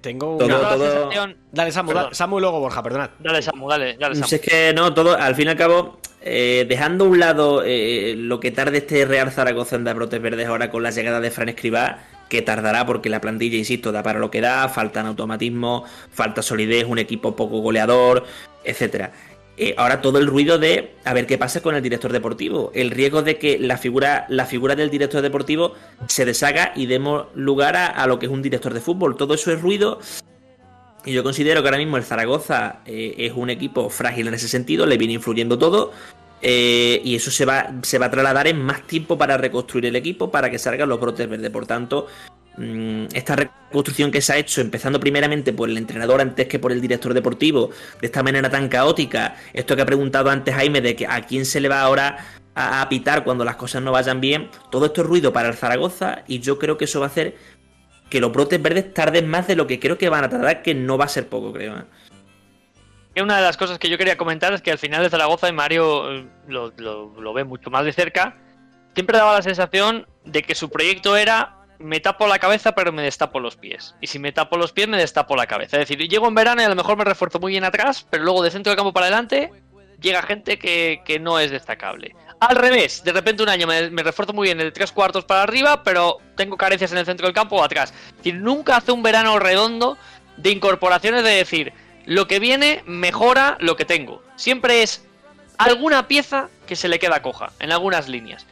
Tengo 0.00 0.38
Todo- 0.38 0.46
una... 0.46 0.68
todo- 0.70 1.10
Dale, 1.52 1.72
Samu, 1.72 1.92
dale, 1.92 2.14
Samu 2.14 2.38
y 2.38 2.40
luego 2.40 2.60
Borja, 2.60 2.82
perdonad. 2.82 3.10
Dale, 3.18 3.42
Samu, 3.42 3.68
dale, 3.68 3.96
dale, 3.98 4.14
Samu. 4.14 4.26
Si 4.28 4.36
es 4.36 4.40
que 4.40 4.72
no, 4.72 4.94
todo, 4.94 5.16
al 5.16 5.34
fin 5.34 5.48
y 5.48 5.50
al 5.50 5.56
cabo, 5.56 5.98
eh, 6.22 6.64
dejando 6.68 7.04
a 7.04 7.08
un 7.08 7.18
lado 7.18 7.62
eh, 7.64 8.14
lo 8.16 8.40
que 8.40 8.50
tarde 8.50 8.78
este 8.78 9.04
Real 9.04 9.30
Zaragoza 9.30 9.76
en 9.76 9.84
dar 9.84 9.96
brotes 9.96 10.22
verdes 10.22 10.46
ahora 10.46 10.70
con 10.70 10.82
la 10.82 10.90
llegada 10.90 11.20
de 11.20 11.30
Fran 11.30 11.48
Escribá, 11.48 11.98
que 12.28 12.40
tardará 12.40 12.86
porque 12.86 13.08
la 13.10 13.20
plantilla, 13.20 13.58
insisto, 13.58 13.90
da 13.90 14.02
para 14.02 14.20
lo 14.20 14.30
que 14.30 14.40
da, 14.40 14.68
faltan 14.68 15.06
automatismo, 15.06 15.84
falta 16.10 16.40
solidez, 16.42 16.84
un 16.86 16.98
equipo 16.98 17.34
poco 17.34 17.58
goleador, 17.60 18.24
etcétera. 18.64 19.12
Eh, 19.62 19.74
ahora 19.76 20.00
todo 20.00 20.18
el 20.18 20.26
ruido 20.26 20.58
de 20.58 20.94
a 21.04 21.12
ver 21.12 21.26
qué 21.26 21.36
pasa 21.36 21.60
con 21.60 21.74
el 21.74 21.82
director 21.82 22.10
deportivo, 22.12 22.72
el 22.74 22.90
riesgo 22.90 23.22
de 23.22 23.36
que 23.36 23.58
la 23.58 23.76
figura, 23.76 24.24
la 24.30 24.46
figura 24.46 24.74
del 24.74 24.88
director 24.88 25.20
deportivo 25.20 25.74
se 26.08 26.24
deshaga 26.24 26.72
y 26.74 26.86
demos 26.86 27.26
lugar 27.34 27.76
a, 27.76 27.86
a 27.86 28.06
lo 28.06 28.18
que 28.18 28.24
es 28.24 28.32
un 28.32 28.40
director 28.40 28.72
de 28.72 28.80
fútbol. 28.80 29.16
Todo 29.16 29.34
eso 29.34 29.52
es 29.52 29.60
ruido 29.60 30.00
y 31.04 31.12
yo 31.12 31.22
considero 31.22 31.60
que 31.62 31.68
ahora 31.68 31.78
mismo 31.78 31.98
el 31.98 32.04
Zaragoza 32.04 32.80
eh, 32.86 33.14
es 33.18 33.32
un 33.34 33.50
equipo 33.50 33.90
frágil 33.90 34.28
en 34.28 34.34
ese 34.34 34.48
sentido, 34.48 34.86
le 34.86 34.96
viene 34.96 35.12
influyendo 35.14 35.58
todo. 35.58 35.92
Eh, 36.42 37.00
y 37.04 37.16
eso 37.16 37.30
se 37.30 37.44
va, 37.44 37.70
se 37.82 37.98
va 37.98 38.06
a 38.06 38.10
trasladar 38.10 38.46
en 38.46 38.62
más 38.62 38.86
tiempo 38.86 39.18
para 39.18 39.36
reconstruir 39.36 39.86
el 39.86 39.96
equipo, 39.96 40.30
para 40.30 40.50
que 40.50 40.58
salgan 40.58 40.88
los 40.88 41.00
brotes 41.00 41.28
verdes. 41.28 41.50
Por 41.50 41.66
tanto, 41.66 42.06
mm, 42.56 43.06
esta 43.12 43.36
reconstrucción 43.36 44.10
que 44.10 44.20
se 44.20 44.32
ha 44.32 44.36
hecho, 44.38 44.60
empezando 44.60 44.98
primeramente 45.00 45.52
por 45.52 45.68
el 45.68 45.76
entrenador 45.76 46.20
antes 46.20 46.46
que 46.48 46.58
por 46.58 46.72
el 46.72 46.80
director 46.80 47.14
deportivo, 47.14 47.70
de 48.00 48.06
esta 48.06 48.22
manera 48.22 48.50
tan 48.50 48.68
caótica, 48.68 49.36
esto 49.52 49.76
que 49.76 49.82
ha 49.82 49.86
preguntado 49.86 50.30
antes 50.30 50.54
Jaime, 50.54 50.80
de 50.80 50.96
que 50.96 51.06
a 51.06 51.22
quién 51.22 51.44
se 51.44 51.60
le 51.60 51.68
va 51.68 51.82
ahora 51.82 52.18
a, 52.54 52.82
a 52.82 52.88
pitar 52.88 53.24
cuando 53.24 53.44
las 53.44 53.56
cosas 53.56 53.82
no 53.82 53.92
vayan 53.92 54.20
bien, 54.20 54.48
todo 54.70 54.86
esto 54.86 55.02
es 55.02 55.06
ruido 55.06 55.32
para 55.32 55.48
el 55.48 55.54
Zaragoza 55.54 56.24
y 56.26 56.40
yo 56.40 56.58
creo 56.58 56.78
que 56.78 56.86
eso 56.86 57.00
va 57.00 57.06
a 57.06 57.10
hacer 57.10 57.36
que 58.10 58.20
los 58.20 58.32
brotes 58.32 58.60
verdes 58.60 58.92
tarden 58.92 59.28
más 59.28 59.46
de 59.46 59.56
lo 59.56 59.66
que 59.66 59.78
creo 59.78 59.96
que 59.96 60.08
van 60.08 60.24
a 60.24 60.28
tardar, 60.28 60.62
que 60.62 60.74
no 60.74 60.98
va 60.98 61.04
a 61.04 61.08
ser 61.08 61.28
poco, 61.28 61.52
creo. 61.52 61.86
Una 63.22 63.36
de 63.36 63.42
las 63.42 63.56
cosas 63.56 63.78
que 63.78 63.88
yo 63.88 63.98
quería 63.98 64.16
comentar 64.16 64.52
es 64.52 64.62
que 64.62 64.70
al 64.70 64.78
final 64.78 65.02
de 65.02 65.10
Zaragoza 65.10 65.48
y 65.48 65.52
Mario 65.52 66.12
eh, 66.12 66.26
lo, 66.48 66.72
lo- 66.76 67.20
lo 67.20 67.32
ve 67.32 67.44
mucho 67.44 67.70
más 67.70 67.84
de 67.84 67.92
cerca. 67.92 68.36
Siempre 68.94 69.16
daba 69.18 69.34
la 69.34 69.42
sensación 69.42 70.06
de 70.24 70.42
que 70.42 70.54
su 70.54 70.68
proyecto 70.70 71.16
era 71.16 71.56
me 71.78 71.98
tapo 72.00 72.26
la 72.26 72.38
cabeza 72.38 72.74
pero 72.74 72.92
me 72.92 73.02
destapo 73.02 73.40
los 73.40 73.56
pies. 73.56 73.94
Y 74.00 74.06
si 74.08 74.18
me 74.18 74.32
tapo 74.32 74.56
los 74.58 74.72
pies 74.72 74.88
me 74.88 74.98
destapo 74.98 75.34
la 75.36 75.46
cabeza. 75.46 75.76
Es 75.80 75.88
decir, 75.88 76.06
llego 76.08 76.28
en 76.28 76.34
verano 76.34 76.60
y 76.60 76.64
a 76.64 76.68
lo 76.68 76.76
mejor 76.76 76.96
me 76.98 77.04
refuerzo 77.04 77.38
muy 77.40 77.52
bien 77.52 77.64
atrás, 77.64 78.06
pero 78.10 78.24
luego 78.24 78.42
de 78.42 78.50
centro 78.50 78.70
del 78.70 78.76
campo 78.76 78.92
para 78.92 79.06
adelante 79.06 79.50
llega 80.00 80.22
gente 80.22 80.58
que, 80.58 81.02
que 81.04 81.18
no 81.18 81.38
es 81.38 81.50
destacable. 81.50 82.14
Al 82.40 82.56
revés, 82.56 83.02
de 83.04 83.12
repente 83.12 83.42
un 83.42 83.48
año 83.50 83.66
me, 83.66 83.90
me 83.90 84.02
refuerzo 84.02 84.32
muy 84.32 84.48
bien 84.48 84.58
de 84.58 84.70
tres 84.72 84.92
cuartos 84.92 85.24
para 85.26 85.42
arriba, 85.42 85.82
pero 85.82 86.18
tengo 86.36 86.56
carencias 86.56 86.90
en 86.92 86.98
el 86.98 87.04
centro 87.06 87.26
del 87.26 87.34
campo 87.34 87.56
o 87.56 87.62
atrás. 87.62 87.92
Es 88.10 88.16
decir, 88.16 88.34
nunca 88.36 88.76
hace 88.76 88.92
un 88.92 89.02
verano 89.02 89.38
redondo 89.38 89.96
de 90.38 90.50
incorporaciones 90.50 91.22
de 91.22 91.30
decir, 91.30 91.72
lo 92.10 92.26
que 92.26 92.40
viene 92.40 92.82
mejora 92.86 93.56
lo 93.60 93.76
que 93.76 93.84
tengo. 93.84 94.20
Siempre 94.34 94.82
es 94.82 95.06
alguna 95.58 96.08
pieza 96.08 96.48
que 96.66 96.74
se 96.74 96.88
le 96.88 96.98
queda 96.98 97.22
coja, 97.22 97.52
en 97.60 97.70
algunas 97.70 98.08
líneas. 98.08 98.48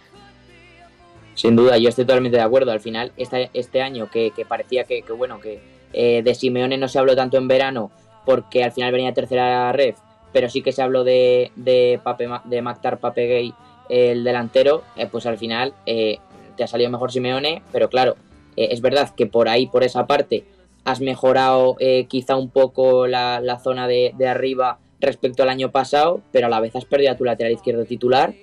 Sin 1.35 1.57
duda, 1.57 1.77
yo 1.77 1.89
estoy 1.89 2.05
totalmente 2.05 2.37
de 2.37 2.45
acuerdo. 2.45 2.71
Al 2.71 2.79
final, 2.79 3.11
este, 3.17 3.83
año 3.83 4.09
que, 4.13 4.31
que 4.31 4.45
parecía 4.45 4.85
que, 4.85 5.03
bueno, 5.11 5.41
que 5.41 5.61
eh, 5.93 6.23
de 6.23 6.35
Simeone 6.37 6.79
no 6.79 6.87
se 6.87 7.01
habló 7.01 7.17
tanto 7.17 7.37
en 7.37 7.49
verano 7.49 7.91
porque 8.25 8.63
al 8.63 8.71
final 8.71 8.93
venía 8.93 9.13
tercera 9.13 9.73
ref, 9.73 9.97
pero 10.33 10.49
sí 10.49 10.63
que 10.63 10.71
se 10.71 10.83
habló 10.83 11.03
de, 11.03 11.51
de, 11.57 11.99
Pape, 12.05 12.29
de 12.45 12.63
Mactar 12.63 13.01
Papegay, 13.01 13.53
el 13.89 14.23
delantero, 14.23 14.85
eh, 14.95 15.09
pues 15.11 15.27
al 15.27 15.37
final 15.37 15.75
eh, 15.85 16.21
te 16.57 16.63
ha 16.63 16.69
salido 16.69 16.91
mejor 16.91 17.11
Simeone, 17.11 17.63
pero 17.73 17.91
claro, 17.91 18.15
eh, 18.57 18.69
es 18.71 18.81
verdad 18.81 19.13
que 19.17 19.27
por 19.27 19.49
ahí, 19.49 19.67
por 19.67 19.83
esa 19.83 20.07
parte, 20.07 20.45
has 20.85 21.01
mejorado 21.01 21.77
eh, 21.81 22.07
quizá 22.09 22.37
un 22.37 22.51
poco 22.51 23.07
la, 23.07 23.41
la 23.41 23.59
zona 23.59 23.87
de, 23.87 24.15
de 24.17 24.27
arriba 24.27 24.79
respecto 25.01 25.43
al 25.43 25.49
año 25.49 25.71
pasado, 25.71 26.23
pero 26.33 26.47
a 26.47 26.51
la 26.51 26.61
vez 26.61 26.75
has 26.75 26.85
perdido 26.85 27.13
a 27.13 27.17
tu 27.17 27.25
lateral 27.25 27.53
izquierdo 27.53 27.85
titular. 27.85 28.35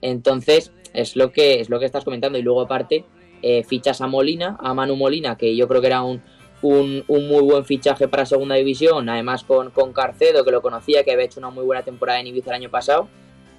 Entonces, 0.00 0.72
es 0.94 1.16
lo 1.16 1.30
que, 1.32 1.60
es 1.60 1.70
lo 1.70 1.78
que 1.78 1.86
estás 1.86 2.04
comentando. 2.04 2.38
Y 2.38 2.42
luego, 2.42 2.62
aparte, 2.62 3.04
eh, 3.42 3.62
fichas 3.64 4.00
a 4.00 4.06
Molina, 4.06 4.56
a 4.60 4.74
Manu 4.74 4.96
Molina, 4.96 5.36
que 5.36 5.54
yo 5.54 5.68
creo 5.68 5.80
que 5.80 5.86
era 5.86 6.02
un, 6.02 6.22
un, 6.62 7.04
un 7.08 7.28
muy 7.28 7.42
buen 7.42 7.64
fichaje 7.64 8.08
para 8.08 8.26
segunda 8.26 8.56
división, 8.56 9.08
además 9.08 9.44
con, 9.44 9.70
con 9.70 9.92
Carcedo, 9.92 10.44
que 10.44 10.50
lo 10.50 10.60
conocía, 10.60 11.04
que 11.04 11.12
había 11.12 11.26
hecho 11.26 11.40
una 11.40 11.50
muy 11.50 11.64
buena 11.64 11.82
temporada 11.82 12.20
en 12.20 12.26
Ibiza 12.26 12.50
el 12.50 12.56
año 12.56 12.70
pasado, 12.70 13.08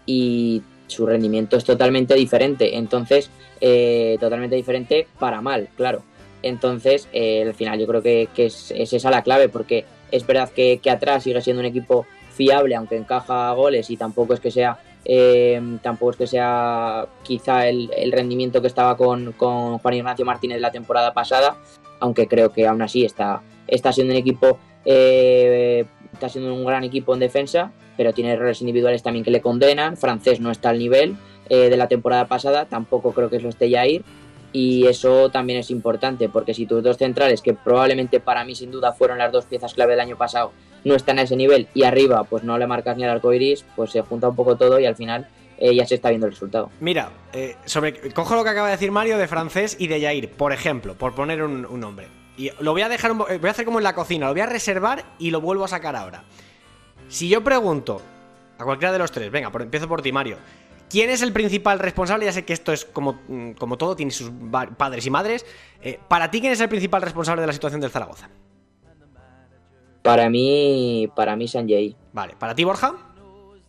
y 0.05 0.61
su 0.87 1.05
rendimiento 1.05 1.55
es 1.55 1.63
totalmente 1.63 2.13
diferente. 2.15 2.77
Entonces, 2.77 3.29
eh, 3.61 4.17
totalmente 4.19 4.55
diferente 4.55 5.07
para 5.17 5.39
mal, 5.41 5.69
claro. 5.77 6.03
Entonces, 6.43 7.07
eh, 7.13 7.43
al 7.43 7.53
final 7.53 7.79
yo 7.79 7.87
creo 7.87 8.01
que, 8.01 8.29
es, 8.35 8.71
es 8.71 8.93
esa 8.93 9.09
la 9.09 9.23
clave, 9.23 9.49
porque 9.49 9.85
es 10.11 10.27
verdad 10.27 10.49
que, 10.49 10.79
atrás 10.89 11.23
sigue 11.23 11.41
siendo 11.41 11.61
un 11.61 11.65
equipo 11.65 12.05
fiable, 12.31 12.75
aunque 12.75 12.97
encaja 12.97 13.51
goles 13.53 13.89
y 13.89 13.97
tampoco 13.97 14.33
es 14.33 14.39
que 14.39 14.51
sea 14.51 14.77
eh, 15.05 15.61
tampoco 15.81 16.11
es 16.11 16.17
que 16.17 16.27
sea 16.27 17.07
quizá 17.23 17.67
el, 17.67 17.89
rendimiento 18.11 18.61
que 18.61 18.67
estaba 18.67 18.95
con, 18.95 19.33
con, 19.33 19.77
Juan 19.79 19.93
Ignacio 19.93 20.25
Martínez 20.25 20.61
la 20.61 20.71
temporada 20.71 21.13
pasada, 21.13 21.57
aunque 21.99 22.27
creo 22.27 22.51
que 22.51 22.67
aún 22.67 22.81
así 22.81 23.03
está, 23.03 23.41
está 23.67 23.91
siendo 23.91 24.13
un 24.13 24.19
equipo, 24.19 24.59
eh, 24.85 25.85
está 26.13 26.29
siendo 26.29 26.53
un 26.53 26.65
gran 26.65 26.83
equipo 26.83 27.13
en 27.13 27.19
defensa, 27.19 27.71
pero 27.97 28.13
tiene 28.13 28.31
errores 28.31 28.61
individuales 28.61 29.03
también 29.03 29.23
que 29.23 29.31
le 29.31 29.41
condenan. 29.41 29.97
Francés 29.97 30.39
no 30.39 30.51
está 30.51 30.69
al 30.69 30.79
nivel 30.79 31.17
eh, 31.49 31.69
de 31.69 31.77
la 31.77 31.87
temporada 31.87 32.27
pasada, 32.27 32.65
tampoco 32.65 33.13
creo 33.13 33.29
que 33.29 33.39
lo 33.39 33.49
esté 33.49 33.69
Jair. 33.69 34.03
Y 34.53 34.85
eso 34.87 35.29
también 35.31 35.59
es 35.59 35.71
importante, 35.71 36.29
porque 36.29 36.53
si 36.53 36.67
tus 36.67 36.83
dos 36.83 36.97
centrales, 36.97 37.41
que 37.41 37.53
probablemente 37.53 38.19
para 38.19 38.45
mí 38.45 38.55
sin 38.55 38.71
duda 38.71 38.93
fueron 38.93 39.17
las 39.17 39.31
dos 39.31 39.45
piezas 39.45 39.73
clave 39.73 39.91
del 39.93 39.99
año 39.99 40.15
pasado, 40.15 40.51
no 40.83 40.95
están 40.95 41.19
a 41.19 41.23
ese 41.23 41.35
nivel 41.35 41.67
y 41.73 41.83
arriba 41.83 42.23
pues 42.23 42.43
no 42.43 42.57
le 42.57 42.67
marcas 42.67 42.95
ni 42.97 43.03
al 43.03 43.09
arco 43.09 43.33
iris, 43.33 43.65
pues 43.75 43.91
se 43.91 44.01
junta 44.01 44.29
un 44.29 44.35
poco 44.35 44.55
todo 44.55 44.79
y 44.79 44.85
al 44.85 44.95
final 44.95 45.27
eh, 45.57 45.75
ya 45.75 45.85
se 45.85 45.95
está 45.95 46.09
viendo 46.09 46.27
el 46.27 46.33
resultado. 46.33 46.69
Mira, 46.79 47.11
eh, 47.31 47.55
sobre, 47.65 48.11
cojo 48.11 48.35
lo 48.35 48.43
que 48.43 48.49
acaba 48.49 48.67
de 48.67 48.73
decir 48.73 48.91
Mario 48.91 49.17
de 49.17 49.27
francés 49.27 49.75
y 49.79 49.87
de 49.87 50.01
Jair, 50.01 50.29
por 50.29 50.53
ejemplo, 50.53 50.95
por 50.95 51.15
poner 51.15 51.43
un, 51.43 51.79
nombre. 51.79 52.07
Y 52.37 52.51
lo 52.59 52.71
voy 52.71 52.81
a 52.81 52.89
dejar, 52.89 53.11
un, 53.11 53.19
voy 53.19 53.27
a 53.47 53.51
hacer 53.51 53.65
como 53.65 53.79
en 53.79 53.83
la 53.83 53.95
cocina, 53.95 54.27
lo 54.27 54.33
voy 54.33 54.41
a 54.41 54.45
reservar 54.45 55.03
y 55.19 55.31
lo 55.31 55.41
vuelvo 55.41 55.63
a 55.63 55.67
sacar 55.67 55.95
ahora. 55.95 56.23
Si 57.07 57.29
yo 57.29 57.43
pregunto 57.43 58.01
a 58.57 58.63
cualquiera 58.63 58.91
de 58.91 58.99
los 58.99 59.11
tres, 59.11 59.31
venga, 59.31 59.51
por, 59.51 59.61
empiezo 59.61 59.87
por 59.87 60.01
ti, 60.01 60.11
Mario. 60.11 60.37
¿Quién 60.89 61.09
es 61.09 61.21
el 61.21 61.33
principal 61.33 61.79
responsable? 61.79 62.25
Ya 62.25 62.31
sé 62.31 62.45
que 62.45 62.53
esto 62.53 62.71
es 62.71 62.85
como, 62.85 63.19
como 63.57 63.77
todo, 63.77 63.95
tiene 63.95 64.11
sus 64.11 64.31
padres 64.77 65.05
y 65.05 65.09
madres. 65.09 65.45
Eh, 65.81 65.99
para 66.07 66.29
ti, 66.29 66.39
¿quién 66.39 66.53
es 66.53 66.61
el 66.61 66.69
principal 66.69 67.01
responsable 67.01 67.41
de 67.41 67.47
la 67.47 67.53
situación 67.53 67.81
del 67.81 67.91
Zaragoza? 67.91 68.29
Para 70.03 70.29
mí, 70.29 71.09
para 71.15 71.35
mí 71.35 71.47
Sanjay. 71.47 71.95
Vale, 72.11 72.35
¿para 72.37 72.53
ti, 72.53 72.63
Borja? 72.63 72.93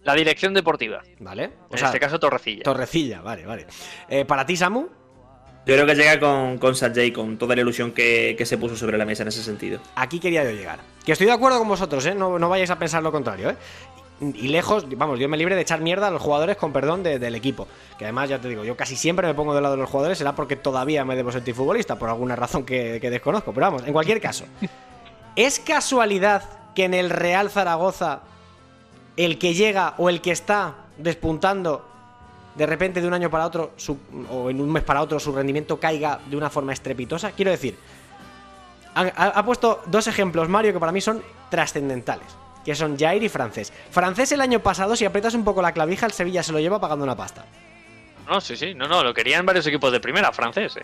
La 0.02 0.14
dirección 0.14 0.52
deportiva. 0.52 1.02
Vale. 1.20 1.50
O 1.70 1.72
en 1.72 1.78
sea, 1.78 1.88
este 1.88 2.00
caso, 2.00 2.20
Torrecilla. 2.20 2.62
Torrecilla, 2.62 3.22
vale, 3.22 3.46
vale. 3.46 3.66
Eh, 4.08 4.24
¿Para 4.24 4.44
ti, 4.44 4.56
Samu? 4.56 4.88
Yo 5.66 5.74
creo 5.74 5.86
que 5.86 5.94
llega 5.94 6.20
con, 6.20 6.58
con 6.58 6.74
Sanjay, 6.74 7.10
con 7.10 7.38
toda 7.38 7.54
la 7.56 7.62
ilusión 7.62 7.92
que, 7.92 8.34
que, 8.36 8.44
se 8.44 8.58
puso 8.58 8.76
sobre 8.76 8.98
la 8.98 9.06
mesa 9.06 9.22
en 9.22 9.28
ese 9.28 9.42
sentido. 9.42 9.80
Aquí 9.94 10.20
quería 10.20 10.44
yo 10.44 10.50
llegar. 10.50 10.80
Que 11.06 11.12
estoy 11.12 11.26
de 11.26 11.32
acuerdo 11.32 11.58
con 11.58 11.68
vosotros, 11.68 12.04
¿eh? 12.04 12.14
No, 12.14 12.38
no 12.38 12.50
vayáis 12.50 12.70
a 12.70 12.78
pensar 12.78 13.02
lo 13.02 13.10
contrario, 13.10 13.48
¿eh? 13.48 13.56
Y 14.20 14.48
lejos, 14.48 14.86
vamos, 14.96 15.18
yo 15.18 15.28
me 15.28 15.36
libre 15.36 15.56
de 15.56 15.62
echar 15.62 15.80
mierda 15.80 16.06
a 16.06 16.10
los 16.10 16.22
jugadores 16.22 16.56
con 16.56 16.72
perdón 16.72 17.02
de, 17.02 17.18
del 17.18 17.34
equipo. 17.34 17.66
Que 17.98 18.04
además, 18.04 18.28
ya 18.28 18.40
te 18.40 18.48
digo, 18.48 18.64
yo 18.64 18.76
casi 18.76 18.94
siempre 18.96 19.26
me 19.26 19.34
pongo 19.34 19.54
del 19.54 19.62
lado 19.62 19.74
de 19.74 19.80
los 19.80 19.90
jugadores, 19.90 20.18
será 20.18 20.34
porque 20.34 20.56
todavía 20.56 21.04
me 21.04 21.16
debo 21.16 21.32
sentir 21.32 21.54
futbolista, 21.54 21.98
por 21.98 22.08
alguna 22.08 22.36
razón 22.36 22.64
que, 22.64 22.98
que 23.00 23.10
desconozco. 23.10 23.52
Pero 23.52 23.66
vamos, 23.66 23.82
en 23.84 23.92
cualquier 23.92 24.20
caso. 24.20 24.44
¿Es 25.36 25.58
casualidad 25.58 26.44
que 26.74 26.84
en 26.84 26.94
el 26.94 27.10
Real 27.10 27.50
Zaragoza 27.50 28.20
el 29.16 29.38
que 29.38 29.54
llega 29.54 29.94
o 29.98 30.08
el 30.08 30.20
que 30.20 30.30
está 30.30 30.74
despuntando 30.96 31.84
de 32.54 32.66
repente 32.66 33.00
de 33.00 33.08
un 33.08 33.14
año 33.14 33.30
para 33.30 33.46
otro 33.46 33.72
su, 33.76 33.98
o 34.30 34.48
en 34.48 34.60
un 34.60 34.70
mes 34.70 34.84
para 34.84 35.02
otro 35.02 35.18
su 35.18 35.32
rendimiento 35.32 35.80
caiga 35.80 36.20
de 36.30 36.36
una 36.36 36.50
forma 36.50 36.72
estrepitosa? 36.72 37.32
Quiero 37.32 37.50
decir, 37.50 37.76
ha, 38.94 39.02
ha 39.02 39.44
puesto 39.44 39.82
dos 39.86 40.06
ejemplos 40.06 40.48
Mario 40.48 40.72
que 40.72 40.78
para 40.78 40.92
mí 40.92 41.00
son 41.00 41.20
trascendentales 41.50 42.43
que 42.64 42.74
son 42.74 42.98
Jair 42.98 43.22
y 43.22 43.28
Francés. 43.28 43.72
Francés 43.90 44.32
el 44.32 44.40
año 44.40 44.60
pasado, 44.60 44.96
si 44.96 45.04
aprietas 45.04 45.34
un 45.34 45.44
poco 45.44 45.60
la 45.62 45.72
clavija, 45.72 46.06
el 46.06 46.12
Sevilla 46.12 46.42
se 46.42 46.52
lo 46.52 46.60
lleva 46.60 46.80
pagando 46.80 47.04
una 47.04 47.16
pasta. 47.16 47.44
No, 48.28 48.40
sí, 48.40 48.56
sí, 48.56 48.74
no, 48.74 48.88
no, 48.88 49.04
lo 49.04 49.12
querían 49.12 49.44
varios 49.44 49.66
equipos 49.66 49.92
de 49.92 50.00
primera, 50.00 50.32
francés, 50.32 50.76
eh. 50.76 50.82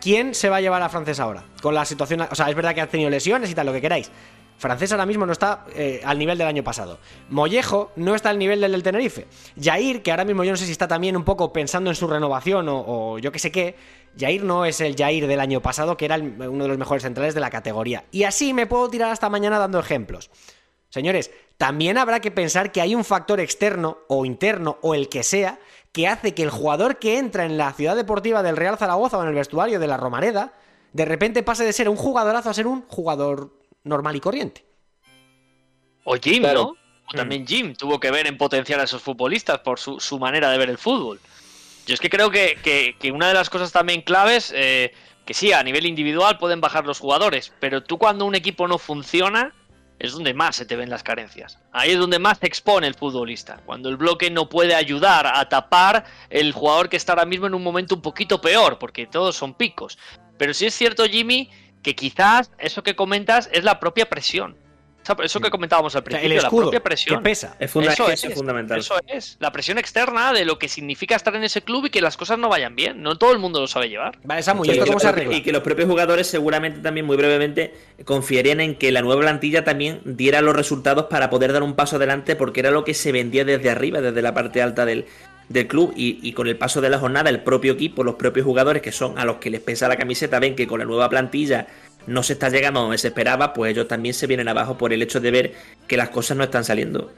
¿Quién 0.00 0.34
se 0.34 0.48
va 0.48 0.56
a 0.56 0.60
llevar 0.62 0.80
a 0.80 0.88
Francés 0.88 1.20
ahora? 1.20 1.44
Con 1.60 1.74
la 1.74 1.84
situación, 1.84 2.22
o 2.22 2.34
sea, 2.34 2.48
es 2.48 2.54
verdad 2.56 2.74
que 2.74 2.80
ha 2.80 2.86
tenido 2.86 3.10
lesiones 3.10 3.50
y 3.50 3.54
tal, 3.54 3.66
lo 3.66 3.72
que 3.74 3.82
queráis. 3.82 4.10
Francés 4.56 4.92
ahora 4.92 5.04
mismo 5.04 5.26
no 5.26 5.32
está 5.32 5.64
eh, 5.74 6.00
al 6.04 6.18
nivel 6.18 6.38
del 6.38 6.46
año 6.46 6.62
pasado. 6.64 6.98
Mollejo 7.28 7.92
no 7.96 8.14
está 8.14 8.30
al 8.30 8.38
nivel 8.38 8.60
del 8.62 8.72
del 8.72 8.82
Tenerife. 8.82 9.26
Jair, 9.62 10.02
que 10.02 10.10
ahora 10.10 10.24
mismo 10.24 10.42
yo 10.44 10.50
no 10.52 10.56
sé 10.56 10.64
si 10.66 10.72
está 10.72 10.88
también 10.88 11.16
un 11.18 11.24
poco 11.24 11.52
pensando 11.52 11.90
en 11.90 11.96
su 11.96 12.06
renovación 12.06 12.68
o, 12.70 12.82
o 12.86 13.18
yo 13.18 13.30
qué 13.32 13.38
sé 13.38 13.50
qué. 13.52 13.74
Jair 14.18 14.42
no 14.44 14.64
es 14.64 14.80
el 14.80 14.96
Jair 14.96 15.26
del 15.26 15.40
año 15.40 15.60
pasado, 15.60 15.96
que 15.96 16.04
era 16.06 16.14
el- 16.14 16.34
uno 16.48 16.64
de 16.64 16.68
los 16.68 16.78
mejores 16.78 17.02
centrales 17.02 17.34
de 17.34 17.40
la 17.40 17.48
categoría. 17.50 18.04
Y 18.10 18.24
así 18.24 18.52
me 18.54 18.66
puedo 18.66 18.88
tirar 18.90 19.10
hasta 19.10 19.28
mañana 19.30 19.58
dando 19.58 19.78
ejemplos. 19.78 20.30
Señores, 20.90 21.30
también 21.56 21.96
habrá 21.98 22.20
que 22.20 22.30
pensar 22.30 22.72
que 22.72 22.80
hay 22.80 22.94
un 22.94 23.04
factor 23.04 23.40
externo 23.40 23.98
o 24.08 24.24
interno 24.26 24.78
o 24.82 24.94
el 24.94 25.08
que 25.08 25.22
sea 25.22 25.58
que 25.92 26.06
hace 26.06 26.34
que 26.34 26.42
el 26.42 26.50
jugador 26.50 26.98
que 26.98 27.18
entra 27.18 27.44
en 27.44 27.56
la 27.58 27.72
ciudad 27.72 27.96
deportiva 27.96 28.42
del 28.42 28.56
Real 28.56 28.76
Zaragoza 28.78 29.18
o 29.18 29.22
en 29.22 29.28
el 29.28 29.34
vestuario 29.34 29.80
de 29.80 29.86
la 29.86 29.96
Romareda 29.96 30.52
de 30.92 31.04
repente 31.04 31.42
pase 31.42 31.64
de 31.64 31.72
ser 31.72 31.88
un 31.88 31.96
jugadorazo 31.96 32.50
a 32.50 32.54
ser 32.54 32.66
un 32.66 32.82
jugador 32.88 33.52
normal 33.84 34.14
y 34.16 34.20
corriente. 34.20 34.64
O 36.04 36.16
Jim, 36.16 36.42
Claro. 36.42 36.60
¿no? 36.62 36.76
O 37.08 37.16
también 37.16 37.46
Jim 37.46 37.74
tuvo 37.74 37.98
que 37.98 38.10
ver 38.10 38.26
en 38.26 38.38
potenciar 38.38 38.78
a 38.80 38.84
esos 38.84 39.02
futbolistas 39.02 39.58
por 39.60 39.78
su, 39.80 39.98
su 40.00 40.18
manera 40.18 40.50
de 40.50 40.58
ver 40.58 40.70
el 40.70 40.78
fútbol. 40.78 41.20
Yo 41.86 41.94
es 41.94 42.00
que 42.00 42.08
creo 42.10 42.30
que, 42.30 42.56
que- 42.62 42.96
que 42.98 43.10
una 43.10 43.28
de 43.28 43.34
las 43.34 43.50
cosas 43.50 43.72
también 43.72 44.02
claves, 44.02 44.52
eh, 44.54 44.92
que 45.24 45.34
sí, 45.34 45.52
a 45.52 45.62
nivel 45.62 45.86
individual 45.86 46.38
pueden 46.38 46.60
bajar 46.60 46.86
los 46.86 47.00
jugadores, 47.00 47.52
pero 47.58 47.82
tú 47.82 47.98
cuando 47.98 48.24
un 48.26 48.34
equipo 48.36 48.68
no 48.68 48.78
funciona, 48.78 49.52
es 50.00 50.12
donde 50.12 50.32
más 50.32 50.56
se 50.56 50.64
te 50.64 50.76
ven 50.76 50.88
las 50.88 51.02
carencias. 51.02 51.58
Ahí 51.72 51.90
es 51.90 51.98
donde 51.98 52.18
más 52.18 52.38
se 52.38 52.46
expone 52.46 52.86
el 52.86 52.94
futbolista. 52.94 53.60
Cuando 53.66 53.90
el 53.90 53.98
bloque 53.98 54.30
no 54.30 54.48
puede 54.48 54.74
ayudar 54.74 55.26
a 55.26 55.48
tapar 55.48 56.06
el 56.30 56.52
jugador 56.52 56.88
que 56.88 56.96
está 56.96 57.12
ahora 57.12 57.26
mismo 57.26 57.46
en 57.46 57.54
un 57.54 57.62
momento 57.62 57.94
un 57.94 58.02
poquito 58.02 58.40
peor, 58.40 58.78
porque 58.78 59.06
todos 59.06 59.36
son 59.36 59.52
picos. 59.54 59.98
Pero 60.38 60.54
sí 60.54 60.64
es 60.66 60.74
cierto, 60.74 61.04
Jimmy, 61.04 61.50
que 61.82 61.94
quizás 61.94 62.50
eso 62.58 62.82
que 62.82 62.96
comentas 62.96 63.50
es 63.52 63.62
la 63.62 63.78
propia 63.78 64.08
presión. 64.08 64.56
Esa- 65.12 65.24
Eso 65.24 65.40
que 65.40 65.50
comentábamos 65.50 65.94
al 65.94 66.00
O 66.00 66.02
sea, 66.02 66.04
principio, 66.04 66.36
el 66.36 66.42
la 66.42 66.48
propia 66.50 66.70
que 66.70 66.80
presión. 66.80 67.22
pesa. 67.22 67.56
Es, 67.58 67.70
funda- 67.70 67.92
Eso 67.92 68.10
es 68.10 68.24
es, 68.24 68.34
fundamental. 68.34 68.78
Eso 68.78 68.94
es, 69.06 69.36
la 69.40 69.52
presión 69.52 69.78
externa 69.78 70.32
de 70.32 70.44
lo 70.44 70.58
que 70.58 70.68
significa 70.68 71.16
estar 71.16 71.34
en 71.36 71.44
ese 71.44 71.62
club 71.62 71.86
y 71.86 71.90
que 71.90 72.00
las 72.00 72.16
cosas 72.16 72.38
no 72.38 72.48
vayan 72.48 72.74
bien. 72.76 73.02
No 73.02 73.16
todo 73.18 73.32
el 73.32 73.38
mundo 73.38 73.60
lo 73.60 73.66
sabe 73.66 73.88
llevar. 73.88 74.18
Vale, 74.24 74.42
Samu, 74.42 74.64
¿y 74.64 74.68
Que- 74.68 74.72
esto 74.74 74.86
cómo 74.86 74.98
que- 74.98 75.02
se 75.02 75.08
arregla? 75.08 75.34
Y 75.36 75.42
que 75.42 75.52
los 75.52 75.62
propios 75.62 75.88
jugadores 75.88 76.26
seguramente 76.26 76.80
también 76.80 77.06
muy 77.06 77.16
brevemente 77.16 77.74
confiarían 78.04 78.60
en 78.60 78.74
que 78.76 78.92
la 78.92 79.02
nueva 79.02 79.20
plantilla 79.20 79.64
también 79.64 80.00
diera 80.04 80.40
los 80.40 80.54
resultados 80.56 81.06
para 81.06 81.30
poder 81.30 81.52
dar 81.52 81.62
un 81.62 81.74
paso 81.74 81.96
adelante 81.96 82.36
porque 82.36 82.60
era 82.60 82.70
lo 82.70 82.84
que 82.84 82.94
se 82.94 83.12
vendía 83.12 83.44
desde 83.44 83.70
arriba, 83.70 84.00
desde 84.00 84.22
la 84.22 84.34
parte 84.34 84.62
alta 84.62 84.84
del, 84.84 85.06
del 85.50 85.66
club 85.66 85.92
y, 85.96 86.20
y 86.22 86.32
con 86.32 86.46
el 86.46 86.56
paso 86.56 86.80
de 86.80 86.88
la 86.88 86.98
jornada 87.00 87.28
el 87.28 87.42
propio 87.42 87.72
equipo, 87.72 88.04
los 88.04 88.14
propios 88.14 88.46
jugadores 88.46 88.80
que 88.82 88.92
son 88.92 89.18
a 89.18 89.24
los 89.24 89.36
que 89.36 89.50
les 89.50 89.60
pesa 89.60 89.88
la 89.88 89.96
camiseta 89.96 90.38
ven 90.38 90.54
que 90.54 90.66
con 90.68 90.78
la 90.78 90.84
nueva 90.86 91.08
plantilla 91.08 91.66
no 92.06 92.22
se 92.22 92.34
está 92.34 92.48
llegando 92.50 92.78
a 92.78 92.82
donde 92.84 92.98
se 92.98 93.08
esperaba, 93.08 93.52
pues 93.52 93.72
ellos 93.72 93.88
también 93.88 94.14
se 94.14 94.28
vienen 94.28 94.46
abajo 94.48 94.78
por 94.78 94.92
el 94.92 95.02
hecho 95.02 95.20
de 95.20 95.30
ver 95.32 95.52
que 95.88 95.96
las 95.96 96.08
cosas 96.10 96.36
no 96.36 96.44
están 96.44 96.62
saliendo. 96.64 97.10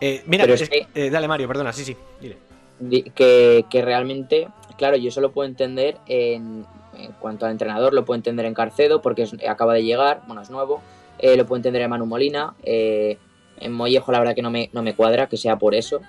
Eh, 0.00 0.22
mira, 0.26 0.44
Pero 0.44 0.54
es 0.54 0.62
es- 0.62 0.68
que- 0.70 0.86
eh, 0.94 1.10
dale 1.10 1.26
Mario, 1.26 1.48
perdona, 1.48 1.72
sí, 1.72 1.84
sí, 1.84 1.96
dile. 2.20 2.36
Di- 2.78 3.02
que, 3.02 3.64
que 3.68 3.82
realmente, 3.82 4.46
claro, 4.78 4.96
yo 4.96 5.08
eso 5.08 5.20
lo 5.20 5.32
puedo 5.32 5.48
entender 5.48 5.96
en, 6.06 6.64
en 6.96 7.12
cuanto 7.18 7.44
al 7.44 7.52
entrenador, 7.52 7.92
lo 7.92 8.04
puedo 8.04 8.16
entender 8.16 8.46
en 8.46 8.54
Carcedo 8.54 9.02
porque 9.02 9.22
es- 9.22 9.34
acaba 9.48 9.74
de 9.74 9.82
llegar, 9.82 10.22
bueno, 10.28 10.42
es 10.42 10.50
nuevo, 10.50 10.80
eh, 11.18 11.36
lo 11.36 11.44
puedo 11.44 11.56
entender 11.58 11.82
en 11.82 11.90
Manu 11.90 12.06
Molina, 12.06 12.54
eh, 12.62 13.18
en 13.60 13.72
Mollejo 13.72 14.12
la 14.12 14.20
verdad 14.20 14.34
que 14.36 14.42
no 14.42 14.50
me, 14.52 14.70
no 14.72 14.82
me 14.84 14.94
cuadra, 14.94 15.28
que 15.28 15.36
sea 15.36 15.56
por 15.58 15.74
eso, 15.74 16.00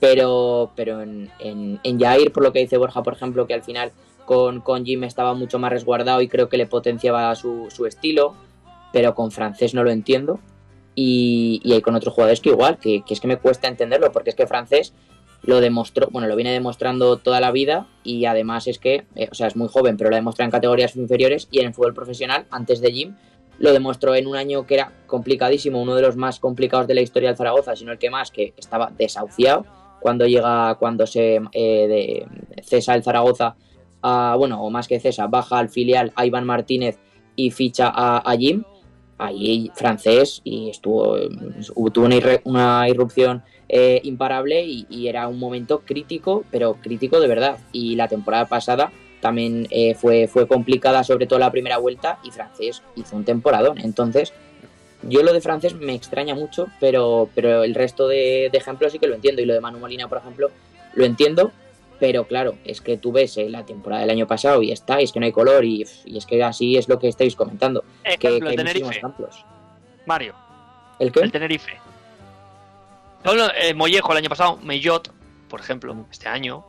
pero, 0.00 0.72
pero 0.74 1.02
en, 1.02 1.30
en, 1.38 1.80
en 1.82 2.00
Jair, 2.00 2.32
por 2.32 2.42
lo 2.42 2.52
que 2.52 2.60
dice 2.60 2.76
Borja, 2.76 3.02
por 3.02 3.14
ejemplo, 3.14 3.46
que 3.46 3.54
al 3.54 3.62
final 3.62 3.92
con, 4.24 4.60
con 4.60 4.84
Jim 4.84 5.04
estaba 5.04 5.34
mucho 5.34 5.58
más 5.58 5.70
resguardado 5.70 6.20
y 6.20 6.28
creo 6.28 6.48
que 6.48 6.58
le 6.58 6.66
potenciaba 6.66 7.34
su, 7.34 7.68
su 7.70 7.86
estilo, 7.86 8.34
pero 8.92 9.14
con 9.14 9.30
francés 9.30 9.72
no 9.74 9.84
lo 9.84 9.90
entiendo. 9.90 10.40
Y, 10.94 11.60
y 11.62 11.74
hay 11.74 11.82
con 11.82 11.94
otros 11.94 12.14
jugadores 12.14 12.40
que 12.40 12.48
igual, 12.48 12.78
que, 12.78 13.02
que 13.02 13.12
es 13.14 13.20
que 13.20 13.28
me 13.28 13.36
cuesta 13.36 13.68
entenderlo, 13.68 14.12
porque 14.12 14.30
es 14.30 14.36
que 14.36 14.46
francés 14.46 14.94
lo 15.42 15.60
demostró, 15.60 16.08
bueno, 16.10 16.26
lo 16.26 16.36
viene 16.36 16.52
demostrando 16.52 17.18
toda 17.18 17.40
la 17.40 17.52
vida 17.52 17.86
y 18.02 18.24
además 18.24 18.66
es 18.66 18.78
que, 18.78 19.04
eh, 19.14 19.28
o 19.30 19.34
sea, 19.34 19.46
es 19.46 19.56
muy 19.56 19.68
joven, 19.68 19.96
pero 19.98 20.10
lo 20.10 20.16
demuestra 20.16 20.44
en 20.46 20.50
categorías 20.50 20.96
inferiores 20.96 21.48
y 21.50 21.60
en 21.60 21.66
el 21.66 21.74
fútbol 21.74 21.92
profesional, 21.94 22.46
antes 22.50 22.80
de 22.80 22.92
Jim, 22.92 23.14
lo 23.58 23.72
demostró 23.72 24.14
en 24.14 24.26
un 24.26 24.36
año 24.36 24.66
que 24.66 24.74
era 24.74 24.92
complicadísimo, 25.06 25.80
uno 25.80 25.94
de 25.94 26.02
los 26.02 26.16
más 26.16 26.40
complicados 26.40 26.86
de 26.86 26.94
la 26.94 27.02
historia 27.02 27.28
del 27.28 27.36
Zaragoza, 27.36 27.76
sino 27.76 27.92
el 27.92 27.98
que 27.98 28.10
más, 28.10 28.30
que 28.30 28.54
estaba 28.56 28.90
desahuciado 28.96 29.66
cuando 30.00 30.26
llega, 30.26 30.74
cuando 30.76 31.06
se 31.06 31.40
eh, 31.52 31.88
de, 31.88 32.26
cesa 32.62 32.94
el 32.94 33.02
Zaragoza, 33.02 33.56
a, 34.02 34.36
bueno, 34.38 34.62
o 34.62 34.70
más 34.70 34.88
que 34.88 35.00
cesa, 35.00 35.26
baja 35.26 35.58
al 35.58 35.68
filial 35.68 36.12
Iván 36.22 36.46
Martínez 36.46 36.98
y 37.34 37.50
ficha 37.50 37.90
a, 37.94 38.36
Jim, 38.36 38.64
ahí 39.18 39.70
francés 39.74 40.40
y 40.44 40.70
estuvo, 40.70 41.16
tuvo 41.92 42.06
una, 42.06 42.18
una 42.44 42.88
irrupción 42.88 43.42
eh, 43.68 44.00
imparable 44.04 44.64
y, 44.64 44.86
y 44.88 45.08
era 45.08 45.28
un 45.28 45.38
momento 45.38 45.80
crítico, 45.80 46.44
pero 46.50 46.74
crítico 46.74 47.20
de 47.20 47.28
verdad. 47.28 47.58
Y 47.72 47.96
la 47.96 48.08
temporada 48.08 48.46
pasada 48.46 48.92
también 49.20 49.66
eh, 49.70 49.94
fue, 49.94 50.28
fue 50.28 50.46
complicada, 50.46 51.02
sobre 51.02 51.26
todo 51.26 51.38
la 51.38 51.50
primera 51.50 51.78
vuelta, 51.78 52.18
y 52.22 52.30
francés 52.30 52.82
hizo 52.94 53.16
un 53.16 53.24
temporadón. 53.24 53.78
Entonces, 53.78 54.32
yo 55.08 55.22
lo 55.22 55.32
de 55.32 55.40
francés 55.40 55.74
me 55.74 55.94
extraña 55.94 56.34
mucho, 56.34 56.66
pero, 56.80 57.28
pero 57.34 57.64
el 57.64 57.74
resto 57.74 58.08
de, 58.08 58.48
de 58.50 58.58
ejemplos 58.58 58.92
sí 58.92 58.98
que 58.98 59.06
lo 59.06 59.14
entiendo. 59.14 59.42
Y 59.42 59.46
lo 59.46 59.54
de 59.54 59.60
Manu 59.60 59.78
Molina, 59.78 60.08
por 60.08 60.18
ejemplo, 60.18 60.50
lo 60.94 61.04
entiendo, 61.04 61.52
pero 61.98 62.24
claro, 62.24 62.56
es 62.64 62.80
que 62.80 62.96
tú 62.96 63.12
ves 63.12 63.36
eh, 63.38 63.48
la 63.48 63.64
temporada 63.64 64.02
del 64.02 64.10
año 64.10 64.26
pasado 64.26 64.62
y 64.62 64.72
está, 64.72 65.00
y 65.00 65.04
es 65.04 65.12
que 65.12 65.20
no 65.20 65.26
hay 65.26 65.32
color, 65.32 65.64
y, 65.64 65.86
y 66.04 66.18
es 66.18 66.26
que 66.26 66.42
así 66.42 66.76
es 66.76 66.88
lo 66.88 66.98
que 66.98 67.08
estáis 67.08 67.34
comentando. 67.36 67.82
Que, 68.02 68.14
Ejemplo, 68.14 68.30
que 68.30 68.36
el 68.36 68.42
muchísimos 68.42 68.64
Tenerife. 68.64 68.98
ejemplos. 68.98 69.44
Mario, 70.06 70.34
¿El 70.98 71.12
qué? 71.12 71.20
el 71.20 71.32
Tenerife. 71.32 71.72
Solo, 73.24 73.48
eh, 73.60 73.74
Mollejo 73.74 74.12
el 74.12 74.18
año 74.18 74.28
pasado, 74.28 74.56
Mellot, 74.58 75.10
por 75.48 75.60
ejemplo, 75.60 75.96
este 76.10 76.28
año. 76.28 76.64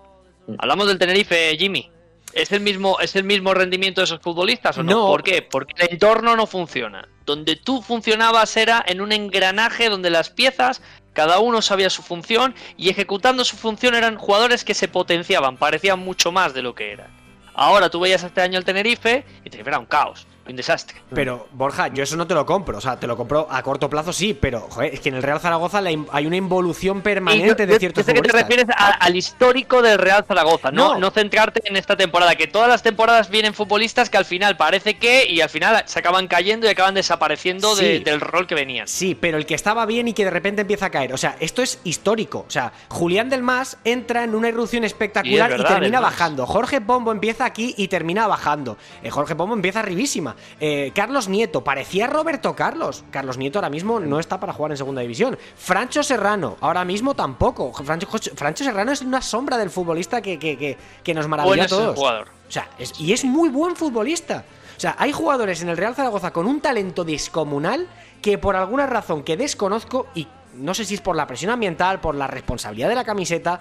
Mm. 0.47 0.55
Hablamos 0.57 0.88
del 0.88 0.97
Tenerife, 0.97 1.55
Jimmy. 1.57 1.91
¿Es 2.34 2.51
el 2.51 2.61
mismo, 2.61 2.99
es 2.99 3.15
el 3.15 3.23
mismo 3.23 3.53
rendimiento 3.53 4.01
de 4.01 4.05
esos 4.05 4.19
futbolistas 4.19 4.78
o 4.78 4.84
no? 4.84 4.91
No. 4.91 5.07
¿Por 5.07 5.23
qué? 5.23 5.41
Porque 5.41 5.73
el 5.78 5.93
entorno 5.93 6.36
no 6.36 6.45
funciona. 6.45 7.07
Donde 7.25 7.55
tú 7.55 7.82
funcionabas 7.82 8.55
era 8.57 8.84
en 8.88 9.01
un 9.01 9.11
engranaje 9.11 9.89
donde 9.89 10.09
las 10.09 10.30
piezas, 10.30 10.82
cada 11.13 11.39
uno 11.39 11.61
sabía 11.61 11.89
su 11.89 12.03
función 12.03 12.53
y 12.78 12.89
ejecutando 12.89 13.43
su 13.43 13.57
función 13.57 13.95
eran 13.95 14.17
jugadores 14.17 14.63
que 14.63 14.73
se 14.73 14.88
potenciaban, 14.88 15.57
parecían 15.57 15.99
mucho 15.99 16.32
más 16.32 16.53
de 16.53 16.61
lo 16.61 16.75
que 16.75 16.91
eran. 16.91 17.07
Ahora 17.53 17.89
tú 17.89 17.99
veías 17.99 18.23
este 18.23 18.41
año 18.41 18.59
el 18.59 18.65
Tenerife 18.65 19.25
y 19.43 19.49
Tenerife 19.49 19.69
era 19.71 19.80
un 19.80 19.88
caos, 19.88 20.28
un 20.51 20.55
desastre. 20.55 20.97
Pero, 21.13 21.47
Borja, 21.51 21.87
yo 21.89 22.03
eso 22.03 22.15
no 22.15 22.27
te 22.27 22.33
lo 22.33 22.45
compro. 22.45 22.77
O 22.77 22.81
sea, 22.81 22.99
te 22.99 23.07
lo 23.07 23.15
compro 23.17 23.47
a 23.49 23.61
corto 23.63 23.89
plazo, 23.89 24.13
sí, 24.13 24.33
pero 24.33 24.61
joder, 24.69 24.93
es 24.93 24.99
que 24.99 25.09
en 25.09 25.15
el 25.15 25.23
Real 25.23 25.39
Zaragoza 25.39 25.81
hay 26.11 26.25
una 26.25 26.35
involución 26.35 27.01
permanente 27.01 27.65
yo- 27.65 27.73
de 27.73 27.79
ciertos 27.79 28.05
yo 28.05 28.13
sé 28.13 28.13
que 28.13 28.21
te 28.21 28.31
refieres 28.37 28.65
a- 28.75 28.91
al 28.91 29.15
histórico 29.15 29.81
del 29.81 29.97
Real 29.97 30.23
Zaragoza, 30.27 30.71
no, 30.71 30.93
No. 30.93 30.99
no 30.99 31.11
centrarte 31.11 31.61
en 31.65 31.75
esta 31.77 31.95
temporada, 31.97 32.35
que 32.35 32.47
todas 32.47 32.69
las 32.69 32.83
temporadas 32.83 33.29
vienen 33.29 33.53
futbolistas 33.53 34.09
que 34.09 34.17
al 34.17 34.25
final 34.25 34.57
parece 34.57 34.97
que 34.97 35.25
y 35.29 35.41
al 35.41 35.49
final 35.49 35.83
se 35.85 35.99
acaban 35.99 36.27
cayendo 36.27 36.67
y 36.67 36.69
acaban 36.69 36.93
desapareciendo 36.93 37.75
de- 37.75 37.99
del 37.99 38.21
rol 38.21 38.47
que 38.47 38.55
venían. 38.55 38.87
Sí, 38.87 39.15
pero 39.15 39.37
el 39.37 39.45
que 39.45 39.55
estaba 39.55 39.85
bien 39.85 40.07
y 40.07 40.13
que 40.13 40.23
de 40.23 40.31
repente 40.31 40.61
empieza 40.61 40.85
a 40.87 40.89
caer. 40.91 41.13
O 41.13 41.17
sea, 41.17 41.35
esto 41.39 41.61
es 41.61 41.79
histórico. 41.83 42.45
O 42.47 42.51
sea, 42.51 42.71
Julián 42.89 43.29
del 43.29 43.43
Mas 43.43 43.77
entra 43.83 44.23
en 44.23 44.35
una 44.35 44.49
irrupción 44.49 44.83
espectacular 44.83 45.49
y, 45.49 45.53
es 45.53 45.59
verdad, 45.59 45.75
termina 45.75 45.99
bajando. 45.99 46.45
Jorge 46.45 46.79
Pombo 46.81 47.11
empieza 47.11 47.45
aquí 47.45 47.73
y 47.77 47.87
termina 47.87 48.27
bajando. 48.27 48.77
Eh, 49.03 49.09
Jorge 49.09 49.35
Pombo 49.35 49.53
empieza 49.55 49.79
arribísima. 49.81 50.35
Eh, 50.59 50.91
Carlos 50.95 51.27
Nieto, 51.27 51.63
parecía 51.63 52.07
Roberto 52.07 52.55
Carlos. 52.55 53.03
Carlos 53.11 53.38
Nieto 53.38 53.59
ahora 53.59 53.69
mismo 53.69 53.99
no 53.99 54.19
está 54.19 54.39
para 54.39 54.53
jugar 54.53 54.71
en 54.71 54.77
segunda 54.77 55.01
división. 55.01 55.38
Francho 55.55 56.03
Serrano, 56.03 56.57
ahora 56.61 56.83
mismo 56.85 57.13
tampoco. 57.15 57.73
Francho, 57.73 58.07
Francho 58.35 58.63
Serrano 58.63 58.91
es 58.91 59.01
una 59.01 59.21
sombra 59.21 59.57
del 59.57 59.69
futbolista 59.69 60.21
que, 60.21 60.38
que, 60.39 60.57
que, 60.57 60.77
que 61.03 61.13
nos 61.13 61.27
maravilla 61.27 61.63
a 61.63 61.67
todos. 61.67 61.95
jugador. 61.97 62.27
O 62.47 62.51
sea, 62.51 62.69
es- 62.77 62.99
y 62.99 63.13
es 63.13 63.25
muy 63.25 63.49
buen 63.49 63.75
futbolista. 63.75 64.45
O 64.75 64.79
sea, 64.79 64.95
hay 64.99 65.11
jugadores 65.11 65.61
en 65.61 65.69
el 65.69 65.77
Real 65.77 65.95
Zaragoza 65.95 66.31
con 66.31 66.45
un 66.45 66.61
talento 66.61 67.03
descomunal 67.03 67.88
que 68.21 68.38
por 68.38 68.55
alguna 68.55 68.85
razón 68.88 69.23
que 69.23 69.35
desconozco 69.38 70.07
y 70.15 70.27
no 70.55 70.73
sé 70.73 70.85
si 70.85 70.95
es 70.95 71.01
por 71.01 71.15
la 71.15 71.27
presión 71.27 71.51
ambiental, 71.51 71.99
por 71.99 72.15
la 72.15 72.27
responsabilidad 72.27 72.89
de 72.89 72.95
la 72.95 73.03
camiseta, 73.03 73.59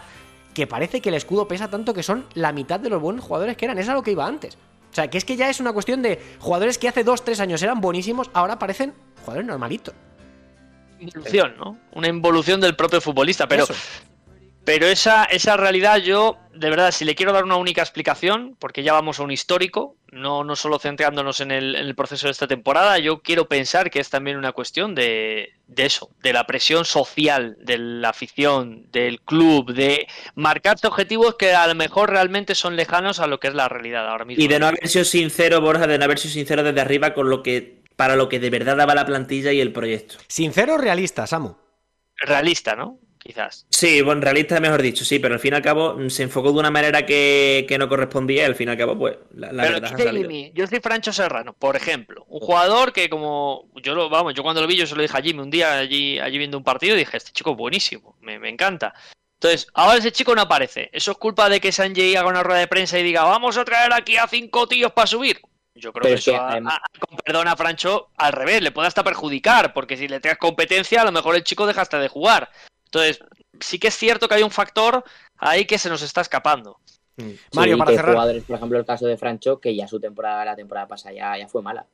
que 0.55 0.66
parece 0.66 1.01
que 1.03 1.11
el 1.11 1.14
escudo 1.14 1.47
pesa 1.47 1.68
tanto 1.68 1.93
que 1.93 2.03
son 2.03 2.24
la 2.35 2.53
mitad 2.53 2.81
de 2.81 2.89
los 2.89 3.01
buenos 3.03 3.24
jugadores 3.24 3.57
que 3.57 3.66
eran. 3.66 3.79
Es 3.79 3.89
a 3.89 3.95
lo 3.95 4.03
que 4.03 4.12
iba 4.12 4.27
antes. 4.27 4.57
O 4.97 4.99
sea, 4.99 5.11
que 5.11 5.18
es 5.18 5.26
que 5.26 5.36
ya 5.36 5.51
es 5.51 5.61
una 5.61 5.74
cuestión 5.74 6.01
de 6.01 6.18
jugadores 6.38 6.78
que 6.78 6.88
hace 6.88 7.05
dos, 7.05 7.22
tres 7.22 7.38
años 7.38 7.62
eran 7.62 7.82
buenísimos, 7.82 8.30
ahora 8.32 8.59
parecen 8.59 8.94
jugadores 9.20 9.47
normalitos. 9.47 9.94
Involución, 10.99 11.55
¿no? 11.59 11.78
Una 11.92 12.09
involución 12.09 12.62
del 12.62 12.74
propio 12.76 13.03
futbolista, 13.03 13.47
pero 13.47 13.64
Eso. 13.64 13.74
Pero 14.67 14.87
esa, 14.87 15.27
esa 15.27 15.57
realidad 15.57 15.99
yo, 15.99 16.39
de 16.53 16.69
verdad, 16.71 16.91
si 16.91 17.05
le 17.05 17.14
quiero 17.14 17.33
dar 17.33 17.45
una 17.45 17.55
única 17.55 17.83
explicación, 17.83 18.57
porque 18.59 18.83
ya 18.83 18.93
vamos 18.93 19.21
a 19.21 19.23
un 19.23 19.31
histórico, 19.31 19.95
no, 20.11 20.43
no 20.43 20.57
solo 20.57 20.81
centrándonos 20.81 21.41
en 21.41 21.53
el, 21.53 21.77
en 21.77 21.87
el 21.87 21.95
proceso 21.95 22.27
de 22.27 22.33
esta 22.33 22.49
temporada, 22.49 22.99
yo 22.99 23.21
quiero 23.23 23.47
pensar 23.47 23.93
que 23.93 24.01
es 24.01 24.11
también 24.11 24.37
una 24.37 24.51
cuestión 24.51 24.97
de, 24.97 25.53
de 25.69 25.87
eso, 25.87 26.11
de 26.21 26.33
la 26.33 26.49
presión 26.49 26.85
social, 26.85 27.57
de 27.61 27.79
la 27.79 28.09
afición, 28.09 28.91
del 28.91 29.21
club, 29.21 29.73
de 29.73 30.09
marcarse 30.35 30.89
objetivos 30.89 31.37
que 31.37 31.55
a 31.55 31.69
lo 31.69 31.77
mejor 31.77 32.11
realmente 32.11 32.57
son 32.57 32.75
lejanos 32.75 33.21
a 33.21 33.29
lo 33.29 33.39
que 33.39 33.47
es 33.47 33.55
la 33.55 33.69
realidad 33.69 34.09
ahora 34.09 34.25
mismo. 34.25 34.43
Y 34.43 34.49
de 34.49 34.59
no 34.59 34.67
haber 34.67 34.89
sido 34.89 35.05
sincero, 35.05 35.61
Borja, 35.61 35.87
de 35.87 35.97
no 35.97 36.05
haber 36.07 36.19
sido 36.19 36.35
sincero 36.35 36.64
desde 36.64 36.81
arriba 36.81 37.14
con 37.14 37.31
lo 37.31 37.45
que 37.45 37.85
para 37.95 38.17
lo 38.17 38.29
que 38.29 38.41
de 38.41 38.51
verdad 38.51 38.77
daba 38.77 38.97
la 38.97 39.07
plantilla 39.07 39.53
y 39.53 39.61
el 39.61 39.73
proyecto. 39.73 40.17
¿Sincero 40.27 40.75
o 40.75 40.79
realista, 40.79 41.25
Samu? 41.29 41.55
Realista, 42.17 42.75
¿no? 42.75 42.99
Quizás. 43.27 43.66
Sí, 43.70 44.03
bueno, 44.03 44.20
realista 44.20 44.61
mejor 44.61 44.81
dicho, 44.83 45.05
sí, 45.05 45.18
pero 45.18 45.35
al 45.35 45.41
fin 45.41 45.53
y 45.53 45.57
al 45.57 45.62
cabo 45.62 45.99
se 46.09 46.22
enfocó 46.22 46.53
de 46.53 46.59
una 46.61 46.70
manera 46.70 47.05
que, 47.05 47.64
que 47.68 47.77
no 47.77 47.89
correspondía 47.89 48.43
y 48.43 48.47
al 48.47 48.55
fin 48.55 48.68
y 48.68 48.70
al 48.70 48.77
cabo, 48.79 48.97
pues, 48.97 49.16
la, 49.35 49.53
la 49.53 49.62
Pero 49.64 49.81
verdad. 49.81 50.12
Jimmy, 50.12 50.53
yo 50.55 50.66
soy 50.68 50.79
Francho 50.81 51.12
Serrano, 51.12 51.53
por 51.53 51.74
ejemplo, 51.74 52.24
un 52.29 52.39
jugador 52.39 52.93
que 52.93 53.11
como 53.11 53.68
yo 53.83 53.95
lo 53.97 54.09
vamos, 54.09 54.35
yo 54.35 54.45
cuando 54.45 54.61
lo 54.62 54.68
vi 54.68 54.77
yo 54.77 54.87
se 54.87 54.95
lo 54.95 55.03
dije 55.03 55.16
a 55.18 55.22
Jimmy 55.22 55.41
un 55.41 55.51
día 55.51 55.77
allí, 55.79 56.20
allí 56.20 56.39
viendo 56.39 56.57
un 56.57 56.62
partido 56.64 56.95
y 56.95 57.01
dije, 57.01 57.16
este 57.16 57.33
chico 57.33 57.51
es 57.51 57.57
buenísimo, 57.57 58.16
me, 58.20 58.39
me 58.39 58.49
encanta. 58.49 58.95
Entonces, 59.41 59.66
ahora 59.74 59.99
ese 59.99 60.12
chico 60.12 60.35
no 60.35 60.43
aparece. 60.43 60.89
¿Eso 60.93 61.11
es 61.11 61.18
culpa 61.18 61.49
de 61.49 61.61
que 61.61 61.70
Sanjay 61.72 62.14
haga 62.16 62.29
una 62.29 62.43
rueda 62.43 62.61
de 62.61 62.68
prensa 62.68 62.99
y 62.99 63.03
diga, 63.03 63.24
vamos 63.24 63.59
a 63.59 63.64
traer 63.64 63.93
aquí 63.93 64.16
a 64.16 64.27
cinco 64.29 64.66
tíos 64.68 64.93
para 64.93 65.07
subir? 65.07 65.41
Yo 65.74 65.93
creo 65.93 66.05
Pero 66.05 66.14
que 66.14 66.18
es 66.20 66.24
que, 66.24 66.31
eso, 66.31 66.41
a- 66.41 66.53
además- 66.53 66.79
a- 66.79 66.99
con 67.07 67.18
perdón 67.18 67.49
a 67.49 67.57
Francho, 67.57 68.09
al 68.16 68.33
revés, 68.33 68.62
le 68.62 68.70
puede 68.70 68.89
hasta 68.89 69.05
perjudicar, 69.05 69.74
porque 69.74 69.99
si 69.99 70.09
le 70.09 70.20
traes 70.20 70.39
competencia, 70.39 71.03
a 71.03 71.05
lo 71.05 71.12
mejor 71.12 71.37
el 71.37 71.45
chico 71.45 71.66
deja 71.66 71.83
hasta 71.83 71.99
de 71.99 72.09
jugar. 72.09 72.49
Entonces, 73.03 73.26
sí 73.61 73.78
que 73.78 73.88
es 73.88 73.97
cierto 73.97 74.28
que 74.28 74.34
hay 74.34 74.42
un 74.42 74.51
factor 74.51 75.05
ahí 75.36 75.64
que 75.64 75.78
se 75.78 75.88
nos 75.88 76.03
está 76.03 76.20
escapando. 76.20 76.78
Mario, 77.55 77.74
Sí, 77.74 77.78
para 77.78 77.90
que 77.90 77.97
cerrar. 77.97 78.14
jugadores, 78.14 78.44
por 78.44 78.57
ejemplo, 78.57 78.78
el 78.78 78.84
caso 78.84 79.07
de 79.07 79.16
Francho, 79.16 79.59
que 79.61 79.74
ya 79.74 79.88
su 79.88 79.99
temporada, 79.99 80.44
la 80.44 80.57
temporada 80.57 80.86
pasada 80.86 81.14
ya, 81.14 81.38
ya 81.38 81.49
fue 81.49 81.62
mala. 81.62 81.86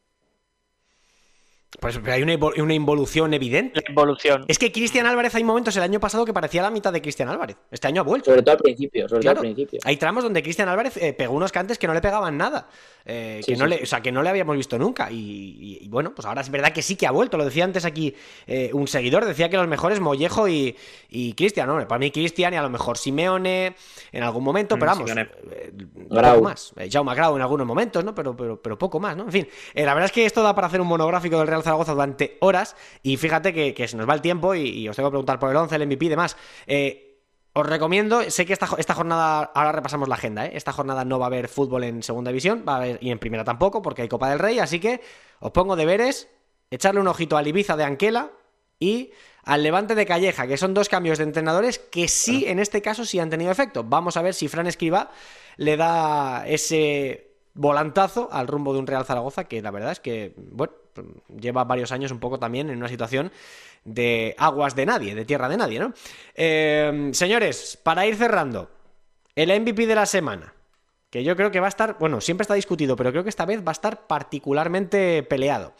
Pues 1.81 1.99
pero 1.99 2.12
hay 2.12 2.23
una, 2.23 2.35
invo- 2.35 2.53
una 2.62 2.75
involución 2.75 3.33
evidente. 3.33 3.81
La 3.85 3.91
involución. 3.91 4.45
Es 4.47 4.59
que 4.59 4.70
Cristian 4.70 5.07
Álvarez 5.07 5.35
hay 5.35 5.43
momentos 5.43 5.75
el 5.77 5.83
año 5.83 5.99
pasado 6.01 6.25
que 6.27 6.33
parecía 6.35 6.61
la 6.62 6.70
mitad 6.70 6.93
de 6.93 7.01
Cristian 7.01 7.29
Álvarez. 7.31 7.57
Este 7.70 7.89
año 7.89 8.03
ha 8.03 8.05
vuelto. 8.05 8.31
Sobre 8.31 8.43
todo 8.43 8.53
al 8.57 8.59
principio, 8.62 9.09
sobre 9.09 9.23
Claro, 9.23 9.41
todo 9.41 9.49
al 9.49 9.55
principio. 9.55 9.81
hay 9.85 9.97
tramos 9.97 10.23
donde 10.23 10.43
Cristian 10.43 10.68
Álvarez 10.68 10.97
eh, 10.99 11.12
pegó 11.14 11.35
unos 11.35 11.51
cantes 11.51 11.79
que 11.79 11.87
no 11.87 11.95
le 11.95 12.01
pegaban 12.03 12.37
nada. 12.37 12.68
eh, 13.07 13.41
Sí, 13.43 13.53
que, 13.53 13.59
no 13.59 13.64
sí, 13.64 13.70
le, 13.70 13.77
sí. 13.79 13.83
o 13.85 13.87
sea, 13.87 14.01
que 14.03 14.12
no 14.12 14.23
le 14.23 14.29
habíamos 14.29 14.57
visto 14.57 14.79
nunca. 14.79 15.11
Y, 15.11 15.16
y- 15.16 15.79
y 15.85 15.89
bueno, 15.89 16.14
pues 16.14 16.27
ahora 16.27 16.43
es 16.43 16.51
verdad 16.51 16.73
que 16.73 16.83
sí 16.83 16.95
que 16.95 17.07
ha 17.07 17.11
vuelto. 17.11 17.39
Lo 17.39 17.45
decía 17.45 17.64
antes 17.64 17.85
aquí 17.87 18.14
eh, 18.47 18.70
un 18.75 18.87
seguidor. 18.87 19.25
Decía 19.25 19.49
que 19.49 19.57
los 19.57 19.66
mejores 19.66 19.99
Mollejo 19.99 20.49
y, 20.49 20.77
y 21.09 21.33
Cristian. 21.33 21.70
Hombre, 21.70 21.87
para 21.87 21.99
mí 21.99 22.11
Cristian 22.11 22.53
y 22.53 22.57
a 22.59 22.62
lo 22.62 22.70
mejor 22.70 22.99
Simeone 22.99 23.75
en 24.12 24.23
algún 24.23 24.45
momento. 24.45 24.77
Mm, 24.77 24.79
Pero 24.79 24.93
vamos, 24.93 25.11
eh, 25.11 25.73
Grau. 26.11 26.35
poco 26.35 26.45
más. 26.45 26.73
Eh, 26.77 26.89
Jaume 26.93 27.14
Grau 27.14 27.35
en 27.37 27.43
algunos 27.43 27.66
momentos, 27.66 28.05
¿no? 28.05 28.14
Pero, 28.14 28.37
pero, 28.37 28.61
pero 28.61 28.79
poco 28.79 29.01
más, 29.01 29.16
¿no? 29.16 29.25
En 29.25 29.33
fin, 29.33 29.49
eh, 29.75 29.85
la 29.87 29.95
verdad 29.95 30.07
es 30.07 30.12
que 30.12 30.27
esto 30.27 30.43
da 30.43 30.55
para 30.55 30.66
hacer 30.66 30.81
un 30.81 30.87
monográfico 30.87 31.39
del 31.39 31.47
Real 31.49 31.62
Zaragoza 31.63 31.93
durante 31.93 32.39
horas. 32.41 32.77
Y 33.03 33.17
fíjate 33.17 33.53
que, 33.53 33.75
que 33.75 33.89
se 33.89 33.97
nos 33.97 34.09
va 34.09 34.15
el 34.15 34.21
tiempo 34.21 34.55
y, 34.55 34.69
y 34.69 34.89
os 34.89 34.97
tengo 34.97 35.09
que 35.09 35.13
preguntar 35.13 35.39
por 35.39 35.51
el 35.51 35.57
11, 35.57 35.77
el 35.77 35.87
MVP 35.87 36.07
y 36.07 36.09
demás. 36.09 36.37
Eh, 36.67 37.13
os 37.55 37.67
recomiendo, 37.67 38.23
sé 38.31 38.47
que 38.47 38.55
esta, 38.55 38.69
esta 38.79 38.95
jornada, 38.95 39.51
ahora 39.55 39.73
repasamos 39.73 40.09
la 40.09 40.15
agenda, 40.15 40.47
¿eh? 40.47 40.53
esta 40.55 40.73
jornada 40.73 41.05
no 41.05 41.19
va 41.19 41.27
a 41.27 41.29
haber 41.29 41.49
fútbol 41.49 41.85
en 41.85 42.03
segunda 42.03 42.31
división, 42.31 42.65
va 42.67 42.75
a 42.75 42.77
haber, 42.77 42.99
y 43.03 43.11
en 43.11 43.19
primera 43.19 43.45
tampoco, 43.45 43.83
porque 43.83 44.03
hay 44.03 44.09
Copa 44.09 44.31
del 44.31 44.39
Rey, 44.39 44.59
así 44.59 44.81
que 44.81 45.03
os 45.39 45.51
pongo 45.51 45.77
deberes, 45.77 46.31
echarle 46.71 47.01
un 47.01 47.09
ojito 47.09 47.37
al 47.37 47.47
Ibiza 47.47 47.77
de 47.77 47.85
Anquela 47.85 48.31
y 48.81 49.11
al 49.45 49.63
Levante 49.63 49.95
de 49.95 50.07
Calleja, 50.07 50.47
que 50.47 50.57
son 50.57 50.73
dos 50.73 50.89
cambios 50.89 51.19
de 51.19 51.25
entrenadores 51.25 51.79
que 51.79 52.09
sí, 52.09 52.47
en 52.47 52.59
este 52.59 52.81
caso, 52.81 53.05
sí 53.05 53.19
han 53.19 53.29
tenido 53.29 53.51
efecto. 53.51 53.85
Vamos 53.85 54.17
a 54.17 54.23
ver 54.23 54.33
si 54.35 54.49
Fran 54.49 54.67
Escribá 54.67 55.11
le 55.57 55.77
da 55.77 56.47
ese 56.47 57.35
volantazo 57.53 58.31
al 58.33 58.47
rumbo 58.47 58.73
de 58.73 58.79
un 58.79 58.87
Real 58.87 59.05
Zaragoza, 59.05 59.45
que 59.45 59.61
la 59.61 59.71
verdad 59.71 59.93
es 59.93 60.01
que, 60.01 60.33
bueno, 60.37 60.73
lleva 61.40 61.64
varios 61.64 61.93
años 61.93 62.11
un 62.11 62.20
poco 62.20 62.38
también 62.38 62.70
en 62.70 62.78
una 62.78 62.88
situación 62.88 63.32
de 63.84 64.34
aguas 64.38 64.74
de 64.74 64.86
nadie, 64.86 65.14
de 65.14 65.24
tierra 65.24 65.49
de 65.49 65.57
nadie, 65.57 65.78
¿no? 65.78 65.93
Eh, 66.34 67.11
señores, 67.12 67.78
para 67.82 68.07
ir 68.07 68.16
cerrando, 68.16 68.70
el 69.34 69.49
MVP 69.61 69.86
de 69.86 69.95
la 69.95 70.07
semana, 70.07 70.55
que 71.11 71.24
yo 71.24 71.36
creo 71.36 71.51
que 71.51 71.61
va 71.61 71.66
a 71.66 71.68
estar, 71.68 71.97
bueno, 71.99 72.20
siempre 72.20 72.43
está 72.43 72.55
discutido, 72.55 72.97
pero 72.97 73.11
creo 73.11 73.22
que 73.22 73.30
esta 73.30 73.45
vez 73.45 73.61
va 73.61 73.70
a 73.70 73.72
estar 73.72 74.07
particularmente 74.07 75.22
peleado. 75.22 75.74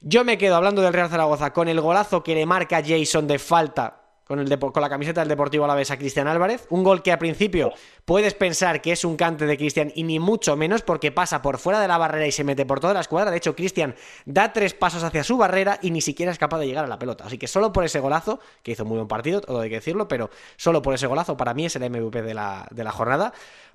Yo 0.00 0.24
me 0.24 0.36
quedo 0.38 0.56
hablando 0.56 0.82
del 0.82 0.92
Real 0.92 1.08
Zaragoza 1.08 1.52
con 1.52 1.68
el 1.68 1.80
golazo 1.80 2.22
que 2.22 2.34
le 2.34 2.46
marca 2.46 2.82
Jason 2.86 3.26
de 3.26 3.38
falta 3.38 4.05
con, 4.26 4.40
el 4.40 4.58
con 4.58 4.82
la 4.82 4.88
camiseta 4.88 5.20
del 5.20 5.28
Deportivo 5.28 5.64
Alavés 5.64 5.90
a 5.90 5.96
Cristian 5.98 6.26
Álvarez. 6.26 6.66
Un 6.70 6.82
gol 6.82 7.02
que 7.02 7.12
a 7.12 7.18
principio 7.18 7.72
puedes 8.04 8.34
pensar 8.34 8.82
que 8.82 8.92
es 8.92 9.04
un 9.04 9.16
cante 9.16 9.46
de 9.46 9.56
Cristian 9.56 9.92
y 9.94 10.02
ni 10.02 10.18
mucho 10.18 10.56
menos 10.56 10.82
porque 10.82 11.12
pasa 11.12 11.42
por 11.42 11.58
fuera 11.58 11.80
de 11.80 11.88
la 11.88 11.98
barrera 11.98 12.26
y 12.26 12.32
se 12.32 12.44
mete 12.44 12.66
por 12.66 12.80
toda 12.80 12.94
la 12.94 13.00
escuadra. 13.00 13.30
De 13.30 13.36
hecho, 13.36 13.54
Cristian 13.54 13.94
da 14.24 14.52
tres 14.52 14.74
pasos 14.74 15.02
hacia 15.04 15.22
su 15.24 15.36
barrera 15.36 15.78
y 15.82 15.90
ni 15.90 16.00
siquiera 16.00 16.32
es 16.32 16.38
capaz 16.38 16.58
de 16.58 16.66
llegar 16.66 16.84
a 16.84 16.88
la 16.88 16.98
pelota. 16.98 17.24
Así 17.24 17.38
que 17.38 17.46
solo 17.46 17.72
por 17.72 17.84
ese 17.84 18.00
golazo, 18.00 18.40
que 18.62 18.72
hizo 18.72 18.84
muy 18.84 18.96
buen 18.96 19.08
partido, 19.08 19.40
todo 19.40 19.60
hay 19.60 19.68
que 19.68 19.76
decirlo, 19.76 20.08
pero 20.08 20.30
solo 20.56 20.82
por 20.82 20.94
ese 20.94 21.06
golazo 21.06 21.36
para 21.36 21.54
mí 21.54 21.66
es 21.66 21.76
el 21.76 21.88
MVP 21.88 22.22
de 22.22 22.34
la, 22.34 22.66
de 22.70 22.84
la 22.84 22.90
jornada. 22.92 23.32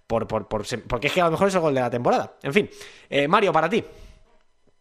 Por, 0.07 0.27
por- 0.27 0.47
por 0.47 0.63
porque 0.87 1.07
es 1.07 1.13
que 1.13 1.21
a 1.21 1.25
lo 1.25 1.31
mejor 1.31 1.47
es 1.47 1.55
el 1.55 1.61
gol 1.61 1.73
de 1.73 1.79
la 1.81 1.89
temporada. 1.89 2.33
En 2.43 2.53
fin, 2.53 2.69
Eh, 3.09 3.27
Mario, 3.29 3.53
para 3.53 3.69
ti. 3.69 3.83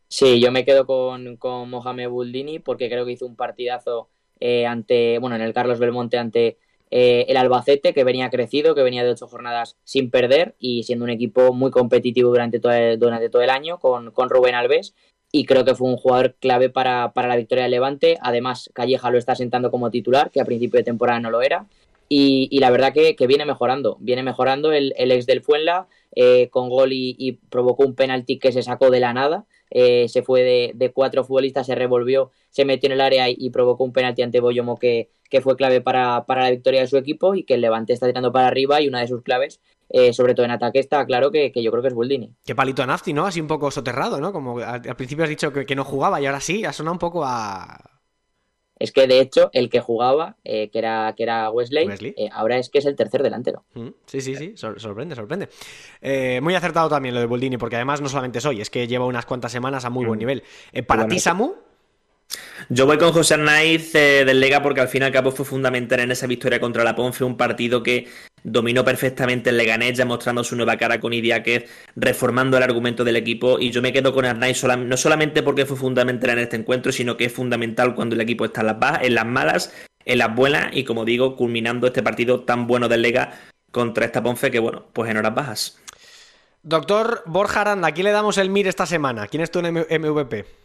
Sí, 0.09 0.41
yo 0.41 0.51
me 0.51 0.65
quedo 0.65 0.87
con, 0.87 1.37
con 1.37 1.71
Mohamed 1.71 2.09
Buldini 2.09 2.59
porque 2.59 2.89
creo 2.89 3.05
que 3.07 3.13
hizo 3.13 3.27
un 3.27 3.37
partidazo 3.37 4.11
eh, 4.41 4.67
ante, 4.67 5.19
bueno, 5.19 5.37
en 5.37 5.43
el 5.43 5.53
Carlos 5.53 5.79
Belmonte 5.79 6.19
ante 6.19 6.59
eh, 6.91 7.27
el 7.29 7.37
Albacete, 7.37 7.95
que 7.95 8.05
venía 8.05 8.31
crecido, 8.31 8.75
que 8.75 8.83
venía 8.83 9.05
de 9.05 9.11
ocho 9.11 9.29
jornadas 9.29 9.77
sin 9.85 10.11
perder 10.11 10.57
y 10.59 10.83
siendo 10.83 11.05
un 11.05 11.11
equipo 11.11 11.53
muy 11.53 11.71
competitivo 11.71 12.31
durante 12.31 12.59
todo 12.59 12.73
el, 12.73 12.99
durante 12.99 13.29
todo 13.29 13.43
el 13.43 13.51
año 13.51 13.79
con, 13.79 14.11
con 14.11 14.29
Rubén 14.29 14.55
Alves. 14.55 14.95
Y 15.33 15.45
creo 15.45 15.65
que 15.65 15.77
fue 15.77 15.89
un 15.89 15.97
jugador 15.97 16.35
clave 16.41 16.71
para, 16.71 17.13
para 17.13 17.29
la 17.29 17.37
victoria 17.37 17.63
del 17.63 17.71
Levante. 17.71 18.19
Además, 18.21 18.69
Calleja 18.75 19.11
lo 19.11 19.19
está 19.19 19.37
sentando 19.37 19.71
como 19.71 19.91
titular, 19.91 20.31
que 20.33 20.41
a 20.41 20.45
principio 20.45 20.79
de 20.79 20.85
temporada 20.85 21.21
no 21.21 21.31
lo 21.31 21.43
era. 21.43 21.67
Y, 22.09 22.59
la 22.59 22.71
verdad 22.71 22.93
que, 22.93 23.15
viene 23.29 23.47
mejorando, 23.47 23.97
viene 24.01 24.25
mejorando 24.25 24.73
el, 24.73 24.93
el 24.97 25.13
ex 25.13 25.27
del 25.27 25.43
Fuenla 25.43 25.87
eh, 26.17 26.49
con 26.51 26.69
gol 26.69 26.93
y, 26.93 27.15
y 27.17 27.33
provocó 27.33 27.85
un 27.87 27.95
penalti 27.95 28.41
que 28.41 28.51
se 28.51 28.65
sacó 28.65 28.91
de 28.91 28.99
la 28.99 29.13
nada. 29.13 29.45
Eh, 29.71 30.09
se 30.09 30.23
fue 30.23 30.73
de, 30.75 30.93
cuatro 30.93 31.25
futbolistas, 31.25 31.67
se 31.67 31.75
revolvió, 31.75 32.31
se 32.51 32.65
metió 32.65 32.89
en 32.89 32.93
el 32.93 33.01
área 33.01 33.29
y, 33.29 33.51
provocó 33.51 33.85
un 33.85 33.93
penalti 33.93 34.23
ante 34.23 34.41
Boyomo 34.41 34.77
que, 34.77 35.11
que 35.29 35.41
fue 35.41 35.57
clave 35.57 35.81
para, 35.81 36.27
para 36.27 36.43
la 36.43 36.51
victoria 36.51 36.81
de 36.81 36.87
su 36.87 36.97
equipo 36.97 37.35
y 37.35 37.45
que 37.45 37.55
el 37.55 37.61
Levante 37.61 37.93
está 37.93 38.07
tirando 38.07 38.33
para 38.33 38.49
arriba 38.49 38.81
y 38.81 38.89
una 38.89 39.01
de 39.01 39.09
sus 39.09 39.23
claves, 39.23 39.61
eh, 39.89 40.13
sobre 40.13 40.35
todo 40.35 40.45
en 40.45 40.53
ataque, 40.53 40.79
está 40.79 41.05
claro 41.07 41.31
que, 41.31 41.53
que 41.53 41.63
yo 41.63 41.71
creo 41.71 41.83
que 41.83 41.89
es 41.89 41.95
Buldini. 41.95 42.35
Qué 42.45 42.55
palito 42.55 42.83
a 42.83 42.87
Nafti, 42.87 43.13
¿no? 43.13 43.27
Así 43.27 43.41
un 43.41 43.47
poco 43.47 43.71
soterrado, 43.71 44.21
¿no? 44.21 44.33
Como 44.33 44.59
al, 44.59 44.83
al 44.89 44.97
principio 44.97 45.25
has 45.25 45.31
dicho 45.31 45.53
que, 45.53 45.67
que 45.67 45.77
no 45.77 45.85
jugaba 45.85 46.21
y 46.21 46.27
ahora 46.27 46.41
sí, 46.41 46.65
ha 46.65 46.73
sonado 46.73 46.95
un 46.95 46.99
poco 46.99 47.25
a. 47.25 48.00
Es 48.81 48.91
que 48.91 49.07
de 49.07 49.21
hecho 49.21 49.51
el 49.53 49.71
que 49.71 49.79
jugaba, 49.79 50.37
eh, 50.43 50.69
que, 50.71 50.79
era, 50.81 51.15
que 51.17 51.23
era 51.23 51.49
Wesley, 51.51 51.87
Wesley. 51.87 52.15
eh, 52.17 52.29
ahora 52.33 52.59
es 52.59 52.69
que 52.71 52.79
es 52.79 52.87
el 52.87 52.97
tercer 52.97 53.23
delantero. 53.23 53.63
Mm, 53.75 53.89
Sí, 54.07 54.21
sí, 54.21 54.35
sí, 54.35 54.55
sor- 54.57 54.81
sorprende, 54.81 55.15
sorprende. 55.15 55.49
Eh, 56.01 56.41
muy 56.43 56.55
acertado 56.57 56.89
también 56.89 57.15
lo 57.15 57.21
de 57.21 57.27
Boldini, 57.27 57.59
porque 57.59 57.77
además 57.77 58.01
no 58.01 58.09
solamente 58.09 58.39
es 58.41 58.47
hoy, 58.47 58.61
es 58.61 58.71
que 58.71 58.89
lleva 58.89 59.05
unas 59.07 59.27
cuantas 59.27 59.53
semanas 59.53 59.85
a 59.85 59.91
muy 59.91 60.05
buen 60.07 60.19
nivel. 60.19 60.43
Eh, 60.73 60.83
para 60.83 61.07
ti. 61.07 61.21
Samu, 61.21 61.55
Yo 62.69 62.87
voy 62.87 62.99
con 62.99 63.13
José 63.13 63.35
Arnaiz 63.35 63.95
eh, 63.95 64.25
del 64.25 64.39
Lega 64.39 64.63
porque 64.63 64.81
al 64.81 64.89
fin 64.89 65.03
y 65.03 65.07
al 65.07 65.13
cabo 65.13 65.33
fue 65.33 65.45
fundamental 65.45 66.01
en 66.01 66.13
esa 66.13 66.27
victoria 66.27 66.61
contra 66.61 66.85
la 66.85 66.95
Ponce, 66.95 67.25
un 67.25 67.37
partido 67.37 67.83
que 67.83 68.09
dominó 68.45 68.85
perfectamente 68.85 69.51
el 69.51 69.57
Leganés, 69.57 69.99
ya 69.99 70.05
mostrando 70.05 70.45
su 70.45 70.57
nueva 70.57 70.77
cara 70.77 71.01
con 71.01 71.13
Idiáquez, 71.13 71.69
reformando 71.97 72.57
el 72.57 72.63
argumento 72.63 73.03
del 73.05 73.17
equipo 73.17 73.59
y 73.59 73.71
yo 73.71 73.83
me 73.83 73.93
quedo 73.93 74.15
con 74.15 74.25
Arnaiz 74.25 74.63
no 74.63 74.97
solamente 74.97 75.43
porque 75.43 75.67
fue 75.67 75.77
fundamental 75.77 76.31
en 76.31 76.39
este 76.39 76.57
encuentro, 76.57 76.93
sino 76.93 77.17
que 77.17 77.27
es 77.27 77.33
fundamental 77.33 77.95
cuando 77.95 78.15
el 78.15 78.21
equipo 78.21 78.45
está 78.45 78.61
en 78.61 78.67
las 78.69 79.03
en 79.03 79.15
las 79.15 79.27
malas, 79.27 79.75
en 80.05 80.19
las 80.19 80.35
buenas 80.35 80.71
y 80.73 80.85
como 80.85 81.05
digo, 81.05 81.37
culminando 81.37 81.87
este 81.87 82.03
partido 82.03 82.45
tan 82.45 82.67
bueno 82.67 82.89
del 82.89 83.03
Lega 83.03 83.33
contra 83.73 84.05
esta 84.05 84.23
Ponce 84.23 84.51
que 84.51 84.59
bueno, 84.59 84.87
pues 84.93 85.11
en 85.11 85.17
horas 85.17 85.35
bajas. 85.35 85.79
doctor 86.63 87.23
Borja 87.27 87.63
Aranda, 87.63 87.89
¿a 87.89 87.93
quién 87.93 88.05
le 88.05 88.13
damos 88.13 88.39
el 88.39 88.51
MIR 88.51 88.69
esta 88.69 88.87
semana? 88.87 89.27
¿Quién 89.27 89.43
es 89.43 89.51
tu 89.51 89.61
MVP? 89.61 90.61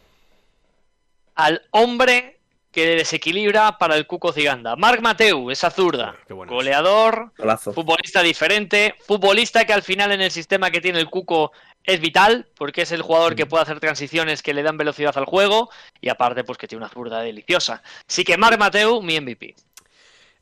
Al 1.36 1.62
hombre 1.70 2.40
que 2.72 2.96
desequilibra 2.96 3.78
para 3.78 3.96
el 3.96 4.06
Cuco 4.06 4.32
Ciganda. 4.32 4.76
Marc 4.76 5.00
Mateu, 5.00 5.50
esa 5.50 5.70
zurda. 5.70 6.14
Qué 6.26 6.34
bueno 6.34 6.52
es. 6.52 6.56
Goleador, 6.56 7.32
Golazo. 7.38 7.72
futbolista 7.72 8.22
diferente, 8.22 8.94
futbolista 9.06 9.64
que 9.64 9.72
al 9.72 9.82
final 9.82 10.12
en 10.12 10.20
el 10.20 10.30
sistema 10.30 10.70
que 10.70 10.82
tiene 10.82 10.98
el 10.98 11.08
Cuco 11.08 11.52
es 11.84 12.00
vital, 12.00 12.48
porque 12.54 12.82
es 12.82 12.92
el 12.92 13.00
jugador 13.00 13.34
que 13.34 13.46
puede 13.46 13.62
hacer 13.62 13.80
transiciones 13.80 14.42
que 14.42 14.52
le 14.52 14.62
dan 14.62 14.76
velocidad 14.76 15.16
al 15.16 15.24
juego 15.24 15.70
y 16.02 16.10
aparte 16.10 16.44
pues 16.44 16.58
que 16.58 16.68
tiene 16.68 16.84
una 16.84 16.92
zurda 16.92 17.20
deliciosa. 17.20 17.82
Así 18.06 18.24
que 18.24 18.36
Marc 18.36 18.58
Mateu, 18.58 19.00
mi 19.00 19.18
MVP. 19.18 19.54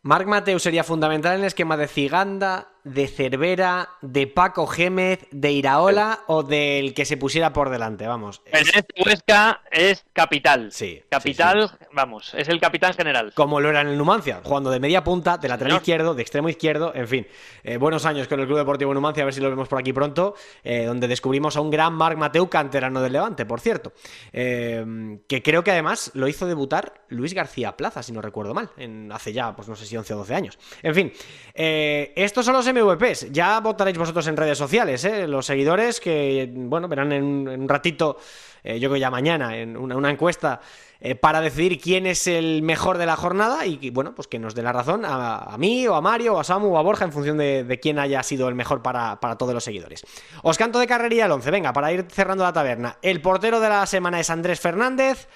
Marc 0.03 0.27
Mateu 0.27 0.59
sería 0.59 0.83
fundamental 0.83 1.35
en 1.35 1.41
el 1.41 1.47
esquema 1.47 1.77
de 1.77 1.87
Ciganda, 1.87 2.74
de 2.85 3.09
Cervera, 3.09 3.89
de 4.02 4.27
Paco 4.27 4.66
Gémez, 4.66 5.27
de 5.31 5.52
Iraola 5.52 6.20
o 6.27 6.43
del 6.43 6.94
que 6.94 7.05
se 7.05 7.16
pusiera 7.16 7.52
por 7.52 7.70
delante, 7.70 8.06
vamos. 8.06 8.43
Es- 8.52 8.70
Huesca 9.05 9.62
es 9.70 10.05
capital. 10.12 10.70
Sí, 10.70 11.02
Capital, 11.09 11.70
vamos, 11.93 12.35
es 12.35 12.48
el 12.48 12.61
capitán 12.61 12.93
general. 12.94 13.32
como 13.35 13.61
lo 13.61 13.70
era 13.70 13.81
en 13.81 13.89
el 13.89 13.98
Numancia, 13.98 14.40
jugando 14.44 14.70
de 14.70 14.81
media 14.81 15.02
punta, 15.02 15.39
de 15.39 15.48
lateral 15.48 15.77
izquierdo, 15.77 16.15
de 16.15 16.23
extremo 16.23 16.48
izquierdo, 16.48 16.93
en 16.94 17.09
fin. 17.09 17.27
Eh, 17.62 17.77
buenos 17.78 18.05
años 18.06 18.28
con 18.28 18.39
el 18.40 18.47
Club 18.47 18.59
Deportivo 18.59 18.93
Numancia, 18.94 19.23
a 19.23 19.24
ver 19.24 19.35
si 19.35 19.40
lo 19.40 19.48
vemos 19.51 19.69
por 19.69 19.78
aquí 19.78 19.93
pronto, 19.93 20.35
eh, 20.62 20.85
donde 20.85 21.09
descubrimos 21.09 21.56
a 21.56 21.61
un 21.62 21.70
gran 21.70 21.94
Marc 21.94 22.19
Mateu, 22.19 22.48
canterano 22.48 23.01
del 23.01 23.12
Levante, 23.15 23.47
por 23.47 23.61
cierto. 23.61 23.93
Eh, 24.32 25.19
que 25.28 25.43
creo 25.43 25.65
que 25.65 25.70
además 25.70 26.11
lo 26.15 26.28
hizo 26.28 26.47
debutar 26.47 27.02
Luis 27.09 27.32
García 27.35 27.77
Plaza, 27.77 28.02
si 28.02 28.12
no 28.12 28.20
recuerdo 28.20 28.52
mal, 28.55 28.70
en, 28.77 29.11
hace 29.12 29.32
ya, 29.32 29.55
pues 29.56 29.69
no 29.69 29.77
sé 29.77 29.86
si 29.86 29.97
11 29.97 30.15
o 30.15 30.19
12 30.19 30.35
años. 30.35 30.59
En 30.82 30.94
fin, 30.94 31.12
eh, 31.55 32.12
estos 32.16 32.44
son 32.44 32.55
los 32.55 32.66
MVPs. 32.75 33.31
Ya 33.31 33.61
votaréis 33.61 33.97
vosotros 33.97 34.27
en 34.27 34.37
redes 34.37 34.59
sociales, 34.59 35.05
¿eh? 35.05 35.29
los 35.29 35.47
seguidores 35.47 36.01
que, 36.01 36.51
bueno, 36.53 36.89
verán 36.89 37.13
en 37.13 37.25
un, 37.25 37.69
ratito, 37.69 38.19
eh, 38.63 38.81
yo 38.81 38.89
creo 38.89 39.01
ya 39.01 39.11
mañana, 39.11 39.57
en 39.57 39.77
una, 39.77 40.11
encuesta 40.11 40.61
eh, 41.01 41.15
para 41.15 41.41
decidir 41.41 41.81
quién 41.81 42.07
es 42.07 42.27
el 42.27 42.63
mejor 42.63 42.99
de 42.99 43.07
la 43.07 43.17
jornada 43.17 43.65
y, 43.67 43.91
bueno, 43.91 44.15
pues 44.15 44.27
que 44.29 44.39
nos 44.39 44.55
dé 44.55 44.63
la 44.63 44.73
razón 44.73 45.05
a, 45.05 45.55
mí 45.59 45.87
o 45.87 45.95
a 45.95 46.01
Mario 46.01 46.35
o 46.35 46.41
a 46.41 46.45
Samu 46.45 46.75
o 46.75 46.79
a 46.79 46.83
Borja 46.83 47.05
en 47.05 47.13
función 47.13 47.39
de, 47.39 47.79
quién 47.81 47.99
haya 47.99 48.23
sido 48.23 48.49
el 48.49 48.55
mejor 48.55 48.83
para, 48.83 49.21
para, 49.21 49.37
todos 49.37 49.55
los 49.55 49.65
seguidores. 49.65 50.05
Os 50.43 50.59
canto 50.59 50.79
de 50.79 50.87
carrería 50.87 51.27
el 51.27 51.33
11, 51.33 51.51
venga, 51.51 51.73
para 51.73 51.93
ir 51.93 52.07
cerrando 52.11 52.45
la 52.45 52.53
taberna. 52.53 52.99
El 53.03 53.21
portero 53.21 53.61
de 53.61 53.69
la 53.69 53.87
semana 53.87 54.21
es 54.21 54.31
Andrés 54.31 54.61
Fernández. 54.61 55.29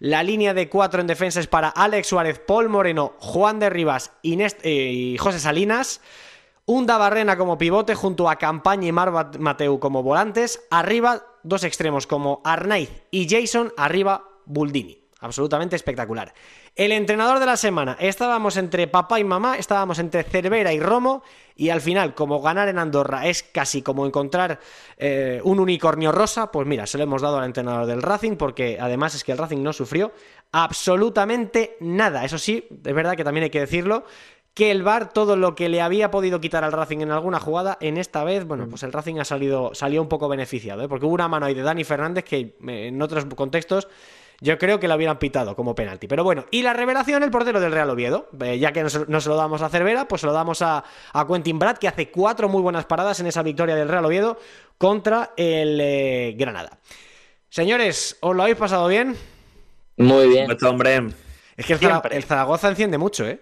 La 0.00 0.22
línea 0.22 0.54
de 0.54 0.68
cuatro 0.68 1.00
en 1.00 1.08
defensa 1.08 1.40
es 1.40 1.48
para 1.48 1.70
Alex 1.70 2.06
Suárez, 2.06 2.38
Paul 2.38 2.68
Moreno, 2.68 3.14
Juan 3.18 3.58
de 3.58 3.68
Rivas 3.68 4.12
y 4.22 5.16
José 5.18 5.40
Salinas. 5.40 6.00
Un 6.68 6.84
Barrena 6.84 7.38
como 7.38 7.56
pivote 7.56 7.94
junto 7.94 8.28
a 8.28 8.36
Campaña 8.36 8.88
y 8.88 8.92
Mar 8.92 9.38
Mateu 9.38 9.80
como 9.80 10.02
volantes. 10.02 10.60
Arriba, 10.70 11.24
dos 11.42 11.64
extremos 11.64 12.06
como 12.06 12.42
Arnaiz 12.44 12.90
y 13.10 13.26
Jason. 13.26 13.72
Arriba, 13.78 14.28
Buldini. 14.44 15.08
Absolutamente 15.20 15.76
espectacular. 15.76 16.34
El 16.76 16.92
entrenador 16.92 17.38
de 17.38 17.46
la 17.46 17.56
semana. 17.56 17.96
Estábamos 17.98 18.58
entre 18.58 18.86
papá 18.86 19.18
y 19.18 19.24
mamá, 19.24 19.56
estábamos 19.56 19.98
entre 19.98 20.24
Cervera 20.24 20.70
y 20.74 20.78
Romo. 20.78 21.22
Y 21.56 21.70
al 21.70 21.80
final, 21.80 22.14
como 22.14 22.42
ganar 22.42 22.68
en 22.68 22.78
Andorra 22.78 23.26
es 23.26 23.42
casi 23.42 23.80
como 23.80 24.04
encontrar 24.04 24.60
eh, 24.98 25.40
un 25.42 25.60
unicornio 25.60 26.12
rosa, 26.12 26.52
pues 26.52 26.66
mira, 26.68 26.86
se 26.86 26.98
lo 26.98 27.04
hemos 27.04 27.22
dado 27.22 27.38
al 27.38 27.46
entrenador 27.46 27.86
del 27.86 28.02
Racing, 28.02 28.36
porque 28.36 28.76
además 28.78 29.14
es 29.14 29.24
que 29.24 29.32
el 29.32 29.38
Racing 29.38 29.62
no 29.62 29.72
sufrió 29.72 30.12
absolutamente 30.52 31.78
nada. 31.80 32.26
Eso 32.26 32.36
sí, 32.36 32.68
es 32.70 32.94
verdad 32.94 33.16
que 33.16 33.24
también 33.24 33.44
hay 33.44 33.50
que 33.50 33.60
decirlo 33.60 34.04
que 34.58 34.72
el 34.72 34.82
VAR 34.82 35.12
todo 35.12 35.36
lo 35.36 35.54
que 35.54 35.68
le 35.68 35.80
había 35.80 36.10
podido 36.10 36.40
quitar 36.40 36.64
al 36.64 36.72
Racing 36.72 36.98
en 36.98 37.12
alguna 37.12 37.38
jugada, 37.38 37.78
en 37.80 37.96
esta 37.96 38.24
vez, 38.24 38.44
bueno, 38.44 38.66
mm. 38.66 38.70
pues 38.70 38.82
el 38.82 38.92
Racing 38.92 39.20
ha 39.20 39.24
salido 39.24 39.72
salió 39.72 40.02
un 40.02 40.08
poco 40.08 40.28
beneficiado, 40.28 40.82
¿eh? 40.82 40.88
porque 40.88 41.06
hubo 41.06 41.14
una 41.14 41.28
mano 41.28 41.46
ahí 41.46 41.54
de 41.54 41.62
Dani 41.62 41.84
Fernández 41.84 42.24
que 42.24 42.56
eh, 42.66 42.88
en 42.88 43.00
otros 43.00 43.24
contextos 43.36 43.86
yo 44.40 44.58
creo 44.58 44.80
que 44.80 44.88
la 44.88 44.96
hubieran 44.96 45.20
pitado 45.20 45.54
como 45.54 45.76
penalti. 45.76 46.08
Pero 46.08 46.24
bueno, 46.24 46.44
y 46.50 46.62
la 46.62 46.72
revelación, 46.72 47.22
el 47.22 47.30
portero 47.30 47.60
del 47.60 47.70
Real 47.70 47.88
Oviedo. 47.88 48.30
Eh, 48.40 48.58
ya 48.58 48.72
que 48.72 48.82
no 48.82 48.90
se, 48.90 49.28
lo 49.28 49.36
damos 49.36 49.62
a 49.62 49.68
Cervera, 49.68 50.08
pues 50.08 50.22
se 50.22 50.26
lo 50.26 50.32
damos 50.32 50.60
a, 50.60 50.82
Quentin 51.28 51.60
Brad, 51.60 51.78
que 51.78 51.86
hace 51.86 52.10
cuatro 52.10 52.48
muy 52.48 52.60
buenas 52.60 52.84
paradas 52.84 53.20
en 53.20 53.28
esa 53.28 53.44
victoria 53.44 53.76
del 53.76 53.88
Real 53.88 54.04
Oviedo 54.04 54.40
contra 54.76 55.34
el 55.36 55.78
eh, 55.80 56.34
Granada. 56.36 56.78
Señores, 57.48 58.16
¿os 58.22 58.34
lo 58.34 58.42
habéis 58.42 58.58
pasado 58.58 58.88
bien? 58.88 59.14
Muy 59.98 60.28
bien. 60.28 60.46
Pues, 60.46 60.60
hombre. 60.64 61.10
Es 61.56 61.64
que 61.64 61.74
el 62.10 62.24
Zaragoza 62.24 62.68
enciende 62.68 62.98
mucho, 62.98 63.24
¿eh? 63.24 63.40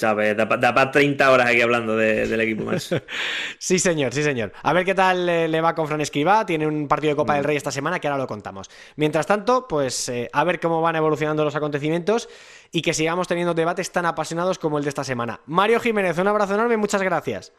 ¿Sabes? 0.00 0.34
Da, 0.34 0.48
para 0.48 0.90
30 0.90 1.30
horas 1.30 1.46
aquí 1.46 1.60
hablando 1.60 1.94
del 1.94 2.40
equipo 2.40 2.64
más. 2.64 2.88
sí, 3.58 3.78
señor, 3.78 4.14
sí, 4.14 4.22
señor. 4.22 4.50
A 4.62 4.72
ver 4.72 4.86
qué 4.86 4.94
tal 4.94 5.26
le 5.26 5.60
va 5.60 5.74
con 5.74 5.86
Fran 5.86 6.00
Escribá. 6.00 6.46
Tiene 6.46 6.66
un 6.66 6.88
partido 6.88 7.10
de 7.10 7.16
Copa 7.16 7.34
del 7.34 7.42
mm. 7.42 7.46
Rey 7.46 7.56
esta 7.58 7.70
semana 7.70 8.00
que 8.00 8.08
ahora 8.08 8.16
lo 8.16 8.26
contamos. 8.26 8.70
Mientras 8.96 9.26
tanto, 9.26 9.68
pues 9.68 10.08
eh, 10.08 10.30
a 10.32 10.42
ver 10.44 10.58
cómo 10.58 10.80
van 10.80 10.96
evolucionando 10.96 11.44
los 11.44 11.54
acontecimientos 11.54 12.30
y 12.72 12.80
que 12.80 12.94
sigamos 12.94 13.28
teniendo 13.28 13.52
debates 13.52 13.92
tan 13.92 14.06
apasionados 14.06 14.58
como 14.58 14.78
el 14.78 14.84
de 14.84 14.88
esta 14.88 15.04
semana. 15.04 15.40
Mario 15.44 15.80
Jiménez, 15.80 16.16
un 16.16 16.28
abrazo 16.28 16.54
enorme, 16.54 16.78
muchas 16.78 17.02
gracias. 17.02 17.52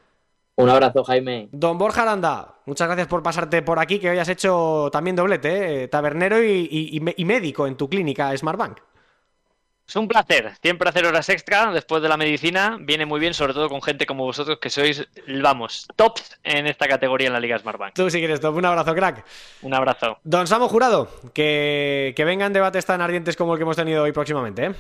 Un 0.55 0.68
abrazo, 0.68 1.03
Jaime. 1.03 1.47
Don 1.51 1.77
Borja 1.77 2.01
Aranda, 2.01 2.55
muchas 2.65 2.88
gracias 2.88 3.07
por 3.07 3.22
pasarte 3.22 3.61
por 3.61 3.77
aquí, 3.77 3.99
que 3.99 4.09
hoy 4.09 4.18
has 4.18 4.30
hecho 4.30 4.89
también 4.91 5.15
doblete, 5.15 5.84
eh, 5.84 5.88
tabernero 5.89 6.43
y, 6.43 6.68
y 7.15 7.26
médico 7.26 7.68
en 7.68 7.77
tu 7.77 7.88
clínica 7.88 8.35
Smartbank. 8.35 8.80
Es 9.91 9.97
un 9.97 10.07
placer, 10.07 10.53
siempre 10.61 10.88
hacer 10.88 11.05
horas 11.05 11.27
extra 11.27 11.69
después 11.69 12.01
de 12.01 12.07
la 12.07 12.15
medicina. 12.15 12.77
Viene 12.80 13.05
muy 13.05 13.19
bien, 13.19 13.34
sobre 13.34 13.53
todo 13.53 13.68
con 13.68 13.81
gente 13.81 14.05
como 14.05 14.23
vosotros 14.23 14.57
que 14.57 14.69
sois, 14.69 15.05
vamos, 15.43 15.85
tops 15.97 16.39
en 16.45 16.65
esta 16.65 16.88
categoría 16.88 17.27
en 17.27 17.34
la 17.34 17.41
Liga 17.41 17.59
Smartbank. 17.59 17.93
Tú 17.93 18.09
si 18.09 18.19
quieres 18.19 18.39
top, 18.39 18.55
un 18.55 18.63
abrazo, 18.63 18.95
crack. 18.95 19.26
Un 19.63 19.73
abrazo. 19.73 20.18
Don 20.23 20.47
Samo 20.47 20.69
Jurado, 20.69 21.09
que, 21.34 22.13
que 22.15 22.23
vengan 22.23 22.53
debates 22.53 22.85
tan 22.85 23.01
ardientes 23.01 23.35
como 23.35 23.51
el 23.51 23.59
que 23.59 23.63
hemos 23.63 23.76
tenido 23.76 24.03
hoy 24.03 24.13
próximamente, 24.13 24.68
¿eh? 24.68 24.72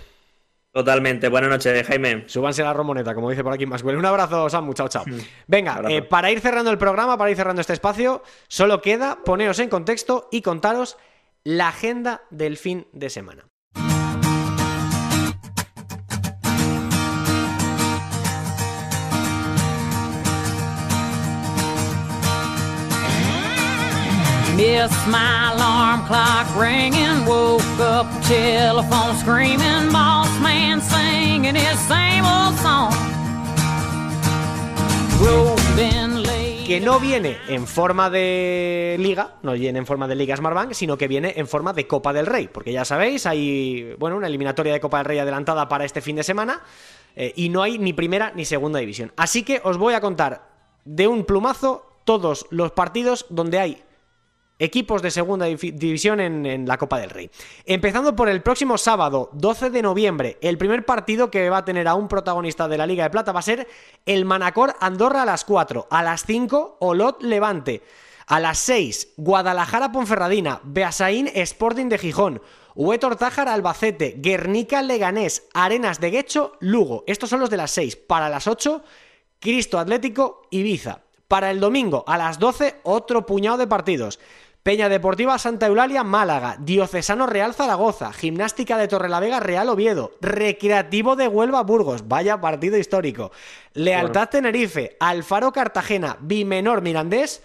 Totalmente. 0.71 1.27
Buenas 1.27 1.49
noches, 1.49 1.85
Jaime. 1.85 2.23
Súbanse 2.29 2.63
la 2.63 2.71
romoneta, 2.71 3.13
como 3.13 3.31
dice 3.31 3.43
por 3.43 3.51
aquí 3.51 3.65
más. 3.65 3.83
Un 3.83 4.05
abrazo, 4.05 4.49
Samu. 4.49 4.73
Chao, 4.73 4.87
chao. 4.87 5.03
Venga, 5.45 5.81
eh, 5.89 6.03
para 6.03 6.31
ir 6.31 6.39
cerrando 6.39 6.71
el 6.71 6.77
programa, 6.77 7.17
para 7.17 7.29
ir 7.29 7.35
cerrando 7.35 7.59
este 7.59 7.73
espacio, 7.73 8.23
solo 8.47 8.81
queda 8.81 9.25
poneros 9.25 9.59
en 9.59 9.67
contexto 9.67 10.29
y 10.31 10.41
contaros 10.41 10.95
la 11.43 11.67
agenda 11.67 12.21
del 12.29 12.55
fin 12.55 12.87
de 12.93 13.09
semana. 13.09 13.50
My 25.07 26.03
clock 26.07 26.47
ringing, 26.55 27.25
woke 27.25 27.61
up, 27.79 28.05
telephone 28.27 29.15
screaming, 29.17 29.91
boss 29.91 30.29
man 30.39 30.79
singing 30.81 31.55
his 31.55 31.79
same 31.87 32.23
old 32.25 32.55
song. 32.59 32.93
que 36.67 36.79
no 36.79 36.99
viene 36.99 37.37
en 37.47 37.67
forma 37.67 38.09
de 38.09 38.95
liga, 38.99 39.35
no 39.41 39.53
viene 39.53 39.79
en 39.79 39.85
forma 39.85 40.07
de 40.07 40.15
liga 40.15 40.37
Smartbank, 40.37 40.73
sino 40.73 40.97
que 40.97 41.07
viene 41.07 41.33
en 41.35 41.47
forma 41.47 41.73
de 41.73 41.85
Copa 41.85 42.13
del 42.13 42.25
Rey, 42.25 42.47
porque 42.47 42.71
ya 42.71 42.85
sabéis, 42.85 43.25
hay 43.25 43.95
bueno, 43.99 44.15
una 44.15 44.27
eliminatoria 44.27 44.71
de 44.71 44.79
Copa 44.79 44.99
del 44.99 45.05
Rey 45.05 45.19
adelantada 45.19 45.67
para 45.67 45.85
este 45.85 46.01
fin 46.01 46.15
de 46.15 46.23
semana 46.23 46.61
eh, 47.15 47.33
y 47.35 47.49
no 47.49 47.61
hay 47.61 47.77
ni 47.77 47.93
primera 47.93 48.31
ni 48.35 48.45
segunda 48.45 48.79
división. 48.79 49.11
Así 49.17 49.43
que 49.43 49.59
os 49.63 49.77
voy 49.77 49.95
a 49.95 50.01
contar 50.01 50.49
de 50.85 51.07
un 51.07 51.25
plumazo 51.25 51.99
todos 52.05 52.45
los 52.51 52.71
partidos 52.71 53.25
donde 53.29 53.59
hay 53.59 53.83
equipos 54.61 55.01
de 55.01 55.09
segunda 55.09 55.47
división 55.47 56.19
en, 56.19 56.67
la 56.67 56.77
Copa 56.77 56.99
del 56.99 57.09
Rey. 57.09 57.31
Empezando 57.65 58.15
por 58.15 58.29
el 58.29 58.43
próximo 58.43 58.77
sábado, 58.77 59.29
12 59.33 59.71
de 59.71 59.81
noviembre, 59.81 60.37
el 60.39 60.59
primer 60.59 60.85
partido 60.85 61.31
que 61.31 61.49
va 61.49 61.57
a 61.57 61.65
tener 61.65 61.87
a 61.87 61.95
un 61.95 62.07
protagonista 62.07 62.67
de 62.67 62.77
la 62.77 62.85
Liga 62.85 63.03
de 63.03 63.09
Plata 63.09 63.31
va 63.31 63.39
a 63.39 63.43
ser 63.43 63.67
el 64.05 64.23
Manacor 64.23 64.75
Andorra 64.79 65.23
a 65.23 65.25
las 65.25 65.45
4, 65.45 65.87
a 65.89 66.03
las 66.03 66.25
5 66.25 66.77
Olot 66.79 67.23
Levante, 67.23 67.81
a 68.27 68.39
las 68.39 68.59
6 68.59 69.13
Guadalajara 69.17 69.91
Ponferradina, 69.91 70.61
Beasaín 70.63 71.27
Sporting 71.33 71.89
de 71.89 71.97
Gijón, 71.97 72.41
Huetor 72.75 73.15
Tájar 73.15 73.49
Albacete, 73.49 74.15
Guernica 74.19 74.83
Leganés, 74.83 75.47
Arenas 75.55 75.99
de 75.99 76.11
Guecho, 76.11 76.53
Lugo. 76.59 77.03
Estos 77.07 77.31
son 77.31 77.39
los 77.39 77.49
de 77.49 77.57
las 77.57 77.71
6. 77.71 77.95
Para 77.95 78.29
las 78.29 78.47
8, 78.47 78.83
Cristo 79.39 79.79
Atlético, 79.79 80.43
Ibiza. 80.51 81.01
Para 81.27 81.49
el 81.49 81.59
domingo 81.59 82.03
a 82.07 82.17
las 82.17 82.39
12, 82.39 82.81
otro 82.83 83.25
puñado 83.25 83.57
de 83.57 83.67
partidos. 83.67 84.19
Peña 84.63 84.89
Deportiva 84.89 85.39
Santa 85.39 85.65
Eulalia, 85.65 86.03
Málaga, 86.03 86.55
Diocesano 86.59 87.25
Real 87.25 87.55
Zaragoza, 87.55 88.13
Gimnástica 88.13 88.77
de 88.77 88.87
Torrelavega 88.87 89.39
Real 89.39 89.69
Oviedo, 89.69 90.11
Recreativo 90.21 91.15
de 91.15 91.27
Huelva 91.27 91.63
Burgos, 91.63 92.07
vaya 92.07 92.39
partido 92.39 92.77
histórico, 92.77 93.31
Lealtad 93.73 94.29
Tenerife, 94.29 94.97
Alfaro 94.99 95.51
Cartagena, 95.51 96.17
Bimenor 96.19 96.81
Mirandés, 96.83 97.41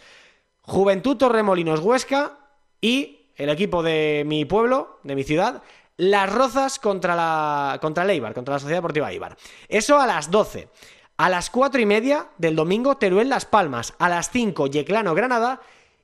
Juventud 0.60 1.16
Torremolinos 1.16 1.80
Huesca. 1.80 2.38
Y 2.82 3.30
el 3.36 3.48
equipo 3.48 3.82
de 3.82 4.24
mi 4.26 4.44
pueblo, 4.44 5.00
de 5.02 5.14
mi 5.14 5.24
ciudad, 5.24 5.62
Las 5.96 6.30
Rozas 6.30 6.78
contra 6.78 7.16
la 7.16 7.78
contra 7.80 8.04
el 8.04 8.10
Eibar, 8.10 8.34
contra 8.34 8.54
la 8.54 8.58
Sociedad 8.60 8.78
Deportiva 8.78 9.10
Eibar. 9.10 9.38
Eso 9.68 9.98
a 9.98 10.06
las 10.06 10.30
12. 10.30 10.68
A 11.16 11.30
las 11.30 11.48
4 11.48 11.80
y 11.80 11.86
media 11.86 12.28
del 12.36 12.54
domingo, 12.54 12.98
Teruel 12.98 13.30
Las 13.30 13.46
Palmas. 13.46 13.94
A 13.98 14.10
las 14.10 14.30
5, 14.30 14.66
Yeclano 14.66 15.14
Granada. 15.14 15.62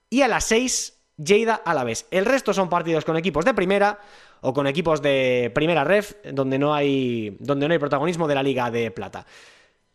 Y 0.08 0.22
a 0.22 0.28
las 0.28 0.44
6, 0.44 1.01
Lleida 1.16 1.54
a 1.54 1.74
la 1.74 1.84
vez. 1.84 2.06
El 2.10 2.24
resto 2.24 2.54
son 2.54 2.68
partidos 2.68 3.04
con 3.04 3.16
equipos 3.16 3.44
de 3.44 3.54
primera 3.54 3.98
o 4.40 4.52
con 4.52 4.66
equipos 4.66 5.02
de 5.02 5.50
primera 5.54 5.84
ref, 5.84 6.14
donde 6.32 6.58
no 6.58 6.74
hay, 6.74 7.36
donde 7.40 7.68
no 7.68 7.72
hay 7.72 7.78
protagonismo 7.78 8.26
de 8.26 8.34
la 8.34 8.42
Liga 8.42 8.70
de 8.70 8.90
Plata. 8.90 9.26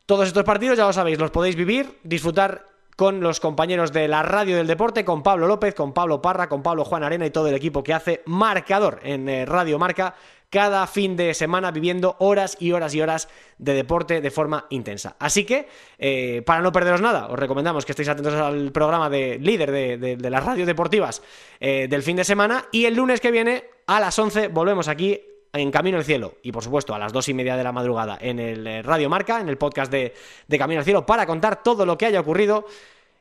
Todos 0.05 0.27
estos 0.27 0.43
partidos, 0.43 0.77
ya 0.77 0.85
lo 0.85 0.93
sabéis, 0.93 1.19
los 1.19 1.31
podéis 1.31 1.55
vivir, 1.55 1.99
disfrutar 2.03 2.65
con 2.97 3.19
los 3.19 3.39
compañeros 3.39 3.93
de 3.93 4.07
la 4.07 4.23
radio 4.23 4.57
del 4.57 4.65
deporte, 4.65 5.05
con 5.05 5.21
Pablo 5.21 5.47
López, 5.47 5.75
con 5.75 5.93
Pablo 5.93 6.19
Parra, 6.19 6.49
con 6.49 6.63
Pablo 6.63 6.83
Juan 6.83 7.03
Arena 7.03 7.27
y 7.27 7.29
todo 7.29 7.47
el 7.47 7.53
equipo 7.53 7.83
que 7.83 7.93
hace 7.93 8.23
marcador 8.25 8.99
en 9.03 9.29
eh, 9.29 9.45
Radio 9.45 9.77
Marca 9.77 10.15
cada 10.49 10.87
fin 10.87 11.17
de 11.17 11.33
semana 11.33 11.71
viviendo 11.71 12.15
horas 12.19 12.57
y 12.59 12.71
horas 12.71 12.93
y 12.95 13.01
horas 13.01 13.27
de 13.57 13.73
deporte 13.73 14.21
de 14.21 14.31
forma 14.31 14.65
intensa. 14.69 15.15
Así 15.19 15.45
que, 15.45 15.67
eh, 15.97 16.41
para 16.45 16.61
no 16.61 16.71
perderos 16.71 17.01
nada, 17.01 17.27
os 17.27 17.37
recomendamos 17.37 17.85
que 17.85 17.91
estéis 17.91 18.09
atentos 18.09 18.33
al 18.33 18.71
programa 18.71 19.09
de 19.09 19.39
líder 19.39 19.71
de, 19.71 20.29
las 20.29 20.43
radios 20.43 20.67
deportivas 20.67 21.21
eh, 21.59 21.87
del 21.89 22.03
fin 22.03 22.15
de 22.15 22.23
semana 22.23 22.65
y 22.71 22.85
el 22.85 22.95
lunes 22.95 23.19
que 23.19 23.31
viene 23.31 23.65
a 23.87 23.99
las 23.99 24.17
11 24.17 24.49
volvemos 24.49 24.87
aquí 24.87 25.19
en 25.53 25.71
Camino 25.71 25.97
al 25.97 26.03
Cielo 26.03 26.35
y 26.43 26.51
por 26.51 26.63
supuesto 26.63 26.93
a 26.93 26.99
las 26.99 27.13
dos 27.13 27.27
y 27.29 27.33
media 27.33 27.55
de 27.57 27.63
la 27.63 27.71
madrugada 27.71 28.17
en 28.21 28.39
el 28.39 28.67
eh, 28.67 28.81
Radio 28.81 29.09
Marca, 29.09 29.39
en 29.39 29.49
el 29.49 29.57
podcast 29.57 29.91
de, 29.91 30.13
de 30.47 30.57
Camino 30.57 30.79
al 30.79 30.85
Cielo 30.85 31.05
para 31.05 31.25
contar 31.25 31.63
todo 31.63 31.85
lo 31.85 31.97
que 31.97 32.05
haya 32.05 32.19
ocurrido 32.19 32.65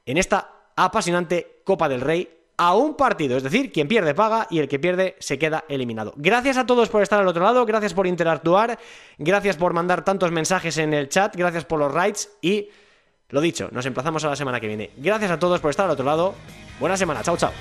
en 0.05 0.19
esta 0.19 0.53
apasionante 0.77 1.61
Copa 1.65 1.89
del 1.89 2.01
Rey 2.01 2.29
a 2.57 2.75
un 2.75 2.95
partido. 2.95 3.37
Es 3.37 3.43
decir, 3.43 3.73
quien 3.73 3.89
pierde 3.89 4.15
paga 4.15 4.47
y 4.51 4.59
el 4.59 4.69
que 4.69 4.79
pierde 4.79 5.17
se 5.19 5.39
queda 5.39 5.65
eliminado. 5.69 6.13
Gracias 6.17 6.57
a 6.57 6.67
todos 6.67 6.89
por 6.89 7.03
estar 7.03 7.21
al 7.21 7.29
otro 7.29 7.43
lado, 7.43 7.65
gracias 7.67 7.95
por 7.95 8.07
interactuar, 8.07 8.79
gracias 9.19 9.57
por 9.57 9.73
mandar 9.73 10.05
tantos 10.05 10.33
mensajes 10.33 10.79
en 10.79 10.95
el 10.95 11.09
chat, 11.09 11.35
gracias 11.37 11.65
por 11.65 11.79
los 11.79 11.93
rights 11.93 12.31
y 12.41 12.69
Lo 13.29 13.41
dicho, 13.41 13.69
nos 13.73 13.85
emplazamos 13.87 14.25
a 14.25 14.29
la 14.29 14.37
semana 14.37 14.61
que 14.61 14.69
viene. 14.69 14.91
Gracias 14.97 15.33
a 15.33 15.39
todos 15.39 15.61
por 15.61 15.71
estar 15.71 15.87
al 15.87 15.91
otro 15.91 16.05
lado. 16.05 16.35
Buena 16.79 16.97
semana, 16.97 17.23
chao, 17.23 17.37
chao. 17.37 17.53